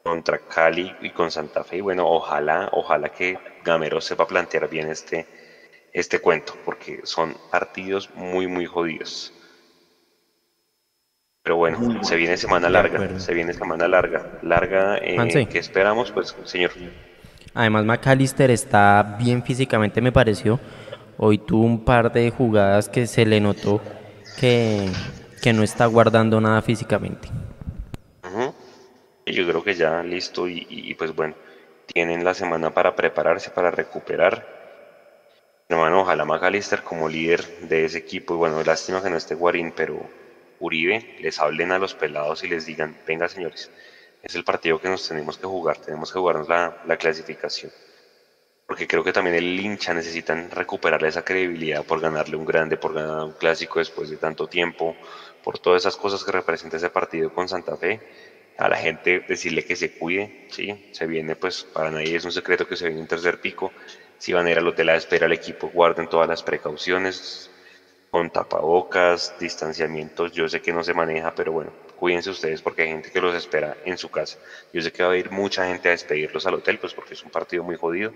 contra 0.03 0.39
Cali 0.39 0.95
y 1.01 1.11
con 1.11 1.31
Santa 1.31 1.65
Fe. 1.65 1.79
Y 1.79 1.81
bueno, 1.81 2.07
ojalá, 2.09 2.69
ojalá 2.73 3.09
que 3.11 3.39
Gamero 3.65 4.01
sepa 4.01 4.27
plantear 4.27 4.69
bien 4.69 4.89
este, 4.89 5.27
este 5.93 6.21
cuento, 6.21 6.55
porque 6.65 7.01
son 7.05 7.37
partidos 7.51 8.11
muy, 8.15 8.47
muy 8.47 8.67
jodidos. 8.67 9.33
Pero 11.43 11.57
bueno, 11.57 11.79
Muy 11.79 12.05
se 12.05 12.17
viene 12.17 12.37
semana 12.37 12.69
larga, 12.69 13.21
se 13.21 13.33
viene 13.33 13.53
semana 13.53 13.87
larga. 13.87 14.41
Larga, 14.43 14.99
eh. 14.99 15.47
¿qué 15.49 15.61
esperamos? 15.61 16.11
Pues, 16.11 16.35
señor. 16.45 16.73
Además, 17.55 17.85
McAllister 17.85 18.51
está 18.51 19.17
bien 19.17 19.45
físicamente, 19.45 20.01
me 20.01 20.11
pareció. 20.11 20.59
Hoy 21.17 21.39
tuvo 21.39 21.65
un 21.65 21.85
par 21.85 22.13
de 22.13 22.31
jugadas 22.33 22.89
que 22.89 23.07
se 23.07 23.25
le 23.25 23.41
notó 23.41 23.81
que, 24.39 24.89
que 25.43 25.53
no 25.53 25.63
está 25.63 25.87
guardando 25.87 26.41
nada 26.41 26.63
físicamente. 26.63 27.29
Yo 29.29 29.47
creo 29.47 29.65
que 29.65 29.75
ya 29.75 30.05
listo 30.05 30.49
y, 30.49 30.67
y, 30.71 30.95
pues 30.95 31.15
bueno, 31.15 31.35
tienen 31.93 32.25
la 32.25 32.33
semana 32.33 32.71
para 32.71 32.95
prepararse, 32.95 33.51
para 33.51 33.73
recuperar. 33.73 34.47
Hermano, 35.69 36.03
ojalá 36.03 36.25
McAllister 36.25 36.83
como 36.83 37.09
líder 37.09 37.45
de 37.63 37.85
ese 37.85 37.99
equipo, 37.99 38.35
y 38.35 38.37
bueno, 38.37 38.63
lástima 38.63 39.03
que 39.03 39.11
no 39.11 39.17
esté 39.17 39.35
Guarín, 39.35 39.73
pero 39.73 39.99
Uribe, 40.61 41.17
les 41.21 41.41
hablen 41.41 41.73
a 41.73 41.79
los 41.79 41.95
pelados 41.95 42.45
y 42.45 42.49
les 42.49 42.67
digan, 42.67 42.97
venga 43.05 43.29
señores, 43.29 43.69
es 44.23 44.35
el 44.37 44.45
partido 44.45 44.81
que 44.81 44.89
nos 44.89 45.09
tenemos 45.09 45.39
que 45.39 45.47
jugar, 45.47 45.79
tenemos 45.79 46.13
que 46.13 46.21
jugarnos 46.21 46.49
la, 46.49 46.83
la 46.87 46.97
clasificación. 46.97 47.73
Porque 48.67 48.89
creo 48.89 49.05
que 49.05 49.13
también 49.13 49.37
el 49.37 49.61
hincha 49.61 49.95
necesitan 49.95 50.51
recuperar 50.51 51.05
esa 51.05 51.25
credibilidad 51.25 51.85
por 51.85 52.01
ganarle 52.01 52.37
un 52.37 52.45
grande, 52.45 52.77
por 52.77 52.95
ganar 52.95 53.23
un 53.23 53.33
clásico 53.33 53.79
después 53.79 54.11
de 54.11 54.17
tanto 54.17 54.49
tiempo, 54.49 54.97
por 55.45 55.61
todas 55.61 55.83
esas 55.83 55.97
cosas 55.97 56.25
que 56.25 56.33
representa 56.33 56.77
ese 56.77 56.91
partido 56.91 57.33
con 57.33 57.49
Santa 57.49 57.77
Fe. 57.77 58.01
A 58.59 58.69
la 58.69 58.77
gente 58.77 59.21
decirle 59.29 59.65
que 59.65 59.77
se 59.77 59.93
cuide, 59.97 60.49
sí, 60.51 60.91
se 60.91 61.07
viene, 61.07 61.37
pues 61.37 61.63
para 61.63 61.91
nadie 61.93 62.17
es 62.17 62.25
un 62.25 62.33
secreto 62.33 62.67
que 62.67 62.75
se 62.75 62.87
viene 62.87 63.01
un 63.03 63.07
tercer 63.07 63.41
pico. 63.41 63.71
Si 64.19 64.33
van 64.33 64.47
a 64.47 64.51
ir 64.51 64.59
al 64.59 64.67
hotel 64.67 64.89
a 64.89 64.97
esperar 64.97 65.27
al 65.27 65.33
equipo, 65.33 65.69
guarden 65.69 66.09
todas 66.09 66.27
las 66.27 66.43
precauciones, 66.43 67.51
con 68.11 68.31
tapabocas, 68.31 69.39
distanciamientos. 69.39 70.33
Yo 70.33 70.49
sé 70.49 70.61
que 70.61 70.73
no 70.73 70.83
se 70.83 70.95
maneja, 70.95 71.35
pero 71.35 71.53
bueno, 71.53 71.73
cuídense 71.97 72.31
ustedes 72.31 72.63
porque 72.63 72.83
hay 72.83 72.89
gente 72.89 73.13
que 73.13 73.21
los 73.21 73.35
espera 73.37 73.77
en 73.85 73.97
su 73.99 74.11
casa. 74.11 74.39
Yo 74.73 74.81
sé 74.83 74.91
que 74.91 75.05
va 75.05 75.13
a 75.13 75.17
ir 75.17 75.31
mucha 75.31 75.67
gente 75.67 75.89
a 75.89 75.93
despedirlos 75.93 76.47
al 76.47 76.55
hotel, 76.55 76.79
pues 76.79 76.95
porque 76.95 77.15
es 77.15 77.23
un 77.23 77.31
partido 77.31 77.63
muy 77.63 77.77
jodido 77.77 78.13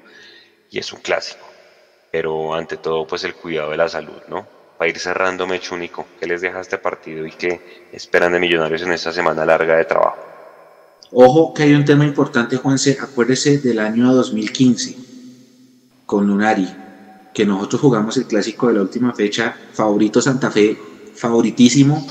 y 0.70 0.78
es 0.78 0.92
un 0.92 1.00
clásico. 1.00 1.44
Pero 2.10 2.54
ante 2.54 2.76
todo, 2.76 3.06
pues 3.06 3.24
el 3.24 3.34
cuidado 3.34 3.70
de 3.70 3.76
la 3.76 3.88
salud, 3.88 4.22
¿no? 4.28 4.46
Para 4.78 4.88
ir 4.88 4.98
cerrando, 4.98 5.46
Mechúnico, 5.46 6.06
¿qué 6.18 6.26
les 6.26 6.40
deja 6.40 6.60
este 6.60 6.78
partido 6.78 7.26
y 7.26 7.32
qué 7.32 7.88
esperan 7.92 8.32
de 8.32 8.40
Millonarios 8.40 8.82
en 8.82 8.92
esta 8.92 9.12
semana 9.12 9.44
larga 9.44 9.76
de 9.76 9.84
trabajo? 9.84 10.16
Ojo 11.12 11.52
que 11.52 11.64
hay 11.64 11.74
un 11.74 11.84
tema 11.84 12.04
importante, 12.04 12.56
Juanse, 12.56 12.96
acuérdese 13.00 13.58
del 13.58 13.80
año 13.80 14.14
2015 14.14 14.96
con 16.06 16.26
Lunari, 16.26 16.68
que 17.34 17.44
nosotros 17.44 17.80
jugamos 17.80 18.16
el 18.16 18.26
clásico 18.26 18.68
de 18.68 18.74
la 18.74 18.82
última 18.82 19.12
fecha, 19.12 19.54
favorito 19.72 20.20
Santa 20.20 20.50
Fe, 20.50 20.78
favoritísimo, 21.14 22.06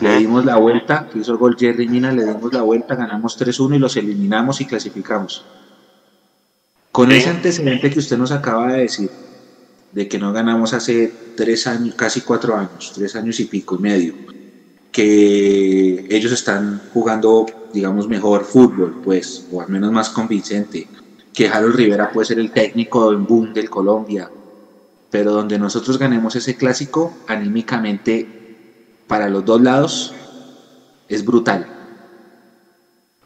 le 0.00 0.16
dimos 0.18 0.44
la 0.44 0.56
vuelta, 0.56 1.08
hizo 1.14 1.32
el 1.32 1.38
gol 1.38 1.56
Jerry 1.58 1.88
Mina, 1.88 2.12
le 2.12 2.24
dimos 2.24 2.52
la 2.52 2.62
vuelta, 2.62 2.94
ganamos 2.94 3.38
3-1 3.40 3.76
y 3.76 3.78
los 3.78 3.96
eliminamos 3.96 4.60
y 4.60 4.66
clasificamos. 4.66 5.44
Con 6.92 7.10
Sí. 7.10 7.16
ese 7.16 7.30
antecedente 7.30 7.90
que 7.90 7.98
usted 7.98 8.18
nos 8.18 8.32
acaba 8.32 8.72
de 8.74 8.82
decir, 8.82 9.10
de 9.90 10.08
que 10.08 10.18
no 10.18 10.32
ganamos 10.32 10.72
hace 10.74 11.14
tres 11.34 11.66
años, 11.66 11.94
casi 11.96 12.20
cuatro 12.20 12.54
años, 12.56 12.92
tres 12.94 13.16
años 13.16 13.40
y 13.40 13.46
pico 13.46 13.76
y 13.76 13.78
medio, 13.78 14.14
que 14.90 16.04
ellos 16.10 16.32
están 16.32 16.82
jugando, 16.90 17.46
digamos, 17.72 18.08
mejor 18.08 18.44
fútbol, 18.44 18.98
pues, 19.02 19.46
o 19.50 19.62
al 19.62 19.68
menos 19.68 19.90
más 19.90 20.10
convincente, 20.10 20.88
que 21.32 21.48
Harold 21.48 21.76
Rivera 21.76 22.12
puede 22.12 22.26
ser 22.26 22.38
el 22.38 22.52
técnico 22.52 23.10
en 23.12 23.24
boom 23.26 23.54
del 23.54 23.70
Colombia, 23.70 24.30
pero 25.10 25.32
donde 25.32 25.58
nosotros 25.58 25.98
ganemos 25.98 26.36
ese 26.36 26.56
clásico, 26.56 27.16
anímicamente, 27.26 28.28
para 29.06 29.30
los 29.30 29.44
dos 29.46 29.62
lados, 29.62 30.12
es 31.08 31.24
brutal. 31.24 31.66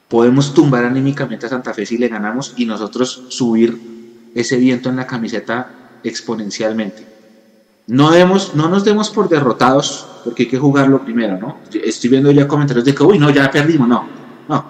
Podemos 0.08 0.54
tumbar 0.54 0.84
anímicamente 0.84 1.46
a 1.46 1.48
Santa 1.48 1.74
Fe 1.74 1.84
si 1.84 1.98
le 1.98 2.08
ganamos 2.08 2.54
y 2.56 2.64
nosotros 2.64 3.24
subir 3.28 4.30
ese 4.34 4.56
viento 4.56 4.88
en 4.88 4.96
la 4.96 5.06
camiseta 5.06 5.98
exponencialmente. 6.04 7.06
No, 7.88 8.10
demos, 8.10 8.54
no 8.54 8.68
nos 8.68 8.84
demos 8.84 9.10
por 9.10 9.28
derrotados, 9.28 10.06
porque 10.24 10.44
hay 10.44 10.48
que 10.48 10.58
jugarlo 10.58 11.02
primero, 11.02 11.38
¿no? 11.38 11.58
Estoy 11.72 12.10
viendo 12.10 12.30
ya 12.32 12.48
comentarios 12.48 12.84
de 12.84 12.94
que, 12.94 13.02
uy, 13.02 13.18
no, 13.18 13.30
ya 13.30 13.50
perdimos, 13.50 13.88
no, 13.88 14.06
no. 14.48 14.64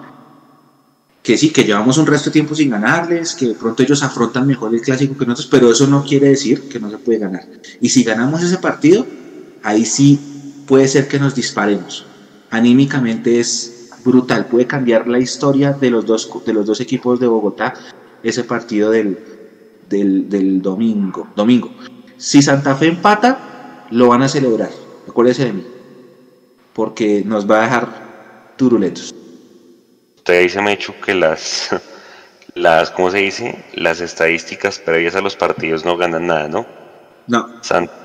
Que 1.23 1.37
sí, 1.37 1.49
que 1.49 1.63
llevamos 1.63 1.97
un 1.97 2.05
resto 2.05 2.29
de 2.29 2.33
tiempo 2.33 2.55
sin 2.55 2.69
ganarles, 2.69 3.35
que 3.35 3.47
de 3.47 3.55
pronto 3.55 3.83
ellos 3.83 4.01
afrontan 4.03 4.47
mejor 4.47 4.73
el 4.73 4.81
clásico 4.81 5.17
que 5.17 5.25
nosotros, 5.25 5.49
pero 5.51 5.71
eso 5.71 5.87
no 5.87 6.03
quiere 6.03 6.29
decir 6.29 6.69
que 6.69 6.79
no 6.79 6.89
se 6.89 6.97
puede 6.99 7.19
ganar. 7.19 7.43
Y 7.81 7.89
si 7.89 8.03
ganamos 8.03 8.43
ese 8.43 8.59
partido, 8.59 9.05
ahí 9.63 9.85
sí 9.85 10.19
puede 10.67 10.87
ser 10.87 11.07
que 11.07 11.19
nos 11.19 11.35
disparemos. 11.35 12.05
Anímicamente 12.51 13.39
es 13.39 13.76
brutal, 14.07 14.45
puede 14.45 14.65
cambiar 14.65 15.07
la 15.07 15.19
historia 15.19 15.73
de 15.73 15.89
los 15.89 16.05
dos, 16.05 16.31
de 16.45 16.53
los 16.53 16.65
dos 16.65 16.79
equipos 16.79 17.19
de 17.19 17.27
Bogotá, 17.27 17.73
ese 18.23 18.43
partido 18.45 18.89
del, 18.89 19.19
del, 19.89 20.29
del 20.29 20.61
domingo. 20.61 21.27
domingo. 21.35 21.69
Si 22.17 22.41
Santa 22.41 22.75
Fe 22.75 22.87
empata, 22.87 23.85
lo 23.91 24.07
van 24.07 24.23
a 24.23 24.29
celebrar. 24.29 24.69
Acuérdese 25.07 25.45
de 25.45 25.53
mí. 25.53 25.67
Porque 26.73 27.23
nos 27.25 27.49
va 27.49 27.59
a 27.59 27.61
dejar 27.63 28.53
turuletos. 28.55 29.13
Usted 30.17 30.43
dice, 30.43 30.61
Mechu, 30.61 30.93
que 31.05 31.13
las, 31.13 31.69
las, 32.55 32.91
¿cómo 32.91 33.11
se 33.11 33.17
dice? 33.17 33.65
Las 33.73 33.99
estadísticas 33.99 34.79
previas 34.79 35.15
a 35.15 35.21
los 35.21 35.35
partidos 35.35 35.85
no 35.85 35.97
ganan 35.97 36.27
nada, 36.27 36.47
¿no? 36.47 36.65
No. 37.27 37.49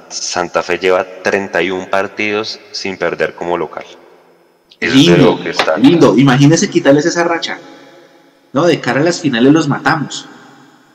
Santa 0.09 0.63
Fe 0.63 0.79
lleva 0.79 1.07
31 1.23 1.89
partidos 1.89 2.59
sin 2.73 2.97
perder 2.99 3.35
como 3.35 3.57
local. 3.57 3.85
Lindo, 4.89 5.39
lindo. 5.79 6.17
Imagínese 6.17 6.69
quitarles 6.69 7.07
esa 7.07 7.25
racha. 7.25 7.59
No, 8.53 8.67
de 8.67 8.81
cara 8.81 9.01
a 9.01 9.05
las 9.05 9.21
finales 9.21 9.53
los 9.53 9.69
matamos. 9.69 10.27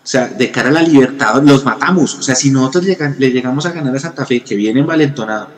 O 0.03 0.09
sea, 0.09 0.27
de 0.27 0.51
cara 0.51 0.69
a 0.69 0.71
la 0.71 0.81
libertad 0.81 1.41
los 1.43 1.65
matamos. 1.65 2.15
O 2.15 2.21
sea, 2.21 2.35
si 2.35 2.49
nosotros 2.51 2.85
le 2.85 3.31
llegamos 3.31 3.65
a 3.65 3.71
ganar 3.71 3.95
a 3.95 3.99
Santa 3.99 4.25
Fe, 4.25 4.41
que 4.41 4.55
viene 4.55 4.79
envalentonado, 4.79 5.49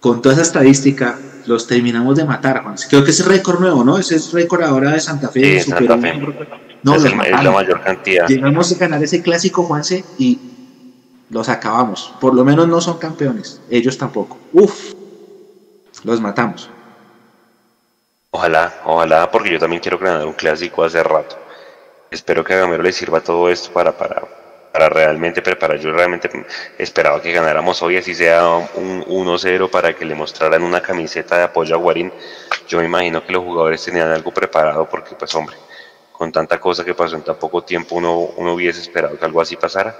con 0.00 0.20
toda 0.20 0.34
esa 0.34 0.42
estadística, 0.42 1.18
los 1.46 1.66
terminamos 1.66 2.16
de 2.16 2.24
matar, 2.24 2.62
Juan. 2.62 2.74
Creo 2.88 3.04
que 3.04 3.12
es 3.12 3.24
récord 3.24 3.60
nuevo, 3.60 3.84
¿no? 3.84 3.98
Ese 3.98 4.16
es 4.16 4.32
récord 4.32 4.62
ahora 4.62 4.92
de 4.92 5.00
Santa 5.00 5.28
Fe. 5.28 5.60
Santa 5.60 5.96
Fe. 5.96 6.20
No, 6.82 6.96
es, 6.96 7.02
la 7.02 7.50
mayor 7.50 7.82
cantidad. 7.82 8.28
Llegamos 8.28 8.70
a 8.72 8.74
ganar 8.76 9.02
ese 9.02 9.22
clásico, 9.22 9.62
Juanse, 9.62 10.04
y 10.18 10.38
los 11.30 11.48
acabamos. 11.48 12.12
Por 12.20 12.34
lo 12.34 12.44
menos 12.44 12.68
no 12.68 12.80
son 12.80 12.98
campeones. 12.98 13.60
Ellos 13.70 13.96
tampoco. 13.96 14.38
Uf, 14.52 14.92
los 16.04 16.20
matamos. 16.20 16.70
Ojalá, 18.36 18.70
ojalá, 18.84 19.30
porque 19.30 19.50
yo 19.50 19.58
también 19.58 19.80
quiero 19.80 19.96
ganar 19.96 20.26
un 20.26 20.34
clásico 20.34 20.84
hace 20.84 21.02
rato. 21.02 21.38
Espero 22.10 22.44
que 22.44 22.52
a 22.52 22.58
Gamero 22.58 22.82
le 22.82 22.92
sirva 22.92 23.22
todo 23.22 23.48
esto 23.48 23.72
para, 23.72 23.96
para, 23.96 24.24
para 24.70 24.90
realmente 24.90 25.40
preparar. 25.40 25.78
Yo 25.78 25.90
realmente 25.90 26.28
esperaba 26.76 27.22
que 27.22 27.32
ganáramos 27.32 27.80
hoy, 27.80 27.96
así 27.96 28.14
sea 28.14 28.46
un 28.74 29.02
1-0 29.06 29.70
para 29.70 29.94
que 29.96 30.04
le 30.04 30.14
mostraran 30.14 30.62
una 30.62 30.82
camiseta 30.82 31.38
de 31.38 31.44
apoyo 31.44 31.76
a 31.76 31.78
Guarín. 31.78 32.12
Yo 32.68 32.78
me 32.78 32.84
imagino 32.84 33.24
que 33.24 33.32
los 33.32 33.42
jugadores 33.42 33.82
tenían 33.82 34.10
algo 34.10 34.30
preparado 34.34 34.86
porque, 34.86 35.14
pues 35.14 35.34
hombre, 35.34 35.56
con 36.12 36.30
tanta 36.30 36.60
cosa 36.60 36.84
que 36.84 36.92
pasó 36.92 37.16
en 37.16 37.22
tan 37.22 37.36
poco 37.36 37.64
tiempo, 37.64 37.94
uno, 37.94 38.18
uno 38.36 38.52
hubiese 38.52 38.82
esperado 38.82 39.18
que 39.18 39.24
algo 39.24 39.40
así 39.40 39.56
pasara. 39.56 39.96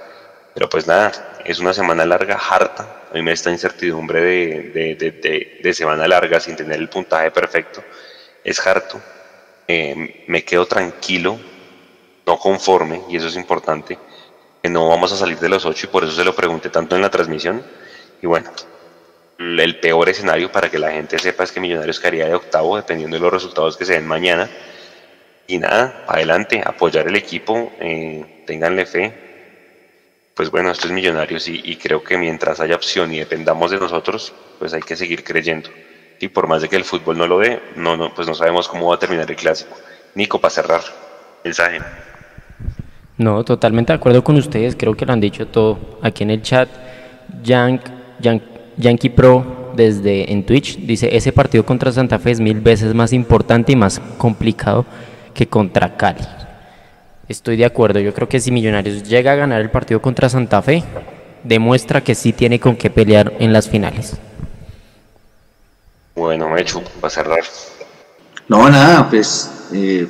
Pero 0.53 0.69
pues 0.69 0.85
nada, 0.85 1.39
es 1.43 1.57
una 1.57 1.73
semana 1.73 2.05
larga, 2.05 2.35
harta. 2.35 3.03
A 3.09 3.13
mí 3.15 3.23
me 3.23 3.31
está 3.31 3.49
incertidumbre 3.49 4.21
de, 4.21 4.71
de, 4.73 4.95
de, 4.95 5.59
de, 5.63 5.73
semana 5.73 6.07
larga 6.07 6.39
sin 6.39 6.55
tener 6.55 6.79
el 6.79 6.89
puntaje 6.89 7.31
perfecto. 7.31 7.83
Es 8.47 8.65
harto. 8.65 8.99
Eh, 9.67 10.23
me 10.27 10.43
quedo 10.43 10.65
tranquilo, 10.65 11.37
no 12.25 12.39
conforme, 12.39 13.03
y 13.09 13.17
eso 13.17 13.27
es 13.27 13.35
importante 13.35 13.99
no 14.69 14.87
vamos 14.87 15.11
a 15.11 15.17
salir 15.17 15.39
de 15.39 15.49
los 15.49 15.65
ocho 15.65 15.87
y 15.87 15.89
por 15.89 16.03
eso 16.03 16.13
se 16.13 16.23
lo 16.23 16.35
pregunté 16.35 16.69
tanto 16.69 16.95
en 16.95 17.01
la 17.01 17.09
transmisión. 17.09 17.63
Y 18.21 18.27
bueno, 18.27 18.51
el 19.39 19.79
peor 19.79 20.09
escenario 20.09 20.51
para 20.51 20.69
que 20.69 20.79
la 20.79 20.91
gente 20.91 21.19
sepa 21.19 21.43
es 21.43 21.51
que 21.51 21.59
Millonarios 21.59 21.99
caería 21.99 22.27
de 22.27 22.35
octavo 22.35 22.75
dependiendo 22.75 23.17
de 23.17 23.21
los 23.21 23.31
resultados 23.31 23.77
que 23.77 23.85
se 23.85 23.93
den 23.93 24.07
mañana. 24.07 24.49
Y 25.47 25.59
nada, 25.59 26.03
adelante, 26.07 26.61
apoyar 26.65 27.07
el 27.07 27.15
equipo, 27.15 27.71
eh, 27.79 28.43
ténganle 28.45 28.85
fe. 28.85 29.13
Pues 30.33 30.51
bueno, 30.51 30.71
esto 30.71 30.87
es 30.87 30.93
Millonarios 30.93 31.47
y, 31.47 31.75
creo 31.77 32.03
que 32.03 32.17
mientras 32.17 32.59
haya 32.59 32.75
opción 32.75 33.11
y 33.13 33.19
dependamos 33.19 33.71
de 33.71 33.79
nosotros, 33.79 34.33
pues 34.59 34.73
hay 34.73 34.81
que 34.81 34.95
seguir 34.95 35.23
creyendo. 35.23 35.69
Y 36.19 36.29
por 36.29 36.47
más 36.47 36.61
de 36.61 36.69
que 36.69 36.75
el 36.75 36.83
fútbol 36.83 37.17
no 37.17 37.27
lo 37.27 37.39
dé, 37.39 37.61
no, 37.75 37.95
no, 37.95 38.13
pues 38.13 38.27
no 38.27 38.33
sabemos 38.33 38.67
cómo 38.67 38.87
va 38.87 38.95
a 38.95 38.99
terminar 38.99 39.29
el 39.29 39.35
clásico. 39.35 39.75
Nico, 40.15 40.39
para 40.39 40.49
cerrar, 40.49 40.81
mensaje. 41.43 41.79
No, 43.17 43.43
totalmente 43.43 43.93
de 43.93 43.97
acuerdo 43.97 44.23
con 44.23 44.35
ustedes, 44.35 44.75
creo 44.75 44.95
que 44.95 45.05
lo 45.05 45.13
han 45.13 45.19
dicho 45.19 45.47
todo 45.47 45.99
aquí 46.01 46.23
en 46.23 46.31
el 46.31 46.41
chat. 46.41 46.69
Yankee 47.43 49.09
Pro 49.09 49.71
desde 49.75 50.31
en 50.31 50.43
Twitch 50.43 50.77
dice, 50.77 51.15
ese 51.15 51.31
partido 51.31 51.65
contra 51.65 51.91
Santa 51.91 52.17
Fe 52.19 52.31
es 52.31 52.39
mil 52.39 52.61
veces 52.61 52.93
más 52.93 53.13
importante 53.13 53.71
y 53.71 53.75
más 53.75 53.99
complicado 54.17 54.85
que 55.33 55.47
contra 55.47 55.97
Cali. 55.97 56.23
Estoy 57.27 57.57
de 57.57 57.65
acuerdo, 57.65 57.99
yo 57.99 58.13
creo 58.13 58.29
que 58.29 58.39
si 58.39 58.51
Millonarios 58.51 59.03
llega 59.03 59.33
a 59.33 59.35
ganar 59.35 59.61
el 59.61 59.69
partido 59.69 60.01
contra 60.01 60.29
Santa 60.29 60.61
Fe, 60.61 60.83
demuestra 61.43 62.01
que 62.01 62.15
sí 62.15 62.33
tiene 62.33 62.59
con 62.59 62.75
qué 62.75 62.89
pelear 62.89 63.33
en 63.39 63.53
las 63.53 63.69
finales. 63.69 64.19
Bueno, 66.17 66.49
Mechu, 66.49 66.81
para 66.99 67.13
cerrar. 67.13 67.43
No, 68.47 68.67
nada, 68.71 69.07
pues 69.07 69.51
eh, 69.71 70.07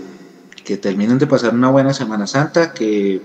que 0.64 0.78
terminen 0.78 1.18
de 1.18 1.28
pasar 1.28 1.54
una 1.54 1.70
buena 1.70 1.94
Semana 1.94 2.26
Santa, 2.26 2.74
que 2.74 3.20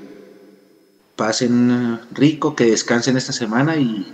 pasen 1.15 2.01
rico, 2.11 2.57
que 2.57 2.65
descansen 2.65 3.17
esta 3.17 3.33
semana 3.33 3.77
y, 3.77 4.05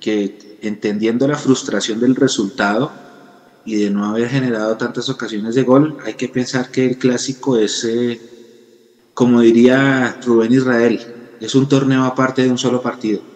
que 0.00 0.38
entendiendo 0.62 1.28
la 1.28 1.36
frustración 1.36 2.00
del 2.00 2.16
resultado 2.16 2.90
y 3.66 3.76
de 3.76 3.90
no 3.90 4.06
haber 4.06 4.30
generado 4.30 4.74
tantas 4.78 5.10
ocasiones 5.10 5.54
de 5.54 5.62
gol, 5.62 5.94
hay 6.02 6.14
que 6.14 6.28
pensar 6.28 6.70
que 6.70 6.86
el 6.86 6.96
clásico 6.96 7.58
es, 7.58 7.84
eh, 7.84 8.18
como 9.12 9.42
diría 9.42 10.16
Rubén 10.24 10.50
Israel, 10.50 10.98
es 11.40 11.54
un 11.54 11.68
torneo 11.68 12.04
aparte 12.04 12.42
de 12.42 12.48
un 12.48 12.56
solo 12.56 12.80
partido. 12.80 13.33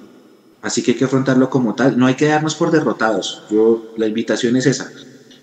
Así 0.63 0.83
que 0.83 0.93
hay 0.93 0.97
que 0.97 1.05
afrontarlo 1.05 1.49
como 1.49 1.75
tal. 1.75 1.99
No 1.99 2.07
hay 2.07 2.15
que 2.15 2.27
darnos 2.27 2.57
por 2.57 2.71
derrotados. 2.71 3.45
Yo, 3.49 3.83
la 3.97 4.07
invitación 4.07 4.57
es 4.57 4.67
esa. 4.67 4.91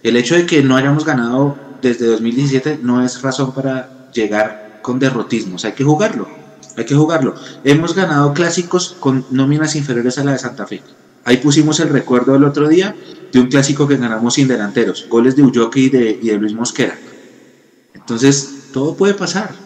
El 0.03 0.17
hecho 0.17 0.35
de 0.35 0.45
que 0.45 0.61
no 0.61 0.75
hayamos 0.75 1.05
ganado 1.05 1.57
desde 1.81 2.07
2017 2.07 2.79
no 2.81 3.03
es 3.03 3.21
razón 3.21 3.51
para 3.53 3.89
llegar 4.11 4.65
con 4.81 4.99
derrotismos, 4.99 5.65
hay 5.65 5.73
que 5.73 5.83
jugarlo, 5.83 6.27
hay 6.75 6.85
que 6.85 6.95
jugarlo. 6.95 7.33
Hemos 7.63 7.95
ganado 7.95 8.33
clásicos 8.33 8.95
con 8.99 9.25
nóminas 9.29 9.75
inferiores 9.75 10.17
a 10.19 10.23
la 10.23 10.33
de 10.33 10.39
Santa 10.39 10.67
Fe. 10.67 10.83
Ahí 11.23 11.37
pusimos 11.37 11.79
el 11.79 11.89
recuerdo 11.89 12.33
del 12.33 12.43
otro 12.43 12.67
día 12.67 12.95
de 13.31 13.39
un 13.39 13.47
clásico 13.47 13.87
que 13.87 13.97
ganamos 13.97 14.35
sin 14.35 14.47
delanteros, 14.47 15.07
goles 15.09 15.35
de 15.35 15.41
Ulloque 15.41 15.79
y 15.79 15.89
de, 15.89 16.19
y 16.21 16.27
de 16.29 16.37
Luis 16.37 16.53
Mosquera. 16.53 17.01
Entonces, 17.93 18.67
todo 18.69 18.95
puede 18.95 19.15
pasar, 19.15 19.64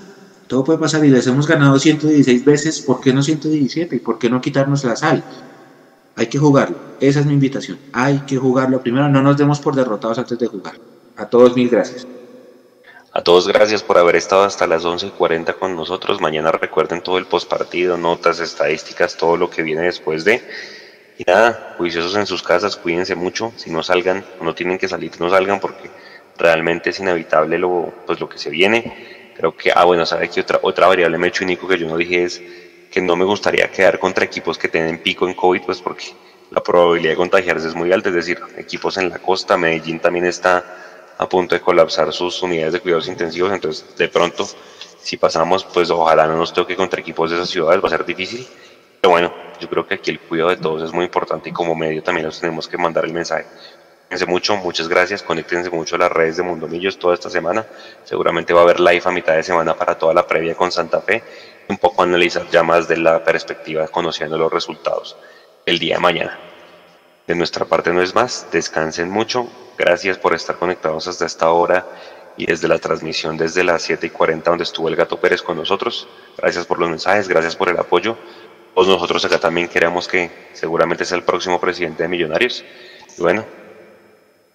todo 0.50 0.64
puede 0.64 0.80
pasar 0.80 1.06
y 1.06 1.10
les 1.10 1.28
hemos 1.28 1.48
ganado 1.48 1.78
116 1.78 2.44
veces, 2.44 2.82
¿por 2.82 3.00
qué 3.00 3.14
no 3.14 3.22
117? 3.22 3.96
¿Y 3.96 4.00
por 4.00 4.18
qué 4.18 4.32
no 4.32 4.42
quitarnos 4.42 4.84
la 4.84 4.96
sal? 4.96 5.24
Hay 6.16 6.26
que 6.26 6.40
jugarlo, 6.40 6.76
esa 7.00 7.20
es 7.20 7.28
mi 7.28 7.34
invitación, 7.34 7.78
hay 7.94 8.22
que 8.22 8.36
jugarlo 8.36 8.82
primero, 8.82 9.08
no 9.08 9.22
nos 9.22 9.38
demos 9.38 9.60
por 9.60 9.76
derrotados 9.76 10.18
antes 10.18 10.40
de 10.40 10.48
jugar. 10.48 10.74
A 11.16 11.28
todos 11.28 11.56
mil 11.56 11.70
gracias. 11.70 12.08
A 13.12 13.22
todos 13.22 13.48
gracias 13.48 13.84
por 13.84 14.00
haber 14.00 14.16
estado 14.16 14.44
hasta 14.44 14.66
las 14.66 14.86
11.40 14.86 15.56
con 15.56 15.76
nosotros. 15.76 16.20
Mañana 16.20 16.52
recuerden 16.52 17.02
todo 17.02 17.20
el 17.20 17.28
postpartido, 17.28 17.98
notas, 17.98 18.40
estadísticas, 18.40 19.18
todo 19.18 19.38
lo 19.38 19.52
que 19.52 19.62
viene 19.62 19.84
después 19.84 20.26
de. 20.26 20.42
Y 21.20 21.26
nada, 21.26 21.76
juiciosos 21.78 22.16
en 22.16 22.26
sus 22.26 22.42
casas, 22.42 22.76
cuídense 22.76 23.14
mucho. 23.14 23.54
Si 23.56 23.70
no 23.70 23.84
salgan, 23.84 24.26
no 24.42 24.56
tienen 24.56 24.80
que 24.80 24.88
salir, 24.88 25.12
no 25.20 25.30
salgan 25.30 25.60
porque 25.60 25.92
realmente 26.38 26.90
es 26.90 27.00
inevitable 27.00 27.60
lo, 27.60 27.94
pues, 28.08 28.20
lo 28.20 28.28
que 28.28 28.40
se 28.40 28.50
viene. 28.50 29.19
Creo 29.40 29.56
que, 29.56 29.72
ah, 29.74 29.86
bueno, 29.86 30.06
sabe 30.06 30.30
que 30.30 30.41
otra, 30.41 30.60
otra 30.61 30.88
variable 30.88 31.18
me 31.18 31.30
hecho 31.30 31.45
único 31.45 31.66
que 31.66 31.78
yo 31.78 31.88
no 31.88 31.95
dije 31.95 32.26
es 32.26 32.41
que 32.91 32.99
no 32.99 33.16
me 33.16 33.24
gustaría 33.24 33.72
quedar 33.72 33.98
contra 33.98 34.26
equipos 34.26 34.57
que 34.57 34.68
tienen 34.68 35.02
pico 35.02 35.30
en 35.30 35.34
COVID, 35.34 35.61
pues 35.61 35.80
porque 35.82 36.07
la 36.52 36.61
probabilidad 36.61 37.11
de 37.11 37.16
contagiarse 37.16 37.70
es 37.70 37.74
muy 37.74 37.94
alta. 37.94 38.10
Es 38.10 38.16
decir, 38.16 38.38
equipos 38.57 38.98
en 38.98 39.10
la 39.10 39.20
costa, 39.20 39.56
Medellín 39.56 40.02
también 40.02 40.26
está 40.26 41.14
a 41.18 41.30
punto 41.30 41.56
de 41.56 41.61
colapsar 41.61 42.11
sus 42.11 42.44
unidades 42.44 42.74
de 42.74 42.82
cuidados 42.82 43.07
intensivos, 43.07 43.53
entonces 43.53 43.95
de 43.95 44.10
pronto 44.10 44.45
si 45.02 45.16
pasamos, 45.16 45.64
pues 45.64 45.90
ojalá 45.90 46.28
no 46.28 46.36
nos 46.36 46.52
toque 46.52 46.76
contra 46.76 46.99
equipos 46.99 47.30
de 47.32 47.38
esas 47.38 47.49
ciudades, 47.49 47.82
va 47.82 47.88
a 47.88 47.91
ser 47.91 48.03
difícil, 48.06 48.45
pero 48.99 49.11
bueno, 49.11 49.34
yo 49.61 49.70
creo 49.70 49.88
que 49.88 49.94
aquí 49.94 50.11
el 50.11 50.20
cuidado 50.20 50.49
de 50.49 50.57
todos 50.57 50.84
es 50.84 50.91
muy 50.91 51.06
importante 51.06 51.48
y 51.48 51.53
como 51.53 51.76
medio 51.76 52.03
también 52.03 52.26
nos 52.26 52.41
tenemos 52.41 52.68
que 52.68 52.78
mandar 52.78 53.06
el 53.06 53.14
mensaje. 53.14 53.45
Mucho, 54.27 54.57
muchas 54.57 54.88
gracias, 54.88 55.23
conéctense 55.23 55.69
mucho 55.69 55.95
a 55.95 55.99
las 55.99 56.11
redes 56.11 56.38
de 56.38 56.44
Mundo 56.44 56.68
Millos 56.68 56.98
toda 56.98 57.14
esta 57.14 57.30
semana, 57.30 57.65
seguramente 58.03 58.53
va 58.53 58.61
a 58.61 58.64
haber 58.64 58.80
live 58.80 59.03
a 59.06 59.11
mitad 59.11 59.36
de 59.36 59.44
semana 59.44 59.76
para 59.76 59.98
toda 59.98 60.14
la 60.14 60.27
previa 60.27 60.56
con 60.56 60.72
Santa 60.72 60.99
Fe, 61.02 61.23
un 61.68 61.77
poco 61.77 62.03
analizar 62.03 62.48
ya 62.49 62.64
más 62.64 62.88
de 62.88 62.98
la 62.98 63.23
perspectiva 63.23 63.88
conociendo 63.88 64.38
los 64.38 64.52
resultados 64.52 65.15
el 65.65 65.80
día 65.80 65.95
de 65.95 66.02
mañana. 66.02 66.40
De 67.27 67.36
nuestra 67.36 67.65
parte 67.65 67.94
no 67.94 68.02
es 68.02 68.15
más, 68.15 68.48
descansen 68.52 69.10
mucho, 69.10 69.48
Gracias 69.80 70.18
por 70.18 70.34
estar 70.34 70.57
conectados 70.57 71.07
hasta 71.07 71.26
esta 71.26 71.52
hora 71.52 71.88
y 72.36 72.45
desde 72.45 72.68
la 72.68 72.80
transmisión 72.80 73.38
desde 73.38 73.64
las 73.64 73.81
7 73.84 74.07
y 74.07 74.10
40 74.10 74.49
donde 74.49 74.65
estuvo 74.65 74.90
el 74.90 74.98
Gato 74.98 75.22
Pérez 75.22 75.41
con 75.41 75.56
nosotros. 75.56 76.06
Gracias 76.38 76.65
por 76.65 76.80
los 76.80 76.90
mensajes, 76.90 77.30
gracias 77.30 77.56
por 77.56 77.69
el 77.69 77.77
apoyo. 77.77 78.18
Pues 78.76 78.90
nosotros 78.90 79.23
acá 79.23 79.40
también 79.40 79.69
queremos 79.69 80.10
que 80.10 80.49
seguramente 80.52 81.06
sea 81.06 81.18
el 81.18 81.23
próximo 81.23 81.61
presidente 81.61 82.03
de 82.03 82.10
Millonarios. 82.10 82.65
Y 83.18 83.22
bueno, 83.22 83.45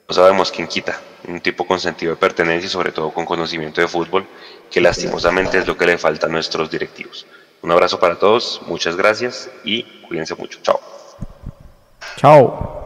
no 0.09 0.15
sabemos 0.15 0.51
quién 0.51 0.69
quita. 0.69 1.01
Un 1.27 1.41
tipo 1.41 1.67
con 1.67 1.81
sentido 1.81 2.13
de 2.13 2.17
pertenencia 2.17 2.67
y 2.67 2.71
sobre 2.71 2.93
todo 2.93 3.11
con 3.11 3.25
conocimiento 3.25 3.81
de 3.81 3.89
fútbol, 3.89 4.27
que 4.71 4.81
lastimosamente 4.81 5.59
es 5.59 5.67
lo 5.67 5.77
que 5.77 5.87
le 5.87 5.99
falta 5.99 6.27
a 6.27 6.31
nuestros 6.31 6.71
directivos. 6.71 7.27
Un 7.63 7.73
abrazo 7.73 7.99
para 7.99 8.19
todos, 8.19 8.61
muchas 8.67 8.97
gracias 8.97 9.51
y 9.65 9.85
cuídense 10.07 10.35
mucho. 10.35 10.59
Chao. 10.63 10.81
Chao. 12.17 12.84